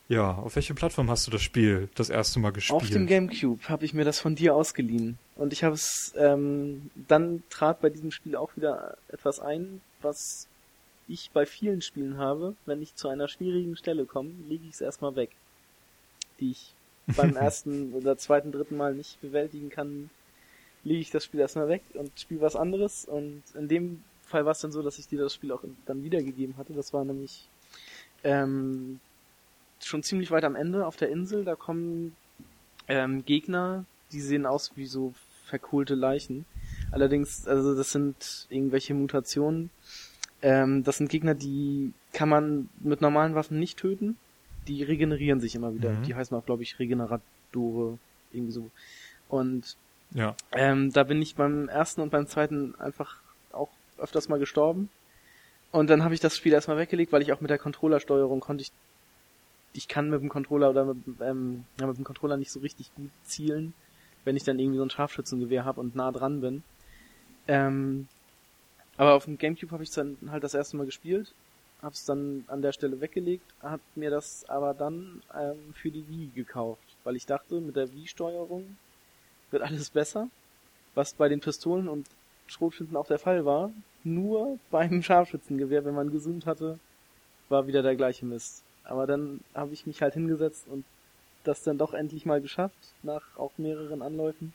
Ja, 0.08 0.32
auf 0.34 0.56
welche 0.56 0.74
Plattform 0.74 1.08
hast 1.08 1.28
du 1.28 1.30
das 1.30 1.40
Spiel 1.42 1.88
das 1.94 2.10
erste 2.10 2.40
Mal 2.40 2.50
gespielt? 2.50 2.82
Auf 2.82 2.90
dem 2.90 3.06
Gamecube 3.06 3.68
habe 3.68 3.84
ich 3.84 3.94
mir 3.94 4.04
das 4.04 4.18
von 4.18 4.34
dir 4.34 4.56
ausgeliehen. 4.56 5.18
Und 5.36 5.52
ich 5.52 5.62
habe 5.62 5.76
es, 5.76 6.12
ähm, 6.16 6.90
dann 7.08 7.44
trat 7.48 7.80
bei 7.80 7.90
diesem 7.90 8.10
Spiel 8.10 8.34
auch 8.34 8.50
wieder 8.56 8.96
etwas 9.08 9.38
ein, 9.38 9.80
was 10.02 10.48
ich 11.12 11.30
bei 11.32 11.46
vielen 11.46 11.82
Spielen 11.82 12.18
habe. 12.18 12.54
Wenn 12.66 12.82
ich 12.82 12.94
zu 12.94 13.08
einer 13.08 13.28
schwierigen 13.28 13.76
Stelle 13.76 14.06
komme, 14.06 14.30
lege 14.48 14.64
ich 14.64 14.74
es 14.74 14.80
erstmal 14.80 15.16
weg. 15.16 15.30
Die 16.38 16.52
ich 16.52 16.74
beim 17.16 17.36
ersten 17.36 17.92
oder 17.94 18.16
zweiten, 18.16 18.52
dritten 18.52 18.76
Mal 18.76 18.94
nicht 18.94 19.20
bewältigen 19.20 19.68
kann, 19.68 20.10
lege 20.84 21.00
ich 21.00 21.10
das 21.10 21.24
Spiel 21.24 21.40
erstmal 21.40 21.68
weg 21.68 21.82
und 21.94 22.18
spiele 22.18 22.40
was 22.40 22.56
anderes. 22.56 23.04
Und 23.04 23.42
in 23.54 23.68
dem 23.68 24.04
Fall 24.22 24.44
war 24.44 24.52
es 24.52 24.60
dann 24.60 24.72
so, 24.72 24.82
dass 24.82 24.98
ich 24.98 25.08
dir 25.08 25.18
das 25.18 25.34
Spiel 25.34 25.52
auch 25.52 25.64
dann 25.86 26.04
wiedergegeben 26.04 26.56
hatte. 26.56 26.72
Das 26.72 26.92
war 26.92 27.04
nämlich 27.04 27.48
ähm, 28.22 29.00
schon 29.80 30.02
ziemlich 30.02 30.30
weit 30.30 30.44
am 30.44 30.54
Ende 30.54 30.86
auf 30.86 30.96
der 30.96 31.08
Insel. 31.08 31.44
Da 31.44 31.56
kommen 31.56 32.16
ähm, 32.88 33.24
Gegner, 33.24 33.84
die 34.12 34.20
sehen 34.20 34.46
aus 34.46 34.72
wie 34.76 34.86
so 34.86 35.14
verkohlte 35.46 35.94
Leichen. 35.94 36.44
Allerdings, 36.92 37.46
also 37.46 37.74
das 37.74 37.90
sind 37.90 38.46
irgendwelche 38.50 38.94
Mutationen. 38.94 39.70
Ähm, 40.42 40.84
das 40.84 40.98
sind 40.98 41.10
Gegner, 41.10 41.34
die 41.34 41.92
kann 42.12 42.28
man 42.28 42.68
mit 42.80 43.00
normalen 43.00 43.34
Waffen 43.34 43.58
nicht 43.58 43.78
töten. 43.78 44.16
Die 44.68 44.82
regenerieren 44.82 45.40
sich 45.40 45.54
immer 45.54 45.74
wieder. 45.74 45.90
Mhm. 45.90 46.02
Die 46.04 46.14
heißen 46.14 46.36
auch, 46.36 46.44
glaube 46.44 46.62
ich, 46.62 46.78
Regeneratore. 46.78 47.98
Irgendwie 48.32 48.52
so. 48.52 48.70
Und 49.28 49.76
Ja, 50.12 50.34
ähm, 50.52 50.92
da 50.92 51.04
bin 51.04 51.20
ich 51.22 51.34
beim 51.34 51.68
ersten 51.68 52.00
und 52.00 52.10
beim 52.10 52.26
zweiten 52.26 52.74
einfach 52.80 53.16
auch 53.52 53.68
öfters 53.98 54.28
mal 54.28 54.38
gestorben. 54.38 54.88
Und 55.72 55.88
dann 55.88 56.02
habe 56.02 56.14
ich 56.14 56.20
das 56.20 56.36
Spiel 56.36 56.52
erstmal 56.52 56.78
weggelegt, 56.78 57.12
weil 57.12 57.22
ich 57.22 57.32
auch 57.32 57.40
mit 57.40 57.50
der 57.50 57.58
Controllersteuerung 57.58 58.40
konnte 58.40 58.62
ich. 58.62 58.72
Ich 59.72 59.86
kann 59.86 60.10
mit 60.10 60.20
dem 60.20 60.28
Controller 60.28 60.70
oder 60.70 60.84
mit, 60.84 61.06
dem, 61.06 61.16
ähm, 61.20 61.64
ja, 61.78 61.86
mit 61.86 61.96
dem 61.96 62.04
Controller 62.04 62.36
nicht 62.36 62.50
so 62.50 62.58
richtig 62.58 62.92
gut 62.96 63.10
zielen, 63.24 63.72
wenn 64.24 64.36
ich 64.36 64.42
dann 64.42 64.58
irgendwie 64.58 64.78
so 64.78 64.84
ein 64.84 64.90
Scharfschützengewehr 64.90 65.64
habe 65.64 65.80
und 65.80 65.94
nah 65.94 66.10
dran 66.10 66.40
bin. 66.40 66.64
Ähm, 67.46 68.08
aber 69.00 69.14
auf 69.14 69.24
dem 69.24 69.38
Gamecube 69.38 69.72
habe 69.72 69.82
ich 69.82 69.90
dann 69.92 70.18
halt 70.30 70.44
das 70.44 70.52
erste 70.52 70.76
Mal 70.76 70.84
gespielt, 70.84 71.32
habe 71.80 71.94
es 71.94 72.04
dann 72.04 72.44
an 72.48 72.60
der 72.60 72.72
Stelle 72.72 73.00
weggelegt, 73.00 73.46
habe 73.62 73.80
mir 73.94 74.10
das 74.10 74.44
aber 74.46 74.74
dann 74.74 75.22
ähm, 75.34 75.72
für 75.72 75.90
die 75.90 76.06
Wii 76.06 76.32
gekauft, 76.34 76.84
weil 77.02 77.16
ich 77.16 77.24
dachte, 77.24 77.62
mit 77.62 77.76
der 77.76 77.90
Wii-Steuerung 77.94 78.76
wird 79.50 79.62
alles 79.62 79.88
besser, 79.88 80.28
was 80.94 81.14
bei 81.14 81.30
den 81.30 81.40
Pistolen 81.40 81.88
und 81.88 82.08
Schrotflinten 82.46 82.94
auch 82.94 83.06
der 83.06 83.18
Fall 83.18 83.46
war. 83.46 83.72
Nur 84.04 84.58
beim 84.70 85.02
Scharfschützengewehr, 85.02 85.86
wenn 85.86 85.94
man 85.94 86.10
gesund 86.10 86.44
hatte, 86.44 86.78
war 87.48 87.66
wieder 87.66 87.82
der 87.82 87.96
gleiche 87.96 88.26
Mist. 88.26 88.64
Aber 88.84 89.06
dann 89.06 89.40
habe 89.54 89.72
ich 89.72 89.86
mich 89.86 90.02
halt 90.02 90.12
hingesetzt 90.12 90.66
und 90.68 90.84
das 91.44 91.62
dann 91.62 91.78
doch 91.78 91.94
endlich 91.94 92.26
mal 92.26 92.42
geschafft, 92.42 92.92
nach 93.02 93.38
auch 93.38 93.52
mehreren 93.56 94.02
Anläufen. 94.02 94.52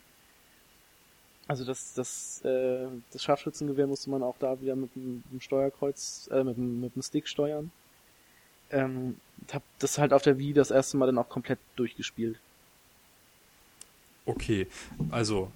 Also 1.48 1.64
das, 1.64 1.94
das, 1.94 2.42
äh, 2.44 2.88
das 3.12 3.24
Scharfschützengewehr 3.24 3.86
musste 3.86 4.10
man 4.10 4.24
auch 4.24 4.36
da 4.40 4.60
wieder 4.62 4.76
mit 4.76 4.96
dem, 4.96 5.18
mit 5.18 5.32
dem 5.32 5.42
Steuerkreuz, 5.42 6.28
äh, 6.32 6.44
mit 6.44 6.58
dem, 6.58 6.82
mit 6.82 6.96
dem 6.96 7.02
Stick 7.04 7.28
steuern. 7.28 7.72
Ähm, 8.72 9.18
hab 9.54 9.62
das 9.80 9.98
halt 9.98 10.12
auf 10.12 10.24
der 10.24 10.40
Wii 10.40 10.54
das 10.54 10.72
erste 10.72 10.98
Mal 10.98 11.06
dann 11.06 11.20
auch 11.20 11.30
komplett 11.30 11.60
durchgespielt. 11.76 12.40
Okay, 14.26 14.68
also, 15.12 15.52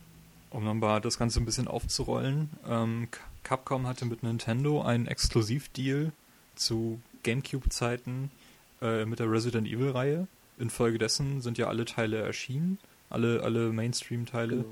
um 0.52 0.64
nochmal 0.64 1.02
das 1.02 1.18
Ganze 1.18 1.40
ein 1.40 1.45
bisschen 1.45 1.68
aufzurollen, 1.68 2.52
ähm, 2.68 3.07
Capcom 3.44 3.88
hatte 3.88 4.06
mit 4.06 4.22
Nintendo 4.22 4.84
einen 4.84 5.07
Exklusivdeal 5.07 6.11
zu 6.53 6.99
Gamecube-Zeiten 7.24 8.30
äh, 8.82 9.06
mit 9.06 9.18
der 9.18 9.32
Resident 9.32 9.68
Evil-Reihe. 9.68 10.28
Infolgedessen 10.60 11.41
sind 11.41 11.57
ja 11.57 11.68
alle 11.68 11.86
Teile 11.86 12.18
erschienen, 12.18 12.78
alle, 13.10 13.41
alle 13.41 13.72
Mainstream-Teile. 13.72 14.57
Genau. 14.57 14.66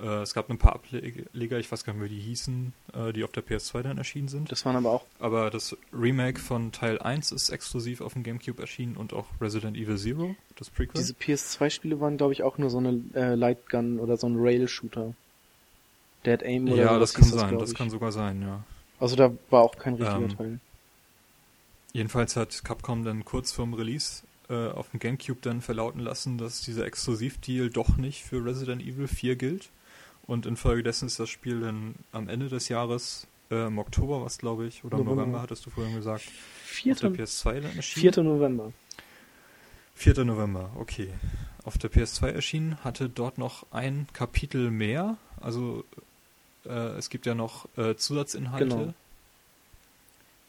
Äh, 0.00 0.22
es 0.22 0.34
gab 0.34 0.48
ein 0.50 0.58
paar 0.58 0.74
Ableger, 0.74 1.58
ich 1.58 1.72
weiß 1.72 1.84
gar 1.84 1.92
nicht 1.92 2.00
mehr, 2.00 2.10
wie 2.10 2.14
die 2.14 2.20
hießen, 2.20 2.72
äh, 2.94 3.12
die 3.12 3.24
auf 3.24 3.32
der 3.32 3.44
PS2 3.44 3.82
dann 3.82 3.98
erschienen 3.98 4.28
sind. 4.28 4.50
Das 4.52 4.64
waren 4.64 4.76
aber 4.76 4.90
auch 4.90 5.04
Aber 5.18 5.50
das 5.50 5.76
Remake 5.92 6.38
von 6.40 6.70
Teil 6.72 6.98
1 7.00 7.32
ist 7.32 7.50
exklusiv 7.50 8.00
auf 8.00 8.12
dem 8.12 8.22
Gamecube 8.22 8.60
erschienen 8.60 8.96
und 8.96 9.12
auch 9.12 9.26
Resident 9.40 9.76
Evil 9.76 9.98
Zero, 9.98 10.36
das 10.56 10.70
Prequel. 10.70 11.00
Diese 11.00 11.14
PS2-Spiele 11.14 12.00
waren, 12.00 12.16
glaube 12.16 12.32
ich, 12.32 12.42
auch 12.42 12.58
nur 12.58 12.70
so 12.70 12.78
eine 12.78 13.00
äh, 13.14 13.34
Lightgun 13.34 13.98
oder 13.98 14.16
so 14.16 14.28
ein 14.28 14.36
Rail-Shooter. 14.36 15.14
Dead 16.24 16.42
Aim 16.42 16.68
oder 16.68 16.82
ja, 16.82 16.98
das 16.98 17.14
kann 17.14 17.24
sein, 17.24 17.58
das 17.58 17.70
ich. 17.72 17.76
kann 17.76 17.90
sogar 17.90 18.12
sein, 18.12 18.42
ja. 18.42 18.64
Also 19.00 19.16
da 19.16 19.32
war 19.50 19.62
auch 19.62 19.76
kein 19.76 19.94
richtiger 19.94 20.16
Ähm, 20.20 20.36
Teil. 20.36 20.60
Jedenfalls 21.92 22.36
hat 22.36 22.64
Capcom 22.64 23.04
dann 23.04 23.24
kurz 23.24 23.52
vorm 23.52 23.74
Release 23.74 24.22
äh, 24.48 24.68
auf 24.68 24.90
dem 24.90 25.00
Gamecube 25.00 25.40
dann 25.40 25.60
verlauten 25.60 26.00
lassen, 26.00 26.38
dass 26.38 26.60
dieser 26.62 26.86
Exklusivdeal 26.86 27.70
doch 27.70 27.96
nicht 27.96 28.24
für 28.24 28.44
Resident 28.44 28.82
Evil 28.82 29.08
4 29.08 29.36
gilt. 29.36 29.70
Und 30.28 30.44
infolgedessen 30.46 31.06
ist 31.06 31.18
das 31.18 31.30
Spiel 31.30 31.60
dann 31.60 31.94
am 32.12 32.28
Ende 32.28 32.48
des 32.48 32.68
Jahres, 32.68 33.26
äh, 33.50 33.66
im 33.66 33.78
Oktober 33.78 34.22
was 34.22 34.36
glaube 34.38 34.66
ich, 34.66 34.84
oder 34.84 34.98
im 34.98 35.04
November. 35.04 35.22
November 35.22 35.42
hattest 35.42 35.64
du 35.66 35.70
vorhin 35.70 35.96
gesagt, 35.96 36.26
auf 36.26 36.32
4. 36.66 36.94
der 36.96 37.10
PS2 37.10 37.60
dann 37.60 37.76
erschienen. 37.76 38.12
4. 38.12 38.22
November. 38.22 38.72
4. 39.94 40.24
November, 40.26 40.70
okay. 40.76 41.08
auf 41.64 41.78
der 41.78 41.90
PS2 41.90 42.28
erschienen, 42.28 42.84
hatte 42.84 43.08
dort 43.08 43.38
noch 43.38 43.66
ein 43.72 44.06
Kapitel 44.12 44.70
mehr. 44.70 45.16
Also 45.40 45.82
äh, 46.66 46.70
es 46.70 47.08
gibt 47.08 47.24
ja 47.26 47.34
noch 47.34 47.66
äh, 47.78 47.96
Zusatzinhalte, 47.96 48.68
Genau. 48.68 48.94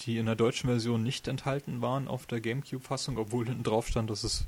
die 0.02 0.18
in 0.18 0.26
der 0.26 0.36
deutschen 0.36 0.70
Version 0.70 1.02
nicht 1.04 1.28
enthalten 1.30 1.82
waren 1.82 2.08
auf 2.10 2.26
der 2.26 2.42
GameCube-Fassung, 2.42 3.18
obwohl 3.18 3.46
hinten 3.46 3.64
drauf 3.64 3.88
stand, 3.88 4.10
dass 4.10 4.24
es 4.26 4.46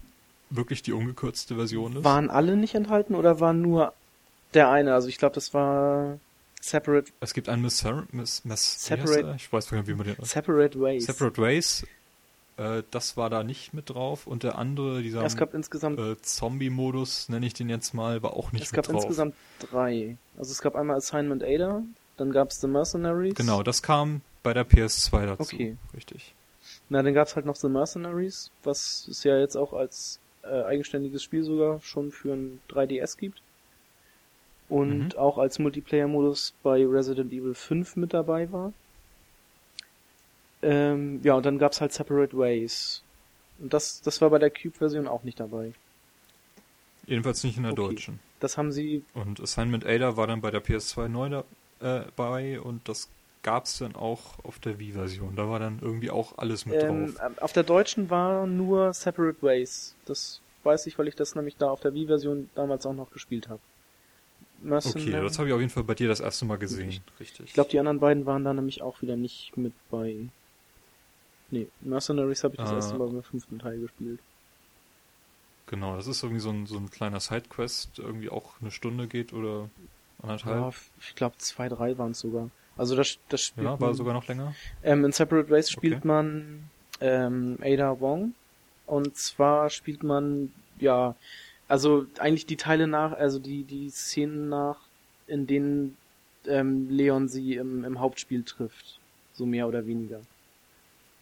wirklich 0.50 0.84
die 0.84 0.92
ungekürzte 0.92 1.56
Version 1.56 1.96
ist. 1.96 2.04
Waren 2.04 2.30
alle 2.30 2.58
nicht 2.58 2.76
enthalten 2.76 3.16
oder 3.16 3.40
war 3.40 3.54
nur 3.54 3.94
der 4.54 4.70
eine? 4.70 4.94
Also 4.94 5.08
ich 5.08 5.18
glaube, 5.18 5.36
das 5.36 5.54
war 5.54 6.20
Separate, 6.60 7.12
es 7.20 7.34
gibt 7.34 7.50
einen 7.50 7.62
Miss, 7.62 7.84
Miss, 8.12 8.46
Miss 8.46 8.84
Separate- 8.86 9.34
ich 9.36 9.52
weiß 9.52 9.72
nicht, 9.72 9.88
wie 9.88 9.94
man 9.94 10.06
den 10.08 10.16
Separate 10.24 10.80
Ways. 10.80 11.06
Separate 11.06 11.42
Ways. 11.42 11.86
Äh, 12.58 12.84
das 12.92 13.18
war 13.18 13.30
da 13.30 13.44
nicht 13.44 13.74
mit 13.74 13.90
drauf 13.90 14.28
und 14.28 14.44
der 14.44 14.58
andere, 14.58 15.02
dieser 15.02 15.24
es 15.24 15.36
gab 15.38 15.54
insgesamt, 15.54 16.00
äh, 16.00 16.22
Zombie-Modus, 16.22 17.30
nenne 17.30 17.46
ich 17.46 17.54
den 17.54 17.70
jetzt 17.70 17.94
mal, 17.94 18.22
war 18.22 18.34
auch 18.36 18.52
nicht 18.52 18.66
es 18.66 18.72
mit 18.72 18.76
gab 18.78 18.86
drauf. 18.86 19.04
insgesamt 19.04 19.36
drei. 19.60 20.18
Also 20.38 20.52
es 20.52 20.62
gab 20.62 20.76
einmal 20.76 20.98
Assignment 20.98 21.44
Ada, 21.44 21.82
dann 22.18 22.32
gab 22.32 22.52
es 22.52 22.60
The 22.62 22.68
Mercenaries. 22.68 23.36
Genau, 23.36 23.64
das 23.64 23.82
kam 23.82 24.22
bei 24.44 24.54
der 24.54 24.66
PS2 24.68 25.26
dazu. 25.26 25.42
Okay. 25.56 25.78
Richtig. 25.96 26.34
Na, 26.90 27.02
dann 27.02 27.14
gab 27.14 27.28
es 27.28 27.36
halt 27.36 27.46
noch 27.46 27.56
The 27.56 27.70
Mercenaries, 27.70 28.52
was 28.64 29.08
es 29.10 29.24
ja 29.24 29.40
jetzt 29.40 29.56
auch 29.56 29.74
als 29.74 30.20
äh, 30.44 30.64
eigenständiges 30.64 31.24
Spiel 31.24 31.44
sogar 31.44 31.80
schon 31.82 32.12
für 32.12 32.34
ein 32.34 32.60
3DS 32.70 33.18
gibt. 33.18 33.42
Und 34.72 35.16
Mhm. 35.16 35.20
auch 35.20 35.38
als 35.38 35.60
Multiplayer-Modus 35.60 36.56
bei 36.64 36.86
Resident 36.86 37.32
Evil 37.32 37.54
5 37.54 37.96
mit 37.96 38.14
dabei 38.14 38.52
war. 38.52 38.74
Ähm, 40.64 41.22
ja, 41.24 41.36
und 41.36 41.46
dann 41.46 41.58
gab 41.60 41.72
es 41.74 41.82
halt 41.82 41.92
Separate 41.94 42.38
Ways. 42.38 43.04
Und 43.60 43.74
das, 43.74 44.02
das 44.02 44.22
war 44.22 44.30
bei 44.30 44.40
der 44.40 44.52
Cube-Version 44.52 45.08
auch 45.08 45.24
nicht 45.24 45.40
dabei. 45.40 45.74
Jedenfalls 47.06 47.44
nicht 47.44 47.58
in 47.58 47.64
der 47.64 47.74
Okay. 47.74 47.96
deutschen. 47.96 48.20
Das 48.40 48.58
haben 48.58 48.72
sie, 48.72 49.06
Und 49.14 49.40
Assignment 49.42 49.86
Ada 49.86 50.18
war 50.18 50.28
dann 50.28 50.42
bei 50.42 50.52
der 50.52 50.62
PS2 50.62 51.08
neu 51.08 51.44
dabei 51.80 52.62
und 52.62 52.88
das 52.88 53.10
gab's 53.44 53.80
dann 53.80 53.96
auch 53.96 54.40
auf 54.44 54.60
der 54.60 54.80
Wii-Version. 54.80 55.36
Da 55.36 55.50
war 55.50 55.60
dann 55.60 55.80
irgendwie 55.80 56.12
auch 56.12 56.38
alles 56.38 56.66
mit 56.66 56.76
ähm, 56.78 56.88
drauf. 56.88 57.22
auf 57.40 57.54
der 57.54 57.64
deutschen 57.64 58.10
war 58.10 58.48
nur 58.48 58.94
Separate 58.94 59.42
Ways. 59.44 59.96
Das 60.06 60.42
weiß 60.64 60.88
ich, 60.88 60.98
weil 60.98 61.08
ich 61.08 61.16
das 61.16 61.36
nämlich 61.36 61.58
da 61.58 61.70
auf 61.70 61.82
der 61.82 61.94
Wii-Version 61.94 62.50
damals 62.56 62.86
auch 62.86 62.94
noch 62.94 63.12
gespielt 63.12 63.48
habe. 63.48 63.62
Okay, 64.64 65.12
das 65.12 65.38
habe 65.40 65.48
ich 65.48 65.54
auf 65.54 65.60
jeden 65.60 65.72
Fall 65.72 65.84
bei 65.84 65.96
dir 65.96 66.08
das 66.08 66.20
erste 66.20 66.46
Mal 66.46 66.58
gesehen. 66.58 66.90
Ich- 66.90 67.02
Richtig. 67.20 67.46
Ich 67.48 67.54
glaube, 67.54 67.70
die 67.70 67.80
anderen 67.80 68.00
beiden 68.00 68.26
waren 68.26 68.44
da 68.44 68.54
nämlich 68.54 68.82
auch 68.82 69.02
wieder 69.02 69.16
nicht 69.16 69.58
mit 69.58 69.74
bei. 69.90 70.16
Nee, 71.50 71.68
Mercenaries 71.82 72.44
habe 72.44 72.54
ich 72.56 72.60
das 72.62 72.72
Ah. 72.72 72.76
erste 72.76 72.98
Mal 72.98 73.10
beim 73.10 73.24
fünften 73.24 73.60
Teil 73.60 73.80
gespielt. 73.80 74.20
Genau, 75.68 75.96
das 75.96 76.08
ist 76.08 76.22
irgendwie 76.24 76.42
so 76.42 76.50
ein, 76.50 76.66
so 76.66 76.78
ein 76.78 76.90
kleiner 76.92 77.20
Sidequest, 77.20 78.00
irgendwie 78.00 78.30
auch 78.30 78.60
eine 78.62 78.72
Stunde 78.72 79.08
geht 79.08 79.34
oder 79.34 79.70
anderthalb. 80.22 80.58
Ja, 80.58 80.74
ich 81.00 81.16
glaube, 81.16 81.38
zwei, 81.38 81.70
drei 81.70 81.98
waren 81.98 82.12
es 82.12 82.20
sogar. 82.20 82.50
Also 82.78 82.96
das, 82.96 83.18
das 83.30 83.42
spielt 83.42 83.66
Ja, 83.68 83.72
war 83.80 83.88
man, 83.88 83.96
sogar 83.96 84.14
noch 84.14 84.28
länger. 84.28 84.54
ähm, 84.84 85.06
in 85.06 85.12
Separate 85.12 85.50
Ways 85.50 85.70
spielt 85.70 85.98
Okay. 85.98 86.08
man 86.08 86.70
ähm, 87.00 87.58
Ada 87.62 88.00
Wong. 88.00 88.34
Und 88.86 89.16
zwar 89.16 89.70
spielt 89.70 90.04
man, 90.04 90.52
ja, 90.80 91.16
also 91.72 92.06
eigentlich 92.20 92.46
die 92.46 92.58
Teile 92.58 92.86
nach, 92.86 93.14
also 93.14 93.40
die, 93.40 93.64
die 93.64 93.90
Szenen 93.90 94.50
nach, 94.50 94.82
in 95.26 95.48
denen 95.48 95.96
ähm, 96.46 96.90
Leon 96.90 97.30
sie 97.30 97.56
im, 97.56 97.86
im 97.86 98.02
Hauptspiel 98.02 98.44
trifft. 98.44 99.00
So 99.34 99.46
mehr 99.46 99.70
oder 99.70 99.88
weniger. 99.88 100.20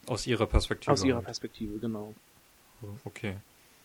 Aus 0.07 0.25
ihrer 0.25 0.47
Perspektive. 0.47 0.91
Aus 0.91 1.03
ihrer 1.03 1.17
halt. 1.17 1.25
Perspektive, 1.25 1.77
genau. 1.77 2.15
Okay. 3.05 3.35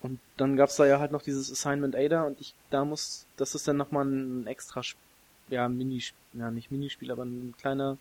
Und 0.01 0.19
dann 0.37 0.55
gab's 0.55 0.75
da 0.77 0.87
ja 0.87 0.99
halt 0.99 1.11
noch 1.11 1.21
dieses 1.21 1.51
Assignment 1.51 1.95
Ada 1.95 2.23
und 2.23 2.41
ich 2.41 2.55
da 2.71 2.83
muss, 2.83 3.27
das 3.37 3.53
ist 3.53 3.67
dann 3.67 3.77
nochmal 3.77 4.05
ein 4.05 4.47
extra, 4.47 4.81
ja, 5.49 5.69
Mini, 5.69 6.01
ja 6.33 6.49
nicht 6.49 6.71
Minispiel, 6.71 7.11
aber 7.11 7.25
ein 7.25 7.53
kleiner 7.59 7.97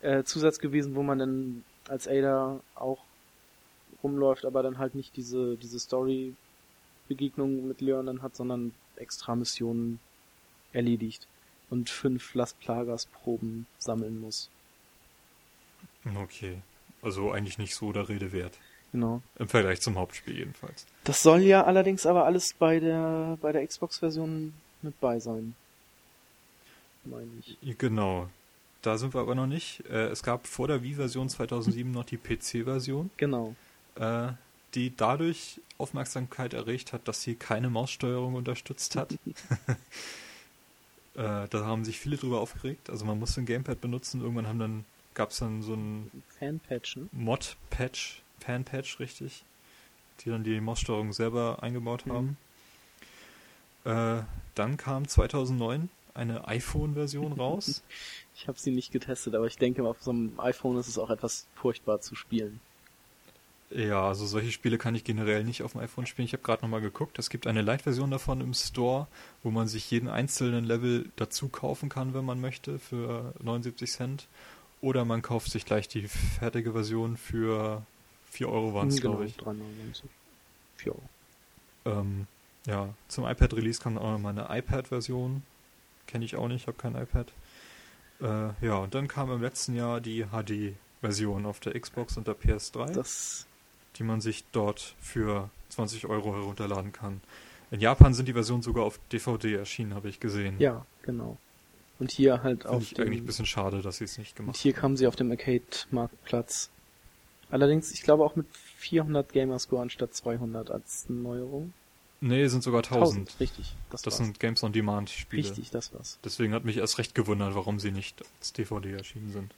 äh, 0.00 0.22
Zusatz 0.24 0.58
gewesen, 0.58 0.94
wo 0.94 1.02
man 1.02 1.18
dann 1.18 1.64
als 1.86 2.08
Ada 2.08 2.60
auch 2.74 3.04
rumläuft, 4.02 4.46
aber 4.46 4.62
dann 4.62 4.78
halt 4.78 4.94
nicht 4.94 5.16
diese, 5.16 5.56
diese 5.56 5.78
Story-Begegnung 7.10 7.66
mit 7.66 7.80
Leon 7.80 8.06
dann 8.06 8.22
hat, 8.22 8.36
sondern 8.36 8.72
extra 8.96 9.34
Missionen 9.34 9.98
erledigt 10.72 11.26
und 11.68 11.90
fünf 11.90 12.34
Las 12.34 12.54
Plagas-Proben 12.54 13.66
sammeln 13.78 14.20
muss. 14.20 14.48
Okay. 16.16 16.58
Also 17.02 17.32
eigentlich 17.32 17.58
nicht 17.58 17.74
so 17.74 17.92
der 17.92 18.08
Rede 18.08 18.32
wert. 18.32 18.58
Genau. 18.92 19.22
Im 19.38 19.48
Vergleich 19.48 19.80
zum 19.80 19.96
Hauptspiel 19.96 20.36
jedenfalls. 20.36 20.86
Das 21.04 21.22
soll 21.22 21.40
ja 21.40 21.64
allerdings 21.64 22.06
aber 22.06 22.24
alles 22.24 22.54
bei 22.54 22.80
der 22.80 23.38
bei 23.40 23.52
der 23.52 23.66
Xbox-Version 23.66 24.52
mit 24.82 25.00
bei 25.00 25.20
sein. 25.20 25.54
Meine 27.04 27.30
ich. 27.40 27.78
Genau. 27.78 28.28
Da 28.82 28.98
sind 28.98 29.14
wir 29.14 29.20
aber 29.20 29.34
noch 29.34 29.46
nicht. 29.46 29.84
Äh, 29.90 30.08
es 30.08 30.22
gab 30.22 30.46
vor 30.46 30.66
der 30.66 30.82
Wii-Version 30.82 31.28
2007 31.28 31.90
noch 31.92 32.04
die 32.04 32.16
PC-Version, 32.16 33.10
Genau. 33.16 33.54
äh, 33.96 34.28
die 34.74 34.94
dadurch 34.96 35.60
Aufmerksamkeit 35.80 36.54
erregt 36.54 36.92
hat, 36.92 37.08
dass 37.08 37.22
sie 37.22 37.34
keine 37.34 37.70
Maussteuerung 37.70 38.34
unterstützt 38.34 38.96
hat. 38.96 39.12
äh, 41.14 41.48
da 41.48 41.64
haben 41.64 41.84
sich 41.84 41.98
viele 41.98 42.16
drüber 42.16 42.40
aufgeregt. 42.40 42.90
Also 42.90 43.04
man 43.04 43.18
musste 43.18 43.40
ein 43.40 43.46
Gamepad 43.46 43.80
benutzen. 43.80 44.20
Irgendwann 44.20 44.46
haben 44.46 44.58
dann 44.58 44.84
gab 45.14 45.30
es 45.30 45.38
dann 45.38 45.62
so 45.62 45.74
ein 45.74 46.10
Fanpatch, 46.38 46.96
ne? 46.96 47.08
Mod-Patch, 47.12 48.22
Fan-Patch, 48.38 49.00
richtig, 49.00 49.44
die 50.20 50.30
dann 50.30 50.44
die 50.44 50.60
Maussteuerung 50.60 51.12
selber 51.12 51.62
eingebaut 51.62 52.06
Mhm. 52.06 52.12
haben. 52.12 52.36
Äh, 53.84 54.22
dann 54.54 54.76
kam 54.76 55.08
2009 55.08 55.88
eine 56.14 56.46
iPhone-Version 56.48 57.32
raus. 57.32 57.82
Ich 58.36 58.48
habe 58.48 58.58
sie 58.58 58.70
nicht 58.70 58.90
getestet, 58.90 59.34
aber 59.34 59.46
ich 59.46 59.58
denke, 59.58 59.84
auf 59.84 60.02
so 60.02 60.12
einem 60.12 60.40
iPhone 60.40 60.78
ist 60.78 60.88
es 60.88 60.96
auch 60.96 61.10
etwas 61.10 61.46
furchtbar 61.56 62.00
zu 62.00 62.14
spielen. 62.14 62.58
Ja, 63.70 64.08
also 64.08 64.26
solche 64.26 64.50
Spiele 64.50 64.78
kann 64.78 64.94
ich 64.94 65.04
generell 65.04 65.44
nicht 65.44 65.62
auf 65.62 65.72
dem 65.72 65.80
iPhone 65.80 66.06
spielen. 66.06 66.26
Ich 66.26 66.32
habe 66.32 66.42
gerade 66.42 66.62
nochmal 66.62 66.80
geguckt, 66.80 67.18
es 67.18 67.30
gibt 67.30 67.46
eine 67.46 67.62
Light-Version 67.62 68.10
davon 68.10 68.40
im 68.40 68.52
Store, 68.52 69.06
wo 69.42 69.50
man 69.50 69.68
sich 69.68 69.90
jeden 69.90 70.08
einzelnen 70.08 70.64
Level 70.64 71.10
dazu 71.16 71.48
kaufen 71.48 71.88
kann, 71.88 72.12
wenn 72.12 72.24
man 72.24 72.40
möchte, 72.40 72.78
für 72.78 73.32
79 73.40 73.90
Cent. 73.90 74.28
Oder 74.80 75.04
man 75.04 75.22
kauft 75.22 75.50
sich 75.50 75.64
gleich 75.64 75.88
die 75.88 76.08
fertige 76.08 76.72
Version 76.72 77.16
für 77.16 77.82
4 78.30 78.48
Euro 78.48 78.74
waren 78.74 78.88
es, 78.88 79.00
genau, 79.00 79.16
glaube 79.16 79.26
ich. 79.26 79.36
3,99. 79.36 80.02
4 80.76 80.92
Euro. 80.92 81.02
Ähm, 81.84 82.26
ja, 82.66 82.88
zum 83.08 83.26
iPad-Release 83.26 83.80
kam 83.80 83.98
auch 83.98 84.12
noch 84.12 84.18
mal 84.18 84.30
eine 84.30 84.46
iPad-Version. 84.58 85.42
Kenne 86.06 86.24
ich 86.24 86.36
auch 86.36 86.48
nicht, 86.48 86.66
habe 86.66 86.76
kein 86.76 86.96
iPad. 86.96 87.32
Äh, 88.20 88.66
ja, 88.66 88.76
und 88.78 88.94
dann 88.94 89.08
kam 89.08 89.30
im 89.30 89.40
letzten 89.40 89.74
Jahr 89.74 90.00
die 90.00 90.26
HD-Version 90.26 91.46
auf 91.46 91.60
der 91.60 91.78
Xbox 91.78 92.16
und 92.16 92.26
der 92.26 92.36
PS3, 92.36 92.92
Das, 92.92 93.46
die 94.00 94.04
man 94.04 94.20
sich 94.20 94.44
dort 94.50 94.96
für 94.98 95.50
20 95.68 96.06
Euro 96.06 96.34
herunterladen 96.34 96.90
kann. 96.92 97.20
In 97.70 97.80
Japan 97.80 98.14
sind 98.14 98.26
die 98.26 98.32
Versionen 98.32 98.62
sogar 98.62 98.84
auf 98.84 98.98
DVD 99.12 99.54
erschienen, 99.54 99.94
habe 99.94 100.08
ich 100.08 100.18
gesehen. 100.18 100.56
ja, 100.58 100.84
genau. 101.02 101.36
Und 102.00 102.10
hier 102.10 102.42
halt 102.42 102.62
Finde 102.62 102.76
auf 102.76 102.82
ich 102.92 102.98
eigentlich 102.98 103.20
ein 103.20 103.26
bisschen 103.26 103.44
schade, 103.44 103.82
dass 103.82 103.98
sie 103.98 104.04
es 104.04 104.16
nicht 104.16 104.30
und 104.32 104.46
gemacht 104.46 104.56
hier 104.56 104.72
kamen 104.72 104.96
sie 104.96 105.06
auf 105.06 105.16
dem 105.16 105.30
Arcade-Marktplatz. 105.30 106.70
Allerdings, 107.50 107.92
ich 107.92 108.02
glaube 108.02 108.24
auch 108.24 108.36
mit 108.36 108.46
400 108.78 109.30
Gamerscore 109.30 109.82
anstatt 109.82 110.14
200 110.14 110.70
als 110.70 111.10
Neuerung. 111.10 111.74
Nee, 112.22 112.46
sind 112.48 112.62
sogar 112.62 112.82
1000. 112.82 113.38
richtig. 113.38 113.74
Das, 113.90 114.00
Das 114.00 114.14
war's. 114.14 114.24
sind 114.24 114.40
Games 114.40 114.62
on 114.62 114.72
Demand-Spiele. 114.72 115.42
Richtig, 115.42 115.70
das 115.70 115.92
war's. 115.92 116.18
Deswegen 116.24 116.54
hat 116.54 116.64
mich 116.64 116.78
erst 116.78 116.96
recht 116.96 117.14
gewundert, 117.14 117.54
warum 117.54 117.78
sie 117.78 117.90
nicht 117.90 118.22
als 118.38 118.54
DVD 118.54 118.92
erschienen 118.92 119.30
sind. 119.30 119.54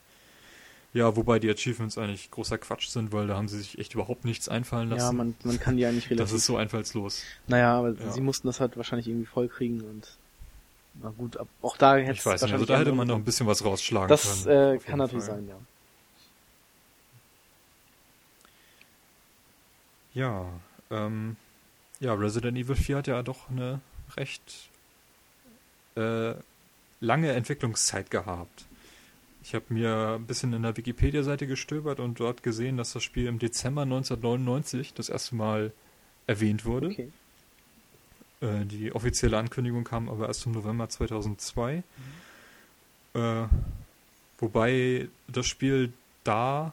Ja, 0.94 1.16
wobei 1.16 1.38
die 1.38 1.48
Achievements 1.50 1.96
eigentlich 1.96 2.30
großer 2.30 2.58
Quatsch 2.58 2.88
sind, 2.88 3.12
weil 3.12 3.26
da 3.26 3.36
haben 3.36 3.48
sie 3.48 3.58
sich 3.58 3.78
echt 3.78 3.94
überhaupt 3.94 4.26
nichts 4.26 4.48
einfallen 4.48 4.90
lassen. 4.90 5.00
Ja, 5.04 5.12
man, 5.12 5.34
man 5.42 5.58
kann 5.58 5.76
die 5.78 5.86
eigentlich 5.86 6.04
relativ 6.10 6.18
das 6.30 6.32
ist 6.32 6.44
so 6.46 6.56
einfallslos. 6.56 7.22
Naja, 7.48 7.78
aber 7.78 7.92
Ja. 7.92 8.12
sie 8.12 8.20
mussten 8.20 8.46
das 8.46 8.60
halt 8.60 8.76
wahrscheinlich 8.76 9.08
irgendwie 9.08 9.26
vollkriegen 9.26 9.80
und 9.80 10.16
na 11.00 11.08
gut, 11.08 11.38
ab, 11.38 11.48
auch 11.62 11.78
da 11.78 11.96
hätte 11.96 12.12
Ich 12.12 12.26
weiß 12.26 12.42
nicht, 12.42 12.52
also 12.52 12.66
da 12.66 12.78
hätte 12.78 12.92
man 12.92 13.08
noch 13.08 13.16
ein 13.16 13.24
bisschen 13.24 13.46
was 13.46 13.64
rausschlagen 13.64 14.08
Das 14.08 14.44
können. 14.44 14.54
äh, 14.54 14.66
auf 14.66 14.72
jeden 14.72 14.84
kann 14.84 14.98
natürlich 14.98 15.24
Fall. 15.24 15.36
sein, 15.36 15.48
ja. 15.48 15.56
Ja, 20.14 20.46
ähm, 20.90 21.36
ja, 22.00 22.12
Resident 22.12 22.58
Evil 22.58 22.76
4 22.76 22.98
hat 22.98 23.06
ja 23.06 23.22
doch 23.22 23.48
eine 23.48 23.80
recht 24.16 24.68
äh, 25.96 26.34
lange 27.00 27.32
Entwicklungszeit 27.32 28.10
gehabt. 28.10 28.66
Ich 29.42 29.54
habe 29.54 29.64
mir 29.70 30.16
ein 30.20 30.26
bisschen 30.26 30.52
in 30.52 30.62
der 30.62 30.76
Wikipedia-Seite 30.76 31.46
gestöbert 31.46 31.98
und 32.00 32.20
dort 32.20 32.42
gesehen, 32.42 32.76
dass 32.76 32.92
das 32.92 33.02
Spiel 33.02 33.26
im 33.26 33.38
Dezember 33.38 33.82
1999 33.82 34.94
das 34.94 35.08
erste 35.08 35.34
Mal 35.34 35.72
erwähnt 36.26 36.64
wurde. 36.64 36.88
Okay. 36.88 37.10
Äh, 38.40 38.64
die 38.66 38.92
offizielle 38.94 39.36
Ankündigung 39.38 39.82
kam 39.84 40.08
aber 40.08 40.28
erst 40.28 40.46
im 40.46 40.52
November 40.52 40.88
2002. 40.88 41.82
Äh, 43.14 43.44
wobei 44.38 45.08
das 45.26 45.46
Spiel 45.46 45.92
da 46.24 46.72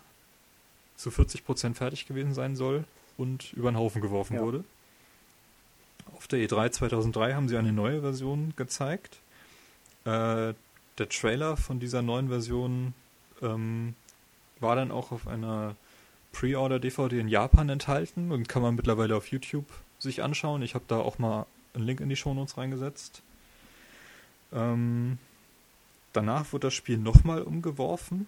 zu 0.95 1.09
40% 1.09 1.73
fertig 1.75 2.07
gewesen 2.07 2.33
sein 2.33 2.55
soll 2.55 2.83
und 3.17 3.51
über 3.53 3.71
den 3.71 3.77
Haufen 3.77 4.01
geworfen 4.01 4.35
Ja. 4.35 4.41
wurde. 4.41 4.63
auf 6.15 6.27
der 6.27 6.39
E3 6.39 6.69
2003 6.71 7.33
haben 7.33 7.47
sie 7.49 7.57
eine 7.57 7.71
neue 7.73 8.01
Version 8.01 8.53
gezeigt. 8.57 9.17
Äh, 10.05 10.53
der 10.99 11.09
Trailer 11.09 11.57
von 11.57 11.79
dieser 11.79 12.01
neuen 12.01 12.29
Version 12.29 12.93
ähm, 13.41 13.95
war 14.59 14.75
dann 14.75 14.91
auch 14.91 15.11
auf 15.11 15.27
einer 15.27 15.75
Pre-Order-DVD 16.33 17.19
in 17.19 17.27
Japan 17.27 17.69
enthalten 17.69 18.31
und 18.31 18.47
kann 18.49 18.61
man 18.61 18.75
mittlerweile 18.75 19.15
auf 19.15 19.27
YouTube 19.27 19.65
sich 19.97 20.21
anschauen. 20.21 20.61
Ich 20.61 20.75
habe 20.75 20.85
da 20.87 20.99
auch 20.99 21.17
mal 21.17 21.45
einen 21.73 21.85
Link 21.85 22.01
in 22.01 22.09
die 22.09 22.15
Shownotes 22.15 22.57
reingesetzt. 22.57 23.21
Ähm, 24.53 25.17
danach 26.13 26.51
wird 26.53 26.63
das 26.63 26.73
Spiel 26.73 26.97
nochmal 26.97 27.41
umgeworfen. 27.41 28.27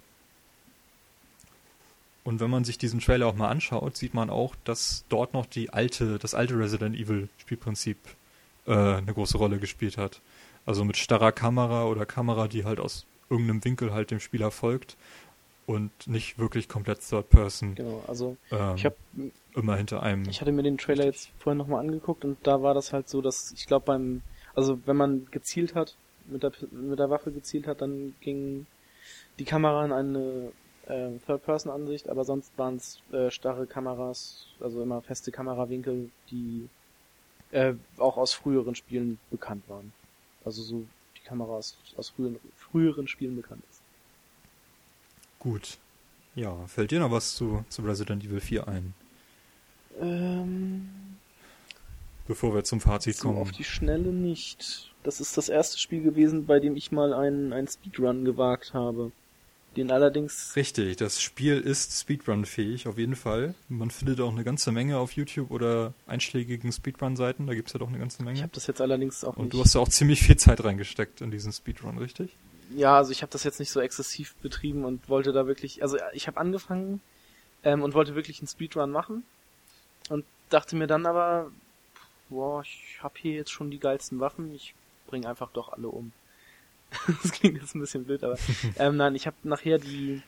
Und 2.23 2.39
wenn 2.39 2.51
man 2.51 2.63
sich 2.63 2.77
diesen 2.77 2.99
Trailer 2.99 3.27
auch 3.27 3.35
mal 3.35 3.49
anschaut, 3.49 3.97
sieht 3.97 4.13
man 4.13 4.29
auch, 4.29 4.55
dass 4.63 5.05
dort 5.09 5.33
noch 5.33 5.47
die 5.47 5.71
alte, 5.71 6.19
das 6.19 6.35
alte 6.35 6.57
Resident 6.57 6.95
Evil 6.95 7.29
Spielprinzip 7.37 7.97
äh, 8.67 8.73
eine 8.73 9.13
große 9.13 9.37
Rolle 9.37 9.57
gespielt 9.57 9.97
hat. 9.97 10.21
Also 10.65 10.83
mit 10.85 10.97
starrer 10.97 11.31
Kamera 11.31 11.85
oder 11.85 12.05
Kamera, 12.05 12.47
die 12.47 12.65
halt 12.65 12.79
aus 12.79 13.05
irgendeinem 13.29 13.63
Winkel 13.63 13.93
halt 13.93 14.11
dem 14.11 14.19
Spieler 14.19 14.51
folgt 14.51 14.97
und 15.65 15.91
nicht 16.07 16.37
wirklich 16.37 16.67
komplett 16.67 16.99
Third 17.07 17.29
Person. 17.29 17.75
Genau, 17.75 18.03
also 18.07 18.37
ähm, 18.51 18.75
ich 18.75 18.85
habe 18.85 18.95
immer 19.55 19.75
hinter 19.75 20.03
einem. 20.03 20.27
Ich 20.29 20.41
hatte 20.41 20.51
mir 20.51 20.63
den 20.63 20.77
Trailer 20.77 21.05
jetzt 21.05 21.29
vorhin 21.39 21.57
nochmal 21.57 21.79
angeguckt 21.79 22.25
und 22.25 22.37
da 22.43 22.61
war 22.61 22.73
das 22.73 22.93
halt 22.93 23.09
so, 23.09 23.21
dass 23.21 23.51
ich 23.53 23.67
glaube 23.67 23.85
beim, 23.85 24.21
also 24.53 24.79
wenn 24.85 24.97
man 24.97 25.27
gezielt 25.31 25.75
hat, 25.75 25.95
mit 26.27 26.43
der, 26.43 26.51
mit 26.71 26.99
der 26.99 27.09
Waffe 27.09 27.31
gezielt 27.31 27.67
hat, 27.67 27.81
dann 27.81 28.15
ging 28.21 28.65
die 29.39 29.45
Kamera 29.45 29.85
in 29.85 29.91
eine 29.91 30.51
äh, 30.87 31.17
Third-Person-Ansicht, 31.25 32.09
aber 32.09 32.25
sonst 32.25 32.51
waren 32.57 32.75
es 32.75 33.01
äh, 33.11 33.31
starre 33.31 33.65
Kameras, 33.65 34.47
also 34.59 34.81
immer 34.81 35.01
feste 35.01 35.31
Kamerawinkel, 35.31 36.09
die 36.29 36.69
äh, 37.51 37.73
auch 37.97 38.17
aus 38.17 38.33
früheren 38.33 38.75
Spielen 38.75 39.19
bekannt 39.29 39.63
waren. 39.67 39.93
Also 40.45 40.63
so 40.63 40.85
die 41.17 41.21
Kameras 41.21 41.77
aus 41.97 42.09
früheren, 42.09 42.39
früheren 42.55 43.07
Spielen 43.07 43.35
bekannt 43.35 43.63
ist. 43.69 43.81
Gut. 45.39 45.77
Ja, 46.35 46.55
fällt 46.67 46.91
dir 46.91 46.99
noch 46.99 47.11
was 47.11 47.35
zu, 47.35 47.65
zu 47.69 47.81
Resident 47.81 48.23
Evil 48.23 48.39
4 48.39 48.67
ein? 48.67 48.93
Ähm, 49.99 50.89
Bevor 52.27 52.53
wir 52.53 52.63
zum 52.63 52.79
Fazit 52.79 53.17
so 53.17 53.27
kommen. 53.27 53.39
auf 53.39 53.51
die 53.51 53.63
Schnelle 53.63 54.13
nicht. 54.13 54.93
Das 55.03 55.19
ist 55.19 55.37
das 55.37 55.49
erste 55.49 55.77
Spiel 55.79 56.01
gewesen, 56.01 56.45
bei 56.45 56.59
dem 56.59 56.75
ich 56.75 56.91
mal 56.91 57.13
einen, 57.13 57.51
einen 57.51 57.67
Speedrun 57.67 58.23
gewagt 58.23 58.73
habe. 58.73 59.11
Den 59.77 59.89
allerdings 59.89 60.53
Richtig, 60.57 60.97
das 60.97 61.21
Spiel 61.21 61.57
ist 61.59 61.97
Speedrun-fähig, 61.97 62.87
auf 62.89 62.97
jeden 62.97 63.15
Fall. 63.15 63.55
Man 63.69 63.89
findet 63.89 64.19
auch 64.19 64.29
eine 64.31 64.43
ganze 64.43 64.71
Menge 64.73 64.97
auf 64.97 65.13
YouTube 65.13 65.49
oder 65.49 65.93
einschlägigen 66.07 66.71
Speedrun-Seiten, 66.73 67.47
da 67.47 67.53
gibt 67.53 67.69
es 67.69 67.73
ja 67.73 67.79
doch 67.79 67.87
eine 67.87 67.97
ganze 67.99 68.17
Ich 68.19 68.25
Menge. 68.25 68.41
habe 68.41 68.51
das 68.53 68.67
jetzt 68.67 68.81
allerdings 68.81 69.23
auch 69.23 69.37
Und 69.37 69.45
nicht. 69.45 69.53
du 69.53 69.61
hast 69.61 69.75
ja 69.75 69.79
auch 69.81 69.87
ziemlich 69.87 70.21
viel 70.21 70.35
Zeit 70.35 70.61
reingesteckt 70.63 71.21
in 71.21 71.31
diesen 71.31 71.53
Speedrun, 71.53 71.97
richtig? 71.97 72.35
ja, 72.75 72.95
also 72.97 73.11
ich 73.11 73.21
habe 73.21 73.31
das 73.33 73.43
jetzt 73.43 73.59
nicht 73.59 73.69
so 73.69 73.81
exzessiv 73.81 74.33
betrieben 74.35 74.85
und 74.85 75.09
wollte 75.09 75.33
da 75.33 75.45
wirklich, 75.45 75.83
also 75.83 75.97
ich 76.13 76.27
habe 76.27 76.39
angefangen 76.39 77.01
ähm, 77.63 77.81
und 77.81 77.93
wollte 77.93 78.15
wirklich 78.15 78.39
einen 78.39 78.47
Speedrun 78.47 78.91
machen 78.91 79.23
und 80.09 80.23
dachte 80.49 80.75
mir 80.77 80.87
dann 80.87 81.05
aber, 81.05 81.51
boah, 82.29 82.61
ich 82.61 82.97
habe 83.03 83.15
hier 83.17 83.33
jetzt 83.33 83.51
schon 83.51 83.71
die 83.71 83.79
geilsten 83.79 84.19
Waffen, 84.21 84.53
ich 84.55 84.73
bring 85.07 85.25
einfach 85.25 85.51
doch 85.51 85.73
alle 85.73 85.89
um. 85.89 86.13
das 87.23 87.31
klingt 87.31 87.61
jetzt 87.61 87.75
ein 87.75 87.79
bisschen 87.79 88.05
blöd, 88.05 88.23
aber 88.23 88.37
ähm, 88.77 88.97
nein, 88.97 89.15
ich 89.15 89.27
habe 89.27 89.37
nachher 89.43 89.77
die, 89.77 90.21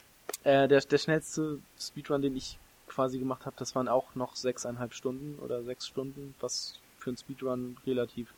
äh, 0.44 0.68
der, 0.68 0.82
der 0.82 0.98
schnellste 0.98 1.60
Speedrun, 1.80 2.22
den 2.22 2.36
ich 2.36 2.58
quasi 2.88 3.20
gemacht 3.20 3.46
habe, 3.46 3.56
das 3.58 3.76
waren 3.76 3.88
auch 3.88 4.16
noch 4.16 4.36
sechseinhalb 4.36 4.94
Stunden 4.94 5.40
oder 5.40 5.64
sechs 5.64 5.88
Stunden, 5.88 6.36
was 6.40 6.80
für 7.00 7.10
einen 7.10 7.18
Speedrun 7.18 7.78
relativ 7.86 8.34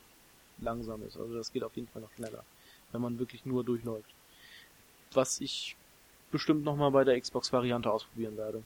langsam 0.58 1.02
ist. 1.06 1.16
Also 1.16 1.34
das 1.34 1.52
geht 1.52 1.62
auf 1.62 1.76
jeden 1.76 1.88
Fall 1.88 2.02
noch 2.02 2.12
schneller, 2.12 2.44
wenn 2.92 3.00
man 3.00 3.18
wirklich 3.18 3.44
nur 3.44 3.64
durchläuft. 3.64 4.10
Was 5.12 5.40
ich 5.40 5.76
bestimmt 6.30 6.64
nochmal 6.64 6.90
bei 6.90 7.04
der 7.04 7.20
Xbox-Variante 7.20 7.90
ausprobieren 7.90 8.36
werde. 8.36 8.62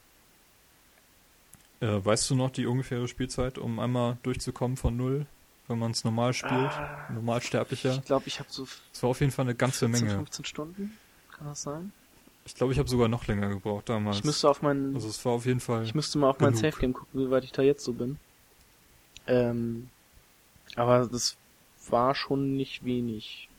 Äh, 1.81 2.03
weißt 2.03 2.29
du 2.29 2.35
noch 2.35 2.51
die 2.51 2.65
ungefähre 2.65 3.07
Spielzeit, 3.07 3.57
um 3.57 3.79
einmal 3.79 4.17
durchzukommen 4.23 4.77
von 4.77 4.97
null, 4.97 5.25
wenn 5.71 5.79
man 5.79 5.91
es 5.91 6.03
normal 6.03 6.33
spielt? 6.33 6.53
Ah. 6.53 7.07
Normalsterblicher? 7.11 7.95
Ich 7.95 8.05
glaube, 8.05 8.27
ich 8.27 8.39
habe 8.39 8.49
so 8.51 8.67
Das 8.91 9.01
war 9.01 9.09
auf 9.09 9.19
jeden 9.19 9.31
Fall 9.31 9.45
eine 9.45 9.55
ganze 9.55 9.87
14, 9.87 9.91
Menge. 9.91 10.17
15 10.17 10.45
Stunden. 10.45 10.97
Kann 11.31 11.47
das 11.47 11.63
sein? 11.63 11.91
Ich 12.45 12.55
glaube, 12.55 12.73
ich 12.73 12.79
habe 12.79 12.89
sogar 12.89 13.07
noch 13.07 13.27
länger 13.27 13.49
gebraucht 13.49 13.89
damals. 13.89 14.17
Ich 14.17 14.23
müsste 14.23 14.49
auf 14.49 14.61
meinen, 14.61 14.95
also 14.95 15.07
es 15.07 15.23
war 15.25 15.33
auf 15.33 15.45
jeden 15.45 15.59
Fall. 15.59 15.83
ich 15.83 15.95
müsste 15.95 16.17
mal 16.17 16.29
auf 16.29 16.39
mein 16.39 16.53
genug. 16.53 16.61
Safe 16.61 16.79
Game 16.79 16.93
gucken, 16.93 17.19
wie 17.19 17.31
weit 17.31 17.43
ich 17.43 17.51
da 17.51 17.61
jetzt 17.61 17.83
so 17.83 17.93
bin. 17.93 18.17
Ähm, 19.27 19.89
aber 20.75 21.07
das 21.07 21.37
war 21.89 22.15
schon 22.15 22.55
nicht 22.57 22.83
wenig. 22.83 23.49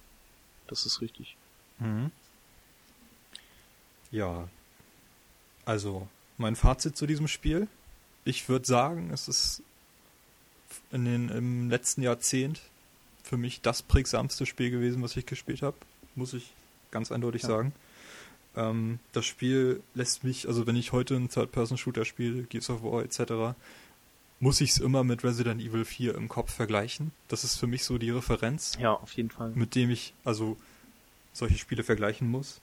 Das 0.66 0.86
ist 0.86 1.00
richtig. 1.00 1.36
Mhm. 1.78 2.10
Ja. 4.10 4.48
Also, 5.64 6.08
mein 6.38 6.56
Fazit 6.56 6.96
zu 6.96 7.06
diesem 7.06 7.28
Spiel. 7.28 7.68
Ich 8.24 8.48
würde 8.48 8.66
sagen, 8.66 9.10
es 9.12 9.28
ist 9.28 9.62
in 10.90 11.04
den, 11.04 11.28
im 11.28 11.70
letzten 11.70 12.02
Jahrzehnt 12.02 12.60
für 13.22 13.36
mich 13.36 13.60
das 13.60 13.82
prägsamste 13.82 14.46
Spiel 14.46 14.70
gewesen, 14.70 15.02
was 15.02 15.16
ich 15.16 15.26
gespielt 15.26 15.62
habe. 15.62 15.76
Muss 16.16 16.34
ich 16.34 16.52
ganz 16.90 17.10
eindeutig 17.12 17.42
Ja. 17.42 17.48
sagen. 17.48 17.72
Ähm, 18.56 18.98
das 19.12 19.24
Spiel 19.24 19.82
lässt 19.94 20.24
mich, 20.24 20.46
also 20.48 20.66
wenn 20.66 20.76
ich 20.76 20.92
heute 20.92 21.16
einen 21.16 21.28
Third-Person-Shooter 21.30 22.04
spiele, 22.04 22.42
Gears 22.44 22.68
of 22.70 22.82
War 22.82 23.02
etc., 23.02 23.56
muss 24.40 24.60
ich 24.60 24.70
es 24.70 24.78
immer 24.78 25.04
mit 25.04 25.22
Resident 25.22 25.60
Evil 25.62 25.84
4 25.84 26.16
im 26.16 26.28
Kopf 26.28 26.52
vergleichen. 26.52 27.12
Das 27.28 27.44
ist 27.44 27.56
für 27.56 27.68
mich 27.68 27.84
so 27.84 27.96
die 27.96 28.10
Referenz 28.10 28.76
Ja, 28.78 28.92
auf 28.92 29.12
jeden 29.12 29.30
Fall. 29.30 29.52
mit 29.54 29.74
dem 29.76 29.88
ich 29.88 30.14
also 30.24 30.56
solche 31.32 31.56
Spiele 31.58 31.84
vergleichen 31.84 32.28
muss. 32.28 32.60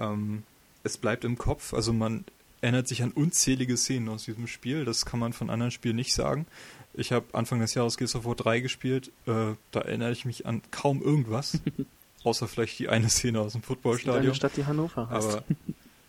Ähm, 0.00 0.42
es 0.82 0.98
bleibt 0.98 1.24
im 1.24 1.38
Kopf, 1.38 1.72
also 1.74 1.92
man 1.92 2.24
erinnert 2.66 2.88
sich 2.88 3.02
an 3.04 3.12
unzählige 3.12 3.76
Szenen 3.76 4.08
aus 4.08 4.24
diesem 4.24 4.48
Spiel, 4.48 4.84
das 4.84 5.06
kann 5.06 5.20
man 5.20 5.32
von 5.32 5.50
anderen 5.50 5.70
Spielen 5.70 5.94
nicht 5.94 6.12
sagen. 6.12 6.46
Ich 6.94 7.12
habe 7.12 7.26
Anfang 7.32 7.60
des 7.60 7.74
Jahres 7.74 7.96
Gears 7.96 8.16
of 8.16 8.24
War 8.24 8.34
3 8.34 8.58
gespielt, 8.60 9.12
äh, 9.26 9.54
da 9.70 9.80
erinnere 9.82 10.10
ich 10.10 10.24
mich 10.24 10.46
an 10.46 10.62
kaum 10.72 11.00
irgendwas, 11.00 11.60
außer 12.24 12.48
vielleicht 12.48 12.78
die 12.80 12.88
eine 12.88 13.08
Szene 13.08 13.40
aus 13.40 13.52
dem 13.52 13.58
Eine 13.60 13.66
Footballstadion. 13.66 14.34
Stadt, 14.34 14.56
die 14.56 14.66
Hannover 14.66 15.08
heißt. 15.08 15.28
Aber 15.28 15.44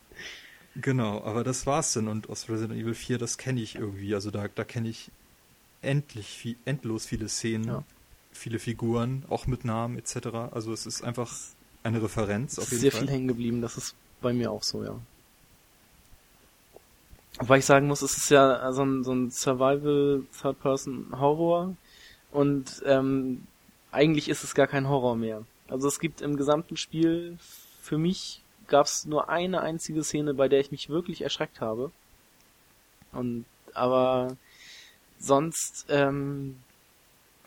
genau, 0.75 1.23
aber 1.23 1.43
das 1.43 1.65
war's 1.67 1.93
denn 1.93 2.07
und 2.07 2.29
aus 2.29 2.49
Resident 2.49 2.79
Evil 2.81 2.95
4, 2.95 3.17
das 3.17 3.37
kenne 3.37 3.61
ich 3.61 3.75
irgendwie, 3.75 4.13
also 4.15 4.31
da, 4.31 4.47
da 4.47 4.63
kenne 4.63 4.89
ich 4.89 5.11
endlich 5.81 6.27
viel, 6.27 6.55
endlos 6.65 7.05
viele 7.05 7.29
Szenen, 7.29 7.67
Ja. 7.67 7.83
viele 8.31 8.59
Figuren, 8.59 9.23
auch 9.29 9.45
mit 9.47 9.63
Namen 9.65 9.97
etc. 9.97 10.27
Also 10.51 10.73
es 10.73 10.85
ist 10.85 11.03
einfach 11.03 11.35
eine 11.83 12.01
Referenz 12.01 12.57
auf 12.57 12.65
ist 12.65 12.71
jeden 12.71 12.81
sehr 12.81 12.91
Fall. 12.91 13.01
viel 13.01 13.09
hängen 13.11 13.27
geblieben, 13.27 13.61
das 13.61 13.77
ist 13.77 13.95
bei 14.21 14.33
mir 14.33 14.51
auch 14.51 14.63
so, 14.63 14.83
ja. 14.83 14.99
Wobei 17.39 17.59
ich 17.59 17.65
sagen 17.65 17.87
muss, 17.87 18.01
es 18.01 18.17
ist 18.17 18.29
ja 18.29 18.71
so 18.73 18.83
ein, 18.83 19.03
so 19.03 19.13
ein 19.13 19.29
Survival 19.29 20.23
Third-Person-Horror 20.41 21.75
und 22.31 22.81
ähm, 22.85 23.45
eigentlich 23.91 24.27
ist 24.29 24.43
es 24.43 24.55
gar 24.55 24.67
kein 24.67 24.89
Horror 24.89 25.15
mehr. 25.15 25.43
Also 25.67 25.87
es 25.87 25.99
gibt 25.99 26.21
im 26.21 26.35
gesamten 26.35 26.77
Spiel, 26.77 27.37
für 27.81 27.97
mich 27.97 28.41
gab 28.67 28.85
es 28.85 29.05
nur 29.05 29.29
eine 29.29 29.61
einzige 29.61 30.03
Szene, 30.03 30.33
bei 30.33 30.47
der 30.47 30.59
ich 30.59 30.71
mich 30.71 30.89
wirklich 30.89 31.21
erschreckt 31.21 31.61
habe. 31.61 31.91
Und 33.11 33.45
aber 33.73 34.35
sonst 35.19 35.85
ähm, 35.89 36.57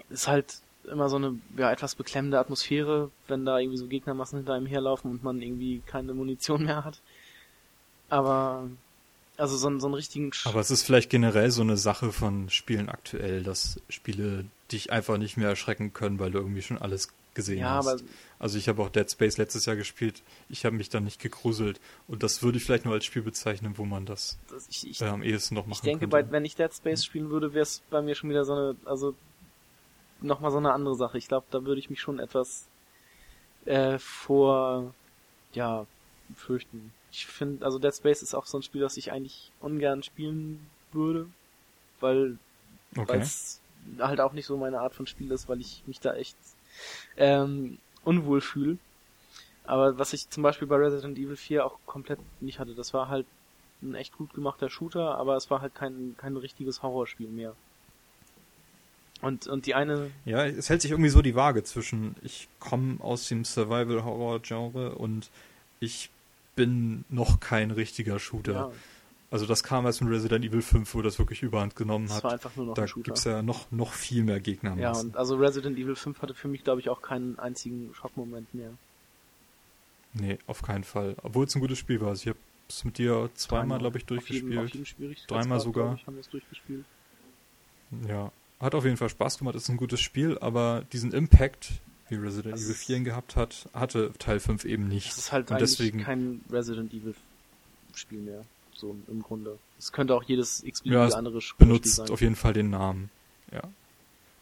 ist 0.08 0.28
halt 0.28 0.60
immer 0.84 1.08
so 1.08 1.16
eine 1.16 1.38
ja, 1.56 1.70
etwas 1.70 1.94
beklemmende 1.94 2.38
Atmosphäre, 2.38 3.10
wenn 3.28 3.44
da 3.44 3.58
irgendwie 3.58 3.76
so 3.78 3.86
Gegnermassen 3.86 4.38
hinter 4.38 4.54
einem 4.54 4.66
herlaufen 4.66 5.10
und 5.10 5.22
man 5.22 5.42
irgendwie 5.42 5.82
keine 5.86 6.14
Munition 6.14 6.64
mehr 6.64 6.84
hat. 6.84 7.00
Aber 8.08 8.68
also 9.40 9.56
so, 9.56 9.66
einen- 9.68 9.80
so 9.80 9.86
einen 9.86 9.94
richtigen 9.94 10.32
Sch 10.32 10.46
Aber 10.46 10.60
es 10.60 10.70
ist 10.70 10.82
vielleicht 10.84 11.10
generell 11.10 11.50
so 11.50 11.62
eine 11.62 11.76
Sache 11.76 12.12
von 12.12 12.48
Spielen 12.50 12.88
aktuell, 12.88 13.42
dass 13.42 13.80
Spiele 13.88 14.44
dich 14.70 14.92
einfach 14.92 15.18
nicht 15.18 15.36
mehr 15.36 15.48
erschrecken 15.48 15.92
können, 15.92 16.18
weil 16.18 16.30
du 16.30 16.38
irgendwie 16.38 16.62
schon 16.62 16.78
alles 16.78 17.08
gesehen 17.34 17.58
ja, 17.60 17.70
hast. 17.76 17.88
aber 17.88 18.00
Also 18.38 18.58
ich 18.58 18.68
habe 18.68 18.82
auch 18.82 18.88
Dead 18.88 19.08
Space 19.10 19.36
letztes 19.38 19.66
Jahr 19.66 19.76
gespielt, 19.76 20.22
ich 20.48 20.64
habe 20.64 20.76
mich 20.76 20.88
dann 20.88 21.04
nicht 21.04 21.20
gegruselt 21.20 21.80
und 22.08 22.22
das 22.22 22.42
würde 22.42 22.58
ich 22.58 22.64
vielleicht 22.64 22.84
nur 22.84 22.94
als 22.94 23.04
Spiel 23.04 23.22
bezeichnen, 23.22 23.78
wo 23.78 23.84
man 23.84 24.04
das 24.06 24.38
das, 24.50 24.66
ich, 24.68 24.88
ich, 24.90 25.00
äh, 25.00 25.06
am 25.06 25.22
ehesten 25.22 25.54
noch 25.54 25.66
machen 25.66 25.78
ich 25.78 25.80
denke, 25.82 26.08
könnte. 26.08 26.26
bei, 26.26 26.30
wenn 26.32 26.44
ich 26.44 26.56
Dead 26.56 26.72
Space 26.72 27.04
spielen 27.04 27.30
würde, 27.30 27.54
wäre 27.54 27.62
es 27.62 27.82
bei 27.90 28.02
mir 28.02 28.14
schon 28.14 28.30
wieder 28.30 28.44
so 28.44 28.52
eine, 28.54 28.76
also 28.84 29.14
nochmal 30.20 30.50
so 30.50 30.58
eine 30.58 30.72
andere 30.72 30.96
Sache. 30.96 31.18
Ich 31.18 31.28
glaube, 31.28 31.46
da 31.50 31.64
würde 31.64 31.80
ich 31.80 31.88
mich 31.90 32.00
schon 32.00 32.18
etwas 32.18 32.66
äh, 33.64 33.98
vor, 33.98 34.94
ja, 35.52 35.86
fürchten. 36.36 36.92
Ich 37.12 37.26
finde, 37.26 37.64
also 37.64 37.78
Dead 37.78 37.94
Space 37.94 38.22
ist 38.22 38.34
auch 38.34 38.46
so 38.46 38.58
ein 38.58 38.62
Spiel, 38.62 38.80
das 38.80 38.96
ich 38.96 39.12
eigentlich 39.12 39.50
ungern 39.60 40.02
spielen 40.02 40.66
würde, 40.92 41.26
weil 42.00 42.38
okay. 42.96 43.18
es 43.18 43.60
halt 43.98 44.20
auch 44.20 44.32
nicht 44.32 44.46
so 44.46 44.56
meine 44.56 44.80
Art 44.80 44.94
von 44.94 45.06
Spiel 45.06 45.30
ist, 45.32 45.48
weil 45.48 45.60
ich 45.60 45.82
mich 45.86 46.00
da 46.00 46.14
echt 46.14 46.36
ähm, 47.16 47.78
unwohl 48.04 48.40
fühle. 48.40 48.78
Aber 49.64 49.98
was 49.98 50.12
ich 50.12 50.28
zum 50.30 50.42
Beispiel 50.42 50.68
bei 50.68 50.76
Resident 50.76 51.18
Evil 51.18 51.36
4 51.36 51.64
auch 51.64 51.78
komplett 51.86 52.18
nicht 52.40 52.58
hatte, 52.58 52.74
das 52.74 52.94
war 52.94 53.08
halt 53.08 53.26
ein 53.82 53.94
echt 53.94 54.16
gut 54.16 54.34
gemachter 54.34 54.68
Shooter, 54.68 55.16
aber 55.16 55.36
es 55.36 55.50
war 55.50 55.60
halt 55.60 55.74
kein, 55.74 56.14
kein 56.18 56.36
richtiges 56.36 56.82
Horrorspiel 56.82 57.28
mehr. 57.28 57.54
Und, 59.22 59.46
und 59.46 59.66
die 59.66 59.74
eine, 59.74 60.10
Ja, 60.24 60.46
es 60.46 60.70
hält 60.70 60.82
sich 60.82 60.90
irgendwie 60.92 61.10
so 61.10 61.20
die 61.20 61.34
Waage 61.34 61.62
zwischen, 61.62 62.16
ich 62.22 62.48
komme 62.58 62.96
aus 63.00 63.28
dem 63.28 63.44
Survival-Horror-Genre 63.44 64.94
und 64.94 65.30
ich 65.78 66.10
bin 66.66 67.04
noch 67.08 67.40
kein 67.40 67.70
richtiger 67.70 68.18
Shooter. 68.18 68.52
ja, 68.52 68.70
Also 69.30 69.46
das 69.46 69.62
kam 69.62 69.86
erst 69.86 70.02
mit 70.02 70.10
Resident 70.12 70.44
Evil 70.44 70.62
5, 70.62 70.94
wo 70.94 71.02
das 71.02 71.18
wirklich 71.18 71.42
überhand 71.42 71.76
genommen 71.76 72.06
das 72.06 72.16
hat. 72.16 72.24
war 72.24 72.32
einfach 72.32 72.54
nur 72.56 72.66
noch 72.66 72.74
da 72.74 72.82
ein 72.82 72.88
Shooter. 72.88 73.04
gibt's 73.04 73.24
ja 73.24 73.42
noch, 73.42 73.70
noch 73.70 73.92
viel 73.92 74.22
mehr 74.24 74.40
Gegner. 74.40 74.76
Ja, 74.76 74.92
und 74.92 75.16
also 75.16 75.36
Resident 75.36 75.78
Evil 75.78 75.96
5 75.96 76.20
hatte 76.22 76.34
für 76.34 76.48
mich, 76.48 76.64
glaube 76.64 76.80
ich, 76.80 76.88
auch 76.88 77.00
keinen 77.02 77.38
einzigen 77.38 77.94
Schockmoment 77.94 78.52
mehr. 78.54 78.70
nee, 80.14 80.38
auf 80.46 80.62
keinen 80.62 80.84
Fall. 80.84 81.16
Obwohl 81.22 81.46
es 81.46 81.54
ein 81.54 81.60
gutes 81.60 81.78
Spiel 81.78 82.00
war. 82.00 82.08
Also 82.08 82.22
ich 82.22 82.28
habe 82.28 82.38
es 82.68 82.84
mit 82.84 82.98
dir 82.98 83.30
zweimal, 83.34 83.78
glaube 83.78 83.98
ich, 83.98 84.04
Auf 84.04 84.10
jedem, 84.10 84.18
auf 84.20 84.26
durchgespielt. 84.26 84.72
jedem 84.74 84.86
Schwierigkeitsgrad, 84.86 85.42
Dreimal 85.44 85.60
sogar. 85.60 85.94
Ich, 85.94 86.06
haben 86.06 86.18
es 86.18 86.28
durchgespielt. 86.28 86.84
Ja, 88.08 88.30
hat 88.60 88.74
auf 88.74 88.84
jeden 88.84 88.96
Fall 88.96 89.08
Spaß 89.08 89.38
gemacht, 89.38 89.54
ist 89.56 89.68
ein 89.68 89.76
gutes 89.76 90.00
Spiel, 90.00 90.38
aber 90.40 90.84
diesen 90.92 91.12
Impact, 91.12 91.72
wie 92.10 92.16
Resident 92.16 92.54
Das 92.54 92.62
Evil 92.62 92.72
ist- 92.72 92.84
4 92.84 92.96
ihn 92.98 93.04
gehabt 93.04 93.36
hat, 93.36 93.68
hatte 93.72 94.12
Teil 94.18 94.40
5 94.40 94.64
eben 94.64 94.88
nicht. 94.88 95.08
Das 95.08 95.18
ist 95.18 95.32
halt 95.32 95.50
Und 95.50 95.60
deswegen, 95.60 96.02
kein 96.02 96.40
Resident 96.50 96.92
Evil 96.92 97.14
Spiel 97.94 98.20
mehr. 98.20 98.44
So 98.74 98.96
im 99.08 99.22
Grunde. 99.22 99.58
Es 99.78 99.92
könnte 99.92 100.14
auch 100.14 100.22
jedes 100.22 100.62
x-beliebige 100.64 101.10
Ja, 101.10 101.16
andere 101.16 101.40
Spiel 101.40 101.66
benutzt 101.66 101.94
sein. 101.96 102.08
auf 102.10 102.20
jeden 102.20 102.36
Fall 102.36 102.52
den 102.52 102.70
Namen. 102.70 103.10
Ja. 103.52 103.62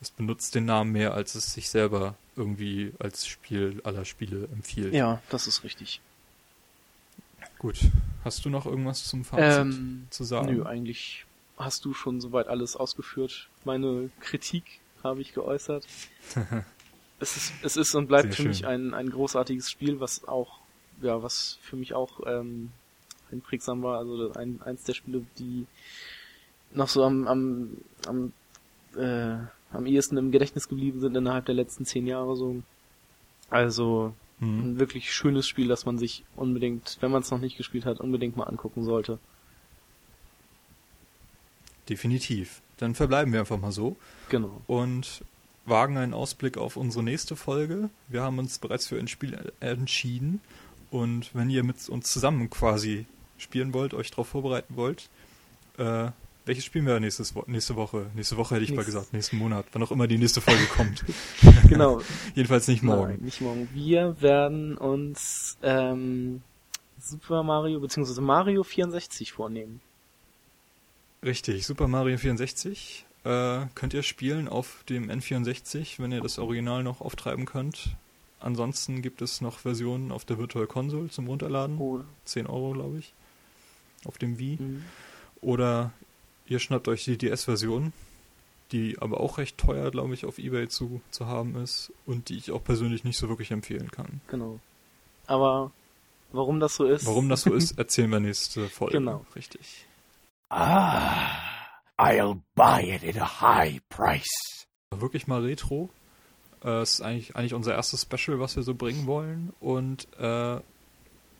Es 0.00 0.10
benutzt 0.10 0.54
den 0.54 0.64
Namen 0.64 0.92
mehr, 0.92 1.14
als 1.14 1.34
es 1.34 1.52
sich 1.54 1.68
selber 1.70 2.14
irgendwie 2.36 2.92
als 3.00 3.26
Spiel 3.26 3.80
aller 3.84 4.04
Spiele 4.04 4.44
empfiehlt. 4.52 4.94
Ja, 4.94 5.20
das 5.30 5.46
ist 5.48 5.64
richtig. 5.64 6.00
Gut. 7.58 7.80
Hast 8.24 8.44
du 8.44 8.50
noch 8.50 8.66
irgendwas 8.66 9.04
zum 9.04 9.24
Fazit 9.24 9.60
Ähm, 9.62 10.06
zu 10.10 10.22
sagen? 10.22 10.54
nö, 10.54 10.64
eigentlich 10.64 11.24
hast 11.56 11.84
du 11.84 11.94
schon 11.94 12.20
soweit 12.20 12.46
alles 12.46 12.76
ausgeführt. 12.76 13.48
Meine 13.64 14.10
Kritik 14.20 14.64
habe 15.02 15.20
ich 15.20 15.34
geäußert. 15.34 15.84
es 17.20 17.36
ist, 17.36 17.52
es 17.62 17.76
ist 17.76 17.94
und 17.94 18.06
bleibt 18.06 18.24
Sehr 18.24 18.32
für 18.32 18.42
schön. 18.42 18.48
mich 18.48 18.66
ein, 18.66 18.94
ein 18.94 19.10
großartiges 19.10 19.70
Spiel, 19.70 20.00
was 20.00 20.26
auch, 20.26 20.58
ja, 21.02 21.22
was 21.22 21.58
für 21.62 21.76
mich 21.76 21.94
auch 21.94 22.20
ähm, 22.26 22.70
einprägsam 23.32 23.82
war. 23.82 23.98
Also 23.98 24.32
ein, 24.34 24.60
eins 24.62 24.84
der 24.84 24.94
Spiele, 24.94 25.24
die 25.38 25.66
noch 26.72 26.88
so 26.88 27.02
am, 27.04 27.26
am, 27.26 27.76
am, 28.06 28.32
äh, 28.96 29.36
am 29.72 29.86
ehesten 29.86 30.16
im 30.16 30.30
Gedächtnis 30.32 30.68
geblieben 30.68 31.00
sind 31.00 31.16
innerhalb 31.16 31.46
der 31.46 31.54
letzten 31.54 31.84
zehn 31.84 32.06
Jahre 32.06 32.36
so. 32.36 32.62
Also 33.50 34.14
Hm. 34.40 34.74
ein 34.74 34.78
wirklich 34.78 35.12
schönes 35.12 35.48
Spiel, 35.48 35.66
das 35.66 35.84
man 35.84 35.98
sich 35.98 36.22
unbedingt, 36.36 36.98
wenn 37.00 37.10
man 37.10 37.22
es 37.22 37.30
noch 37.32 37.40
nicht 37.40 37.56
gespielt 37.56 37.84
hat, 37.84 37.98
unbedingt 37.98 38.36
mal 38.36 38.44
angucken 38.44 38.84
sollte. 38.84 39.18
Definitiv. 41.88 42.60
Dann 42.76 42.94
verbleiben 42.94 43.32
wir 43.32 43.40
einfach 43.40 43.58
mal 43.58 43.72
so 43.72 43.96
Genau. 44.28 44.60
und 44.66 45.22
wagen 45.68 45.96
einen 45.96 46.14
Ausblick 46.14 46.56
auf 46.58 46.76
unsere 46.76 47.02
nächste 47.04 47.36
Folge. 47.36 47.90
Wir 48.08 48.22
haben 48.22 48.38
uns 48.38 48.58
bereits 48.58 48.86
für 48.86 48.98
ein 48.98 49.08
Spiel 49.08 49.38
entschieden 49.60 50.40
und 50.90 51.34
wenn 51.34 51.50
ihr 51.50 51.64
mit 51.64 51.88
uns 51.88 52.10
zusammen 52.10 52.50
quasi 52.50 53.06
spielen 53.36 53.72
wollt, 53.74 53.94
euch 53.94 54.10
darauf 54.10 54.28
vorbereiten 54.28 54.76
wollt, 54.76 55.08
äh, 55.78 56.10
welches 56.44 56.64
spielen 56.64 56.86
wir 56.86 56.98
nächstes 56.98 57.34
nächste 57.46 57.76
Woche? 57.76 58.06
Nächste 58.14 58.38
Woche 58.38 58.54
hätte 58.54 58.64
ich 58.64 58.70
mal 58.70 58.76
Nächstes- 58.76 58.94
gesagt, 58.94 59.12
nächsten 59.12 59.36
Monat, 59.36 59.66
wann 59.72 59.82
auch 59.82 59.90
immer 59.90 60.06
die 60.06 60.16
nächste 60.16 60.40
Folge 60.40 60.64
kommt. 60.76 61.04
Genau. 61.68 62.00
Jedenfalls 62.34 62.66
nicht 62.68 62.82
morgen. 62.82 63.12
Nein, 63.12 63.20
nicht 63.20 63.40
morgen. 63.42 63.68
Wir 63.74 64.20
werden 64.22 64.78
uns 64.78 65.58
ähm, 65.62 66.40
Super 66.98 67.42
Mario 67.42 67.80
bzw. 67.80 68.20
Mario 68.22 68.62
64 68.64 69.32
vornehmen. 69.32 69.80
Richtig, 71.22 71.66
Super 71.66 71.86
Mario 71.88 72.16
64 72.16 73.04
äh, 73.28 73.66
könnt 73.74 73.92
ihr 73.92 74.02
spielen 74.02 74.48
auf 74.48 74.84
dem 74.88 75.10
N64, 75.10 75.98
wenn 75.98 76.12
ihr 76.12 76.22
das 76.22 76.38
Original 76.38 76.82
noch 76.82 77.02
auftreiben 77.02 77.44
könnt. 77.44 77.90
Ansonsten 78.40 79.02
gibt 79.02 79.20
es 79.20 79.42
noch 79.42 79.58
Versionen 79.58 80.12
auf 80.12 80.24
der 80.24 80.38
Virtual 80.38 80.66
Console 80.66 81.10
zum 81.10 81.26
Runterladen. 81.26 81.76
Oh. 81.78 82.00
10 82.24 82.46
Euro, 82.46 82.72
glaube 82.72 82.98
ich. 83.00 83.12
Auf 84.06 84.16
dem 84.16 84.38
Wii. 84.38 84.56
Mhm. 84.58 84.84
Oder 85.42 85.92
ihr 86.46 86.58
schnappt 86.58 86.88
euch 86.88 87.04
die 87.04 87.18
DS-Version, 87.18 87.92
die 88.72 88.98
aber 88.98 89.20
auch 89.20 89.36
recht 89.36 89.58
teuer, 89.58 89.90
glaube 89.90 90.14
ich, 90.14 90.24
auf 90.24 90.38
Ebay 90.38 90.68
zu, 90.68 91.02
zu 91.10 91.26
haben 91.26 91.56
ist 91.56 91.92
und 92.06 92.30
die 92.30 92.38
ich 92.38 92.50
auch 92.50 92.64
persönlich 92.64 93.04
nicht 93.04 93.18
so 93.18 93.28
wirklich 93.28 93.50
empfehlen 93.50 93.90
kann. 93.90 94.22
Genau. 94.28 94.58
Aber 95.26 95.70
warum 96.32 96.60
das 96.60 96.76
so 96.76 96.86
ist? 96.86 97.04
Warum 97.04 97.28
das 97.28 97.42
so 97.42 97.52
ist, 97.52 97.72
erzählen 97.78 98.10
wir 98.10 98.20
nächste 98.20 98.68
Folge. 98.68 98.98
Genau. 98.98 99.26
Richtig. 99.36 99.84
Ah, 100.48 101.57
I'll 101.98 102.40
buy 102.54 102.82
it 102.82 103.04
at 103.04 103.20
a 103.20 103.40
high 103.40 103.80
price. 103.88 104.66
Wirklich 104.90 105.26
mal 105.26 105.42
Retro. 105.42 105.90
Äh, 106.64 106.80
Es 106.82 106.94
ist 106.94 107.00
eigentlich, 107.02 107.36
eigentlich 107.36 107.54
unser 107.54 107.74
erstes 107.74 108.02
Special, 108.02 108.40
was 108.40 108.56
wir 108.56 108.62
so 108.62 108.74
bringen 108.74 109.06
wollen. 109.06 109.52
Und 109.60 110.06
äh, 110.18 110.60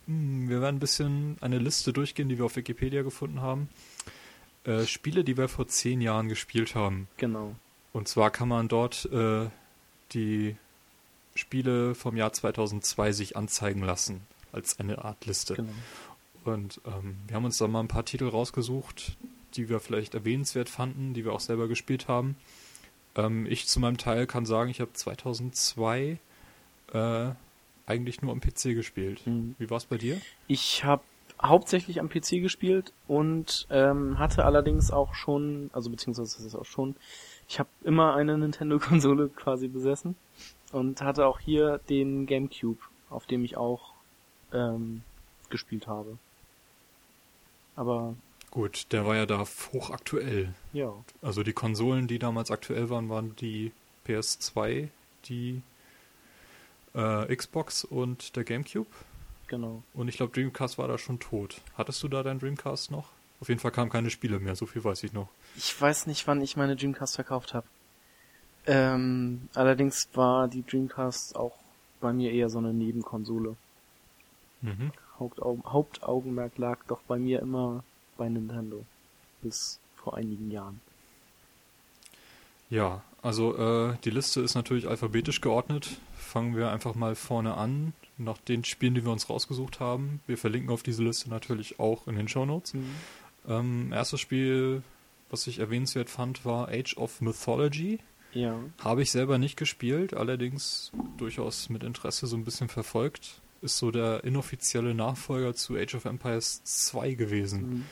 hm, 0.07 0.49
wir 0.49 0.61
werden 0.61 0.77
ein 0.77 0.81
bisschen 0.81 1.37
eine 1.41 1.59
Liste 1.59 1.93
durchgehen, 1.93 2.29
die 2.29 2.39
wir 2.39 2.45
auf 2.45 2.57
Wikipedia 2.57 3.03
gefunden 3.03 3.41
haben. 3.41 3.69
Äh, 4.65 4.85
Spiele, 4.87 5.25
die 5.25 5.37
wir 5.37 5.49
vor 5.49 5.69
zehn 5.69 6.01
Jahren 6.01 6.29
gespielt 6.29 6.75
haben. 6.75 7.09
Genau. 7.17 7.55
Und 7.93 8.09
zwar 8.09 8.31
kann 8.31 8.49
man 8.49 8.69
dort 8.69 9.07
äh, 9.13 9.49
die 10.13 10.57
Spiele 11.35 11.95
vom 11.95 12.17
Jahr 12.17 12.33
2002 12.33 13.13
sich 13.13 13.37
anzeigen 13.37 13.83
lassen, 13.83 14.23
als 14.53 14.79
eine 14.81 15.05
Art 15.05 15.25
Liste. 15.25 15.55
Genau. 15.55 15.73
Und 16.45 16.81
ähm, 16.87 17.17
wir 17.27 17.37
haben 17.37 17.45
uns 17.45 17.59
da 17.59 17.69
mal 17.69 17.81
ein 17.81 17.89
paar 17.89 18.05
Titel 18.05 18.29
rausgesucht, 18.29 19.17
die 19.59 19.69
wir 19.69 19.81
vielleicht 19.81 20.15
erwähnenswert 20.15 20.71
fanden, 20.71 21.13
die 21.13 21.25
wir 21.25 21.33
auch 21.33 21.41
selber 21.41 21.69
gespielt 21.69 22.09
haben. 22.09 22.37
Ähm, 23.17 23.47
ich 23.47 23.67
zu 23.67 23.81
meinem 23.81 23.99
Teil 23.99 24.27
kann 24.27 24.47
sagen, 24.47 24.71
ich 24.71 24.81
habe 24.81 24.93
2002 24.93 26.19
äh, 26.93 27.31
eigentlich 27.87 28.23
nur 28.23 28.33
am 28.33 28.41
PC 28.41 28.75
gespielt. 28.75 29.27
Mhm. 29.27 29.57
Wie 29.59 29.69
war 29.69 29.77
es 29.77 29.87
bei 29.87 29.99
dir? 29.99 30.21
Ich 30.47 30.85
habe 30.85 31.03
hauptsächlich 31.43 32.01
am 32.01 32.09
PC 32.09 32.41
gespielt 32.43 32.93
und 33.07 33.67
ähm, 33.71 34.19
hatte 34.19 34.45
allerdings 34.45 34.91
auch 34.91 35.15
schon, 35.15 35.71
also 35.73 35.91
beziehungsweise 35.91 36.37
das 36.37 36.47
ist 36.47 36.55
auch 36.55 36.65
schon, 36.65 36.97
ich 37.49 37.59
habe 37.59 37.69
immer 37.83 38.15
eine 38.15 38.39
Nintendo-Konsole 38.39 39.29
quasi 39.29 39.69
besessen 39.69 40.17
und 40.73 41.03
hatte 41.03 41.27
auch 41.27 41.41
hier 41.41 41.81
den 41.89 42.27
GameCube, 42.27 42.81
auf 43.11 43.27
dem 43.27 43.45
ich 43.45 43.57
auch 43.57 43.95
ähm, 44.53 45.03
gespielt 45.51 45.87
habe. 45.87 46.19
Aber 47.77 48.15
Gut, 48.51 48.87
der 48.93 49.05
war 49.07 49.17
ja 49.17 49.27
da 49.27 49.45
hochaktuell. 49.73 50.55
ja, 50.73 50.93
Also 51.23 51.43
die 51.43 51.53
Konsolen, 51.53 52.07
die 52.09 52.19
damals 52.19 52.51
aktuell 52.51 52.89
waren, 52.91 53.09
waren 53.09 53.37
die 53.37 53.73
PS2, 54.07 54.89
die 55.27 55.63
äh, 56.95 57.35
Xbox 57.37 57.85
und 57.85 58.37
der 58.37 58.45
GameCube. 58.45 58.89
genau. 59.47 59.83
Und 59.95 60.09
ich 60.09 60.17
glaube, 60.17 60.33
Dreamcast 60.33 60.79
war 60.79 60.89
da 60.89 60.97
schon 60.99 61.19
tot. 61.21 61.61
Hattest 61.77 62.03
du 62.03 62.09
da 62.09 62.23
deinen 62.23 62.41
Dreamcast 62.41 62.91
noch? 62.91 63.11
Auf 63.41 63.49
jeden 63.49 63.61
Fall 63.61 63.71
kamen 63.71 63.91
keine 63.91 64.11
Spiele 64.11 64.41
mehr, 64.41 64.57
so 64.57 64.67
viel 64.67 64.83
weiß 64.83 65.05
ich 65.05 65.13
noch. 65.13 65.29
Ich 65.57 65.81
weiß 65.81 66.07
nicht, 66.07 66.27
wann 66.27 66.41
ich 66.41 66.57
meine 66.57 66.75
Dreamcast 66.75 67.15
verkauft 67.17 67.55
habe. 67.55 67.67
Ähm, 68.67 69.49
allerdings 69.55 70.09
war 70.15 70.49
die 70.49 70.65
Dreamcast 70.67 71.37
auch 71.37 71.57
bei 72.01 72.13
mir 72.13 72.33
eher 72.33 72.49
so 72.51 72.59
eine 72.59 72.73
Nebenkonsole. 72.73 73.57
Mhm. 74.63 74.93
Hauptau 75.19 75.59
Hauptaugenmerk 75.67 76.59
lag 76.59 76.79
doch 76.89 77.01
bei 77.03 77.19
mir 77.19 77.41
immer 77.41 77.85
bei 78.19 78.29
Nintendo. 78.29 78.85
Bis 79.41 79.79
vor 79.97 80.17
einigen 80.17 80.51
Jahren. 80.51 80.81
Ja, 82.71 83.03
also 83.23 83.57
äh, 83.57 83.97
die 84.05 84.11
Liste 84.11 84.41
ist 84.41 84.55
natürlich 84.55 84.87
alphabetisch 84.89 85.41
geordnet. 85.41 85.97
Fangen 86.17 86.55
wir 86.55 86.71
einfach 86.71 86.95
mal 86.95 87.15
vorne 87.15 87.55
an, 87.55 87.95
nach 88.19 88.39
den 88.39 88.65
Spielen, 88.65 88.95
die 88.95 89.05
wir 89.05 89.13
uns 89.13 89.31
rausgesucht 89.31 89.81
haben. 89.81 90.21
Wir 90.27 90.37
verlinken 90.37 90.71
auf 90.71 90.83
diese 90.83 91.03
Liste 91.03 91.31
natürlich 91.31 91.81
auch 91.81 92.07
in 92.07 92.17
den 92.17 92.29
Shownotes. 92.29 92.75
Ähm, 93.49 93.93
erstes 93.93 94.21
Spiel, 94.21 94.83
was 95.31 95.47
ich 95.47 95.59
erwähnenswert 95.59 96.11
fand, 96.11 96.45
war 96.45 96.69
Age 96.69 96.97
of 96.99 97.21
Mythology. 97.23 97.99
Ja, 98.35 98.59
Habe 98.81 99.03
ich 99.03 99.11
selber 99.11 99.39
nicht 99.39 99.57
gespielt, 99.57 100.13
allerdings 100.13 100.93
durchaus 101.17 101.71
mit 101.71 101.83
Interesse 101.83 102.27
so 102.27 102.37
ein 102.37 102.45
bisschen 102.45 102.69
verfolgt. 102.69 103.41
Ist 103.63 103.79
so 103.79 103.91
der 103.91 104.23
inoffizielle 104.23 104.95
Nachfolger 104.95 105.55
zu 105.55 105.77
Age 105.77 105.95
of 105.95 106.05
Empires 106.05 106.63
2 106.65 107.15
gewesen. 107.15 107.61
mhm. 107.61 107.85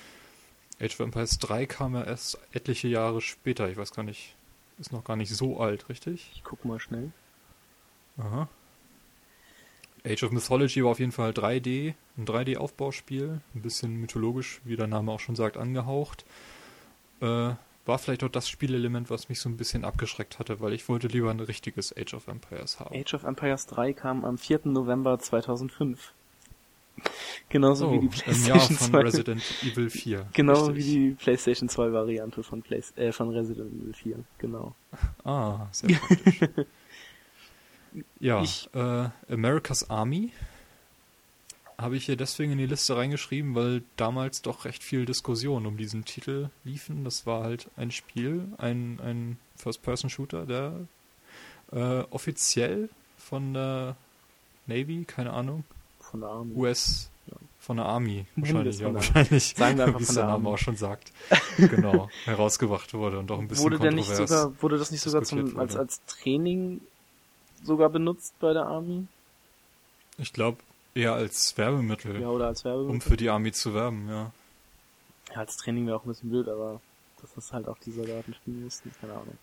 Age 0.81 0.95
of 0.95 1.01
Empires 1.01 1.39
3 1.39 1.67
kam 1.67 1.95
ja 1.95 2.05
erst 2.05 2.39
etliche 2.53 2.89
Jahre 2.89 3.21
später. 3.21 3.69
Ich 3.69 3.77
weiß 3.77 3.93
gar 3.93 4.03
nicht, 4.03 4.35
ist 4.79 4.93
noch 4.93 5.05
gar 5.05 5.17
nicht 5.17 5.35
so 5.35 5.59
alt, 5.59 5.89
richtig? 5.89 6.31
ich 6.35 6.45
guck 6.45 6.65
mal 6.65 6.79
schnell. 6.79 7.13
Aha. 8.19 8.49
Age 10.05 10.23
of 10.23 10.33
Mythology 10.33 10.85
war 10.85 10.93
auf 10.93 11.01
jeden 11.01 11.13
Fall 11.13 11.31
3D, 11.31 11.95
ein 12.17 12.27
3D-Aufbauspiel, 12.27 13.41
ein 13.55 13.63
bisschen 13.63 13.97
mythologisch, 13.97 14.61
wie 14.65 14.77
der 14.77 14.87
Name 14.87 15.11
auch 15.11 15.21
schon 15.21 15.35
sagt, 15.35 15.57
angehaucht. 15.57 16.25
Äh, 17.21 17.55
war 17.87 17.99
vielleicht 17.99 18.25
auch 18.25 18.29
das 18.29 18.49
Spielelement, 18.49 19.11
was 19.11 19.29
mich 19.29 19.41
so 19.41 19.49
ein 19.49 19.57
bisschen 19.57 19.85
abgeschreckt 19.85 20.39
hatte, 20.39 20.61
weil 20.61 20.73
ich 20.73 20.89
wollte 20.89 21.07
lieber 21.09 21.31
ein 21.31 21.41
richtiges 21.41 21.97
Age 21.97 22.15
of 22.15 22.29
Empires 22.29 22.81
haben. 22.81 22.95
Age 22.95 23.15
of 23.15 23.25
Empires 23.25 23.67
3 23.67 23.93
kam 23.93 24.25
am 24.25 24.39
4. 24.39 24.61
November 24.65 25.19
2005. 25.19 26.13
Genauso 27.49 27.89
Oh, 27.89 27.93
wie 27.93 28.01
die 28.01 28.09
PlayStation 28.09 28.77
von 28.77 28.91
2. 28.91 29.01
Resident 29.01 29.43
Evil 29.63 29.91
4. 29.91 30.27
Genau 30.33 30.67
Richtig. 30.67 30.77
wie 30.77 30.91
die 30.99 31.11
PlayStation 31.15 31.69
2 31.69 31.93
Variante 31.93 32.43
von, 32.43 32.63
Play 32.63 32.83
äh, 32.97 33.13
von 33.13 33.31
Resident 33.31 33.73
Evil 33.73 33.95
4. 33.95 34.19
Genau. 34.39 34.75
Ah, 35.25 35.67
sehr 35.73 35.97
praktisch. 35.97 36.41
ja, 38.21 38.43
Ich- 38.43 38.69
äh, 38.75 39.09
America's 39.31 39.89
Army 39.91 40.33
habe 41.79 41.97
ich 41.97 42.07
hier 42.07 42.17
deswegen 42.17 42.53
in 42.53 42.59
die 42.59 42.67
Liste 42.67 42.97
reingeschrieben, 42.97 43.55
weil 43.55 43.83
damals 43.97 44.41
doch 44.41 44.65
recht 44.65 44.83
viel 44.83 45.05
Diskussion 45.05 45.67
um 45.67 45.77
diesen 45.77 46.05
Titel 46.07 46.49
liefen. 46.65 47.05
Das 47.05 47.27
war 47.27 47.45
halt 47.45 47.69
ein 47.77 47.91
Spiel, 47.91 48.49
ein, 48.57 48.99
ein 49.05 49.39
First-Person-Shooter, 49.57 50.47
der 50.47 50.73
äh, 51.73 52.01
offiziell 52.11 52.89
von 53.19 53.53
der 53.53 53.97
Navy, 54.67 55.05
keine 55.05 55.35
Ahnung, 55.35 55.65
Von 56.17 56.21
der 56.21 56.31
Army. 56.31 56.55
US, 56.57 57.11
Ja. 57.27 57.37
von 57.61 57.77
der 57.77 57.87
Army 57.87 58.27
wahrscheinlich, 58.37 58.79
ja, 58.79 58.95
wahrscheinlich, 58.95 59.55
Sagen 59.57 59.79
wir 59.79 59.85
einfach 59.87 60.01
wie 60.01 60.05
es 60.05 60.15
der 60.15 60.25
Name 60.25 60.33
Army. 60.35 60.49
auch 60.49 60.59
schon 60.59 60.77
sagt, 60.77 61.13
genau, 61.59 62.09
herausgebracht 62.25 62.95
wurde 62.95 63.19
und 63.19 63.31
auch 63.31 63.39
ein 63.39 63.49
bisschen 63.49 63.65
wurde 63.65 63.79
der 63.79 63.93
nicht 63.93 64.07
kontrovers. 64.09 64.31
sogar, 64.31 64.63
wurde 64.63 64.79
das 64.79 64.91
nicht 64.91 65.01
sogar 65.03 65.23
zum, 65.25 65.59
als, 65.59 65.77
als 65.77 66.01
Training 66.07 66.81
sogar 67.65 67.89
benutzt 67.91 68.35
bei 68.41 68.53
der 68.53 68.67
Army? 68.67 69.07
Ich 70.19 70.33
glaube 70.33 70.59
eher 70.95 71.13
als 71.15 71.57
Werbemittel, 71.59 72.21
Ja, 72.21 72.29
oder 72.29 72.47
als 72.47 72.65
Werbemittel? 72.65 72.91
um 72.95 73.01
für 73.01 73.17
die 73.17 73.29
Army 73.29 73.53
zu 73.53 73.75
werben, 73.75 74.09
ja. 74.09 74.31
Ja, 75.35 75.41
als 75.41 75.57
Training 75.57 75.87
wäre 75.87 75.97
auch 75.97 76.05
ein 76.05 76.09
bisschen 76.09 76.31
blöd, 76.31 76.49
aber 76.49 76.81
dass 77.21 77.35
das 77.35 77.53
halt 77.53 77.67
auch 77.69 77.77
die 77.79 77.91
Soldaten 77.93 78.33
spielen 78.35 78.63
mussten, 78.65 78.93
keine 79.01 79.13
Ahnung. 79.15 79.37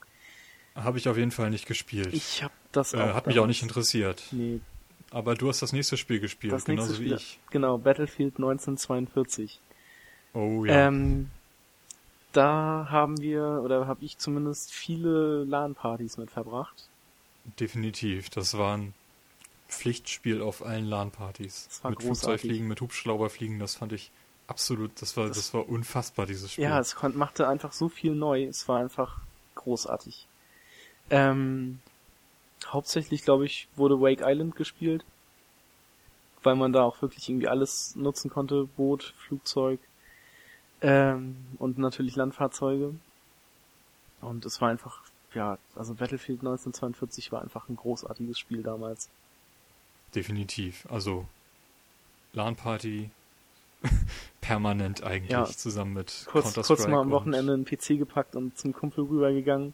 Habe 0.75 0.97
ich 0.97 1.07
auf 1.09 1.17
jeden 1.17 1.29
Fall 1.31 1.49
nicht 1.51 1.67
gespielt. 1.67 2.11
Ich 2.13 2.41
hab 2.41 2.51
das 2.71 2.93
äh, 2.93 2.97
auch. 2.97 3.13
hat 3.13 3.27
mich 3.27 3.37
auch 3.39 3.45
nicht 3.45 3.61
interessiert. 3.61 4.23
Nee, 4.31 4.59
Aber 5.13 5.35
du 5.35 5.47
hast 5.47 5.61
das 5.61 5.71
nächste 5.73 5.95
Spiel 5.95 6.19
gespielt, 6.19 6.51
das 6.53 6.65
genauso 6.65 6.95
Spiel. 6.95 7.11
wie 7.11 7.13
ich. 7.13 7.39
Genau, 7.51 7.77
Battlefield 7.77 8.35
1942. 8.37 9.59
Oh 10.33 10.65
ja. 10.65 10.87
Ähm, 10.87 11.29
da 12.31 12.87
haben 12.89 13.21
wir, 13.21 13.61
oder 13.63 13.85
habe 13.87 14.03
ich 14.03 14.17
zumindest 14.17 14.73
viele 14.73 15.43
LAN-Partys 15.43 16.17
mit 16.17 16.31
verbracht. 16.31 16.89
Definitiv. 17.59 18.31
Das 18.31 18.57
war 18.57 18.75
ein 18.75 18.93
Pflichtspiel 19.69 20.41
auf 20.41 20.65
allen 20.65 20.85
LAN-Partys. 20.85 21.67
Das 21.69 21.83
war 21.83 21.91
Mit 21.91 21.99
großartig. 21.99 22.19
Flugzeugfliegen, 22.41 22.67
mit 22.67 22.81
Hubschrauberfliegen, 22.81 23.59
das 23.59 23.75
fand 23.75 23.93
ich 23.93 24.09
absolut, 24.47 24.99
das 24.99 25.15
war, 25.15 25.27
Das- 25.27 25.37
das, 25.37 25.53
war 25.53 25.69
unfassbar, 25.69 26.25
dieses 26.25 26.53
Spiel. 26.53 26.63
Ja, 26.65 26.79
es 26.79 26.95
machte 27.13 27.47
einfach 27.47 27.71
so 27.71 27.87
viel 27.87 28.15
neu. 28.15 28.45
Es 28.45 28.67
war 28.67 28.79
einfach 28.79 29.19
großartig. 29.55 30.27
Ähm, 31.11 31.79
hauptsächlich, 32.67 33.23
glaube 33.23 33.45
ich, 33.45 33.67
wurde 33.75 33.99
Wake 33.99 34.21
Island 34.23 34.55
gespielt, 34.55 35.03
weil 36.43 36.55
man 36.55 36.73
da 36.73 36.83
auch 36.83 37.01
wirklich 37.01 37.27
irgendwie 37.29 37.47
alles 37.47 37.95
nutzen 37.95 38.29
konnte. 38.29 38.67
Boot, 38.77 39.13
Flugzeug 39.17 39.79
ähm, 40.81 41.35
und 41.59 41.77
natürlich 41.77 42.15
Landfahrzeuge. 42.15 42.93
Und 44.21 44.45
es 44.45 44.61
war 44.61 44.69
einfach, 44.69 45.01
ja, 45.33 45.57
also 45.75 45.95
Battlefield 45.95 46.39
1942 46.39 47.31
war 47.31 47.41
einfach 47.41 47.67
ein 47.69 47.75
großartiges 47.75 48.37
Spiel 48.37 48.63
damals. 48.63 49.09
Definitiv. 50.13 50.85
Also 50.89 51.25
LAN-Party 52.33 53.09
permanent 54.41 55.03
eigentlich 55.03 55.31
Ja. 55.31 55.45
zusammen 55.45 55.93
mit 55.93 56.25
Kurz, 56.29 56.53
kurz 56.53 56.87
mal 56.87 57.01
am 57.01 57.11
Wochenende 57.11 57.53
einen 57.53 57.65
PC 57.65 57.97
gepackt 57.97 58.35
und 58.35 58.57
zum 58.57 58.73
Kumpel 58.73 59.05
rübergegangen. 59.05 59.73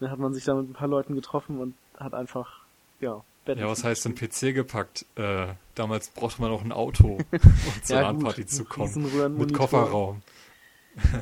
Dann 0.00 0.10
hat 0.10 0.18
man 0.18 0.34
sich 0.34 0.44
da 0.44 0.54
mit 0.54 0.68
ein 0.68 0.72
paar 0.72 0.88
Leuten 0.88 1.14
getroffen 1.14 1.60
und 1.60 1.74
hat 1.98 2.14
einfach, 2.14 2.60
ja, 3.00 3.22
Ja, 3.46 3.68
was 3.68 3.84
heißt 3.84 4.04
denn. 4.04 4.14
PC 4.14 4.54
gepackt? 4.54 5.06
Äh, 5.16 5.48
damals 5.74 6.08
brauchte 6.08 6.40
man 6.40 6.50
auch 6.50 6.62
ein 6.62 6.72
Auto, 6.72 7.18
um 7.32 7.82
zur 7.82 7.96
Ja, 7.96 8.02
LAN-Party 8.02 8.46
zu 8.46 8.64
kommen. 8.64 9.36
Mit. 9.38 9.52
Kofferraum. 9.54 10.22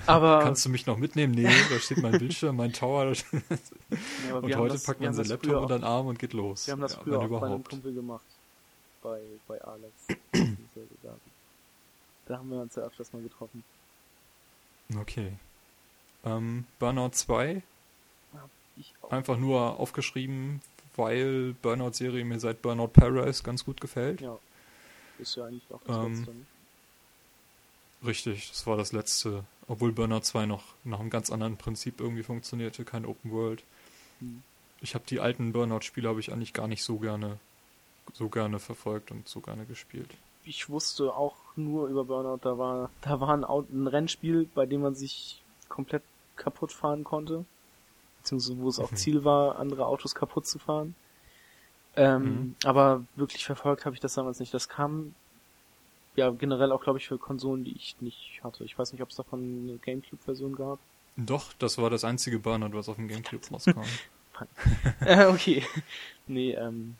Aber, 0.06 0.40
Kannst 0.44 0.64
du 0.64 0.68
mich 0.68 0.86
noch 0.86 0.98
mitnehmen? 0.98 1.34
Nee, 1.34 1.48
da 1.70 1.78
steht 1.78 1.98
mein 1.98 2.18
Bildschirm, 2.18 2.56
mein 2.56 2.72
Tower. 2.72 3.12
Ja, 4.28 4.36
und 4.36 4.56
heute 4.56 4.74
das, 4.74 4.84
packt 4.84 5.00
man 5.00 5.12
seinen 5.12 5.24
das 5.24 5.28
Laptop 5.28 5.62
unter 5.62 5.78
den 5.78 5.84
Arm 5.84 6.06
und 6.06 6.18
geht 6.18 6.32
los. 6.32 6.66
Wir 6.66 6.72
haben 6.72 6.80
das 6.80 6.94
ja, 6.94 7.00
früher 7.00 7.18
auch 7.18 7.20
bei 7.20 7.26
einem 7.26 7.36
überhaupt. 7.36 7.68
Kumpel 7.68 7.92
gemacht. 7.92 8.24
Bei, 9.02 9.20
bei 9.48 9.60
Alex. 9.62 9.92
da. 12.26 12.38
haben 12.38 12.50
wir 12.50 12.60
uns 12.60 12.74
ja 12.74 12.82
öfters 12.82 13.12
mal 13.12 13.22
getroffen. 13.22 13.64
Okay. 14.98 15.32
Ähm, 16.24 16.64
Burnout 16.78 17.10
2, 17.10 17.54
Ich 17.54 17.56
auch. 17.56 17.62
Einfach 19.10 19.36
nur 19.36 19.78
aufgeschrieben, 19.78 20.60
weil 20.96 21.54
Burnout-Serie 21.62 22.24
mir 22.24 22.40
seit 22.40 22.62
Burnout 22.62 22.88
Paradise 22.88 23.42
ganz 23.42 23.64
gut 23.64 23.80
gefällt. 23.80 24.20
Ja. 24.20 24.38
Ist 25.18 25.36
ja 25.36 25.46
eigentlich 25.46 25.70
auch 25.70 25.80
das 25.86 25.96
Ähm, 25.96 26.14
Letzte. 26.14 26.30
ne? 26.34 26.46
Richtig, 28.04 28.48
das 28.50 28.66
war 28.66 28.76
das 28.76 28.92
letzte. 28.92 29.44
Obwohl 29.68 29.92
Burnout 29.92 30.20
2 30.20 30.46
noch 30.46 30.64
nach 30.84 30.98
einem 30.98 31.10
ganz 31.10 31.30
anderen 31.30 31.56
Prinzip 31.56 32.00
irgendwie 32.00 32.24
funktionierte, 32.24 32.84
kein 32.84 33.06
Open 33.06 33.30
World. 33.30 33.62
Hm. 34.18 34.42
Ich 34.80 34.94
habe 34.94 35.04
die 35.06 35.20
alten 35.20 35.52
Burnout-Spiele 35.52 36.08
habe 36.08 36.18
ich 36.18 36.32
eigentlich 36.32 36.52
gar 36.52 36.66
nicht 36.66 36.82
so 36.82 36.98
gerne 36.98 37.38
so 38.12 38.28
gerne 38.28 38.58
verfolgt 38.58 39.10
und 39.10 39.28
so 39.28 39.40
gerne 39.40 39.64
gespielt. 39.64 40.10
ich 40.44 40.68
wusste 40.68 41.14
auch 41.14 41.36
nur 41.54 41.88
über 41.88 42.04
Burnout, 42.04 42.40
da 42.42 42.58
war, 42.58 42.90
da 43.02 43.20
war 43.20 43.28
ein, 43.30 43.44
ein 43.44 43.86
Rennspiel, 43.86 44.48
bei 44.54 44.66
dem 44.66 44.82
man 44.82 44.94
sich 44.94 45.40
komplett 45.68 46.02
kaputt 46.36 46.72
fahren 46.72 47.04
konnte. 47.04 47.44
Beziehungsweise 48.22 48.58
wo 48.58 48.68
es 48.68 48.78
auch 48.78 48.90
Mhm. 48.92 48.96
Ziel 48.96 49.24
war, 49.24 49.58
andere 49.58 49.86
Autos 49.86 50.14
kaputt 50.14 50.46
zu 50.46 50.58
fahren. 50.58 50.94
Ähm, 51.96 52.22
Mhm. 52.24 52.54
Aber 52.64 53.04
wirklich 53.16 53.44
verfolgt 53.44 53.84
habe 53.84 53.94
ich 53.94 54.00
das 54.00 54.14
damals 54.14 54.40
nicht. 54.40 54.54
Das 54.54 54.68
kam 54.68 55.14
ja 56.16 56.30
generell 56.30 56.72
auch, 56.72 56.82
glaube 56.82 56.98
ich, 56.98 57.08
für 57.08 57.18
Konsolen, 57.18 57.64
die 57.64 57.72
ich 57.76 57.96
nicht 58.00 58.40
hatte. 58.44 58.64
Ich 58.64 58.78
weiß 58.78 58.92
nicht, 58.92 59.02
ob 59.02 59.10
es 59.10 59.16
davon 59.16 59.40
eine 59.68 59.78
Gamecube-Version 59.78 60.54
gab. 60.56 60.78
Doch, 61.16 61.52
das 61.54 61.76
war 61.78 61.90
das 61.90 62.04
einzige 62.04 62.38
Burnout, 62.38 62.76
was 62.76 62.88
auf 62.88 62.96
dem 62.96 63.08
Gamecube 63.08 63.42
rauskam. 63.50 63.82
Äh, 65.00 65.26
okay. 65.26 65.64
Nee, 66.28 66.52
ähm. 66.52 66.96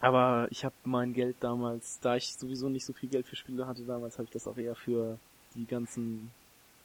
Aber 0.00 0.48
ich 0.50 0.64
habe 0.64 0.74
mein 0.84 1.12
Geld 1.12 1.36
damals, 1.40 2.00
da 2.00 2.16
ich 2.16 2.32
sowieso 2.34 2.70
nicht 2.70 2.86
so 2.86 2.94
viel 2.94 3.10
Geld 3.10 3.26
für 3.26 3.36
Spiele 3.36 3.66
hatte 3.66 3.82
damals, 3.82 4.14
habe 4.14 4.24
ich 4.24 4.30
das 4.30 4.48
auch 4.48 4.56
eher 4.56 4.74
für 4.74 5.18
die 5.54 5.66
ganzen 5.66 6.30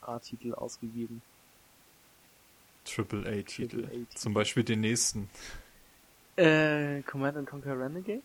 A-Titel 0.01 0.53
ausgegeben. 0.53 1.21
Triple 2.85 3.27
A-Titel. 3.27 3.87
Zum 4.13 4.33
Beispiel 4.33 4.63
den 4.63 4.81
nächsten. 4.81 5.29
Äh, 6.37 7.01
Command 7.03 7.37
and 7.37 7.49
Conquer 7.49 7.79
Renegade? 7.79 8.21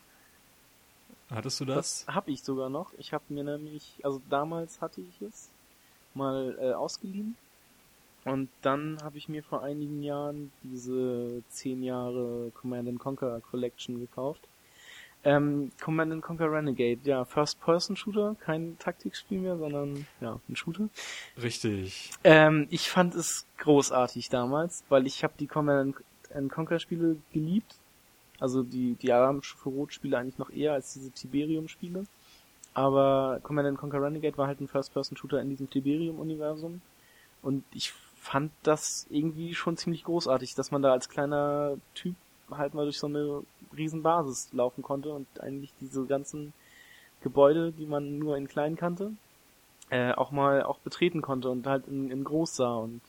Hattest 1.31 1.61
du 1.61 1.65
das? 1.65 2.05
Das 2.05 2.15
habe 2.15 2.31
ich 2.31 2.43
sogar 2.43 2.69
noch. 2.69 2.93
Ich 2.99 3.12
habe 3.12 3.24
mir 3.28 3.45
nämlich, 3.45 3.95
also 4.03 4.20
damals 4.28 4.81
hatte 4.81 5.01
ich 5.01 5.23
es 5.23 5.49
mal 6.15 6.57
äh, 6.61 6.73
ausgeliehen. 6.73 7.37
Und 8.24 8.51
dann 8.62 8.99
habe 9.03 9.16
ich 9.16 9.28
mir 9.28 9.43
vor 9.43 9.62
einigen 9.62 10.03
Jahren 10.03 10.53
diese 10.62 11.43
10 11.51 11.82
Jahre 11.82 12.51
Command 12.55 12.89
and 12.89 12.99
Conquer 12.99 13.41
Collection 13.41 13.99
gekauft. 13.99 14.43
Ähm, 15.22 15.70
Command 15.80 16.12
and 16.12 16.22
Conquer 16.22 16.51
Renegade, 16.51 17.01
ja, 17.05 17.24
First-Person-Shooter, 17.26 18.36
kein 18.40 18.78
Taktikspiel 18.78 19.40
mehr, 19.40 19.59
sondern 19.59 20.06
ja, 20.20 20.40
ein 20.48 20.56
Shooter. 20.56 20.88
Richtig. 21.40 22.10
Ähm, 22.24 22.66
ich 22.70 22.88
fand 22.88 23.14
es 23.14 23.47
großartig 23.59 24.30
damals, 24.30 24.82
weil 24.88 25.06
ich 25.06 25.22
habe 25.22 25.34
die 25.38 25.47
Command 25.47 25.97
and 26.34 26.51
Conquer 26.51 26.78
Spiele 26.78 27.16
geliebt. 27.32 27.74
Also 28.38 28.62
die, 28.62 28.94
die 28.94 29.12
Alarmstufe 29.12 29.68
Rot 29.68 29.92
Spiele 29.92 30.16
eigentlich 30.16 30.38
noch 30.38 30.48
eher 30.48 30.72
als 30.72 30.94
diese 30.94 31.10
Tiberium 31.10 31.68
Spiele. 31.68 32.06
Aber 32.72 33.40
Command 33.42 33.68
and 33.68 33.78
Conquer 33.78 34.02
Renegade 34.02 34.38
war 34.38 34.47
halt 34.47 34.60
ein 34.60 34.68
First-Person-Shooter 34.68 35.40
in 35.42 35.51
diesem 35.51 35.68
Tiberium-Universum. 35.68 36.80
Und 37.42 37.64
ich 37.74 37.92
fand 38.16 38.52
das 38.62 39.06
irgendwie 39.10 39.55
schon 39.55 39.76
ziemlich 39.76 40.05
großartig, 40.05 40.55
dass 40.55 40.70
man 40.70 40.80
da 40.80 40.92
als 40.92 41.10
kleiner 41.10 41.76
Typ 41.94 42.14
halt 42.51 42.74
mal 42.74 42.84
durch 42.84 42.98
so 42.98 43.06
eine 43.06 43.42
riesen 43.76 44.02
Basis 44.02 44.48
laufen 44.52 44.82
konnte 44.82 45.10
und 45.10 45.26
eigentlich 45.40 45.72
diese 45.80 46.05
ganzen 46.06 46.52
Gebäude, 47.22 47.72
die 47.72 47.86
man 47.86 48.18
nur 48.18 48.36
in 48.36 48.48
klein 48.48 48.76
kannte, 48.76 49.12
äh, 49.90 50.12
auch 50.12 50.30
mal 50.30 50.62
auch 50.62 50.78
betreten 50.78 51.22
konnte 51.22 51.51
und 51.51 51.66
halt 51.66 51.86
in, 51.86 52.10
in 52.10 52.24
groß 52.24 52.56
sah 52.56 52.76
und 52.76 53.01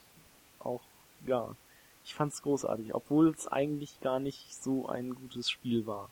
auch, 0.59 0.81
ja, 1.25 1.55
ich 2.03 2.13
fand's 2.13 2.41
großartig, 2.41 2.93
obwohl 2.95 3.29
es 3.29 3.47
eigentlich 3.47 3.99
gar 4.01 4.19
nicht 4.19 4.55
so 4.61 4.87
ein 4.87 5.13
gutes 5.15 5.49
Spiel 5.49 5.85
war. 5.85 6.09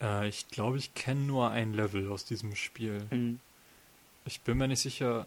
Äh, 0.00 0.28
ich 0.28 0.48
glaube, 0.48 0.78
ich 0.78 0.94
kenne 0.94 1.20
nur 1.20 1.50
ein 1.50 1.74
Level 1.74 2.10
aus 2.10 2.24
diesem 2.24 2.54
Spiel. 2.56 3.06
Ich 4.24 4.40
bin 4.40 4.58
mir 4.58 4.68
nicht 4.68 4.80
sicher. 4.80 5.26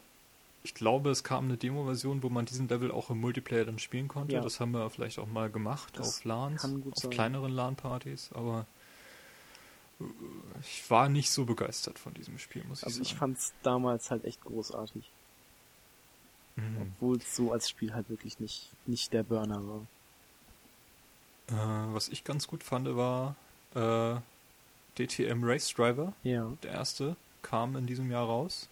Ich 0.66 0.74
glaube, 0.74 1.12
es 1.12 1.24
kam 1.24 1.46
eine 1.46 1.58
Demo-Version, 1.58 2.24
wo 2.24 2.30
man 2.30 2.46
diesen 2.48 2.68
Level 2.68 2.90
auch 2.90 3.12
im 3.12 3.22
Multiplayer 3.22 3.66
dann 3.66 3.78
spielen 3.78 4.08
konnte. 4.08 4.34
Ja. 4.34 4.42
Das 4.42 4.60
haben 4.60 4.72
wir 4.72 4.90
vielleicht 4.90 5.20
auch 5.20 5.28
mal 5.28 5.52
gemacht 5.52 5.94
Das 6.00 6.08
auf 6.18 6.24
LANs, 6.26 6.66
auf 6.66 6.72
sein. 6.96 7.12
kleineren 7.12 7.52
LAN-Partys, 7.52 8.32
aber 8.34 8.66
äh, 10.02 10.06
ich 10.62 10.90
war 10.90 11.08
nicht 11.08 11.30
so 11.30 11.46
begeistert 11.46 12.00
von 12.00 12.16
diesem 12.16 12.40
Spiel, 12.40 12.64
muss 12.64 12.80
ich 12.80 12.86
Also 12.88 13.00
ich 13.04 13.10
sagen. 13.10 13.20
fand's 13.20 13.54
damals 13.62 14.10
halt 14.10 14.26
echt 14.26 14.44
großartig, 14.44 15.12
Mhm. 16.56 16.78
obwohl 16.96 17.18
es 17.18 17.36
so 17.36 17.52
als 17.52 17.70
Spiel 17.70 17.94
halt 17.94 18.10
wirklich 18.10 18.40
nicht, 18.40 18.72
nicht 18.88 19.14
der 19.14 19.22
Burner 19.22 19.62
war. 19.68 19.86
Äh, 21.50 21.94
was 21.94 22.10
ich 22.10 22.24
ganz 22.24 22.48
gut 22.48 22.64
fand, 22.64 22.88
war 22.96 23.36
äh, 23.76 24.16
DTM 24.98 25.44
Race 25.44 25.72
Driver, 25.76 26.14
Ja. 26.24 26.52
der 26.64 26.72
erste, 26.72 27.16
kam 27.44 27.76
in 27.76 27.86
diesem 27.86 28.10
Jahr 28.10 28.26
raus. 28.26 28.68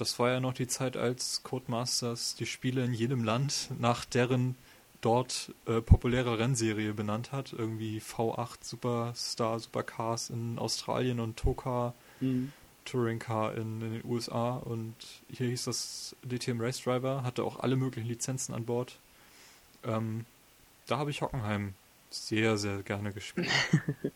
Das 0.00 0.18
war 0.18 0.30
ja 0.30 0.40
noch 0.40 0.54
die 0.54 0.66
Zeit, 0.68 0.96
als 0.96 1.42
Codemasters 1.42 2.34
die 2.36 2.46
Spiele 2.46 2.84
in 2.84 2.92
jedem 2.92 3.24
Land 3.24 3.70
nach 3.78 4.04
deren 4.04 4.56
dort 5.00 5.52
äh, 5.66 5.80
populäre 5.80 6.38
Rennserie 6.38 6.92
benannt 6.94 7.32
hat. 7.32 7.52
Irgendwie 7.52 8.00
V8 8.00 8.58
Superstar 8.62 9.58
Supercars 9.60 10.30
in 10.30 10.58
Australien 10.58 11.20
und 11.20 11.36
Toka 11.36 11.94
Mhm. 12.20 12.52
Touring 12.84 13.18
Car 13.18 13.54
in, 13.54 13.82
in 13.82 13.92
den 14.00 14.04
USA 14.04 14.56
und 14.56 14.94
hier 15.30 15.46
hieß 15.48 15.64
das 15.64 16.16
DTM 16.22 16.60
Race 16.60 16.80
Driver, 16.82 17.22
hatte 17.22 17.44
auch 17.44 17.60
alle 17.60 17.76
möglichen 17.76 18.08
Lizenzen 18.08 18.54
an 18.54 18.64
Bord. 18.64 18.96
Ähm, 19.84 20.24
da 20.86 20.98
habe 20.98 21.10
ich 21.10 21.20
Hockenheim 21.20 21.74
sehr, 22.10 22.56
sehr 22.56 22.82
gerne 22.82 23.12
gespielt. 23.12 23.48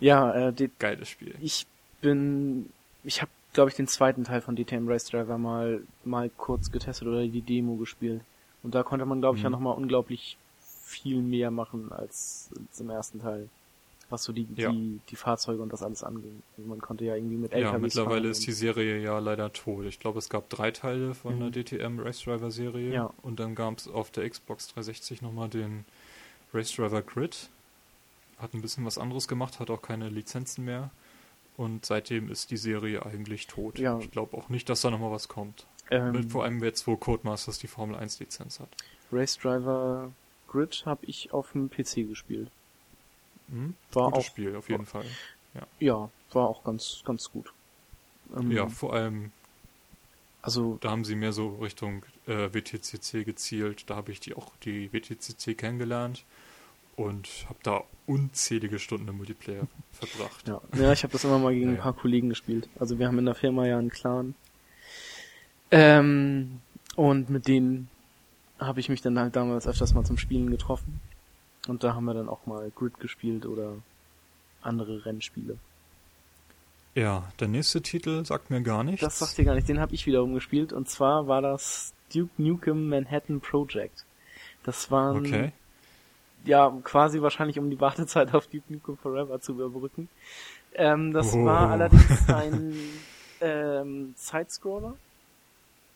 Ja, 0.00 0.48
äh, 0.48 0.52
die, 0.52 0.70
Geiles 0.78 1.08
Spiel. 1.08 1.34
ich 1.40 1.66
bin, 2.00 2.70
ich 3.02 3.20
habe, 3.22 3.30
glaube 3.52 3.70
ich, 3.70 3.76
den 3.76 3.86
zweiten 3.88 4.24
Teil 4.24 4.40
von 4.40 4.56
DTM 4.56 4.88
Race 4.88 5.04
Driver 5.06 5.38
mal, 5.38 5.82
mal 6.04 6.30
kurz 6.36 6.70
getestet 6.70 7.08
oder 7.08 7.26
die 7.26 7.40
Demo 7.42 7.76
gespielt. 7.76 8.20
Und 8.62 8.74
da 8.74 8.82
konnte 8.82 9.04
man, 9.06 9.20
glaube 9.20 9.36
ich, 9.36 9.42
ja 9.42 9.48
Mhm. 9.48 9.54
nochmal 9.54 9.76
unglaublich 9.76 10.36
viel 10.84 11.20
mehr 11.20 11.50
machen 11.50 11.92
als, 11.92 12.50
als 12.68 12.80
im 12.80 12.90
ersten 12.90 13.20
Teil. 13.20 13.48
Was 14.10 14.24
so 14.24 14.32
die, 14.32 14.46
Ja. 14.56 14.70
die, 14.72 15.00
die 15.10 15.16
Fahrzeuge 15.16 15.62
und 15.62 15.70
das 15.70 15.82
alles 15.82 16.02
anging. 16.02 16.42
Also 16.56 16.68
man 16.68 16.80
konnte 16.80 17.04
ja 17.04 17.14
irgendwie 17.14 17.36
mit 17.36 17.52
Ja, 17.52 17.58
LKWs 17.58 17.80
mittlerweile 17.82 18.20
fahren 18.22 18.30
ist 18.30 18.46
die 18.46 18.52
Serie 18.52 18.98
ja 19.02 19.18
leider 19.18 19.52
tot. 19.52 19.84
Ich 19.84 20.00
glaube, 20.00 20.18
es 20.18 20.30
gab 20.30 20.48
drei 20.48 20.70
Teile 20.70 21.14
von 21.14 21.36
Mhm. 21.36 21.40
der 21.40 21.50
DTM 21.64 22.00
Race 22.00 22.20
Driver 22.22 22.50
Serie. 22.50 22.90
Ja. 22.92 23.10
Und 23.20 23.38
dann 23.38 23.54
gab 23.54 23.76
es 23.78 23.86
auf 23.86 24.10
der 24.10 24.28
Xbox 24.28 24.68
360 24.68 25.20
nochmal 25.20 25.48
den 25.50 25.84
Race 26.54 26.72
Driver 26.74 27.02
Grid. 27.02 27.50
Hat 28.38 28.54
ein 28.54 28.62
bisschen 28.62 28.86
was 28.86 28.96
anderes 28.96 29.28
gemacht, 29.28 29.60
hat 29.60 29.68
auch 29.68 29.82
keine 29.82 30.08
Lizenzen 30.08 30.64
mehr. 30.64 30.90
Und 31.58 31.84
seitdem 31.84 32.30
ist 32.30 32.50
die 32.52 32.56
Serie 32.56 33.04
eigentlich 33.04 33.46
tot. 33.48 33.78
Ja. 33.78 33.98
Ich 33.98 34.10
glaube 34.10 34.36
auch 34.38 34.48
nicht, 34.48 34.68
dass 34.70 34.80
da 34.80 34.90
nochmal 34.90 35.10
was 35.10 35.28
kommt. 35.28 35.66
ähm, 35.90 36.30
Vor 36.30 36.44
allem 36.44 36.62
jetzt, 36.64 36.86
wo 36.86 36.96
Codemasters 36.96 37.58
die 37.58 37.66
Formel 37.66 37.96
1 37.96 38.20
Lizenz 38.20 38.60
hat. 38.60 38.68
Race 39.12 39.36
Driver 39.36 40.10
Grid 40.46 40.84
habe 40.86 41.04
ich 41.04 41.32
auf 41.34 41.52
dem 41.52 41.68
PC 41.68 42.06
gespielt. 42.08 42.48
Hm? 43.50 43.74
War 43.92 44.10
Gutes 44.10 44.18
auch- 44.24 44.30
Spiel, 44.30 44.56
auf 44.56 44.68
jeden 44.70 44.86
Fall. 44.86 45.04
Ja, 45.80 46.08
war 46.32 46.48
auch 46.48 46.62
ganz, 46.64 47.02
ganz 47.04 47.30
gut. 47.30 47.52
Ähm, 48.36 48.50
Ja, 48.52 48.68
vor 48.68 48.92
allem, 48.94 49.32
Also, 50.42 50.78
da 50.80 50.90
haben 50.90 51.04
sie 51.04 51.16
mehr 51.16 51.32
so 51.32 51.56
Richtung 51.56 52.04
äh, 52.28 52.52
WTCC 52.54 53.24
gezielt. 53.24 53.90
Da 53.90 53.96
habe 53.96 54.12
ich 54.12 54.20
die 54.20 54.34
auch 54.34 54.52
die 54.62 54.92
WTCC 54.92 55.56
kennengelernt 55.56 56.24
und 56.98 57.46
habe 57.48 57.58
da 57.62 57.82
unzählige 58.06 58.78
Stunden 58.78 59.06
im 59.08 59.16
Multiplayer 59.18 59.66
verbracht. 59.92 60.48
ja. 60.48 60.60
Ja, 60.76 60.92
ich 60.92 61.02
habe 61.04 61.12
das 61.12 61.24
immer 61.24 61.38
mal 61.38 61.54
gegen 61.54 61.66
Ja, 61.66 61.70
ein 61.72 61.76
ja. 61.76 61.82
paar 61.82 61.92
Kollegen 61.92 62.28
gespielt. 62.28 62.68
Also 62.78 62.98
wir 62.98 63.06
haben 63.06 63.18
in 63.18 63.26
der 63.26 63.34
Firma 63.34 63.66
ja 63.66 63.78
einen 63.78 63.90
Clan. 63.90 64.34
Ähm, 65.70 66.60
und 66.96 67.30
mit 67.30 67.46
denen 67.46 67.88
habe 68.58 68.80
ich 68.80 68.88
mich 68.88 69.00
dann 69.02 69.18
halt 69.18 69.36
damals 69.36 69.66
öfters 69.66 69.94
mal 69.94 70.04
zum 70.04 70.18
Spielen 70.18 70.50
getroffen. 70.50 71.00
Und 71.68 71.84
da 71.84 71.94
haben 71.94 72.04
wir 72.06 72.14
dann 72.14 72.28
auch 72.28 72.46
mal 72.46 72.70
Grid 72.74 72.98
gespielt 72.98 73.46
oder 73.46 73.74
andere 74.62 75.04
Rennspiele. 75.06 75.58
Ja, 76.94 77.30
der 77.38 77.48
nächste 77.48 77.80
Titel 77.82 78.24
sagt 78.24 78.50
mir 78.50 78.62
gar 78.62 78.82
nichts. 78.82 79.02
Das 79.02 79.18
sagt 79.20 79.38
ihr 79.38 79.44
gar 79.44 79.54
nicht, 79.54 79.68
den 79.68 79.78
habe 79.78 79.94
ich 79.94 80.06
wiederum 80.06 80.34
gespielt. 80.34 80.72
Und 80.72 80.88
zwar 80.88 81.28
war 81.28 81.42
das 81.42 81.92
Duke 82.12 82.30
Nukem 82.38 82.88
Manhattan 82.88 83.40
Project. 83.40 84.04
Das 84.64 84.90
waren 84.90 85.18
Okay. 85.18 85.52
Ja, 86.48 86.70
quasi 86.84 87.22
wahrscheinlich 87.22 87.58
um 87.58 87.70
die 87.70 87.80
Wartezeit 87.80 88.34
auf 88.34 88.48
Duke 88.48 88.72
Nukem 88.72 88.96
Forever 88.98 89.40
zu 89.40 89.52
überbrücken. 89.52 90.08
Ähm, 90.72 91.12
das 91.12 91.34
Oh. 91.34 91.44
war 91.44 91.70
allerdings 91.70 92.28
ein 92.28 93.08
ähm, 93.40 94.14
Sidescroller. 94.16 94.98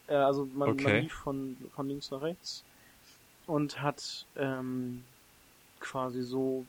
Äh, 0.06 0.14
also 0.14 0.46
man, 0.46 0.80
man 0.80 0.92
Okay. 0.92 0.98
lief 0.98 1.12
von, 1.14 1.56
von 1.74 1.88
links 1.88 2.10
nach 2.10 2.22
rechts 2.22 2.64
und 3.46 3.82
hat 3.82 4.26
ähm, 4.36 5.04
quasi 5.80 6.22
so 6.22 6.66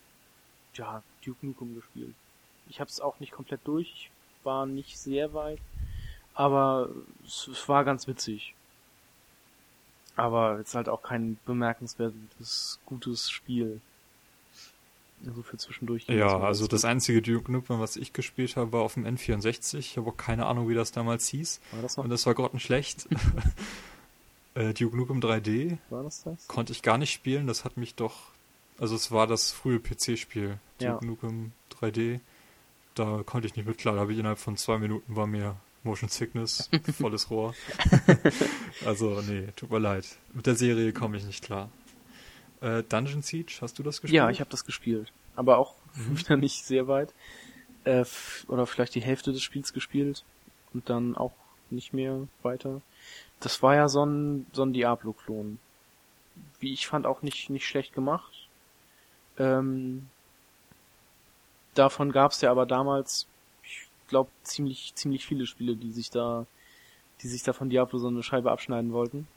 ja, 0.75 1.03
Duke 1.25 1.45
Nukem 1.45 1.75
gespielt. 1.75 2.15
Ich 2.67 2.79
habe 2.79 2.89
es 2.89 3.01
auch 3.01 3.19
nicht 3.19 3.33
komplett 3.33 3.61
durch, 3.67 4.11
war 4.43 4.65
nicht 4.67 4.99
sehr 4.99 5.33
weit, 5.33 5.61
aber 6.33 6.89
es, 7.25 7.47
es 7.47 7.69
war 7.69 7.85
ganz 7.85 8.07
witzig. 8.07 8.55
Aber 10.15 10.59
jetzt 10.59 10.75
halt 10.75 10.89
auch 10.89 11.01
kein 11.01 11.37
bemerkenswertes, 11.45 12.79
gutes 12.85 13.29
Spiel. 13.29 13.81
Also 15.25 15.41
für 15.41 15.57
zwischendurch. 15.57 16.05
Ja, 16.07 16.39
also 16.39 16.67
das 16.67 16.85
einzige 16.85 17.21
Duke 17.21 17.51
Nukem, 17.51 17.79
was 17.79 17.95
ich 17.95 18.13
gespielt 18.13 18.57
habe, 18.57 18.73
war 18.73 18.81
auf 18.81 18.95
dem 18.95 19.05
N64. 19.05 19.77
Ich 19.77 19.97
habe 19.97 20.09
auch 20.09 20.17
keine 20.17 20.45
Ahnung, 20.45 20.67
wie 20.67 20.73
das 20.73 20.91
damals 20.91 21.27
hieß. 21.29 21.61
War 21.71 21.81
das 21.81 21.97
noch? 21.97 22.03
Und 22.03 22.09
das 22.09 22.25
war 22.25 22.33
grottenschlecht. 22.33 23.07
äh, 24.55 24.73
Duke 24.73 24.95
Nukem 24.97 25.19
3D 25.19 25.77
War 25.89 26.03
das 26.03 26.23
das? 26.23 26.47
konnte 26.47 26.73
ich 26.73 26.81
gar 26.81 26.97
nicht 26.97 27.11
spielen. 27.11 27.47
Das 27.47 27.63
hat 27.63 27.77
mich 27.77 27.95
doch... 27.95 28.33
Also 28.79 28.95
es 28.95 29.11
war 29.11 29.27
das 29.27 29.51
frühe 29.51 29.79
PC-Spiel. 29.79 30.57
Ja. 30.79 30.93
Duke 30.93 31.05
Nukem 31.05 31.51
3D. 31.79 32.19
Da 32.95 33.23
konnte 33.25 33.47
ich 33.47 33.55
nicht 33.55 33.65
mit 33.65 33.77
klar. 33.77 33.95
Da 33.95 34.01
habe 34.01 34.11
ich 34.11 34.19
innerhalb 34.19 34.39
von 34.39 34.57
zwei 34.57 34.77
Minuten 34.77 35.15
war 35.15 35.25
mir 35.25 35.55
Motion 35.83 36.09
Sickness, 36.09 36.69
volles 36.97 37.29
Rohr. 37.29 37.53
also 38.85 39.21
nee, 39.21 39.47
tut 39.55 39.69
mir 39.71 39.79
leid. 39.79 40.05
Mit 40.33 40.45
der 40.45 40.55
Serie 40.55 40.93
komme 40.93 41.17
ich 41.17 41.23
nicht 41.25 41.43
klar. 41.43 41.69
Äh, 42.61 42.83
Dungeon 42.83 43.21
Siege, 43.21 43.53
hast 43.61 43.77
du 43.79 43.83
das 43.83 44.01
gespielt? 44.01 44.15
Ja, 44.15 44.29
ich 44.29 44.39
habe 44.39 44.49
das 44.49 44.65
gespielt. 44.65 45.11
Aber 45.35 45.57
auch 45.57 45.75
Mhm. 45.95 46.17
wieder 46.19 46.37
nicht 46.37 46.65
sehr 46.65 46.87
weit. 46.87 47.13
Äh, 47.85 47.99
f- 47.99 48.45
oder 48.47 48.65
vielleicht 48.65 48.95
die 48.95 49.01
Hälfte 49.01 49.31
des 49.31 49.43
Spiels 49.43 49.73
gespielt 49.73 50.23
und 50.73 50.89
dann 50.89 51.15
auch 51.15 51.33
nicht 51.69 51.93
mehr 51.93 52.27
weiter. 52.41 52.81
Das 53.41 53.61
war 53.61 53.75
ja 53.75 53.87
so 53.89 54.03
ein, 54.05 54.47
so 54.53 54.63
ein 54.63 54.73
Diablo-Klon. 54.73 55.59
Wie 56.59 56.73
ich 56.73 56.87
fand, 56.87 57.05
auch 57.05 57.21
nicht, 57.21 57.49
nicht 57.51 57.67
schlecht 57.67 57.93
gemacht. 57.93 58.47
Ähm, 59.37 60.07
davon 61.75 62.11
gab 62.11 62.31
es 62.31 62.41
ja 62.41 62.49
aber 62.51 62.65
damals, 62.65 63.27
glaube, 64.07 64.29
ziemlich, 64.43 64.93
ziemlich 64.95 65.25
viele 65.25 65.45
Spiele, 65.45 65.75
die 65.75 65.91
sich 65.91 66.09
da, 66.09 66.45
die 67.21 67.27
sich 67.27 67.43
da 67.43 67.53
von 67.53 67.69
Diablo 67.69 67.99
so 67.99 68.07
eine 68.07 68.23
Scheibe 68.23 68.51
abschneiden 68.51 68.91
wollten. 68.93 69.27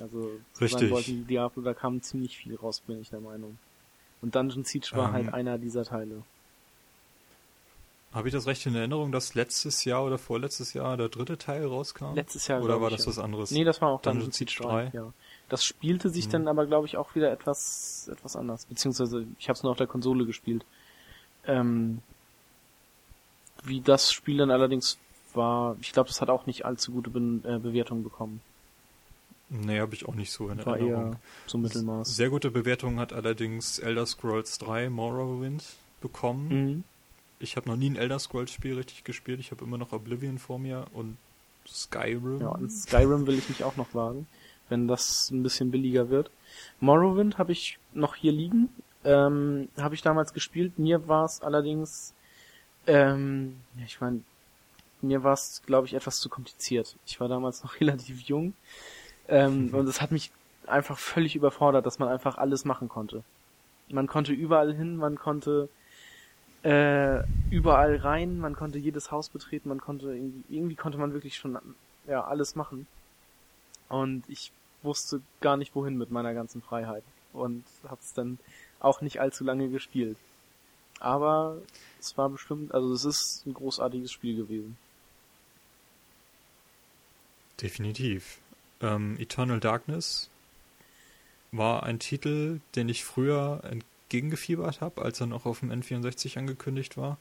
Also 0.00 0.30
Richtig. 0.60 0.90
wollten 0.90 1.20
wie 1.20 1.24
Diablo, 1.24 1.62
da 1.62 1.72
kam 1.74 2.02
ziemlich 2.02 2.36
viel 2.36 2.54
raus, 2.56 2.80
bin 2.86 3.00
ich 3.00 3.10
der 3.10 3.20
Meinung. 3.20 3.58
Und 4.22 4.34
Dungeon 4.34 4.64
Siege 4.64 4.88
war 4.92 5.08
Ähm, 5.08 5.14
halt 5.14 5.34
einer 5.34 5.58
dieser 5.58 5.84
Teile. 5.84 6.22
Habe 8.12 8.28
ich 8.28 8.34
das 8.34 8.46
recht 8.46 8.64
in 8.64 8.74
Erinnerung, 8.74 9.12
dass 9.12 9.34
letztes 9.34 9.84
Jahr 9.84 10.04
oder 10.04 10.16
vorletztes 10.16 10.72
Jahr 10.72 10.96
der 10.96 11.10
dritte 11.10 11.36
Teil 11.36 11.66
rauskam? 11.66 12.14
Letztes 12.14 12.46
Jahr. 12.48 12.62
Oder 12.62 12.80
war 12.80 12.88
das 12.88 13.02
ja. 13.02 13.08
was 13.08 13.18
anderes? 13.18 13.50
Nee, 13.50 13.64
das 13.64 13.82
war 13.82 13.90
auch 13.90 14.00
Dungeon 14.00 14.20
Dungeon 14.20 14.32
Siege 14.32 14.50
Siege 14.52 14.62
3. 14.62 14.84
3. 14.90 14.96
Ja. 14.96 15.12
Das 15.50 15.64
spielte 15.64 16.08
sich 16.08 16.26
Mhm. 16.28 16.32
dann 16.32 16.48
aber, 16.48 16.66
glaube 16.66 16.86
ich, 16.86 16.96
auch 16.96 17.14
wieder 17.14 17.30
etwas, 17.30 18.08
etwas 18.10 18.34
anders. 18.34 18.64
Beziehungsweise, 18.66 19.26
ich 19.38 19.48
habe 19.48 19.56
es 19.58 19.62
nur 19.62 19.72
auf 19.72 19.78
der 19.78 19.86
Konsole 19.86 20.24
gespielt. 20.24 20.64
Ähm, 21.46 22.00
wie 23.66 23.80
das 23.80 24.12
Spiel 24.12 24.38
dann 24.38 24.50
allerdings 24.50 24.98
war, 25.34 25.76
ich 25.80 25.92
glaube, 25.92 26.08
das 26.08 26.20
hat 26.20 26.30
auch 26.30 26.46
nicht 26.46 26.64
allzu 26.64 26.92
gute 26.92 27.10
Be 27.10 27.20
äh, 27.44 27.58
Bewertungen 27.58 28.02
bekommen. 28.02 28.40
Nee, 29.48 29.80
habe 29.80 29.94
ich 29.94 30.08
auch 30.08 30.14
nicht 30.14 30.32
so 30.32 30.48
in 30.48 30.64
War 30.66 30.76
Erinnerung. 30.76 31.12
eher 31.12 31.20
so 31.46 31.58
Mittelmaß. 31.58 32.16
Sehr 32.16 32.30
gute 32.30 32.50
Bewertungen 32.50 32.98
hat 32.98 33.12
allerdings 33.12 33.78
Elder 33.78 34.04
Scrolls 34.06 34.58
3 34.58 34.90
Morrowind 34.90 35.64
bekommen. 36.00 36.48
Mhm. 36.48 36.84
Ich 37.38 37.56
habe 37.56 37.68
noch 37.68 37.76
nie 37.76 37.90
ein 37.90 37.96
Elder 37.96 38.18
Scrolls 38.18 38.50
Spiel 38.50 38.74
richtig 38.76 39.04
gespielt. 39.04 39.38
Ich 39.40 39.50
habe 39.52 39.64
immer 39.64 39.78
noch 39.78 39.92
Oblivion 39.92 40.38
vor 40.38 40.58
mir 40.58 40.86
und 40.94 41.16
Skyrim. 41.68 42.40
Ja, 42.40 42.52
an 42.52 42.70
Skyrim 42.70 43.26
will 43.26 43.38
ich 43.38 43.48
mich 43.48 43.62
auch 43.62 43.76
noch 43.76 43.94
wagen, 43.94 44.26
wenn 44.68 44.88
das 44.88 45.30
ein 45.30 45.42
bisschen 45.42 45.70
billiger 45.70 46.08
wird. 46.10 46.30
Morrowind 46.80 47.38
habe 47.38 47.52
ich 47.52 47.78
noch 47.92 48.14
hier 48.16 48.32
liegen. 48.32 48.68
Ähm, 49.04 49.68
habe 49.78 49.94
ich 49.94 50.02
damals 50.02 50.32
gespielt. 50.32 50.78
Mir 50.78 51.06
war 51.06 51.24
es 51.24 51.40
allerdings, 51.40 52.14
ähm, 52.86 53.56
ja, 53.76 53.84
ich 53.84 54.00
meine, 54.00 54.22
mir 55.02 55.22
war 55.22 55.34
es, 55.34 55.62
glaube 55.66 55.86
ich, 55.86 55.94
etwas 55.94 56.20
zu 56.20 56.28
kompliziert. 56.28 56.96
Ich 57.06 57.20
war 57.20 57.28
damals 57.28 57.62
noch 57.64 57.80
relativ 57.80 58.20
jung 58.22 58.54
ähm, 59.28 59.72
und 59.72 59.88
es 59.88 60.00
hat 60.00 60.12
mich 60.12 60.30
einfach 60.66 60.98
völlig 60.98 61.36
überfordert, 61.36 61.86
dass 61.86 61.98
man 61.98 62.08
einfach 62.08 62.38
alles 62.38 62.64
machen 62.64 62.88
konnte. 62.88 63.22
Man 63.88 64.06
konnte 64.06 64.32
überall 64.32 64.74
hin, 64.74 64.96
man 64.96 65.16
konnte 65.16 65.68
äh, 66.64 67.22
überall 67.50 67.96
rein, 67.96 68.38
man 68.38 68.56
konnte 68.56 68.78
jedes 68.78 69.12
Haus 69.12 69.28
betreten, 69.28 69.68
man 69.68 69.80
konnte 69.80 70.12
irgendwie, 70.12 70.42
irgendwie 70.48 70.74
konnte 70.74 70.98
man 70.98 71.12
wirklich 71.12 71.36
schon 71.36 71.56
ja 72.08 72.24
alles 72.24 72.56
machen. 72.56 72.86
Und 73.88 74.28
ich 74.28 74.50
wusste 74.82 75.20
gar 75.40 75.56
nicht 75.56 75.74
wohin 75.76 75.96
mit 75.96 76.10
meiner 76.10 76.34
ganzen 76.34 76.62
Freiheit 76.62 77.04
und 77.32 77.64
hab's 77.88 78.14
dann 78.14 78.38
auch 78.80 79.00
nicht 79.00 79.20
allzu 79.20 79.44
lange 79.44 79.68
gespielt. 79.68 80.16
Aber 81.00 81.60
es 81.98 82.16
war 82.16 82.28
bestimmt, 82.28 82.72
also 82.74 82.92
es 82.92 83.04
ist 83.04 83.46
ein 83.46 83.54
großartiges 83.54 84.10
Spiel 84.12 84.36
gewesen. 84.36 84.76
Definitiv. 87.60 88.38
Ähm, 88.80 89.16
Eternal 89.18 89.60
Darkness 89.60 90.28
war 91.52 91.84
ein 91.84 91.98
Titel, 91.98 92.60
den 92.74 92.88
ich 92.88 93.04
früher 93.04 93.62
entgegengefiebert 93.64 94.80
habe, 94.80 95.02
als 95.02 95.20
er 95.20 95.26
noch 95.26 95.46
auf 95.46 95.60
dem 95.60 95.70
N64 95.70 96.38
angekündigt 96.38 96.96
war. 96.96 97.18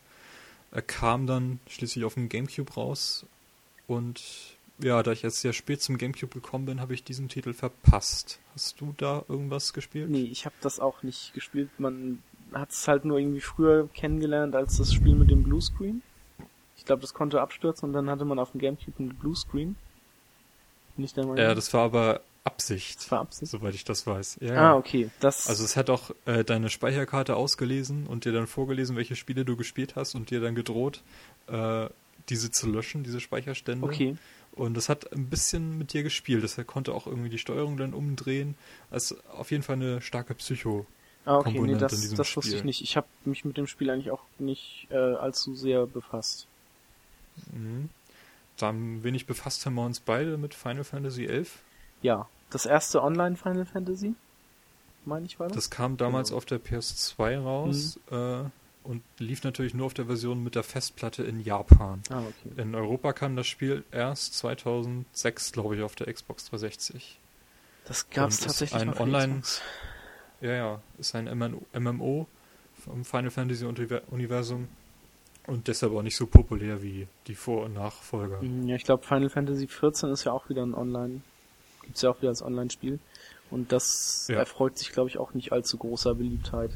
Er 0.71 0.81
kam 0.81 1.25
dann 1.25 1.59
schließlich 1.69 2.03
auf 2.03 2.15
dem 2.15 2.27
Gamecube 2.27 2.73
raus 2.73 3.25
und 3.87 4.21
ja, 4.79 5.01
da 5.03 5.13
ich 5.13 5.21
jetzt 5.21 5.39
sehr 5.39 5.53
spät 5.53 5.81
zum 5.81 5.97
Gamecube 5.97 6.33
gekommen 6.33 6.65
bin, 6.65 6.81
habe 6.81 6.93
ich 6.93 7.03
diesen 7.03 7.29
Titel 7.29 7.53
verpasst. 7.53 8.39
Hast 8.53 8.81
du 8.81 8.93
da 8.97 9.23
irgendwas 9.29 9.71
gespielt? 9.71 10.09
Nee, 10.09 10.23
ich 10.23 10.45
habe 10.45 10.55
das 10.59 10.81
auch 10.81 11.01
nicht 11.01 11.33
gespielt. 11.33 11.69
Man 11.77 12.21
hat 12.53 12.71
es 12.71 12.87
halt 12.87 13.05
nur 13.05 13.19
irgendwie 13.19 13.41
früher 13.41 13.87
kennengelernt 13.93 14.55
als 14.55 14.77
das 14.77 14.93
Spiel 14.93 15.15
mit 15.15 15.29
dem 15.29 15.43
Bluescreen. 15.43 16.01
Ich 16.77 16.85
glaube, 16.85 17.01
das 17.01 17.13
konnte 17.13 17.41
abstürzen 17.41 17.89
und 17.89 17.93
dann 17.93 18.09
hatte 18.09 18.25
man 18.25 18.39
auf 18.39 18.51
dem 18.51 18.61
Gamecube 18.61 18.99
einen 18.99 19.15
Bluescreen. 19.15 19.75
Nicht 20.97 21.17
der 21.17 21.25
Meinung? 21.25 21.37
Ja, 21.37 21.55
das 21.55 21.73
war 21.73 21.83
aber 21.83 22.21
Absicht. 22.43 22.97
Das 22.97 23.11
war 23.11 23.21
Absicht. 23.21 23.51
Soweit 23.51 23.75
ich 23.75 23.83
das 23.83 24.05
weiß. 24.05 24.37
Ja, 24.41 24.71
ah, 24.71 24.75
okay. 24.75 25.09
Das, 25.19 25.47
Also 25.47 25.63
es 25.65 25.75
hat 25.75 25.89
auch 25.89 26.11
äh, 26.25 26.43
deine 26.43 26.69
Speicherkarte 26.69 27.35
ausgelesen 27.35 28.05
und 28.07 28.25
dir 28.25 28.31
dann 28.31 28.47
vorgelesen, 28.47 28.95
welche 28.95 29.15
Spiele 29.15 29.45
du 29.45 29.57
gespielt 29.57 29.95
hast 29.95 30.15
und 30.15 30.29
dir 30.29 30.41
dann 30.41 30.55
gedroht, 30.55 31.01
äh, 31.47 31.87
diese 32.29 32.51
zu 32.51 32.69
löschen, 32.69 33.03
diese 33.03 33.19
Speicherstände. 33.19 33.85
okay. 33.85 34.15
Und 34.51 34.77
das 34.77 34.87
hat 34.87 35.11
ein 35.11 35.27
bisschen 35.27 35.77
mit 35.77 35.91
dir 35.91 36.03
gespielt. 36.03 36.41
Das 36.41 36.57
konnte 36.65 36.93
auch 36.93 37.07
irgendwie 37.07 37.29
die 37.29 37.39
Steuerung 37.39 37.75
dann 37.75 37.93
umdrehen. 37.93 38.55
Also 38.89 39.17
auf 39.29 39.51
jeden 39.51 39.63
Fall 39.63 39.75
eine 39.75 40.01
starke 40.01 40.33
Psycho. 40.33 40.85
Ah, 41.25 41.37
okay, 41.37 41.49
nee, 41.49 41.55
Komponente 41.57 41.79
das, 41.85 41.93
in 41.93 42.01
diesem 42.01 42.17
das 42.17 42.35
wusste 42.37 42.55
ich 42.55 42.63
nicht. 42.63 42.81
Ich 42.81 42.95
habe 42.97 43.07
mich 43.25 43.45
mit 43.45 43.57
dem 43.57 43.67
Spiel 43.67 43.89
eigentlich 43.89 44.11
auch 44.11 44.23
nicht 44.37 44.87
äh, 44.91 44.95
allzu 44.95 45.55
sehr 45.55 45.85
befasst. 45.87 46.47
Mhm. 47.51 47.89
Dann 48.57 49.03
wenig 49.03 49.25
befasst 49.25 49.65
haben 49.65 49.73
wir 49.75 49.85
uns 49.85 49.99
beide 49.99 50.37
mit 50.37 50.53
Final 50.53 50.83
Fantasy 50.83 51.25
XI. 51.25 51.45
Ja, 52.01 52.29
das 52.51 52.65
erste 52.65 53.01
Online 53.03 53.35
Final 53.35 53.65
Fantasy, 53.65 54.13
meine 55.03 55.25
ich 55.25 55.39
war 55.39 55.47
das. 55.47 55.55
Das 55.55 55.69
kam 55.69 55.97
damals 55.97 56.29
Genau. 56.29 56.37
auf 56.37 56.45
der 56.45 56.59
PS2 56.61 57.41
raus 57.41 57.99
äh, 58.11 58.43
und 58.83 59.01
lief 59.17 59.43
natürlich 59.43 59.73
nur 59.73 59.87
auf 59.87 59.93
der 59.95 60.05
Version 60.05 60.43
mit 60.43 60.55
der 60.55 60.63
Festplatte 60.63 61.23
in 61.23 61.39
Japan. 61.43 62.01
ah, 62.09 62.19
okay. 62.21 62.61
In 62.61 62.75
Europa 62.75 63.13
kam 63.13 63.35
das 63.35 63.47
Spiel 63.47 63.83
erst 63.91 64.35
2006, 64.35 65.51
glaube 65.51 65.75
ich, 65.75 65.81
auf 65.81 65.95
der 65.95 66.13
Xbox 66.13 66.45
360. 66.45 67.19
Das 67.85 68.03
und 68.15 68.27
ist 68.29 68.43
tatsächlich 68.43 68.81
ein 68.81 68.95
Online- 68.97 69.39
Xbox. 69.41 69.61
Ja, 70.41 70.51
ja, 70.53 70.81
ist 70.97 71.15
ein 71.15 71.25
MMO 71.73 72.27
vom 72.83 73.05
Final 73.05 73.31
Fantasy 73.31 73.65
Univer- 73.65 74.01
Universum 74.11 74.67
und 75.47 75.67
deshalb 75.67 75.93
auch 75.93 76.01
nicht 76.01 76.15
so 76.15 76.27
populär 76.27 76.81
wie 76.83 77.07
die 77.27 77.35
Vor- 77.35 77.65
und 77.65 77.73
Nachfolger. 77.73 78.41
Ja, 78.43 78.75
ich 78.75 78.83
glaube 78.83 79.05
Final 79.05 79.29
Fantasy 79.29 79.67
14 79.67 80.09
ist 80.09 80.23
ja 80.25 80.31
auch 80.31 80.49
wieder 80.49 80.63
ein 80.65 80.73
Online, 80.73 81.21
gibt's 81.83 82.01
ja 82.01 82.09
auch 82.11 82.17
wieder 82.19 82.29
als 82.29 82.41
Online-Spiel. 82.41 82.99
Und 83.51 83.71
das 83.71 84.27
Ja. 84.29 84.37
erfreut 84.39 84.77
sich, 84.77 84.91
glaube 84.91 85.09
ich, 85.09 85.17
auch 85.19 85.33
nicht 85.35 85.51
allzu 85.51 85.77
großer 85.77 86.15
Beliebtheit. 86.15 86.71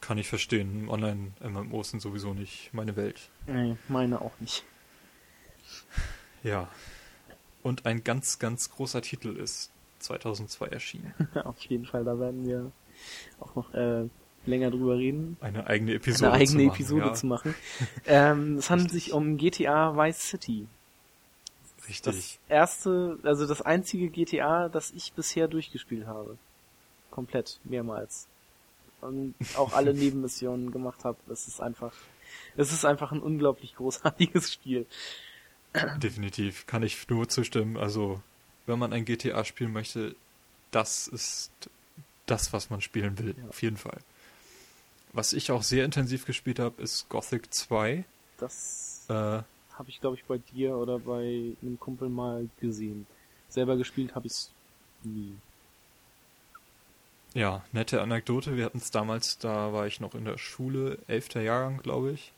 Kann 0.00 0.18
ich 0.18 0.28
verstehen. 0.28 0.88
Online-MMOs 0.88 1.90
sind 1.90 2.00
sowieso 2.00 2.34
nicht 2.34 2.72
meine 2.72 2.96
Welt. 2.96 3.28
Nee, 3.46 3.76
meine 3.88 4.20
auch 4.20 4.32
nicht. 4.40 4.64
Ja. 6.42 6.68
Und 7.62 7.86
ein 7.86 8.04
ganz, 8.04 8.38
ganz 8.38 8.70
großer 8.70 9.00
Titel 9.02 9.36
ist 9.36 9.70
2002 10.04 10.66
erschienen. 10.66 11.14
Auf 11.44 11.60
jeden 11.64 11.86
Fall, 11.86 12.04
da 12.04 12.18
werden 12.18 12.46
wir 12.46 12.70
auch 13.40 13.54
noch 13.54 13.74
äh, 13.74 14.08
länger 14.46 14.70
drüber 14.70 14.96
reden. 14.96 15.36
Eine 15.40 15.66
eigene 15.66 15.94
Episode 15.94 16.32
eine 16.32 16.42
eigene 16.42 16.48
zu 16.50 16.56
machen. 16.56 16.74
Episode 16.74 17.06
ja, 17.06 17.14
zu 17.14 17.26
machen. 17.26 17.54
ähm, 18.06 18.56
es 18.58 18.70
handelt 18.70 18.92
Richtig. 18.92 19.04
sich 19.04 19.12
um 19.12 19.36
GTA 19.36 19.96
Vice 19.96 20.28
City. 20.28 20.66
Richtig. 21.88 22.04
Das 22.04 22.38
erste, 22.48 23.18
also 23.22 23.46
das 23.46 23.62
einzige 23.62 24.08
GTA, 24.08 24.68
das 24.68 24.90
ich 24.92 25.12
bisher 25.12 25.48
durchgespielt 25.48 26.06
habe. 26.06 26.38
Komplett, 27.10 27.60
mehrmals. 27.64 28.26
Und 29.00 29.34
auch 29.56 29.74
alle 29.74 29.92
Nebenmissionen 29.94 30.70
gemacht 30.70 31.04
habe. 31.04 31.18
Es 31.30 31.46
ist 31.46 31.60
einfach, 31.60 31.92
es 32.56 32.72
ist 32.72 32.84
einfach 32.84 33.12
ein 33.12 33.20
unglaublich 33.20 33.74
großartiges 33.76 34.52
Spiel. 34.52 34.86
Definitiv. 35.98 36.66
Kann 36.66 36.82
ich 36.82 37.08
nur 37.08 37.28
zustimmen. 37.28 37.76
Also, 37.76 38.22
wenn 38.66 38.78
man 38.78 38.92
ein 38.92 39.04
GTA 39.04 39.44
spielen 39.44 39.72
möchte, 39.72 40.14
das 40.70 41.06
ist 41.08 41.50
das, 42.26 42.52
was 42.52 42.70
man 42.70 42.80
spielen 42.80 43.18
will. 43.18 43.34
Ja. 43.38 43.48
Auf 43.48 43.62
jeden 43.62 43.76
Fall. 43.76 43.98
Was 45.12 45.32
ich 45.32 45.50
auch 45.52 45.62
sehr 45.62 45.84
intensiv 45.84 46.26
gespielt 46.26 46.58
habe, 46.58 46.82
ist 46.82 47.08
Gothic 47.08 47.52
2. 47.52 48.04
Das 48.38 49.04
Äh, 49.08 49.12
habe 49.12 49.44
ich, 49.88 50.00
glaube 50.00 50.16
ich, 50.16 50.24
bei 50.24 50.38
dir 50.38 50.76
oder 50.76 50.98
bei 50.98 51.52
einem 51.62 51.78
Kumpel 51.78 52.08
mal 52.08 52.48
gesehen. 52.60 53.06
Selber 53.48 53.76
gespielt 53.76 54.14
habe 54.14 54.26
ich 54.26 54.32
es 54.32 54.50
nie. 55.02 55.34
Ja, 57.34 57.64
nette 57.72 58.00
Anekdote. 58.00 58.56
Wir 58.56 58.64
hatten 58.64 58.78
es 58.78 58.90
damals, 58.90 59.38
da 59.38 59.72
war 59.72 59.86
ich 59.86 60.00
noch 60.00 60.14
in 60.14 60.24
der 60.24 60.38
Schule, 60.38 60.98
11. 61.08 61.34
Jahrgang, 61.34 61.78
glaube 61.78 62.12
ich. 62.12 62.32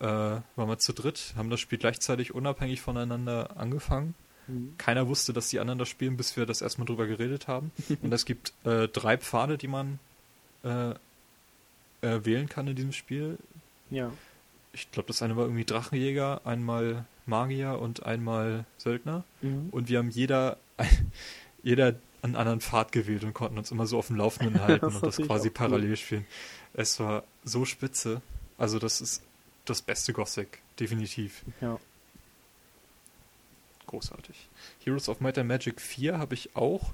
Äh, 0.00 0.04
waren 0.06 0.42
wir 0.56 0.78
zu 0.78 0.92
dritt, 0.92 1.34
haben 1.36 1.50
das 1.50 1.60
Spiel 1.60 1.78
gleichzeitig 1.78 2.34
unabhängig 2.34 2.80
voneinander 2.82 3.56
angefangen. 3.56 4.14
Mhm. 4.46 4.74
Keiner 4.78 5.08
wusste, 5.08 5.32
dass 5.32 5.48
die 5.48 5.60
anderen 5.60 5.78
das 5.78 5.88
spielen, 5.88 6.16
bis 6.16 6.36
wir 6.36 6.46
das 6.46 6.62
erstmal 6.62 6.86
drüber 6.86 7.06
geredet 7.06 7.48
haben. 7.48 7.72
Und 8.02 8.12
es 8.12 8.24
gibt 8.24 8.52
äh, 8.64 8.88
drei 8.88 9.16
Pfade, 9.16 9.58
die 9.58 9.68
man 9.68 9.98
äh, 10.62 10.90
äh, 10.90 12.24
wählen 12.24 12.48
kann 12.48 12.66
in 12.66 12.76
diesem 12.76 12.92
Spiel. 12.92 13.38
Ja. 13.90 14.12
Ich 14.72 14.90
glaube, 14.90 15.06
das 15.06 15.22
eine 15.22 15.36
war 15.36 15.44
irgendwie 15.44 15.64
Drachenjäger, 15.64 16.42
einmal 16.44 17.04
Magier 17.26 17.78
und 17.78 18.04
einmal 18.04 18.64
Söldner. 18.78 19.24
Mhm. 19.40 19.68
Und 19.70 19.88
wir 19.88 19.98
haben 19.98 20.10
jeder, 20.10 20.58
jeder 21.62 21.94
einen 22.22 22.36
anderen 22.36 22.60
Pfad 22.60 22.92
gewählt 22.92 23.22
und 23.24 23.34
konnten 23.34 23.58
uns 23.58 23.70
immer 23.70 23.86
so 23.86 23.98
auf 23.98 24.08
dem 24.08 24.16
Laufenden 24.16 24.60
halten 24.62 24.86
Das 24.86 24.94
und 24.96 25.06
das 25.06 25.16
quasi 25.16 25.28
auch 25.28 25.44
cool. 25.44 25.50
parallel 25.50 25.96
spielen. 25.96 26.26
Es 26.72 26.98
war 27.00 27.24
so 27.44 27.64
spitze. 27.64 28.22
Also 28.58 28.78
das 28.78 29.00
ist 29.00 29.22
das 29.64 29.82
beste 29.82 30.12
Gothic, 30.12 30.60
definitiv. 30.78 31.42
Ja. 31.60 31.78
Großartig. 33.94 34.48
Heroes 34.84 35.08
of 35.08 35.20
Might 35.20 35.38
and 35.38 35.48
Magic 35.48 35.80
4 35.80 36.18
habe 36.18 36.34
ich 36.34 36.56
auch 36.56 36.90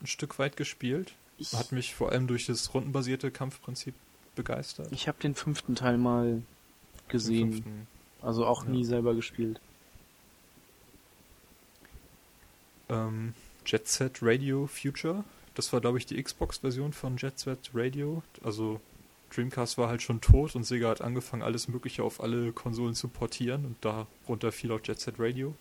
ein 0.00 0.06
Stück 0.08 0.38
weit 0.40 0.56
gespielt. 0.56 1.12
Ich, 1.38 1.52
Hat 1.52 1.70
mich 1.72 1.94
vor 1.94 2.10
allem 2.10 2.26
durch 2.26 2.46
das 2.46 2.74
rundenbasierte 2.74 3.30
Kampfprinzip 3.30 3.94
begeistert. 4.34 4.88
ich 4.92 5.06
habe 5.08 5.18
den 5.22 5.34
fünften 5.34 5.74
Teil 5.76 5.96
mal 5.98 6.42
gesehen. 7.08 7.86
Also 8.20 8.46
auch 8.46 8.64
Ja. 8.64 8.70
nie 8.70 8.84
selber 8.84 9.14
gespielt. 9.14 9.60
Ähm, 12.88 13.34
Jet 13.64 13.86
Set 13.88 14.18
Radio 14.22 14.66
Future. 14.66 15.24
Das 15.54 15.72
war, 15.72 15.80
glaube 15.80 15.98
ich, 15.98 16.06
die 16.06 16.20
Xbox-Version 16.22 16.92
von 16.92 17.16
Jet 17.16 17.38
Set 17.38 17.70
Radio. 17.74 18.22
Also 18.42 18.80
Dreamcast 19.34 19.78
war 19.78 19.88
halt 19.88 20.02
schon 20.02 20.20
tot 20.20 20.54
und 20.54 20.64
Sega 20.64 20.88
hat 20.88 21.00
angefangen, 21.00 21.42
alles 21.42 21.68
Mögliche 21.68 22.02
auf 22.02 22.20
alle 22.22 22.52
Konsolen 22.52 22.94
zu 22.94 23.08
portieren 23.08 23.64
und 23.64 23.76
darunter 23.84 24.52
fiel 24.52 24.72
auch 24.72 24.80
Jet 24.82 25.00
Set 25.00 25.14
Radio. 25.18 25.54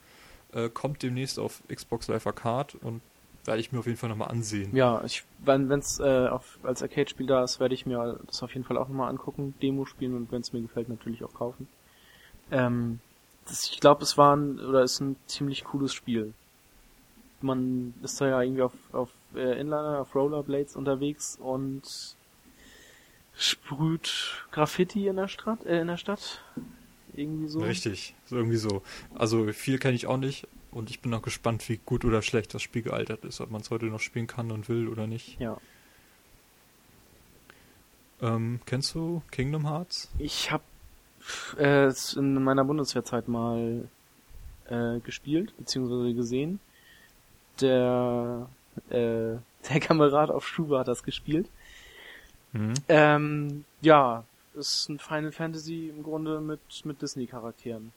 Äh, 0.53 0.69
kommt 0.69 1.03
demnächst 1.03 1.39
auf 1.39 1.61
Xbox 1.67 2.07
Live 2.07 2.25
Arcade 2.25 2.77
und 2.81 3.01
werde 3.45 3.61
ich 3.61 3.71
mir 3.71 3.79
auf 3.79 3.85
jeden 3.85 3.97
Fall 3.97 4.09
nochmal 4.09 4.29
ansehen. 4.29 4.75
Ja, 4.75 5.03
ich, 5.05 5.23
wenn 5.39 5.71
es 5.71 5.99
äh, 5.99 6.27
auf, 6.27 6.59
als 6.63 6.81
Arcade-Spiel 6.81 7.27
da 7.27 7.43
ist, 7.43 7.59
werde 7.59 7.73
ich 7.73 7.85
mir 7.85 8.19
das 8.27 8.43
auf 8.43 8.53
jeden 8.53 8.65
Fall 8.65 8.77
auch 8.77 8.87
nochmal 8.87 9.09
angucken, 9.09 9.53
Demo 9.61 9.85
spielen 9.85 10.15
und 10.15 10.31
wenn 10.31 10.41
es 10.41 10.53
mir 10.53 10.61
gefällt, 10.61 10.89
natürlich 10.89 11.23
auch 11.23 11.33
kaufen. 11.33 11.67
Ähm, 12.51 12.99
das, 13.47 13.69
ich 13.71 13.79
glaube, 13.79 14.03
es 14.03 14.17
war 14.17 14.35
ein, 14.35 14.59
oder 14.59 14.83
ist 14.83 14.99
ein 14.99 15.15
ziemlich 15.27 15.63
cooles 15.63 15.93
Spiel. 15.93 16.33
Man 17.41 17.93
ist 18.03 18.19
da 18.19 18.27
ja 18.27 18.41
irgendwie 18.41 18.63
auf, 18.63 18.73
auf 18.91 19.09
äh, 19.33 19.59
Inliner, 19.59 19.99
auf 20.01 20.13
Rollerblades 20.13 20.75
unterwegs 20.75 21.37
und 21.41 22.15
sprüht 23.39 24.45
Graffiti 24.51 25.07
in 25.07 25.15
der 25.15 25.27
Stadt, 25.27 25.65
äh, 25.65 25.81
in 25.81 25.87
der 25.87 25.97
Stadt. 25.97 26.43
Irgendwie 27.15 27.47
so. 27.47 27.59
Richtig, 27.59 28.15
so 28.25 28.35
irgendwie 28.35 28.57
so. 28.57 28.83
Also 29.15 29.51
viel 29.51 29.79
kenne 29.79 29.95
ich 29.95 30.07
auch 30.07 30.17
nicht 30.17 30.47
und 30.71 30.89
ich 30.89 30.99
bin 31.01 31.13
auch 31.13 31.21
gespannt, 31.21 31.67
wie 31.69 31.79
gut 31.83 32.05
oder 32.05 32.21
schlecht 32.21 32.53
das 32.53 32.61
Spiel 32.61 32.83
gealtert 32.83 33.25
ist, 33.25 33.41
ob 33.41 33.49
man 33.49 33.61
es 33.61 33.71
heute 33.71 33.85
noch 33.85 33.99
spielen 33.99 34.27
kann 34.27 34.51
und 34.51 34.69
will 34.69 34.87
oder 34.87 35.07
nicht. 35.07 35.39
Ja. 35.39 35.57
Ähm, 38.21 38.59
kennst 38.65 38.93
du 38.95 39.23
Kingdom 39.31 39.67
Hearts? 39.67 40.09
Ich 40.19 40.51
habe 40.51 40.63
äh, 41.57 41.85
es 41.85 42.13
in 42.13 42.43
meiner 42.43 42.65
Bundeswehrzeit 42.65 43.27
mal 43.27 43.87
äh, 44.67 44.99
gespielt, 44.99 45.53
beziehungsweise 45.57 46.13
gesehen. 46.13 46.59
Der, 47.61 48.47
äh, 48.89 49.37
der 49.69 49.79
Kamerad 49.79 50.29
auf 50.29 50.47
Schuber 50.47 50.79
hat 50.79 50.89
das 50.89 51.03
gespielt. 51.03 51.49
Mhm. 52.53 52.73
Ähm, 52.87 53.65
ja, 53.81 54.23
ist 54.55 54.89
ein 54.89 54.99
Final 54.99 55.31
Fantasy 55.31 55.89
im 55.89 56.03
Grunde 56.03 56.41
mit, 56.41 56.59
mit 56.83 57.01
Disney-Charakteren. 57.01 57.91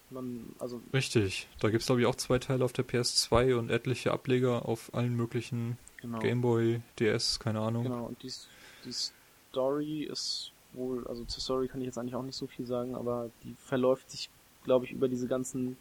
Also, 0.59 0.81
Richtig. 0.93 1.49
Da 1.61 1.71
gibt 1.71 1.81
es, 1.81 1.87
glaube 1.87 2.01
ich, 2.01 2.07
auch 2.07 2.15
zwei 2.15 2.39
Teile 2.39 2.65
auf 2.65 2.73
der 2.73 2.87
PS2 2.87 3.57
und 3.57 3.71
etliche 3.71 4.13
Ableger 4.13 4.67
auf 4.69 4.95
allen 4.95 5.15
möglichen 5.15 5.79
genau. 6.01 6.19
Gameboy, 6.19 6.81
DS, 6.99 7.41
keine 7.41 7.61
Ahnung. 7.61 7.85
Genau, 7.85 8.07
und 8.07 8.23
die, 8.23 8.33
die 8.85 8.93
Story 8.93 10.03
ist 10.05 10.53
wohl, 10.73 11.07
also 11.07 11.25
zur 11.25 11.43
Story 11.43 11.69
kann 11.69 11.81
ich 11.81 11.87
jetzt 11.87 11.99
eigentlich 11.99 12.15
auch 12.15 12.23
nicht 12.23 12.37
so 12.37 12.47
viel 12.47 12.67
sagen, 12.67 12.95
aber 12.95 13.31
die 13.45 13.55
verläuft 13.59 14.11
sich, 14.11 14.31
glaube 14.65 14.85
ich, 14.85 14.93
über 14.93 15.09
diese 15.09 15.27
ganzen 15.27 15.77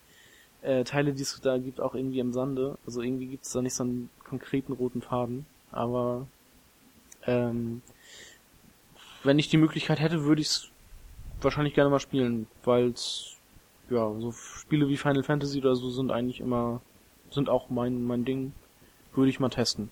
äh, 0.62 0.84
Teile, 0.84 1.14
die 1.14 1.22
es 1.22 1.40
da 1.42 1.58
gibt, 1.58 1.80
auch 1.80 1.96
irgendwie 1.96 2.20
im 2.20 2.34
Sande. 2.34 2.78
Also 2.86 3.02
irgendwie 3.02 3.28
gibt 3.28 3.46
es 3.46 3.52
da 3.52 3.62
nicht 3.62 3.74
so 3.74 3.84
einen 3.84 4.10
konkreten 4.24 4.74
roten 4.74 5.02
Faden, 5.02 5.46
aber 5.72 6.28
ähm, 7.26 7.82
wenn 9.24 9.40
ich 9.40 9.50
die 9.50 9.58
Möglichkeit 9.58 10.00
hätte, 10.00 10.24
würde 10.24 10.42
ich 10.42 10.48
es 10.48 10.72
wahrscheinlich 11.42 11.74
gerne 11.74 11.90
mal 11.90 12.00
spielen, 12.00 12.48
weil 12.64 12.94
ja, 13.90 14.14
so 14.20 14.32
Spiele 14.32 14.88
wie 14.88 14.98
Final 14.98 15.24
Fantasy 15.24 15.60
oder 15.60 15.76
so 15.76 15.90
sind 15.90 16.12
eigentlich 16.12 16.40
immer, 16.40 16.82
sind 17.30 17.50
auch 17.50 17.70
mein, 17.70 18.04
mein 18.04 18.26
Ding. 18.26 18.54
Würde 19.14 19.30
ich 19.30 19.42
mal 19.42 19.50
testen. 19.50 19.92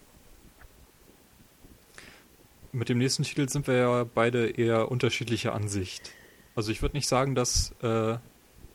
Mit 2.72 2.88
dem 2.88 3.00
nächsten 3.00 3.24
Titel 3.24 3.50
sind 3.50 3.68
wir 3.68 3.76
ja 3.76 4.04
beide 4.04 4.50
eher 4.50 4.90
unterschiedlicher 4.90 5.54
Ansicht. 5.54 6.12
Also 6.56 6.72
ich 6.72 6.82
würde 6.82 6.96
nicht 6.96 7.08
sagen, 7.08 7.36
dass 7.36 7.74
äh, 7.82 8.18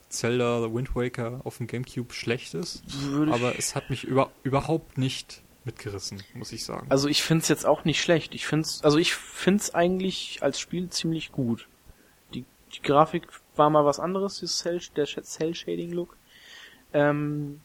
Zelda 0.09 0.61
The 0.63 0.75
Wind 0.75 0.95
Waker 0.95 1.41
auf 1.45 1.59
dem 1.59 1.67
Gamecube 1.67 2.13
schlecht 2.13 2.55
ist, 2.55 2.83
aber 3.31 3.59
es 3.59 3.75
hat 3.75 3.89
mich 3.91 4.05
über, 4.05 4.31
überhaupt 4.43 4.99
nicht 4.99 5.43
mitgerissen, 5.65 6.23
muss 6.35 6.53
ich 6.53 6.65
sagen. 6.65 6.87
Also 6.91 7.09
ich 7.09 7.23
finde 7.23 7.43
es 7.43 7.49
jetzt 7.49 7.67
auch 7.67 7.85
nicht 7.85 8.01
schlecht. 8.01 8.35
Ich 8.35 8.47
finde 8.47 8.69
also 8.83 8.99
ich 8.99 9.15
finde 9.15 9.61
es 9.63 9.75
eigentlich 9.75 10.43
als 10.43 10.61
Spiel 10.61 10.89
ziemlich 10.91 11.33
gut. 11.33 11.69
Die, 12.35 12.45
die 12.73 12.83
Grafik 12.83 13.29
war 13.57 13.71
mal 13.71 13.85
was 13.85 14.01
anderes, 14.01 14.39
Cell, 14.39 14.81
der 14.97 15.07
Cell-Shading-Look. 15.07 16.17
Ähm, 16.93 17.61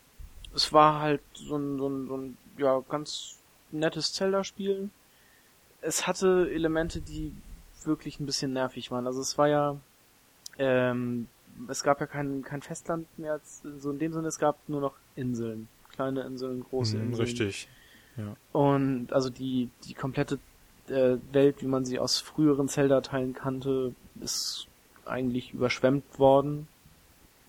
es 0.56 0.74
war 0.74 1.02
halt 1.02 1.22
so 1.34 1.58
ein, 1.58 1.78
so 1.78 1.88
ein, 1.88 2.08
so 2.08 2.18
ein 2.18 2.38
ja, 2.58 2.84
ganz 2.90 3.38
nettes 3.72 4.14
Zelda-Spiel. 4.14 4.90
Es 5.82 6.08
hatte 6.08 6.50
Elemente, 6.52 7.02
die 7.02 7.34
wirklich 7.86 8.20
ein 8.20 8.26
bisschen 8.26 8.54
nervig 8.54 8.92
waren. 8.92 9.08
Also 9.08 9.22
es 9.22 9.38
war 9.38 9.48
ja, 9.48 9.78
ähm, 10.58 11.28
es 11.68 11.84
gab 11.84 12.00
ja 12.02 12.08
kein, 12.08 12.42
kein 12.42 12.62
Festland 12.62 13.08
mehr, 13.18 13.34
als, 13.34 13.62
so 13.80 13.92
in 13.92 14.00
dem 14.00 14.14
Sinne, 14.14 14.28
es 14.28 14.40
gab 14.40 14.58
nur 14.68 14.82
noch 14.82 14.96
Inseln. 15.16 15.68
Kleine 15.92 16.22
Inseln, 16.22 16.64
große 16.64 16.98
hm, 16.98 17.08
Inseln. 17.08 17.26
Richtig. 17.26 17.70
Und 18.52 19.14
also 19.14 19.30
die, 19.30 19.70
die 19.86 19.94
komplette 19.94 20.40
äh, 20.88 21.18
Welt, 21.32 21.62
wie 21.62 21.68
man 21.68 21.86
sie 21.86 22.00
aus 22.00 22.20
früheren 22.20 22.68
Zelda-Teilen 22.68 23.34
kannte, 23.34 23.94
ist 24.22 24.68
eigentlich 25.06 25.54
überschwemmt 25.54 26.20
worden. 26.20 26.68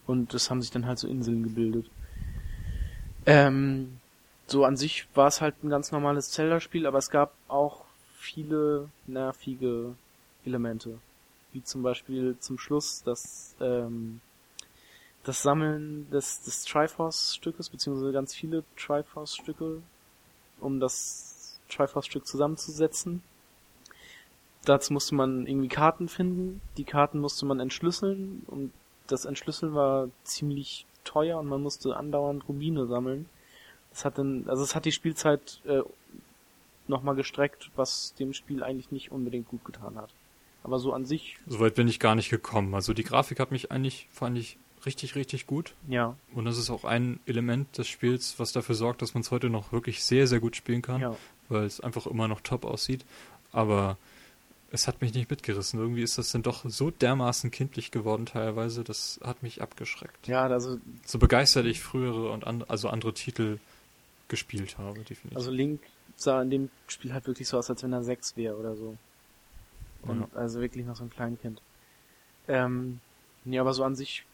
Und 0.07 0.35
es 0.35 0.51
haben 0.51 0.63
sich 0.63 0.71
dann 0.71 0.87
halt 0.87 0.99
so 0.99 1.09
Inseln 1.09 1.43
gebildet. 1.43 1.91
Ähm, 3.27 3.99
so 4.47 4.65
an 4.65 4.77
sich 4.77 5.07
war 5.15 5.29
es 5.29 5.41
halt 5.41 5.63
ein 5.63 5.71
ganz 5.71 5.93
normales 5.93 6.31
Zelda-Spiel, 6.31 6.87
aber 6.87 6.99
es 6.99 7.11
gab 7.11 7.33
auch 7.49 7.85
viele 8.19 8.89
nervige 9.07 9.95
Elemente. 10.45 10.99
Wie 11.53 11.63
zum 11.63 11.83
Beispiel 11.83 12.37
zum 12.41 12.59
Schluss 12.59 13.03
das, 13.05 13.55
ähm, 13.61 14.21
das 15.25 15.43
Sammeln 15.43 16.11
des, 16.11 16.43
des 16.43 16.65
Triforce-Stückes, 16.65 17.69
beziehungsweise 17.69 18.13
ganz 18.13 18.35
viele 18.35 18.65
Triforce-Stücke, 18.77 19.83
um 20.61 20.81
das 20.81 21.59
Triforce-Stück 21.69 22.27
zusammenzusetzen. 22.27 23.23
Dazu 24.65 24.93
musste 24.93 25.15
man 25.15 25.47
irgendwie 25.47 25.69
Karten 25.69 26.09
finden. 26.09 26.61
Die 26.77 26.85
Karten 26.85 27.19
musste 27.19 27.47
man 27.47 27.61
entschlüsseln 27.61 28.43
und 28.47 28.73
das 29.07 29.25
Entschlüsseln 29.25 29.75
war 29.75 30.09
ziemlich 30.25 30.87
teuer 31.05 31.39
und 31.39 31.47
man 31.47 31.63
musste 31.63 31.97
andauernd 31.97 32.47
Rubine 32.49 32.87
sammeln. 32.87 33.29
Das 33.91 34.05
hat 34.05 34.19
dann, 34.19 34.45
also 34.49 34.63
es 34.63 34.75
hat 34.75 34.85
die 34.85 34.93
Spielzeit 34.93 35.61
äh, 35.65 35.83
nochmal 36.87 37.15
gestreckt, 37.15 37.71
was 37.75 38.15
dem 38.15 38.33
Spiel 38.35 38.63
eigentlich 38.63 38.91
nicht 38.91 39.11
unbedingt 39.11 39.49
gut 39.49 39.65
getan 39.65 39.97
hat. 39.97 40.11
Aber 40.63 40.79
so 40.79 40.93
an 40.93 41.07
sich. 41.07 41.39
Soweit 41.47 41.75
bin 41.75 41.89
ich 41.89 41.99
gar 41.99 42.15
nicht 42.15 42.29
gekommen. 42.29 42.75
Also 42.75 42.93
die 42.93 43.03
Grafik 43.03 43.41
hat 43.41 43.51
mich 43.51 43.73
eigentlich, 43.73 44.09
fand 44.13 44.37
ich 44.37 44.59
richtig, 44.87 45.15
richtig 45.15 45.47
gut. 45.47 45.75
Ja. 45.89 46.17
Und 46.35 46.45
das 46.45 46.59
ist 46.59 46.71
auch 46.71 46.85
ein 46.85 47.21
Element 47.27 47.77
des 47.79 47.89
Spiels, 47.89 48.39
was 48.39 48.53
dafür 48.53 48.75
sorgt, 48.75 49.03
dass 49.03 49.15
man 49.15 49.23
es 49.23 49.31
heute 49.31 49.51
noch 49.51 49.73
wirklich 49.73 50.05
sehr, 50.05 50.27
sehr 50.27 50.41
gut 50.41 50.57
spielen 50.57 50.83
kann. 50.83 51.01
Ja. 51.01 51.17
Weil 51.49 51.65
es 51.65 51.81
einfach 51.81 52.07
immer 52.07 52.29
noch 52.29 52.41
top 52.41 52.65
aussieht. 52.65 53.05
Aber 53.53 53.97
es 54.71 54.87
hat 54.87 55.01
mich 55.01 55.15
nicht 55.15 55.31
mitgerissen. 55.31 55.81
Irgendwie 55.81 56.03
ist 56.03 56.17
das 56.19 56.31
dann 56.31 56.43
doch 56.43 56.65
so 56.69 56.91
dermaßen 56.91 57.51
kindlich 57.51 57.91
geworden 57.91 58.27
teilweise, 58.27 58.85
das 58.85 59.19
hat 59.23 59.43
mich 59.43 59.61
abgeschreckt. 59.63 60.29
Ja, 60.29 60.43
also. 60.47 60.79
So 61.05 61.19
begeistert 61.19 61.67
ich 61.67 61.81
frühere 61.81 62.31
und 62.31 62.47
an, 62.47 62.65
also 62.69 62.89
andere 62.89 63.13
Titel 63.13 63.59
gespielt 64.29 64.79
habe, 64.79 65.01
definitiv. 65.01 65.37
Also 65.37 65.51
Link 65.51 65.81
sah 66.17 66.41
in 66.43 66.51
dem 66.51 66.71
Spiel 66.87 67.13
halt 67.13 67.27
wirklich 67.27 67.49
so 67.49 67.59
aus, 67.59 67.69
als 67.69 67.83
wenn 67.83 67.93
er 67.93 68.05
sechs 68.05 68.37
wäre 68.37 68.57
oder 68.57 68.77
so. 68.77 68.97
Und 70.03 70.21
Ja. 70.21 70.29
also 70.35 70.61
wirklich 70.61 70.87
noch 70.87 70.95
so 70.97 71.03
ein 71.03 71.11
Kleinkind. 71.11 71.61
Ähm, 72.47 73.01
nee, 73.45 73.59
aber 73.59 73.75
so 73.75 73.83
an 73.83 73.97
sich 73.97 74.25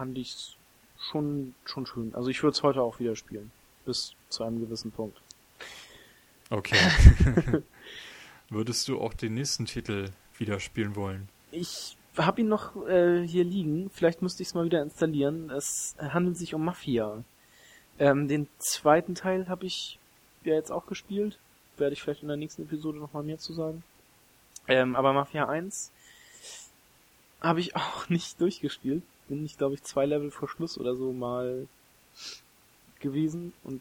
fand 0.00 0.16
ich 0.16 0.56
schon, 0.98 1.54
schon 1.66 1.84
schön. 1.84 2.14
Also 2.14 2.30
ich 2.30 2.42
würde 2.42 2.56
es 2.56 2.62
heute 2.62 2.80
auch 2.80 3.00
wieder 3.00 3.16
spielen. 3.16 3.52
Bis 3.84 4.14
zu 4.30 4.44
einem 4.44 4.58
gewissen 4.58 4.90
Punkt. 4.90 5.20
Okay. 6.48 6.78
Würdest 8.48 8.88
du 8.88 8.98
auch 8.98 9.12
den 9.12 9.34
nächsten 9.34 9.66
Titel 9.66 10.08
wieder 10.38 10.58
spielen 10.58 10.96
wollen? 10.96 11.28
Ich 11.52 11.98
habe 12.16 12.40
ihn 12.40 12.48
noch 12.48 12.88
äh, 12.88 13.26
hier 13.26 13.44
liegen. 13.44 13.90
Vielleicht 13.90 14.22
müsste 14.22 14.42
ich 14.42 14.48
es 14.48 14.54
mal 14.54 14.64
wieder 14.64 14.80
installieren. 14.80 15.50
Es 15.50 15.94
handelt 15.98 16.38
sich 16.38 16.54
um 16.54 16.64
Mafia. 16.64 17.22
Ähm, 17.98 18.26
den 18.26 18.48
zweiten 18.56 19.14
Teil 19.14 19.48
habe 19.50 19.66
ich 19.66 19.98
ja 20.44 20.54
jetzt 20.54 20.72
auch 20.72 20.86
gespielt. 20.86 21.38
Werde 21.76 21.92
ich 21.92 22.00
vielleicht 22.00 22.22
in 22.22 22.28
der 22.28 22.38
nächsten 22.38 22.62
Episode 22.62 22.96
nochmal 22.96 23.22
mehr 23.22 23.38
zu 23.38 23.52
sagen. 23.52 23.82
Ähm, 24.66 24.96
aber 24.96 25.12
Mafia 25.12 25.46
1 25.46 25.92
habe 27.42 27.60
ich 27.60 27.76
auch 27.76 28.08
nicht 28.08 28.40
durchgespielt. 28.40 29.02
Bin 29.30 29.46
ich, 29.46 29.56
glaube 29.56 29.74
ich, 29.74 29.82
zwei 29.82 30.04
Level 30.06 30.30
vor 30.30 30.48
Schluss 30.48 30.76
oder 30.76 30.94
so 30.96 31.12
mal 31.12 31.66
gewesen 32.98 33.52
und 33.64 33.80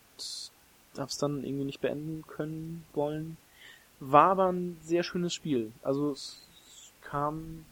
habe 0.97 1.09
es 1.09 1.17
dann 1.17 1.43
irgendwie 1.43 1.65
nicht 1.65 1.81
beenden 1.81 2.23
können 2.27 2.85
wollen. 2.93 3.37
War 3.99 4.31
aber 4.31 4.51
ein 4.51 4.77
sehr 4.81 5.03
schönes 5.03 5.33
Spiel. 5.33 5.71
Also 5.81 6.11
es 6.11 6.47
kam 7.01 7.65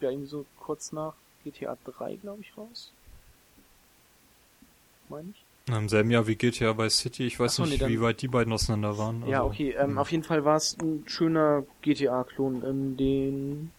ja 0.00 0.10
irgendwie 0.10 0.28
so 0.28 0.44
kurz 0.58 0.90
nach 0.90 1.14
GTA 1.44 1.78
3, 1.84 2.16
glaube 2.16 2.42
ich, 2.42 2.58
raus. 2.58 2.92
Meine 5.08 5.30
ich. 5.30 5.46
Im 5.74 5.88
selben 5.88 6.10
Jahr 6.10 6.26
wie 6.26 6.36
GTA 6.36 6.76
Vice 6.78 6.98
City. 6.98 7.26
Ich 7.26 7.40
weiß 7.40 7.56
so, 7.56 7.64
nicht, 7.64 7.80
nee, 7.80 7.88
wie 7.88 8.00
weit 8.00 8.22
die 8.22 8.28
beiden 8.28 8.52
auseinander 8.52 8.98
waren. 8.98 9.26
ja, 9.26 9.38
Also, 9.38 9.50
okay. 9.50 9.70
Ähm, 9.72 9.90
hm. 9.90 9.98
Auf 9.98 10.12
jeden 10.12 10.22
Fall 10.22 10.44
war 10.44 10.56
es 10.56 10.76
ein 10.80 11.04
schöner 11.06 11.64
GTA-Klon 11.82 12.62
in 12.62 12.96
den, 12.96 13.72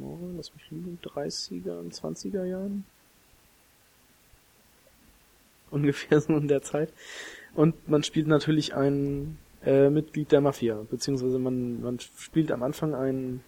oh, 0.00 0.18
lass 0.36 0.52
mich 0.54 0.70
lügen, 0.70 0.98
30er 1.02 1.78
und 1.78 1.94
20er 1.94 2.44
Jahren. 2.44 2.84
Ungefähr 5.70 6.20
so 6.20 6.36
in 6.36 6.48
der 6.48 6.62
Zeit. 6.62 6.92
Und 7.54 7.88
man 7.88 8.02
spielt 8.02 8.26
natürlich 8.26 8.74
ein 8.74 9.38
äh, 9.64 9.90
Mitglied 9.90 10.32
der 10.32 10.40
Mafia, 10.40 10.84
beziehungsweise 10.90 11.38
man, 11.38 11.82
man 11.82 11.98
spielt 11.98 12.52
am 12.52 12.62
Anfang 12.62 12.94
einen 12.94 13.42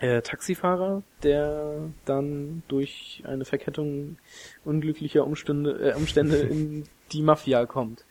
äh, 0.00 0.22
Taxifahrer, 0.22 1.02
der 1.22 1.90
dann 2.04 2.62
durch 2.68 3.22
eine 3.26 3.44
Verkettung 3.44 4.18
unglücklicher 4.64 5.26
Umstände, 5.26 5.90
äh, 5.90 5.94
Umstände 5.94 6.36
in 6.50 6.84
die 7.12 7.22
Mafia 7.22 7.66
kommt. 7.66 8.04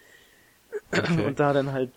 Okay. 0.92 1.26
Und 1.26 1.40
da 1.40 1.54
dann 1.54 1.72
halt 1.72 1.92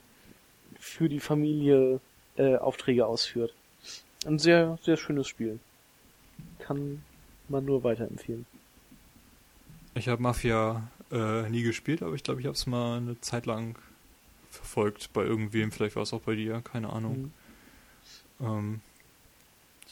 für 0.78 1.09
die 1.09 1.20
Familie 1.20 2.01
äh, 2.36 2.57
Aufträge 2.57 3.07
ausführt. 3.07 3.55
Ein 4.27 4.39
sehr, 4.39 4.78
sehr 4.82 4.97
schönes 4.97 5.28
Spiel. 5.28 5.59
Kann 6.60 7.02
man 7.48 7.64
nur 7.64 7.82
weiterempfehlen. 7.84 8.46
Ich 9.94 10.08
habe 10.08 10.22
Mafia 10.22 10.88
äh, 11.10 11.48
nie 11.48 11.62
gespielt, 11.62 12.02
aber 12.02 12.14
ich 12.14 12.22
glaube, 12.22 12.40
ich 12.40 12.46
habe 12.46 12.54
es 12.54 12.66
mal 12.66 12.98
eine 12.98 13.20
Zeit 13.20 13.46
lang 13.46 13.76
verfolgt 14.50 15.12
bei 15.12 15.22
irgendwem. 15.22 15.72
Vielleicht 15.72 15.96
war 15.96 16.04
es 16.04 16.12
auch 16.12 16.20
bei 16.20 16.34
dir, 16.34 16.60
keine 16.62 16.92
Ahnung. 16.92 17.32
Mhm. 18.38 18.46
Ähm, 18.46 18.80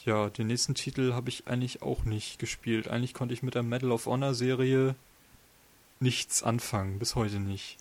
ja, 0.05 0.29
den 0.29 0.47
nächsten 0.47 0.75
Titel 0.75 1.13
habe 1.13 1.29
ich 1.29 1.47
eigentlich 1.47 1.81
auch 1.81 2.05
nicht 2.05 2.39
gespielt. 2.39 2.87
Eigentlich 2.87 3.13
konnte 3.13 3.33
ich 3.33 3.43
mit 3.43 3.55
der 3.55 3.63
Medal 3.63 3.91
of 3.91 4.05
Honor 4.05 4.33
Serie 4.33 4.95
nichts 5.99 6.43
anfangen, 6.43 6.99
bis 6.99 7.15
heute 7.15 7.39
nicht. 7.39 7.77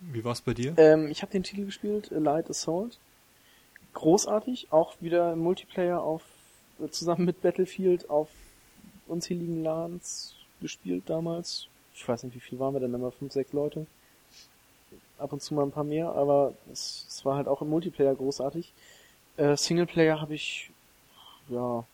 Wie 0.00 0.24
war 0.24 0.32
es 0.32 0.40
bei 0.40 0.54
dir? 0.54 0.74
Ähm, 0.78 1.08
ich 1.08 1.20
habe 1.22 1.32
den 1.32 1.42
Titel 1.42 1.66
gespielt, 1.66 2.10
Light 2.10 2.48
Assault. 2.48 2.98
Großartig, 3.92 4.68
auch 4.70 4.94
wieder 5.00 5.36
Multiplayer 5.36 6.00
auf 6.00 6.22
zusammen 6.88 7.24
mit 7.26 7.42
Battlefield 7.42 8.08
auf 8.10 8.28
unzähligen 9.06 9.62
LANs 9.62 10.34
gespielt 10.60 11.04
damals. 11.08 11.68
Ich 11.94 12.06
weiß 12.08 12.22
nicht, 12.24 12.34
wie 12.34 12.40
viel 12.40 12.58
waren 12.58 12.74
wir 12.74 12.80
denn 12.80 12.94
immer? 12.94 13.12
Fünf, 13.12 13.32
sechs 13.32 13.52
Leute. 13.52 13.86
Ab 15.18 15.32
und 15.32 15.40
zu 15.42 15.54
mal 15.54 15.62
ein 15.64 15.70
paar 15.70 15.84
mehr, 15.84 16.12
aber 16.12 16.54
es, 16.72 17.04
es 17.08 17.24
war 17.24 17.36
halt 17.36 17.46
auch 17.46 17.62
im 17.62 17.68
Multiplayer 17.68 18.14
großartig. 18.14 18.72
Äh, 19.36 19.56
Singleplayer 19.56 20.20
habe 20.20 20.34
ich, 20.34 20.70
ja, 21.48 21.84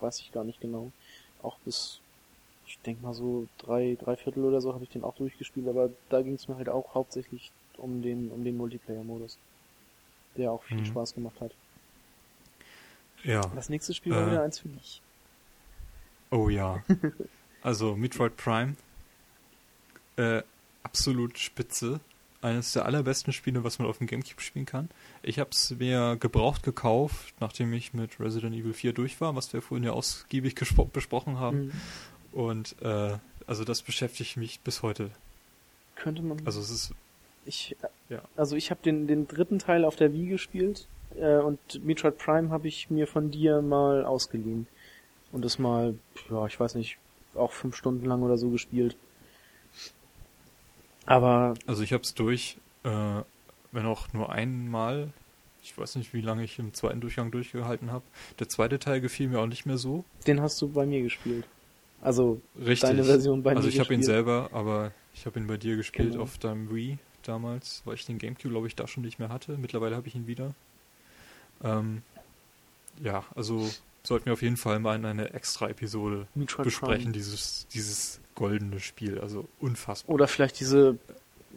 weiß 0.00 0.20
ich 0.20 0.32
gar 0.32 0.44
nicht 0.44 0.60
genau. 0.60 0.90
Auch 1.42 1.58
bis, 1.64 2.00
ich 2.66 2.78
denke 2.80 3.02
mal 3.04 3.14
so 3.14 3.46
drei, 3.58 3.96
drei 4.00 4.16
Viertel 4.16 4.44
oder 4.44 4.60
so 4.60 4.74
habe 4.74 4.84
ich 4.84 4.90
den 4.90 5.04
auch 5.04 5.16
durchgespielt, 5.16 5.68
aber 5.68 5.90
da 6.10 6.22
ging 6.22 6.34
es 6.34 6.48
mir 6.48 6.56
halt 6.56 6.68
auch 6.68 6.94
hauptsächlich 6.94 7.52
um 7.78 8.02
den, 8.02 8.30
um 8.30 8.44
den 8.44 8.56
Multiplayer-Modus. 8.56 9.38
Der 10.36 10.52
auch 10.52 10.62
viel 10.62 10.78
Mhm. 10.78 10.84
Spaß 10.84 11.14
gemacht 11.14 11.40
hat. 11.40 11.52
Ja. 13.26 13.40
Das 13.54 13.68
nächste 13.68 13.92
Spiel 13.94 14.12
war 14.14 14.22
Äh. 14.26 14.30
wieder 14.30 14.42
eins 14.42 14.58
für 14.60 14.68
dich. 14.68 15.02
Oh 16.30 16.48
ja. 16.48 16.82
Also 17.62 17.96
Metroid 17.96 18.36
Prime. 18.36 18.76
Äh, 20.16 20.42
absolut 20.84 21.36
spitze. 21.38 21.98
eines 22.42 22.72
der 22.74 22.84
allerbesten 22.86 23.32
Spiele, 23.32 23.64
was 23.64 23.80
man 23.80 23.88
auf 23.88 23.98
dem 23.98 24.06
Gamecube 24.06 24.40
spielen 24.40 24.66
kann. 24.66 24.88
Ich 25.22 25.40
habe 25.40 25.50
es 25.50 25.70
mir 25.70 26.16
gebraucht 26.20 26.62
gekauft, 26.62 27.34
nachdem 27.40 27.72
ich 27.72 27.92
mit 27.92 28.20
Resident 28.20 28.54
Evil 28.54 28.72
4 28.72 28.92
durch 28.92 29.20
war, 29.20 29.34
was 29.34 29.52
wir 29.52 29.62
vorhin 29.62 29.82
ja 29.84 29.90
ausgiebig 29.92 30.54
besprochen 30.92 31.40
haben. 31.40 31.66
Mhm. 31.66 31.72
Und 32.38 32.76
äh, 32.82 33.18
also 33.48 33.64
das 33.64 33.82
beschäftigt 33.82 34.36
mich 34.36 34.60
bis 34.60 34.82
heute. 34.82 35.10
Könnte 35.96 36.22
man. 36.22 36.40
Also 36.46 36.60
es 36.60 36.70
ist 36.70 36.92
ich, 37.46 37.76
Ja. 38.08 38.20
also 38.36 38.56
ich 38.56 38.70
habe 38.70 38.80
den, 38.82 39.06
den 39.06 39.26
dritten 39.26 39.58
Teil 39.58 39.84
auf 39.84 39.96
der 39.96 40.12
Wii 40.12 40.26
gespielt 40.28 40.86
äh, 41.18 41.36
und 41.38 41.58
Metroid 41.84 42.18
Prime 42.18 42.50
habe 42.50 42.68
ich 42.68 42.90
mir 42.90 43.06
von 43.06 43.30
dir 43.30 43.62
mal 43.62 44.04
ausgeliehen. 44.04 44.66
Und 45.32 45.44
das 45.44 45.58
mal, 45.58 45.94
ja, 46.30 46.46
ich 46.46 46.58
weiß 46.58 46.74
nicht, 46.76 46.98
auch 47.34 47.52
fünf 47.52 47.76
Stunden 47.76 48.06
lang 48.06 48.22
oder 48.22 48.38
so 48.38 48.48
gespielt. 48.50 48.96
Aber 51.04 51.54
Also 51.66 51.82
ich 51.82 51.92
habe 51.92 52.02
es 52.02 52.14
durch, 52.14 52.58
äh, 52.84 53.22
wenn 53.72 53.86
auch 53.86 54.12
nur 54.12 54.30
einmal. 54.32 55.10
Ich 55.62 55.76
weiß 55.76 55.96
nicht, 55.96 56.14
wie 56.14 56.20
lange 56.20 56.44
ich 56.44 56.58
im 56.58 56.74
zweiten 56.74 57.00
Durchgang 57.00 57.30
durchgehalten 57.32 57.90
habe. 57.90 58.04
Der 58.38 58.48
zweite 58.48 58.78
Teil 58.78 59.00
gefiel 59.00 59.28
mir 59.28 59.40
auch 59.40 59.46
nicht 59.46 59.66
mehr 59.66 59.78
so. 59.78 60.04
den 60.26 60.40
hast 60.40 60.60
du 60.62 60.68
bei 60.68 60.86
mir 60.86 61.02
gespielt. 61.02 61.44
Also 62.02 62.40
Richtig. 62.58 62.88
deine 62.88 63.04
Version 63.04 63.42
bei 63.42 63.50
also 63.50 63.62
mir 63.66 63.68
ich 63.74 63.80
habe 63.80 63.92
ihn 63.94 64.02
selber, 64.02 64.50
aber 64.52 64.92
ich 65.14 65.26
habe 65.26 65.40
ihn 65.40 65.46
bei 65.46 65.56
dir 65.56 65.76
gespielt 65.76 66.12
Genau. 66.12 66.22
auf 66.22 66.38
deinem 66.38 66.72
Wii 66.72 66.98
damals, 67.28 67.82
weil 67.84 67.94
ich 67.94 68.06
den 68.06 68.18
Gamecube, 68.18 68.50
glaube 68.50 68.66
ich, 68.66 68.76
da 68.76 68.86
schon 68.86 69.02
nicht 69.02 69.18
mehr 69.18 69.28
hatte. 69.28 69.56
Mittlerweile 69.58 69.96
habe 69.96 70.08
ich 70.08 70.14
ihn 70.14 70.26
wieder. 70.26 70.54
Ähm, 71.62 72.02
ja, 73.02 73.24
also 73.34 73.68
sollten 74.02 74.26
wir 74.26 74.32
auf 74.32 74.42
jeden 74.42 74.56
Fall 74.56 74.78
mal 74.78 74.96
in 74.96 75.04
einer 75.04 75.34
extra 75.34 75.68
Episode 75.68 76.26
Metroid 76.34 76.64
besprechen, 76.64 77.04
Prime. 77.04 77.12
dieses, 77.12 77.66
dieses 77.72 78.20
goldene 78.34 78.80
Spiel. 78.80 79.20
Also 79.20 79.48
unfassbar. 79.60 80.14
Oder 80.14 80.28
vielleicht 80.28 80.60
diese, 80.60 80.98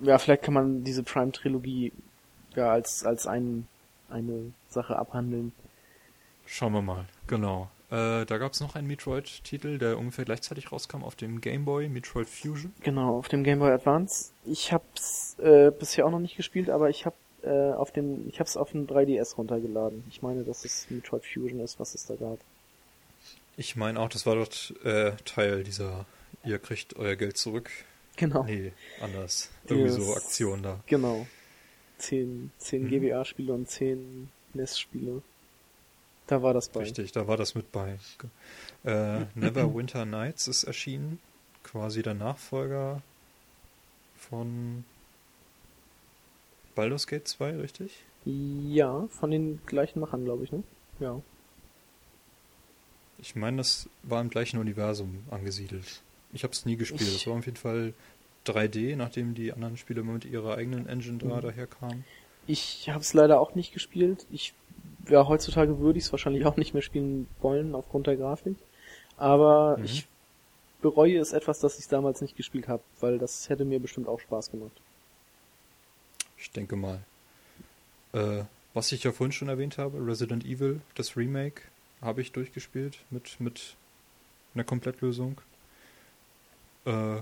ja, 0.02 0.18
vielleicht 0.18 0.44
kann 0.44 0.54
man 0.54 0.84
diese 0.84 1.04
Prime-Trilogie 1.04 1.92
ja 2.56 2.72
als, 2.72 3.06
als 3.06 3.28
ein, 3.28 3.68
eine 4.10 4.52
Sache 4.70 4.98
abhandeln. 4.98 5.54
Schauen 6.46 6.74
wir 6.74 6.82
mal, 6.82 7.06
genau. 7.28 7.70
Äh, 7.92 8.26
da 8.26 8.38
gab 8.38 8.54
es 8.54 8.60
noch 8.60 8.76
einen 8.76 8.88
Metroid-Titel, 8.88 9.80
der 9.80 9.98
ungefähr 9.98 10.26
gleichzeitig 10.26 10.72
rauskam 10.72 11.04
auf 11.04 11.16
dem 11.16 11.42
Game 11.42 11.66
Boy, 11.66 11.90
Metroid 11.90 12.30
Fusion. 12.30 12.72
Genau, 12.82 13.18
auf 13.18 13.30
dem 13.30 13.44
Game 13.44 13.60
Boy 13.60 13.72
Advance. 13.72 14.32
Ich 14.46 14.72
hab's 14.72 15.36
äh, 15.40 15.72
bisher 15.72 16.06
auch 16.06 16.12
noch 16.12 16.20
nicht 16.20 16.38
gespielt, 16.38 16.70
aber 16.70 16.90
ich 16.90 17.06
hab 17.08 17.16
äh, 17.42 17.72
auf 17.72 17.92
dem, 17.92 18.28
ich 18.30 18.40
hab's 18.40 18.58
auf 18.58 18.72
dem 18.72 18.86
3DS 18.86 19.36
runtergeladen. 19.38 20.04
Ich 20.10 20.22
meine, 20.22 20.44
dass 20.44 20.66
es 20.66 20.86
Metroid 20.90 21.26
Fusion 21.26 21.60
ist, 21.62 21.80
was 21.80 21.96
es 21.96 22.06
da 22.06 22.16
gab. 22.16 22.38
Ich 23.58 23.76
meine 23.76 24.00
auch, 24.00 24.10
das 24.10 24.26
war 24.26 24.36
dort 24.36 24.74
äh, 24.84 25.14
Teil 25.26 25.64
dieser 25.64 26.06
Ihr 26.46 26.60
kriegt 26.60 26.96
euer 26.96 27.16
Geld 27.18 27.38
zurück. 27.38 27.70
Genau. 28.16 28.44
Nee, 28.44 28.72
anders. 29.02 29.50
Irgendwie 29.68 29.90
so 29.90 30.02
Yes. 30.14 30.18
Aktion 30.18 30.64
da. 30.64 30.80
Genau. 30.86 31.28
Zehn, 31.98 32.52
zehn 32.58 32.84
Mhm. 32.84 32.90
GBA-Spiele 32.90 33.52
und 33.54 33.70
zehn 33.70 34.30
NES-Spiele. 34.54 35.22
Da 36.30 36.44
war 36.44 36.54
das 36.54 36.70
bei. 36.70 36.82
Richtig, 36.82 37.12
da 37.12 37.28
war 37.28 37.38
das 37.38 37.56
mit 37.56 37.72
bei. 37.72 37.98
Äh, 38.86 39.26
Neverwinter 39.36 40.06
Nights 40.06 40.48
ist 40.48 40.64
erschienen. 40.64 41.20
Quasi 41.64 42.04
der 42.04 42.14
Nachfolger 42.14 43.02
von 44.16 44.86
Baldur's 46.76 47.08
Gate 47.08 47.28
2, 47.28 47.58
richtig? 47.58 48.04
Ja, 48.26 49.08
von 49.10 49.32
den 49.32 49.60
gleichen 49.66 50.00
Machern, 50.02 50.24
glaube 50.24 50.44
ich, 50.44 50.52
ne? 50.52 50.64
Ja. 51.00 51.20
Ich 53.18 53.36
meine, 53.36 53.58
das 53.58 53.90
war 54.04 54.22
im 54.22 54.30
gleichen 54.30 54.60
Universum 54.60 55.24
angesiedelt. 55.32 56.02
Ich 56.32 56.44
habe 56.44 56.54
es 56.54 56.64
nie 56.66 56.76
gespielt. 56.78 57.02
Es 57.02 57.26
war 57.26 57.38
auf 57.38 57.46
jeden 57.46 57.58
Fall 57.58 57.94
3D, 58.46 58.96
nachdem 58.96 59.34
die 59.34 59.52
anderen 59.52 59.78
Spiele 59.78 60.02
immer 60.02 60.14
mit 60.14 60.26
ihrer 60.26 60.56
eigenen 60.58 60.88
Engine 60.88 61.18
da 61.18 61.38
Mhm. 61.38 61.42
daherkamen. 61.42 62.06
Ich 62.46 62.88
habe 62.90 63.00
es 63.02 63.14
leider 63.14 63.40
auch 63.42 63.56
nicht 63.56 63.74
gespielt. 63.74 64.26
Ich 64.32 64.54
ja 65.10 65.28
heutzutage 65.28 65.80
würde 65.80 66.00
ich 66.00 66.06
es 66.06 66.12
wahrscheinlich 66.12 66.46
auch 66.46 66.58
nicht 66.58 66.74
mehr 66.74 66.84
spielen 66.84 67.28
wollen 67.42 67.76
aufgrund 67.76 68.08
der 68.08 68.18
Grafik. 68.18 68.58
Aber 69.18 69.78
Mhm. 69.78 69.86
ich 69.86 70.08
bereue 70.82 71.20
es 71.20 71.34
etwas, 71.34 71.60
dass 71.60 71.76
ich 71.76 71.82
es 71.82 71.88
damals 71.88 72.22
nicht 72.22 72.38
gespielt 72.38 72.68
habe, 72.68 72.84
weil 73.00 73.18
das 73.18 73.50
hätte 73.50 73.66
mir 73.66 73.80
bestimmt 73.80 74.08
auch 74.08 74.20
Spaß 74.20 74.52
gemacht. 74.52 74.72
Ich 76.38 76.52
denke 76.52 76.76
mal. 76.76 77.02
Äh, 78.14 78.44
was 78.74 78.92
ich 78.92 79.04
ja 79.04 79.12
vorhin 79.12 79.32
schon 79.32 79.50
erwähnt 79.50 79.78
habe, 79.78 80.06
Resident 80.06 80.46
Evil, 80.46 80.82
das 80.96 81.18
Remake, 81.18 81.64
habe 82.02 82.22
ich 82.22 82.32
durchgespielt 82.32 83.00
mit, 83.10 83.40
mit 83.40 83.76
einer 84.54 84.64
Komplettlösung. 84.64 85.42
Äh, 86.86 87.18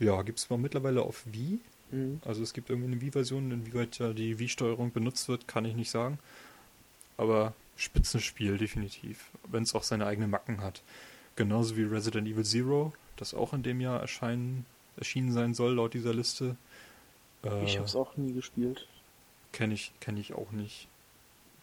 ja, 0.00 0.22
gibt 0.22 0.38
es 0.40 0.50
mittlerweile 0.50 1.02
auf 1.02 1.22
Wii. 1.26 1.60
Mhm. 1.92 2.20
Also 2.24 2.42
es 2.42 2.52
gibt 2.52 2.70
irgendwie 2.70 2.92
eine 2.92 3.00
Wii-Version, 3.00 3.50
inwieweit 3.52 4.00
da 4.00 4.12
die 4.12 4.38
Wii-Steuerung 4.38 4.92
benutzt 4.92 5.28
wird, 5.28 5.46
kann 5.46 5.64
ich 5.64 5.76
nicht 5.76 5.90
sagen. 5.90 6.18
Aber 7.16 7.54
Spitzenspiel, 7.76 8.58
definitiv. 8.58 9.30
Wenn 9.50 9.62
es 9.62 9.74
auch 9.74 9.82
seine 9.82 10.06
eigenen 10.06 10.30
Macken 10.30 10.60
hat. 10.62 10.82
Genauso 11.36 11.76
wie 11.76 11.82
Resident 11.84 12.28
Evil 12.28 12.44
Zero, 12.44 12.92
das 13.16 13.32
auch 13.34 13.52
in 13.52 13.62
dem 13.62 13.80
Jahr 13.80 14.00
erscheinen, 14.00 14.66
erschienen 14.96 15.32
sein 15.32 15.54
soll, 15.54 15.74
laut 15.74 15.94
dieser 15.94 16.12
Liste. 16.14 16.56
Äh, 17.44 17.64
Ich 17.64 17.76
habe 17.76 17.86
es 17.86 17.96
auch 17.96 18.16
nie 18.16 18.32
gespielt. 18.32 18.86
Kenne 19.52 19.74
ich, 19.74 19.92
kenn 20.00 20.16
ich 20.16 20.34
auch 20.34 20.50
nicht. 20.52 20.88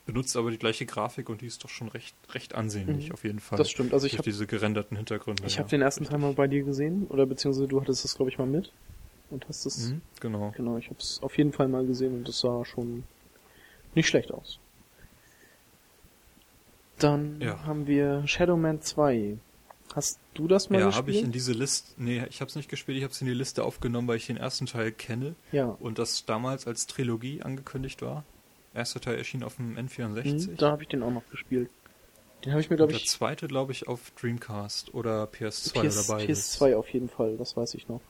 Benutzt 0.06 0.36
aber 0.38 0.50
die 0.50 0.58
gleiche 0.58 0.88
Grafik 0.88 1.30
und 1.30 1.42
die 1.42 1.46
ist 1.46 1.64
doch 1.64 1.70
schon 1.70 1.88
recht, 1.90 2.16
recht 2.32 2.56
ansehnlich, 2.56 3.08
Mhm. 3.10 3.14
auf 3.14 3.24
jeden 3.24 3.40
Fall. 3.40 3.60
Das 3.60 3.70
stimmt. 3.70 3.94
Also 3.94 4.08
ich 4.08 4.14
habe 4.14 4.24
diese 4.24 4.48
gerenderten 4.48 4.98
Hintergründe. 4.98 5.44
ich 5.46 5.56
ja. 5.56 5.60
hab 5.62 5.70
den 5.70 5.82
ersten 5.82 6.04
Teil 6.06 6.18
mal 6.18 6.34
bei 6.34 6.48
dir 6.48 6.64
gesehen 6.64 7.06
oder 7.10 7.28
beziehungsweise 7.28 7.68
du 7.68 7.80
hattest 7.80 8.06
es 8.06 8.16
glaube 8.16 8.32
ich 8.32 8.40
mal 8.40 8.48
mit 8.48 8.72
und 9.30 9.48
hast 9.48 9.68
es 9.68 9.90
Mhm, 9.90 10.02
genau. 10.20 10.52
genau. 10.58 10.78
Ich 10.78 10.86
habe 10.88 11.00
es 11.00 11.20
auf 11.22 11.38
jeden 11.38 11.54
Fall 11.54 11.68
mal 11.68 11.86
gesehen 11.86 12.16
und 12.16 12.28
das 12.28 12.40
sah 12.40 12.66
schon 12.66 13.04
nicht 13.94 14.08
schlecht 14.08 14.32
aus. 14.32 14.58
Dann 17.00 17.42
Ja. 17.42 17.64
haben 17.66 17.88
wir 17.88 18.28
Shadow 18.28 18.58
Man 18.58 18.82
2. 18.82 19.38
Hast 19.96 20.20
du 20.36 20.48
das 20.48 20.70
mal 20.70 20.80
Ja, 20.80 20.86
gespielt? 20.88 21.02
habe 21.02 21.12
ich 21.12 21.24
in 21.24 21.32
diese 21.32 21.54
Liste, 21.54 21.94
nee, 21.98 22.24
ich 22.30 22.42
habe 22.42 22.50
es 22.50 22.56
nicht 22.56 22.70
gespielt, 22.70 22.98
ich 22.98 23.04
habe 23.04 23.12
es 23.12 23.22
in 23.22 23.28
die 23.28 23.34
Liste 23.34 23.64
aufgenommen, 23.64 24.08
weil 24.08 24.18
ich 24.18 24.28
den 24.28 24.38
ersten 24.38 24.68
Teil 24.68 24.92
kenne 24.92 25.34
ja. 25.52 25.76
und 25.80 25.98
das 25.98 26.26
damals 26.26 26.68
als 26.68 26.86
Trilogie 26.86 27.42
angekündigt 27.42 28.02
war. 28.04 28.24
Erster 28.76 29.02
Teil 29.02 29.18
erschien 29.18 29.44
auf 29.44 29.56
dem 29.56 29.78
N64. 29.78 30.52
Mhm, 30.52 30.58
da 30.58 30.72
habe 30.72 30.84
ich 30.84 30.90
den 30.90 31.02
auch 31.02 31.12
noch 31.12 31.28
gespielt. 31.32 31.72
Den 32.46 32.52
habe 32.52 32.62
ich 32.62 32.70
mir 32.70 32.78
glaube 32.78 32.94
der 32.94 33.02
ich 33.02 33.08
zweite, 33.08 33.48
glaube 33.48 33.72
ich, 33.72 33.88
auf 33.88 34.12
Dreamcast 34.12 34.94
oder 34.94 35.24
PS2 35.26 35.72
PS, 35.72 36.10
oder 36.10 36.18
beides. 36.18 36.62
PS2 36.62 36.76
auf 36.76 36.90
jeden 36.90 37.10
Fall, 37.10 37.36
das 37.38 37.58
weiß 37.58 37.74
ich 37.74 37.90
noch. 37.90 38.02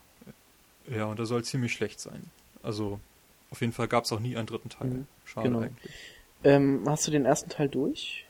Ja, 0.88 1.06
und 1.06 1.18
der 1.18 1.26
soll 1.26 1.42
ziemlich 1.44 1.72
schlecht 1.72 1.98
sein. 1.98 2.30
Also, 2.62 3.00
auf 3.50 3.60
jeden 3.60 3.72
Fall 3.72 3.88
gab 3.88 4.04
es 4.04 4.12
auch 4.12 4.20
nie 4.20 4.36
einen 4.36 4.46
dritten 4.46 4.68
Teil. 4.68 4.88
Mhm, 4.88 5.06
Schade 5.24 5.48
genau. 5.48 5.60
eigentlich. 5.60 5.92
Ähm, 6.44 6.82
hast 6.86 7.06
du 7.06 7.10
den 7.10 7.24
ersten 7.24 7.48
Teil 7.50 7.68
durch? 7.68 8.26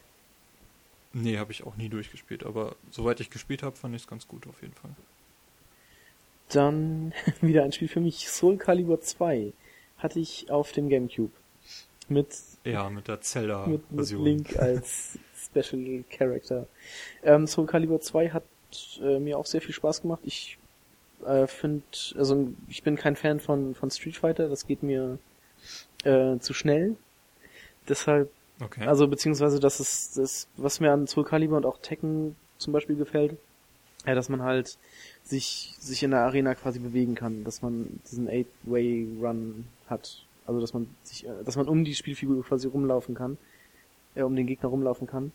Nee, 1.12 1.39
habe 1.39 1.53
ich 1.53 1.65
auch 1.65 1.77
nie 1.77 1.89
durchgespielt, 1.89 2.45
aber 2.45 2.77
soweit 2.91 3.20
ich 3.20 3.31
gespielt 3.31 3.62
habe, 3.62 3.77
fand 3.77 3.95
ich 3.95 4.03
es 4.03 4.09
ganz 4.09 4.28
gut 4.28 4.47
auf 4.47 4.62
jeden 4.62 4.74
Fall. 4.74 4.93
Dann 6.51 7.12
wieder 7.41 7.65
ein 7.65 7.73
Spiel 7.73 7.89
für 7.89 8.01
mich. 8.01 8.28
Soul 8.28 8.57
Calibur 8.57 9.01
2 9.01 9.53
hatte 9.99 10.20
ich 10.20 10.51
auf 10.51 10.73
dem 10.73 10.89
Gamecube. 10.89 11.32
Mit, 12.09 12.28
Ja, 12.65 12.91
mit 12.91 13.07
der 13.07 13.15
mit, 13.15 13.20
mit 13.20 13.24
Zelda-Version. 13.24 14.24
Link 14.24 14.59
als 14.59 15.19
Special 15.37 16.05
Character. 16.11 16.66
Ähm, 17.23 17.47
Soul 17.47 17.66
Calibur 17.66 18.01
2 18.01 18.31
hat 18.31 18.45
äh, 19.01 19.19
mir 19.19 19.39
auch 19.39 19.47
sehr 19.47 19.61
viel 19.61 19.74
Spaß 19.74 20.03
gemacht. 20.03 20.20
Ich 20.24 20.59
äh, 21.24 21.47
finde, 21.47 21.85
also 22.16 22.53
ich 22.69 22.82
bin 22.82 22.97
kein 22.97 23.16
Fan 23.16 23.41
von, 23.41 23.74
von 23.74 23.91
Street 23.91 24.16
Fighter, 24.16 24.49
das 24.49 24.66
geht 24.66 24.82
mir 24.82 25.19
äh, 26.05 26.39
zu 26.39 26.55
schnell. 26.55 26.97
Deshalb 27.89 28.31
Okay. 28.61 28.85
Also 28.87 29.09
beziehungsweise 29.09 29.59
das 29.59 29.81
ist 29.81 30.19
das, 30.19 30.47
was 30.57 30.81
mir 30.81 30.93
an 30.93 31.07
Soul 31.07 31.24
Calibur 31.24 31.57
und 31.57 31.66
auch 31.66 31.78
Tekken 31.78 32.37
zum 32.59 32.73
Beispiel 32.73 32.97
gefällt, 32.97 33.37
ja, 34.07 34.15
dass 34.15 34.28
man 34.28 34.43
halt 34.43 34.78
sich 35.23 35.74
sich 35.78 36.03
in 36.03 36.11
der 36.11 36.20
Arena 36.20 36.55
quasi 36.55 36.78
bewegen 36.78 37.15
kann, 37.15 37.45
dass 37.45 37.62
man 37.62 38.01
diesen 38.11 38.28
Eight-Way-Run 38.28 39.66
hat, 39.89 40.24
also 40.47 40.61
dass 40.61 40.74
man 40.74 40.89
sich, 41.03 41.27
äh, 41.27 41.45
dass 41.45 41.57
man 41.57 41.69
um 41.69 41.85
die 41.85 41.95
Spielfigur 41.95 42.45
quasi 42.45 42.69
rumlaufen 42.69 43.15
kann, 43.15 43.39
äh, 44.15 44.23
um 44.23 44.37
den 44.37 44.47
Gegner 44.47 44.69
rumlaufen 44.69 45.07
kann. 45.07 45.32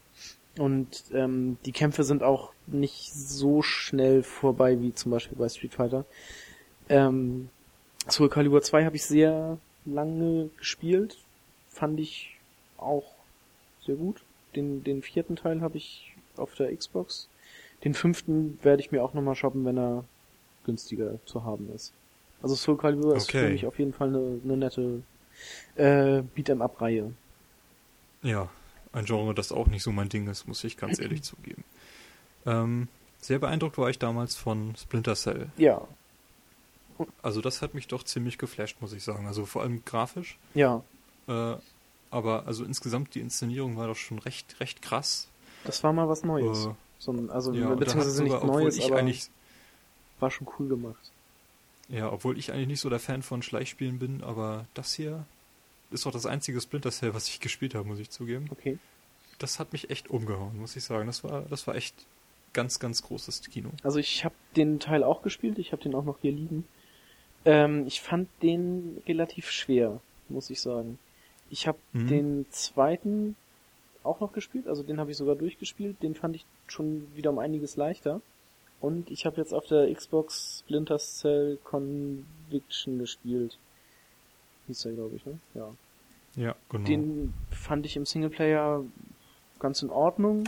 Und 0.58 1.06
ähm, 1.14 1.58
die 1.66 1.74
Kämpfe 1.74 2.04
sind 2.04 2.24
auch 2.24 2.54
nicht 2.68 3.14
so 3.14 3.62
schnell 3.62 4.24
vorbei 4.24 4.80
wie 4.80 4.94
zum 4.94 5.12
Beispiel 5.12 5.38
bei 5.38 5.50
Street 5.50 5.74
Fighter. 5.74 6.06
Ähm, 6.88 7.50
Soul 8.08 8.30
Calibur 8.30 8.62
2 8.62 8.86
habe 8.86 8.96
ich 8.96 9.06
sehr 9.06 9.58
lange 9.86 10.50
gespielt, 10.58 11.18
fand 11.70 12.00
ich 12.00 12.38
auch 12.78 13.15
sehr 13.86 13.96
gut. 13.96 14.22
Den, 14.56 14.84
den 14.84 15.02
vierten 15.02 15.36
Teil 15.36 15.62
habe 15.62 15.78
ich 15.78 16.14
auf 16.38 16.54
der 16.56 16.76
Xbox. 16.76 17.30
Den 17.84 17.94
fünften 17.94 18.58
werde 18.64 18.82
ich 18.82 18.92
mir 18.92 19.04
auch 19.04 19.14
nochmal 19.14 19.36
shoppen, 19.36 19.66
wenn 19.66 19.78
er 19.78 20.04
günstiger 20.66 21.20
zu 21.26 21.44
haben 21.44 21.70
ist. 21.74 21.94
Also 22.42 22.56
Soul 22.56 22.78
Calibur 22.78 23.16
ist 23.16 23.32
für 23.32 23.46
Okay. 23.46 23.52
mich 23.52 23.66
auf 23.66 23.80
jeden 23.80 23.94
Fall 23.94 24.10
eine, 24.10 24.40
eine 24.44 24.58
nette 24.58 25.02
äh, 25.76 26.24
Beat'em-up-Reihe. 26.36 27.12
Ja, 28.24 28.50
ein 28.94 29.06
Genre, 29.06 29.34
das 29.34 29.52
auch 29.52 29.68
nicht 29.68 29.84
so 29.84 29.92
mein 29.92 30.10
Ding 30.10 30.28
ist, 30.28 30.48
muss 30.48 30.64
ich 30.64 30.78
ganz 30.78 31.00
ehrlich 31.00 31.22
zugeben. 31.24 31.64
Ähm, 32.46 32.88
sehr 33.22 33.40
beeindruckt 33.40 33.78
war 33.78 33.90
ich 33.90 34.00
damals 34.00 34.36
von 34.36 34.76
Splinter 34.78 35.16
Cell. 35.16 35.50
Ja, 35.58 35.82
Also 37.22 37.42
das 37.42 37.62
hat 37.62 37.74
mich 37.74 37.88
doch 37.88 38.04
ziemlich 38.04 38.38
geflasht, 38.38 38.78
muss 38.82 38.94
ich 38.94 39.04
sagen. 39.04 39.28
Also 39.28 39.46
vor 39.46 39.62
allem 39.64 39.84
grafisch. 39.86 40.38
Ja, 40.56 40.84
Äh, 41.28 41.56
aber 42.16 42.48
also 42.48 42.64
insgesamt 42.64 43.14
die 43.14 43.20
Inszenierung 43.20 43.76
war 43.78 43.88
doch 43.88 43.96
schon 43.98 44.20
recht, 44.20 44.60
recht 44.60 44.82
krass. 44.82 45.28
das 45.66 45.84
war 45.84 45.94
mal 45.94 46.08
was 46.08 46.24
Neues. 46.24 46.66
Äh, 46.68 46.70
So 47.00 47.12
ein, 47.12 47.30
also 47.30 47.52
ja, 47.54 47.76
beziehungsweise 47.76 48.24
nicht 48.24 48.32
sogar, 48.32 48.48
obwohl 48.48 48.64
Neues, 48.64 48.78
ich 48.78 48.86
aber 48.86 48.98
eigentlich, 48.98 49.30
war 50.20 50.32
schon 50.32 50.48
cool 50.58 50.70
gemacht. 50.70 51.12
ja, 51.90 52.12
obwohl 52.12 52.38
ich 52.40 52.52
eigentlich 52.52 52.68
nicht 52.68 52.80
so 52.80 52.90
der 52.90 53.00
Fan 53.00 53.22
von 53.22 53.42
Schleichspielen 53.42 54.00
bin, 54.00 54.24
aber 54.24 54.66
das 54.74 54.94
hier 54.94 55.26
ist 55.92 56.06
doch 56.06 56.12
das 56.12 56.26
einzige 56.26 56.60
Splinter 56.62 56.92
Cell, 56.92 57.14
was 57.14 57.28
ich 57.28 57.40
gespielt 57.42 57.76
habe, 57.76 57.88
muss 57.88 58.00
ich 58.00 58.10
zugeben. 58.10 58.48
Okay. 58.52 58.80
Das 59.38 59.60
hat 59.60 59.74
mich 59.74 59.90
echt 59.90 60.10
umgehauen, 60.10 60.58
muss 60.58 60.76
ich 60.76 60.84
sagen. 60.84 61.08
Das 61.08 61.24
war, 61.24 61.42
das 61.50 61.68
war 61.68 61.76
echt 61.76 61.94
ganz, 62.54 62.80
ganz 62.80 63.04
großes 63.04 63.42
Kino. 63.52 63.70
Also 63.84 64.00
ich 64.00 64.24
habe 64.24 64.36
den 64.56 64.80
Teil 64.80 65.04
auch 65.04 65.22
gespielt, 65.22 65.60
ich 65.60 65.74
habe 65.74 65.84
den 65.84 65.94
auch 65.94 66.06
noch 66.06 66.18
hier 66.22 66.32
liegen. 66.32 66.66
Ähm, 67.44 67.86
ich 67.86 68.02
fand 68.02 68.30
den 68.42 69.02
relativ 69.06 69.52
schwer, 69.52 70.00
muss 70.30 70.50
ich 70.50 70.62
sagen. 70.62 70.98
Ich 71.50 71.68
habe 71.68 71.78
Mhm. 71.94 72.08
den 72.08 72.46
zweiten 72.50 73.36
auch 74.04 74.20
noch 74.20 74.34
gespielt, 74.34 74.68
also 74.68 74.84
den 74.84 75.00
habe 75.00 75.12
ich 75.12 75.18
sogar 75.18 75.36
durchgespielt, 75.36 76.02
den 76.04 76.14
fand 76.16 76.36
ich 76.36 76.46
schon 76.68 77.08
wieder 77.16 77.32
um 77.32 77.40
einiges 77.40 77.76
leichter. 77.76 78.22
Und 78.82 79.10
ich 79.10 79.26
habe 79.26 79.38
jetzt 79.38 79.54
auf 79.54 79.66
der 79.66 79.92
Xbox 79.94 80.60
Splinter 80.60 81.00
Cell 81.00 81.58
Conviction 81.64 83.00
gespielt. 83.00 83.58
Hieß 84.68 84.82
der, 84.84 84.92
glaube 84.94 85.16
ich, 85.16 85.26
ne? 85.26 85.40
Ja. 85.54 85.72
Ja, 86.36 86.56
genau. 86.70 86.86
Den 86.86 87.34
fand 87.50 87.86
ich 87.86 87.96
im 87.96 88.06
Singleplayer 88.06 88.84
ganz 89.60 89.82
in 89.82 89.90
Ordnung. 89.90 90.44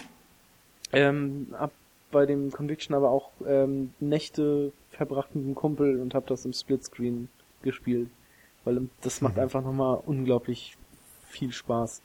Ähm, 0.91 1.48
hab 1.53 1.72
bei 2.11 2.26
dem 2.26 2.52
Conviction 2.52 2.95
aber 2.95 3.10
auch 3.10 3.32
ähm, 3.45 3.94
Nächte 3.99 4.72
verbracht 4.91 5.34
mit 5.36 5.45
einem 5.45 5.56
Kumpel 5.56 5.99
und 5.99 6.14
hab 6.14 6.28
das 6.28 6.45
im 6.45 6.53
Splitscreen 6.53 7.30
gespielt. 7.61 8.10
Weil 8.65 8.88
das 9.02 9.22
macht 9.22 9.36
Mhm. 9.36 9.41
einfach 9.44 9.64
nochmal 9.64 10.02
unglaublich 10.06 10.78
viel 11.30 11.52
Spaß. 11.52 12.02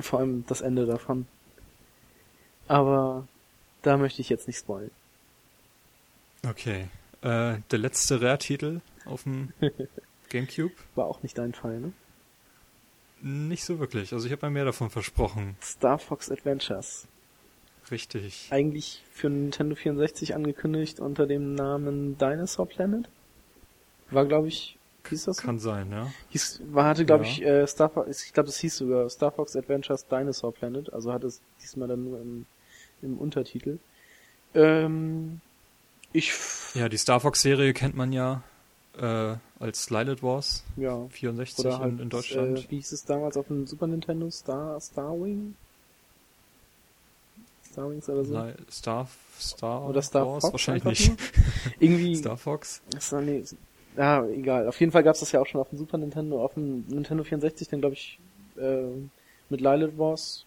Vor 0.00 0.20
allem 0.20 0.44
das 0.46 0.60
Ende 0.60 0.86
davon. 0.86 1.26
Aber 2.66 3.26
da 3.82 3.96
möchte 3.96 4.20
ich 4.20 4.28
jetzt 4.28 4.46
nicht 4.46 4.58
spoilen. 4.58 4.90
Okay. 6.46 6.88
Äh, 7.22 7.58
der 7.70 7.78
letzte 7.78 8.20
Rare-Titel 8.20 8.80
auf 9.04 9.24
dem 9.24 9.52
Gamecube? 10.28 10.74
War 10.94 11.06
auch 11.06 11.22
nicht 11.22 11.38
dein 11.38 11.52
Fall, 11.54 11.80
ne? 11.80 11.92
Nicht 13.20 13.64
so 13.64 13.80
wirklich. 13.80 14.12
Also 14.12 14.26
ich 14.26 14.32
habe 14.32 14.46
mir 14.46 14.52
mehr 14.52 14.64
davon 14.64 14.90
versprochen. 14.90 15.56
Star 15.60 15.98
Fox 15.98 16.30
Adventures. 16.30 17.08
Richtig. 17.90 18.48
Eigentlich 18.50 19.02
für 19.12 19.28
Nintendo 19.28 19.74
64 19.74 20.34
angekündigt 20.34 21.00
unter 21.00 21.26
dem 21.26 21.54
Namen 21.54 22.16
Dinosaur 22.18 22.66
Planet. 22.66 23.08
War, 24.10 24.26
glaube 24.26 24.48
ich, 24.48 24.77
hieß 25.08 25.24
das 25.24 25.36
so? 25.38 25.42
Kann 25.42 25.58
sein, 25.58 25.90
ja. 25.90 26.10
Hieß, 26.30 26.60
war, 26.72 26.86
hatte, 26.86 27.04
glaube 27.04 27.24
Ja. 27.24 27.30
ich, 27.30 27.42
äh, 27.42 27.66
Star 27.66 27.88
Fox, 27.90 28.24
ich 28.24 28.32
glaube, 28.32 28.48
es 28.48 28.58
hieß 28.58 28.76
sogar 28.78 29.08
Star 29.10 29.30
Fox 29.32 29.56
Adventures 29.56 30.06
Dinosaur 30.06 30.52
Planet, 30.52 30.92
also 30.92 31.12
hat 31.12 31.24
es 31.24 31.40
diesmal 31.62 31.88
dann 31.88 32.04
nur 32.04 32.20
im, 32.20 32.46
im 33.02 33.18
Untertitel. 33.18 33.78
Ähm, 34.54 35.40
ich, 36.12 36.32
Ja, 36.74 36.88
die 36.88 36.96
Star 36.98 37.20
Fox-Serie 37.20 37.72
kennt 37.74 37.94
man 37.96 38.12
ja 38.12 38.42
äh, 38.98 39.36
als 39.60 39.90
Lilith 39.90 40.22
Wars 40.22 40.64
ja, 40.76 41.06
64 41.10 41.64
oder 41.64 41.78
halt, 41.78 41.92
in, 41.92 41.98
in 42.00 42.10
Deutschland. 42.10 42.58
Äh, 42.58 42.70
wie 42.70 42.76
hieß 42.76 42.92
es 42.92 43.04
damals 43.04 43.36
auf 43.36 43.46
dem 43.46 43.66
Super 43.66 43.86
Nintendo? 43.86 44.30
Star, 44.30 44.80
Starwing? 44.80 45.54
Starwings 47.70 48.08
oder 48.08 48.24
so? 48.24 48.34
Li- 48.42 48.54
Star, 48.70 49.08
Star, 49.38 49.88
Oder 49.88 50.02
Star 50.02 50.26
Wars? 50.26 50.42
Fox 50.42 50.52
Wahrscheinlich 50.54 50.84
nicht. 50.84 51.12
Irgendwie, 51.78 52.16
Star 52.16 52.36
Fox? 52.36 52.80
Ach 52.96 53.00
so, 53.00 53.20
nee. 53.20 53.44
Ja, 53.96 54.24
egal. 54.26 54.68
Auf 54.68 54.78
jeden 54.80 54.92
Fall 54.92 55.02
gab's 55.02 55.20
das 55.20 55.32
ja 55.32 55.40
auch 55.40 55.46
schon 55.46 55.60
auf 55.60 55.70
dem 55.70 55.78
Super 55.78 55.98
Nintendo, 55.98 56.44
auf 56.44 56.54
dem 56.54 56.84
Nintendo 56.88 57.24
64, 57.24 57.68
dann 57.68 57.80
glaube 57.80 57.94
ich, 57.94 58.18
äh, 58.56 58.82
mit 59.48 59.60
Lilith 59.60 59.98
Wars 59.98 60.44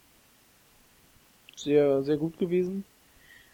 sehr, 1.55 2.03
sehr 2.03 2.18
gut 2.18 2.38
gewesen. 2.39 2.85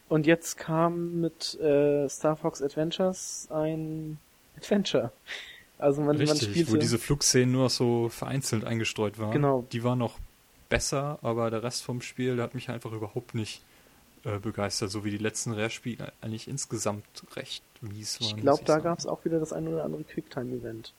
Und 0.09 0.25
jetzt 0.25 0.57
kam 0.57 1.19
mit 1.21 1.59
äh, 1.59 2.07
Star 2.07 2.35
Fox 2.37 2.61
Adventures 2.61 3.47
ein 3.51 4.17
Adventure. 4.55 5.11
Also 5.77 6.01
man, 6.01 6.17
man 6.17 6.27
Richtig, 6.27 6.49
spielte 6.49 6.71
wo 6.71 6.77
diese 6.77 6.97
Flugszenen 6.97 7.51
nur 7.51 7.69
so 7.69 8.09
vereinzelt 8.09 8.63
eingestreut 8.63 9.19
waren. 9.19 9.31
Genau. 9.31 9.65
Die 9.71 9.83
waren 9.83 9.99
noch 9.99 10.17
besser, 10.69 11.19
aber 11.21 11.51
der 11.51 11.63
Rest 11.63 11.83
vom 11.83 12.01
Spiel, 12.01 12.35
der 12.35 12.45
hat 12.45 12.55
mich 12.55 12.69
einfach 12.69 12.91
überhaupt 12.91 13.35
nicht 13.35 13.61
äh, 14.27 14.39
begeistert, 14.39 14.91
so 14.91 15.05
wie 15.05 15.11
die 15.11 15.17
letzten 15.17 15.53
Rare-Spiele 15.53 16.11
eigentlich 16.19 16.49
insgesamt 16.49 17.05
recht 17.37 17.63
mies 17.81 18.19
waren. 18.19 18.27
ich 18.27 18.41
glaube, 18.41 18.63
da 18.65 18.73
sagen. 18.73 18.83
gab's 18.83 19.05
auch 19.05 19.23
wieder 19.23 19.39
das 19.39 19.53
ein 19.53 19.65
oder 19.67 19.85
andere 19.85 20.03
Quicktime-Event. 20.03 20.91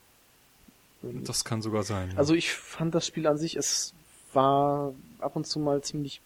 Das 1.03 1.45
kann 1.45 1.61
sogar 1.61 1.83
sein. 1.83 2.17
Also 2.17 2.33
ich 2.33 2.53
fand 2.53 2.95
das 2.95 3.07
Spiel 3.07 3.27
an 3.27 3.37
sich, 3.37 3.57
es 3.57 3.93
war 4.33 4.95
ab 5.19 5.37
und 5.37 5.47
zu 5.47 5.59
mal 5.59 5.83
ziemlich 5.83 6.23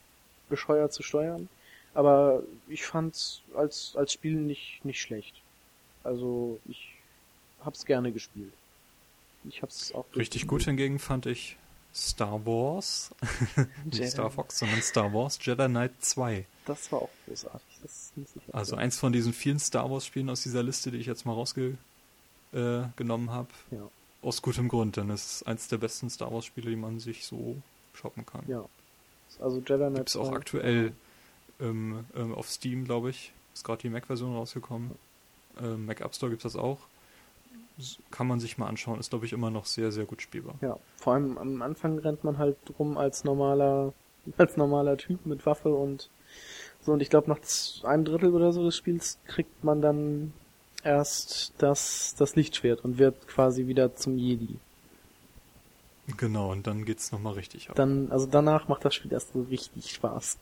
bescheuert 0.48 0.92
zu 0.92 1.02
steuern, 1.02 1.48
aber 1.92 2.42
ich 2.68 2.84
fand's 2.84 3.42
als 3.56 3.94
als 3.96 4.12
Spiel 4.12 4.36
nicht 4.36 4.84
nicht 4.84 5.00
schlecht. 5.00 5.34
Also 6.04 6.60
ich 6.68 6.94
hab's 7.64 7.84
gerne 7.84 8.12
gespielt. 8.12 8.52
Ich 9.44 9.62
hab's 9.62 9.92
auch 9.92 10.04
Richtig 10.14 10.46
gut 10.46 10.62
hingegen 10.62 11.00
fand 11.00 11.26
ich 11.26 11.56
Star 11.94 12.44
Wars, 12.46 13.10
nicht. 13.84 14.10
Star 14.10 14.30
Fox, 14.30 14.58
sondern 14.58 14.80
Star 14.82 15.12
Wars 15.12 15.38
Jedi 15.40 15.66
Knight 15.66 15.92
2. 16.00 16.46
Das 16.64 16.90
war 16.90 17.02
auch 17.02 17.08
auch 17.52 17.60
Also 18.52 18.76
eins 18.76 18.98
von 18.98 19.12
diesen 19.12 19.32
vielen 19.32 19.58
Star 19.58 19.90
Wars 19.90 20.06
Spielen 20.06 20.30
aus 20.30 20.42
dieser 20.42 20.62
Liste, 20.62 20.90
die 20.90 20.98
ich 20.98 21.06
jetzt 21.06 21.26
mal 21.26 21.32
rausgenommen 21.34 21.88
äh, 22.52 23.30
habe. 23.30 23.48
ja, 23.70 23.88
Aus 24.22 24.40
gutem 24.40 24.68
Grund, 24.68 24.96
denn 24.96 25.10
es 25.10 25.36
ist 25.36 25.46
eins 25.46 25.68
der 25.68 25.78
besten 25.78 26.08
Star 26.08 26.32
Wars 26.32 26.44
Spiele, 26.46 26.70
die 26.70 26.76
man 26.76 26.98
sich 27.00 27.26
so 27.26 27.56
shoppen 27.94 28.24
kann. 28.24 28.42
ja. 28.46 28.64
Also 29.40 29.58
Jedi 29.58 29.76
Knight 29.78 29.94
Gibt 29.96 30.08
es 30.10 30.16
auch 30.16 30.28
2. 30.28 30.36
aktuell 30.36 30.92
ähm, 31.58 32.04
ähm, 32.14 32.34
auf 32.34 32.50
Steam, 32.50 32.84
glaube 32.84 33.08
ich. 33.10 33.32
Ist 33.54 33.64
gerade 33.64 33.80
die 33.80 33.88
Mac-Version 33.88 34.34
rausgekommen. 34.34 34.90
Ähm, 35.60 35.86
Mac 35.86 36.00
App 36.02 36.14
Store 36.14 36.30
gibt 36.30 36.44
es 36.44 36.52
das 36.52 36.60
auch. 36.62 36.78
Kann 38.10 38.26
man 38.26 38.40
sich 38.40 38.58
mal 38.58 38.68
anschauen. 38.68 39.00
Ist, 39.00 39.10
glaube 39.10 39.26
ich, 39.26 39.32
immer 39.32 39.50
noch 39.50 39.66
sehr, 39.66 39.92
sehr 39.92 40.04
gut 40.04 40.22
spielbar. 40.22 40.54
Ja, 40.60 40.78
vor 40.96 41.14
allem 41.14 41.38
am 41.38 41.62
Anfang 41.62 41.98
rennt 41.98 42.24
man 42.24 42.38
halt 42.38 42.56
rum 42.78 42.98
als 42.98 43.24
normaler, 43.24 43.92
als 44.36 44.56
normaler 44.56 44.96
Typ 44.96 45.26
mit 45.26 45.44
Waffe 45.46 45.74
und 45.74 46.10
so. 46.82 46.92
Und 46.92 47.00
ich 47.00 47.10
glaube, 47.10 47.28
nach 47.30 47.38
einem 47.84 48.04
Drittel 48.04 48.34
oder 48.34 48.52
so 48.52 48.64
des 48.64 48.76
Spiels 48.76 49.18
kriegt 49.26 49.64
man 49.64 49.80
dann 49.80 50.32
erst 50.84 51.54
das, 51.58 52.14
das 52.18 52.36
Lichtschwert 52.36 52.84
und 52.84 52.98
wird 52.98 53.26
quasi 53.28 53.66
wieder 53.66 53.94
zum 53.94 54.18
Jedi. 54.18 54.56
Genau, 56.16 56.50
und 56.50 56.66
dann 56.66 56.84
geht's 56.84 57.12
nochmal 57.12 57.34
richtig 57.34 57.70
ab. 57.70 57.76
Dann, 57.76 58.10
also 58.10 58.26
danach 58.26 58.68
macht 58.68 58.84
das 58.84 58.94
Spiel 58.94 59.12
erst 59.12 59.32
so 59.32 59.42
richtig 59.42 59.92
Spaß. 59.92 60.38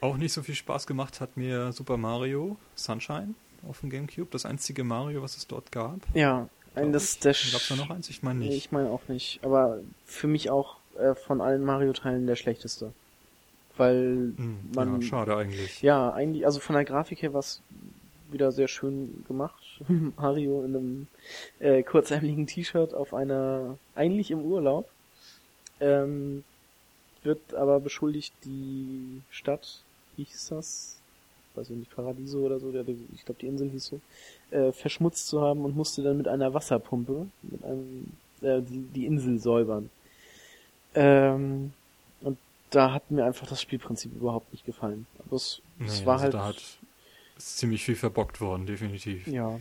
Auch 0.00 0.16
nicht 0.16 0.32
so 0.32 0.42
viel 0.42 0.54
Spaß 0.54 0.86
gemacht 0.86 1.20
hat 1.20 1.36
mir 1.36 1.72
Super 1.72 1.96
Mario 1.96 2.56
Sunshine 2.76 3.34
auf 3.66 3.80
dem 3.80 3.90
Gamecube. 3.90 4.28
Das 4.30 4.44
einzige 4.46 4.84
Mario, 4.84 5.22
was 5.22 5.36
es 5.36 5.46
dort 5.46 5.72
gab. 5.72 6.00
Ja, 6.14 6.48
das, 6.74 7.18
der 7.18 7.32
Gab 7.32 7.60
es 7.60 7.68
da 7.68 7.76
noch 7.76 7.90
eins? 7.90 8.08
Ich 8.10 8.22
meine 8.22 8.38
Nee, 8.40 8.46
nicht. 8.46 8.56
ich 8.58 8.72
meine 8.72 8.90
auch 8.90 9.08
nicht. 9.08 9.40
Aber 9.42 9.80
für 10.04 10.26
mich 10.28 10.50
auch 10.50 10.76
äh, 10.98 11.14
von 11.14 11.40
allen 11.40 11.64
Mario-Teilen 11.64 12.26
der 12.26 12.36
schlechteste. 12.36 12.92
Weil 13.76 14.32
Hm, 14.36 14.58
man 14.74 15.00
ja, 15.00 15.06
schade 15.06 15.36
eigentlich. 15.36 15.82
Ja, 15.82 16.12
eigentlich, 16.12 16.46
also 16.46 16.60
von 16.60 16.74
der 16.74 16.84
Grafik 16.84 17.22
her 17.22 17.32
war 17.32 17.40
es 17.40 17.62
wieder 18.30 18.52
sehr 18.52 18.68
schön 18.68 19.24
gemacht. 19.26 19.80
Mario 20.16 20.62
in 20.64 20.76
einem 20.76 21.06
äh, 21.60 21.82
kurzärmeligen 21.82 22.46
T-Shirt 22.46 22.92
auf 22.94 23.14
einer, 23.14 23.78
eigentlich 23.94 24.30
im 24.30 24.42
Urlaub, 24.42 24.88
ähm, 25.80 26.44
wird 27.22 27.54
aber 27.54 27.80
beschuldigt, 27.80 28.32
die 28.44 29.22
Stadt, 29.30 29.82
wie 30.16 30.24
hieß 30.24 30.48
das? 30.50 30.97
Weiß 31.58 31.70
ich 31.70 31.76
nicht, 31.76 31.94
Paradiso 31.94 32.38
oder 32.38 32.60
so, 32.60 32.70
der, 32.70 32.86
ich 32.88 33.24
glaube 33.24 33.40
die 33.40 33.46
Insel 33.48 33.68
hieß 33.70 33.84
so, 33.86 34.00
äh, 34.50 34.70
verschmutzt 34.72 35.26
zu 35.26 35.40
haben 35.40 35.64
und 35.64 35.74
musste 35.76 36.02
dann 36.02 36.16
mit 36.16 36.28
einer 36.28 36.54
Wasserpumpe, 36.54 37.26
mit 37.42 37.64
einem, 37.64 38.12
äh, 38.42 38.62
die, 38.62 38.82
die 38.94 39.06
Insel 39.06 39.40
säubern. 39.40 39.90
Ähm, 40.94 41.72
und 42.20 42.38
da 42.70 42.92
hat 42.92 43.10
mir 43.10 43.24
einfach 43.24 43.46
das 43.48 43.60
Spielprinzip 43.60 44.14
überhaupt 44.14 44.52
nicht 44.52 44.64
gefallen. 44.64 45.06
Aber 45.18 45.36
es, 45.36 45.60
es 45.84 46.00
Nee, 46.00 46.06
war 46.06 46.12
also 46.14 46.22
halt, 46.24 46.34
Da 46.34 46.44
hat 46.44 46.78
ist 47.36 47.58
ziemlich 47.58 47.84
viel 47.84 47.96
verbockt 47.96 48.40
worden, 48.40 48.66
definitiv. 48.66 49.26
ja, 49.26 49.60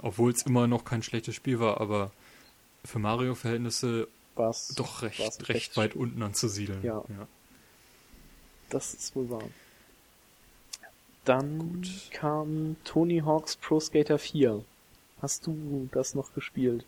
Obwohl 0.00 0.32
es 0.32 0.42
immer 0.46 0.66
noch 0.66 0.84
kein 0.84 1.02
schlechtes 1.02 1.34
Spiel 1.34 1.58
war, 1.60 1.80
aber 1.80 2.10
für 2.84 2.98
Mario-Verhältnisse 2.98 4.08
war's, 4.36 4.74
doch 4.76 5.02
recht, 5.02 5.18
war's 5.20 5.38
recht, 5.40 5.48
recht- 5.50 5.76
weit 5.76 5.94
unten 5.96 6.22
anzusiedeln. 6.22 6.82
Ja. 6.84 7.02
Das 8.70 8.94
ist 8.94 9.16
wohl 9.16 9.28
wahr. 9.30 9.42
Dann 11.28 11.58
Gut. 11.58 12.08
kam 12.10 12.76
Tony 12.84 13.18
Hawk's 13.18 13.56
Pro 13.56 13.78
Skater 13.80 14.18
4. 14.18 14.64
Hast 15.20 15.46
du 15.46 15.86
das 15.92 16.14
noch 16.14 16.32
gespielt? 16.32 16.86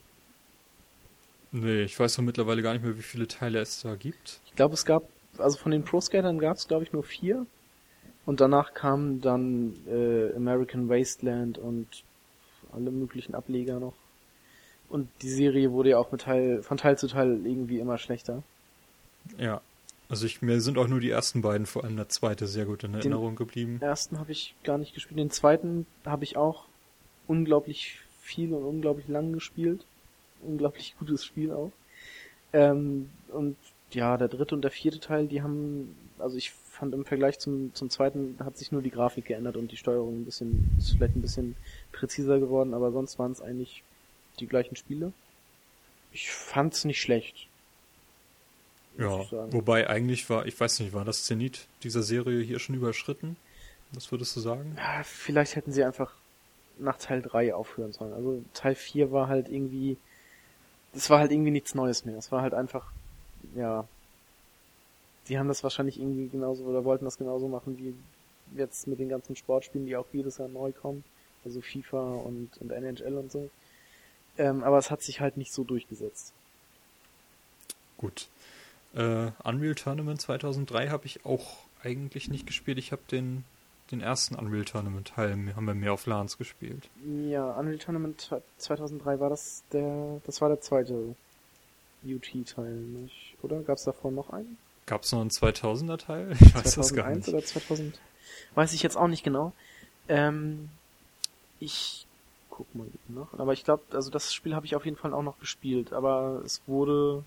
Nee, 1.52 1.82
ich 1.82 2.00
weiß 2.00 2.16
doch 2.16 2.22
mittlerweile 2.22 2.62
gar 2.62 2.72
nicht 2.72 2.82
mehr, 2.82 2.96
wie 2.96 3.02
viele 3.02 3.28
Teile 3.28 3.58
es 3.58 3.82
da 3.82 3.96
gibt. 3.96 4.40
Ich 4.46 4.54
glaube, 4.54 4.72
es 4.72 4.86
gab, 4.86 5.02
also 5.36 5.58
von 5.58 5.72
den 5.72 5.84
Pro 5.84 6.00
Skatern 6.00 6.38
gab 6.38 6.56
es, 6.56 6.68
glaube 6.68 6.84
ich, 6.84 6.92
nur 6.94 7.02
vier. 7.02 7.44
Und 8.24 8.40
danach 8.40 8.72
kamen 8.72 9.20
dann 9.20 9.74
äh, 9.86 10.34
American 10.34 10.88
Wasteland 10.88 11.58
und 11.58 11.86
alle 12.72 12.90
möglichen 12.90 13.34
Ableger 13.34 13.78
noch. 13.78 13.94
Und 14.88 15.10
die 15.20 15.30
Serie 15.30 15.70
wurde 15.72 15.90
ja 15.90 15.98
auch 15.98 16.12
mit 16.12 16.22
Teil, 16.22 16.62
von 16.62 16.78
Teil 16.78 16.96
zu 16.96 17.08
Teil 17.08 17.44
irgendwie 17.44 17.78
immer 17.78 17.98
schlechter. 17.98 18.42
Ja. 19.36 19.60
Also 20.11 20.27
ich, 20.27 20.43
mir 20.43 20.61
sind 20.61 20.77
auch 20.77 20.89
nur 20.89 20.99
die 20.99 21.11
ersten 21.11 21.41
beiden, 21.41 21.66
vor 21.66 21.85
allem 21.85 21.97
der 21.97 22.09
zweite, 22.09 22.49
sehr 22.49 22.66
gut 22.66 22.82
in 22.82 22.95
Erinnerung 22.95 23.37
geblieben. 23.37 23.78
Den 23.78 23.89
ersten 23.89 24.19
habe 24.19 24.32
ich 24.32 24.57
gar 24.65 24.77
nicht 24.77 24.93
gespielt. 24.93 25.20
Den 25.20 25.31
zweiten 25.31 25.87
habe 26.05 26.24
ich 26.24 26.37
auch 26.37 26.65
unglaublich 27.28 28.01
viel 28.20 28.53
und 28.53 28.65
unglaublich 28.65 29.07
lang 29.07 29.32
gespielt. 29.32 29.85
Unglaublich 30.43 30.97
gutes 30.99 31.24
Spiel 31.24 31.53
auch. 31.53 31.70
Ähm, 32.53 33.09
und 33.28 33.57
ja, 33.93 34.16
der 34.16 34.27
dritte 34.27 34.57
und 34.57 34.62
der 34.62 34.73
vierte 34.73 34.99
Teil, 34.99 35.28
die 35.28 35.43
haben, 35.43 35.95
also 36.19 36.37
ich 36.37 36.51
fand 36.51 36.93
im 36.93 37.05
Vergleich 37.05 37.39
zum, 37.39 37.73
zum 37.74 37.89
zweiten 37.89 38.37
hat 38.41 38.57
sich 38.57 38.73
nur 38.73 38.82
die 38.82 38.91
Grafik 38.91 39.27
geändert 39.27 39.57
und 39.57 39.70
die 39.70 39.77
Steuerung 39.77 40.23
ein 40.23 40.24
bisschen, 40.24 40.70
ist 40.77 40.93
vielleicht 40.93 41.15
ein 41.15 41.23
bisschen 41.23 41.55
präziser 41.93 42.41
geworden, 42.41 42.74
aber 42.74 42.91
sonst 42.91 43.19
waren 43.20 43.32
es 43.32 43.43
eigentlich 43.43 43.85
die 44.41 44.47
gleichen 44.49 44.74
Spiele. 44.74 45.12
Ich 46.12 46.32
fand's 46.32 46.85
nicht 46.85 47.01
schlecht. 47.01 47.47
Ja, 49.01 49.52
wobei 49.52 49.89
eigentlich 49.89 50.28
war, 50.28 50.47
ich 50.47 50.59
weiß 50.59 50.81
nicht, 50.81 50.93
war 50.93 51.05
das 51.05 51.24
Zenit 51.24 51.66
dieser 51.82 52.02
Serie 52.02 52.43
hier 52.43 52.59
schon 52.59 52.74
überschritten? 52.74 53.36
Was 53.93 54.12
würdest 54.12 54.36
du 54.36 54.40
sagen? 54.40 54.77
Ja, 54.77 55.02
vielleicht 55.02 55.56
hätten 55.56 55.72
sie 55.72 55.85
einfach 55.85 56.12
nach 56.78 56.98
Teil 56.98 57.22
3 57.22 57.55
aufhören 57.55 57.93
sollen. 57.93 58.12
Also 58.12 58.43
Teil 58.55 58.74
4 58.74 59.10
war 59.10 59.28
halt 59.28 59.48
irgendwie, 59.48 59.97
das 60.93 61.10
war 61.10 61.18
halt 61.18 61.32
irgendwie 61.32 61.51
nichts 61.51 61.74
Neues 61.74 62.05
mehr. 62.05 62.16
Es 62.16 62.31
war 62.31 62.43
halt 62.43 62.55
einfach, 62.55 62.93
ja, 63.55 63.86
die 65.28 65.39
haben 65.39 65.48
das 65.48 65.62
wahrscheinlich 65.62 65.98
irgendwie 65.98 66.28
genauso 66.28 66.64
oder 66.64 66.85
wollten 66.85 67.05
das 67.05 67.18
genauso 67.18 67.48
machen 67.48 67.78
wie 67.78 67.94
jetzt 68.59 68.86
mit 68.86 68.98
den 68.98 69.09
ganzen 69.09 69.36
Sportspielen, 69.36 69.86
die 69.86 69.97
auch 69.97 70.06
jedes 70.12 70.39
Jahr 70.39 70.48
neu 70.48 70.72
kommen. 70.72 71.05
Also 71.44 71.60
FIFA 71.60 72.14
und, 72.16 72.51
und 72.59 72.70
NHL 72.70 73.16
und 73.16 73.32
so. 73.32 73.48
Ähm, 74.39 74.62
aber 74.62 74.78
es 74.78 74.90
hat 74.90 75.02
sich 75.02 75.20
halt 75.20 75.36
nicht 75.36 75.52
so 75.52 75.64
durchgesetzt. 75.64 76.32
Gut. 77.97 78.28
Äh, 78.94 79.30
Unreal 79.44 79.74
Tournament 79.74 80.20
2003 80.20 80.88
habe 80.88 81.06
ich 81.06 81.24
auch 81.24 81.58
eigentlich 81.82 82.28
nicht 82.28 82.46
gespielt. 82.46 82.78
Ich 82.78 82.92
habe 82.92 83.02
den, 83.10 83.44
den 83.90 84.00
ersten 84.00 84.34
Unreal 84.34 84.64
Tournament 84.64 85.08
Teil, 85.08 85.32
haben 85.32 85.64
wir 85.64 85.74
mehr 85.74 85.92
auf 85.92 86.06
LANs 86.06 86.38
gespielt. 86.38 86.88
Ja, 87.28 87.52
Unreal 87.52 87.78
Tournament 87.78 88.30
2003 88.58 89.20
war 89.20 89.30
das 89.30 89.62
der, 89.72 90.20
das 90.26 90.40
war 90.40 90.48
der 90.48 90.60
zweite 90.60 91.14
UT-Teil, 92.04 92.72
nicht? 92.72 93.36
Oder 93.42 93.60
gab 93.60 93.76
es 93.76 93.84
davor 93.84 94.10
noch 94.10 94.30
einen? 94.30 94.56
Gab 94.86 95.02
es 95.02 95.12
noch 95.12 95.20
einen 95.20 95.30
2000er 95.30 95.98
Teil? 95.98 96.32
Ich 96.40 96.54
weiß 96.54 96.72
2001 96.72 96.74
das 96.74 96.94
gar 96.94 97.10
nicht. 97.14 97.28
oder 97.28 97.44
2000? 97.44 98.00
Weiß 98.54 98.72
ich 98.72 98.82
jetzt 98.82 98.96
auch 98.96 99.08
nicht 99.08 99.22
genau. 99.22 99.52
Ähm, 100.08 100.70
ich 101.60 102.06
guck 102.48 102.74
mal 102.74 102.86
nach. 103.08 103.38
Aber 103.38 103.52
ich 103.52 103.64
glaube, 103.64 103.82
also 103.92 104.10
das 104.10 104.34
Spiel 104.34 104.54
habe 104.54 104.66
ich 104.66 104.74
auf 104.74 104.84
jeden 104.84 104.96
Fall 104.96 105.14
auch 105.14 105.22
noch 105.22 105.38
gespielt. 105.38 105.92
Aber 105.92 106.42
es 106.44 106.62
wurde 106.66 107.24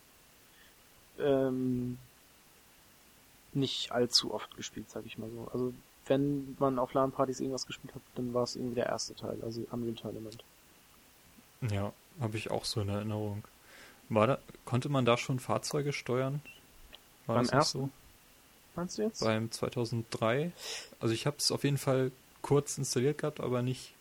ähm, 1.19 1.98
nicht 3.53 3.91
allzu 3.91 4.34
oft 4.34 4.56
gespielt, 4.57 4.90
sag 4.90 5.06
ich 5.06 5.18
mal 5.18 5.30
so. 5.30 5.48
Also 5.52 5.73
wenn 6.06 6.56
man 6.60 6.80
auf 6.80 6.94
LAN-Partys 6.94 7.40
irgendwas 7.40 7.65
gespielt 7.65 7.95
hat, 7.95 8.02
dann 8.15 8.34
war 8.34 8.44
es 8.44 8.56
irgendwie 8.56 8.76
der 8.76 8.88
erste 8.88 9.15
Teil, 9.15 9.38
also 9.41 9.65
Unreal 9.72 9.95
Tournament. 9.95 10.44
Ja, 11.72 11.94
habe 12.19 12.38
ich 12.38 12.52
auch 12.52 12.65
so 12.65 12.81
in 12.81 12.90
Erinnerung. 12.90 13.44
War 14.10 14.27
da, 14.27 14.38
konnte 14.65 14.90
man 14.90 15.06
da 15.06 15.18
schon 15.18 15.40
Fahrzeuge 15.40 15.94
steuern? 15.94 16.41
War 17.26 17.35
Beim 17.35 17.45
das 17.45 17.53
ersten? 17.53 17.80
so? 17.80 17.90
Meinst 18.76 18.98
du 18.98 19.03
jetzt? 19.03 19.23
Beim 19.23 19.52
2003. 19.52 20.52
Also 20.99 21.14
ich 21.14 21.26
habe 21.26 21.38
es 21.38 21.52
auf 21.52 21.64
jeden 21.64 21.77
Fall 21.77 22.11
kurz 22.41 22.77
installiert 22.77 23.19
gehabt, 23.19 23.40
aber 23.40 23.61
nicht 23.61 23.94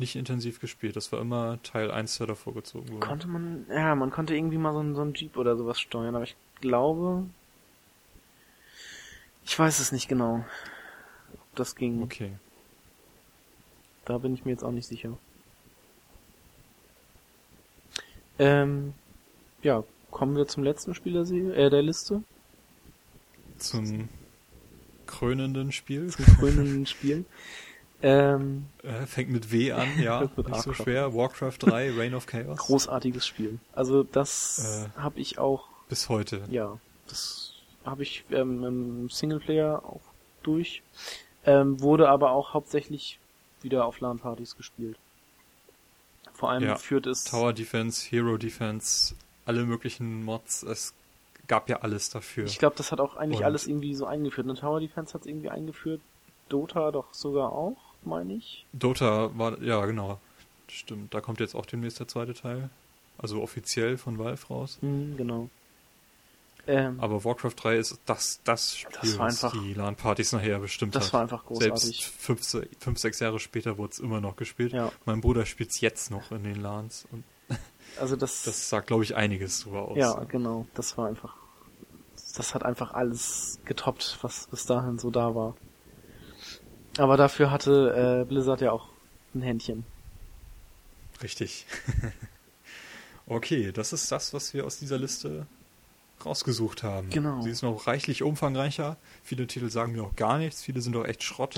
nicht 0.00 0.16
intensiv 0.16 0.60
gespielt. 0.60 0.96
Das 0.96 1.12
war 1.12 1.20
immer 1.20 1.62
Teil 1.62 1.90
1, 1.90 2.18
der 2.18 2.26
davor 2.26 2.54
gezogen 2.54 2.88
wurde. 2.88 3.06
Konnte 3.06 3.28
man, 3.28 3.66
ja, 3.70 3.94
man 3.94 4.10
konnte 4.10 4.34
irgendwie 4.34 4.58
mal 4.58 4.72
so, 4.72 4.94
so 4.94 5.02
einen 5.02 5.14
Jeep 5.14 5.36
oder 5.36 5.56
sowas 5.56 5.78
steuern, 5.80 6.16
aber 6.16 6.24
ich 6.24 6.34
glaube, 6.60 7.24
ich 9.44 9.56
weiß 9.56 9.78
es 9.78 9.92
nicht 9.92 10.08
genau, 10.08 10.44
ob 11.34 11.56
das 11.56 11.76
ging. 11.76 12.02
Okay. 12.02 12.32
Da 14.04 14.18
bin 14.18 14.34
ich 14.34 14.44
mir 14.44 14.50
jetzt 14.50 14.64
auch 14.64 14.72
nicht 14.72 14.86
sicher. 14.86 15.16
Ähm, 18.38 18.94
ja, 19.62 19.84
kommen 20.10 20.36
wir 20.36 20.48
zum 20.48 20.64
letzten 20.64 20.94
Spiel 20.94 21.12
der, 21.12 21.26
Serie, 21.26 21.54
äh, 21.54 21.70
der 21.70 21.82
Liste. 21.82 22.22
Zum 23.58 24.08
krönenden 25.06 25.70
Spiel. 25.72 26.08
Zum 26.08 26.24
krönenden 26.24 26.86
Spiel. 26.86 27.24
Ähm, 28.02 28.66
äh, 28.82 29.06
fängt 29.06 29.30
mit 29.30 29.52
W 29.52 29.72
an, 29.72 30.00
ja, 30.00 30.22
nicht 30.36 30.62
so 30.62 30.72
schwer. 30.72 31.14
Warcraft 31.14 31.56
3, 31.58 31.92
Reign 31.96 32.14
of 32.14 32.26
Chaos. 32.26 32.58
Großartiges 32.58 33.26
Spiel. 33.26 33.58
Also 33.74 34.02
das 34.02 34.88
äh, 34.96 34.98
habe 34.98 35.20
ich 35.20 35.38
auch. 35.38 35.68
Bis 35.88 36.08
heute. 36.08 36.42
Ja, 36.50 36.78
das 37.08 37.54
habe 37.84 38.02
ich 38.02 38.24
ähm, 38.30 38.64
im 38.64 39.10
Singleplayer 39.10 39.82
auch 39.84 40.00
durch. 40.42 40.82
Ähm, 41.44 41.80
wurde 41.80 42.08
aber 42.08 42.30
auch 42.32 42.54
hauptsächlich 42.54 43.18
wieder 43.62 43.84
auf 43.84 44.00
LAN-Partys 44.00 44.56
gespielt. 44.56 44.96
Vor 46.32 46.50
allem 46.50 46.64
ja, 46.64 46.76
führt 46.76 47.06
es. 47.06 47.24
Tower 47.24 47.52
Defense, 47.52 48.08
Hero 48.08 48.36
Defense, 48.38 49.14
alle 49.44 49.64
möglichen 49.64 50.24
Mods. 50.24 50.62
Es 50.62 50.94
gab 51.48 51.68
ja 51.68 51.80
alles 51.80 52.08
dafür. 52.08 52.44
Ich 52.44 52.58
glaube, 52.58 52.76
das 52.76 52.92
hat 52.92 53.00
auch 53.00 53.16
eigentlich 53.16 53.40
Und 53.40 53.44
alles 53.44 53.66
irgendwie 53.66 53.94
so 53.94 54.06
eingeführt. 54.06 54.46
Eine 54.46 54.58
Tower 54.58 54.80
Defense 54.80 55.12
hat 55.12 55.22
es 55.22 55.26
irgendwie 55.26 55.50
eingeführt. 55.50 56.00
Dota 56.48 56.90
doch 56.92 57.12
sogar 57.12 57.52
auch 57.52 57.89
meine 58.04 58.34
ich. 58.34 58.66
Dota 58.72 59.30
war, 59.36 59.60
ja, 59.62 59.84
genau. 59.86 60.18
Stimmt. 60.68 61.12
Da 61.12 61.20
kommt 61.20 61.40
jetzt 61.40 61.54
auch 61.54 61.66
demnächst 61.66 62.00
der 62.00 62.08
zweite 62.08 62.34
Teil. 62.34 62.70
Also 63.18 63.42
offiziell 63.42 63.98
von 63.98 64.18
Valve 64.18 64.46
raus. 64.48 64.78
Mhm, 64.80 65.16
genau. 65.16 65.50
Ähm, 66.66 67.00
Aber 67.00 67.24
Warcraft 67.24 67.54
3 67.56 67.76
ist 67.76 67.98
das, 68.06 68.40
das 68.44 68.76
Spiel, 68.76 68.92
das 69.00 69.18
einfach, 69.18 69.54
was 69.54 69.62
die 69.62 69.74
LAN-Partys 69.74 70.32
nachher 70.32 70.58
bestimmt 70.58 70.94
das 70.94 71.06
hat. 71.06 71.12
War 71.14 71.20
einfach 71.22 71.44
großartig. 71.44 71.82
Selbst 71.82 72.04
fünf, 72.04 72.66
fünf 72.78 72.98
sechs 72.98 73.18
Jahre 73.18 73.40
später 73.40 73.78
wurde 73.78 73.92
es 73.92 73.98
immer 73.98 74.20
noch 74.20 74.36
gespielt. 74.36 74.72
Ja. 74.72 74.92
Mein 75.04 75.20
Bruder 75.20 75.46
spielt 75.46 75.70
es 75.70 75.80
jetzt 75.80 76.10
noch 76.10 76.30
in 76.30 76.44
den 76.44 76.60
LANs. 76.60 77.06
Also 77.98 78.14
das, 78.14 78.44
das 78.44 78.68
sagt, 78.68 78.86
glaube 78.86 79.02
ich, 79.02 79.16
einiges 79.16 79.64
drüber 79.64 79.88
aus. 79.88 79.96
Ja, 79.98 80.14
genau. 80.22 80.64
Das 80.74 80.96
war 80.96 81.08
einfach, 81.08 81.34
das 82.36 82.54
hat 82.54 82.64
einfach 82.64 82.94
alles 82.94 83.58
getoppt, 83.64 84.18
was 84.22 84.46
bis 84.46 84.64
dahin 84.64 84.96
so 85.00 85.10
da 85.10 85.34
war. 85.34 85.56
Aber 86.98 87.16
dafür 87.16 87.50
hatte 87.50 88.22
äh, 88.22 88.24
Blizzard 88.24 88.60
ja 88.60 88.72
auch 88.72 88.88
ein 89.34 89.42
Händchen. 89.42 89.84
Richtig. 91.22 91.66
okay, 93.26 93.72
das 93.72 93.92
ist 93.92 94.10
das, 94.10 94.34
was 94.34 94.54
wir 94.54 94.64
aus 94.66 94.78
dieser 94.78 94.98
Liste 94.98 95.46
rausgesucht 96.24 96.82
haben. 96.82 97.10
Genau. 97.10 97.40
Sie 97.42 97.50
ist 97.50 97.62
noch 97.62 97.86
reichlich 97.86 98.22
umfangreicher. 98.22 98.96
Viele 99.22 99.46
Titel 99.46 99.70
sagen 99.70 99.92
mir 99.92 100.02
auch 100.02 100.16
gar 100.16 100.38
nichts. 100.38 100.62
Viele 100.62 100.80
sind 100.80 100.96
auch 100.96 101.04
echt 101.04 101.22
Schrott. 101.22 101.54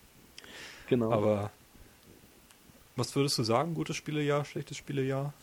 genau. 0.88 1.12
Aber 1.12 1.50
was 2.96 3.14
würdest 3.14 3.38
du 3.38 3.42
sagen? 3.42 3.74
Gutes 3.74 3.96
Spielejahr, 3.96 4.44
schlechtes 4.44 4.76
Spielejahr? 4.76 5.34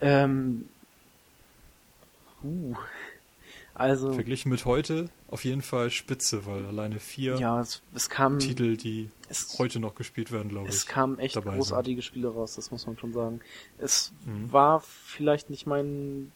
Ähm. 0.00 0.68
Uh. 2.42 2.74
Also. 3.74 4.12
Verglichen 4.12 4.50
mit 4.50 4.64
heute 4.64 5.10
auf 5.28 5.44
jeden 5.44 5.62
Fall 5.62 5.90
spitze, 5.90 6.46
weil 6.46 6.64
alleine 6.66 7.00
vier 7.00 7.36
ja, 7.36 7.60
es, 7.60 7.82
es 7.94 8.08
kam, 8.08 8.38
Titel, 8.38 8.76
die 8.76 9.10
es, 9.28 9.58
heute 9.58 9.80
noch 9.80 9.94
gespielt 9.94 10.30
werden, 10.30 10.48
glaube 10.48 10.68
ich. 10.68 10.74
Es 10.74 10.86
kamen 10.86 11.18
echt 11.18 11.34
großartige 11.34 12.00
sind. 12.00 12.04
Spiele 12.04 12.28
raus, 12.28 12.54
das 12.54 12.70
muss 12.70 12.86
man 12.86 12.96
schon 12.96 13.12
sagen. 13.12 13.40
Es 13.78 14.12
mhm. 14.24 14.52
war 14.52 14.80
vielleicht 14.80 15.50
nicht 15.50 15.66
mein 15.66 16.30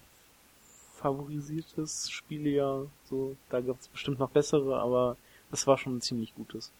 favorisiertes 1.01 2.11
Spielejahr, 2.11 2.87
so, 3.09 3.37
da 3.49 3.61
gab 3.61 3.81
es 3.81 3.89
bestimmt 3.89 4.19
noch 4.19 4.31
bessere, 4.31 4.81
aber 4.81 5.17
es 5.53 5.67
war 5.67 5.79
schon 5.79 5.97
ein 5.97 6.01
ziemlich 6.01 6.35
gutes. 6.35 6.73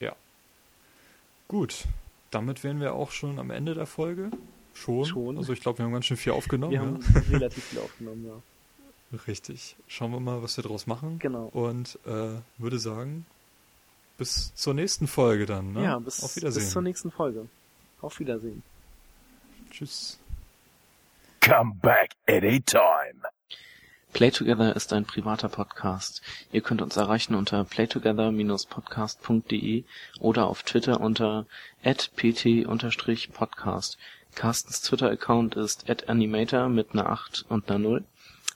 Ja. 0.00 0.16
Gut, 1.48 1.84
damit 2.30 2.64
wären 2.64 2.80
wir 2.80 2.94
auch 2.94 3.10
schon 3.10 3.38
am 3.38 3.50
Ende 3.50 3.74
der 3.74 3.86
Folge. 3.86 4.30
Schon. 4.72 5.04
schon. 5.04 5.38
Also 5.38 5.52
ich 5.52 5.60
glaube, 5.60 5.78
wir 5.78 5.84
haben 5.84 5.92
ganz 5.92 6.06
schön 6.06 6.16
viel 6.16 6.32
aufgenommen. 6.32 6.72
Wir 6.72 6.80
ja. 6.80 6.86
haben 6.86 7.30
relativ 7.30 7.64
viel 7.64 7.78
aufgenommen, 7.78 8.26
ja. 8.26 8.42
Richtig. 9.26 9.76
Schauen 9.86 10.12
wir 10.12 10.20
mal, 10.20 10.42
was 10.42 10.56
wir 10.56 10.62
daraus 10.62 10.86
machen. 10.86 11.18
Genau. 11.18 11.46
Und 11.46 11.98
äh, 12.06 12.40
würde 12.58 12.78
sagen, 12.78 13.26
bis 14.18 14.54
zur 14.54 14.74
nächsten 14.74 15.06
Folge 15.06 15.46
dann. 15.46 15.72
Ne? 15.72 15.84
Ja, 15.84 15.98
bis, 15.98 16.22
Auf 16.22 16.36
Wiedersehen. 16.36 16.62
bis 16.62 16.70
zur 16.70 16.82
nächsten 16.82 17.10
Folge. 17.10 17.48
Auf 18.00 18.18
Wiedersehen. 18.20 18.62
Tschüss. 19.70 20.18
Come 21.40 21.74
back 21.82 22.10
anytime. 22.26 23.22
Playtogether 24.12 24.76
ist 24.76 24.92
ein 24.92 25.04
privater 25.04 25.48
Podcast. 25.48 26.22
Ihr 26.52 26.60
könnt 26.60 26.80
uns 26.80 26.96
erreichen 26.96 27.34
unter 27.34 27.64
playtogether-podcast.de 27.64 29.82
oder 30.20 30.46
auf 30.46 30.62
Twitter 30.62 31.00
unter 31.00 31.46
pt-podcast. 31.82 33.98
Carstens 34.36 34.82
Twitter-Account 34.82 35.56
ist 35.56 35.90
@animator 36.08 36.68
mit 36.68 36.92
einer 36.92 37.10
8 37.10 37.46
und 37.48 37.68
einer 37.68 37.80
0. 37.80 38.04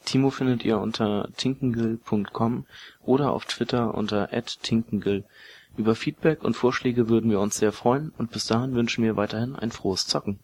Timo 0.05 0.31
findet 0.31 0.65
ihr 0.65 0.79
unter 0.79 1.29
tinkengill.com 1.37 2.67
oder 3.05 3.33
auf 3.33 3.45
Twitter 3.45 3.95
unter 3.95 4.29
@tinkengill. 4.63 5.25
Über 5.77 5.95
Feedback 5.95 6.43
und 6.43 6.57
Vorschläge 6.57 7.09
würden 7.09 7.31
wir 7.31 7.41
uns 7.41 7.57
sehr 7.57 7.73
freuen 7.73 8.13
und 8.19 8.31
bis 8.31 8.47
dahin 8.47 8.75
wünschen 8.75 9.05
wir 9.05 9.17
weiterhin 9.17 9.55
ein 9.55 9.71
frohes 9.71 10.07
Zocken. 10.07 10.39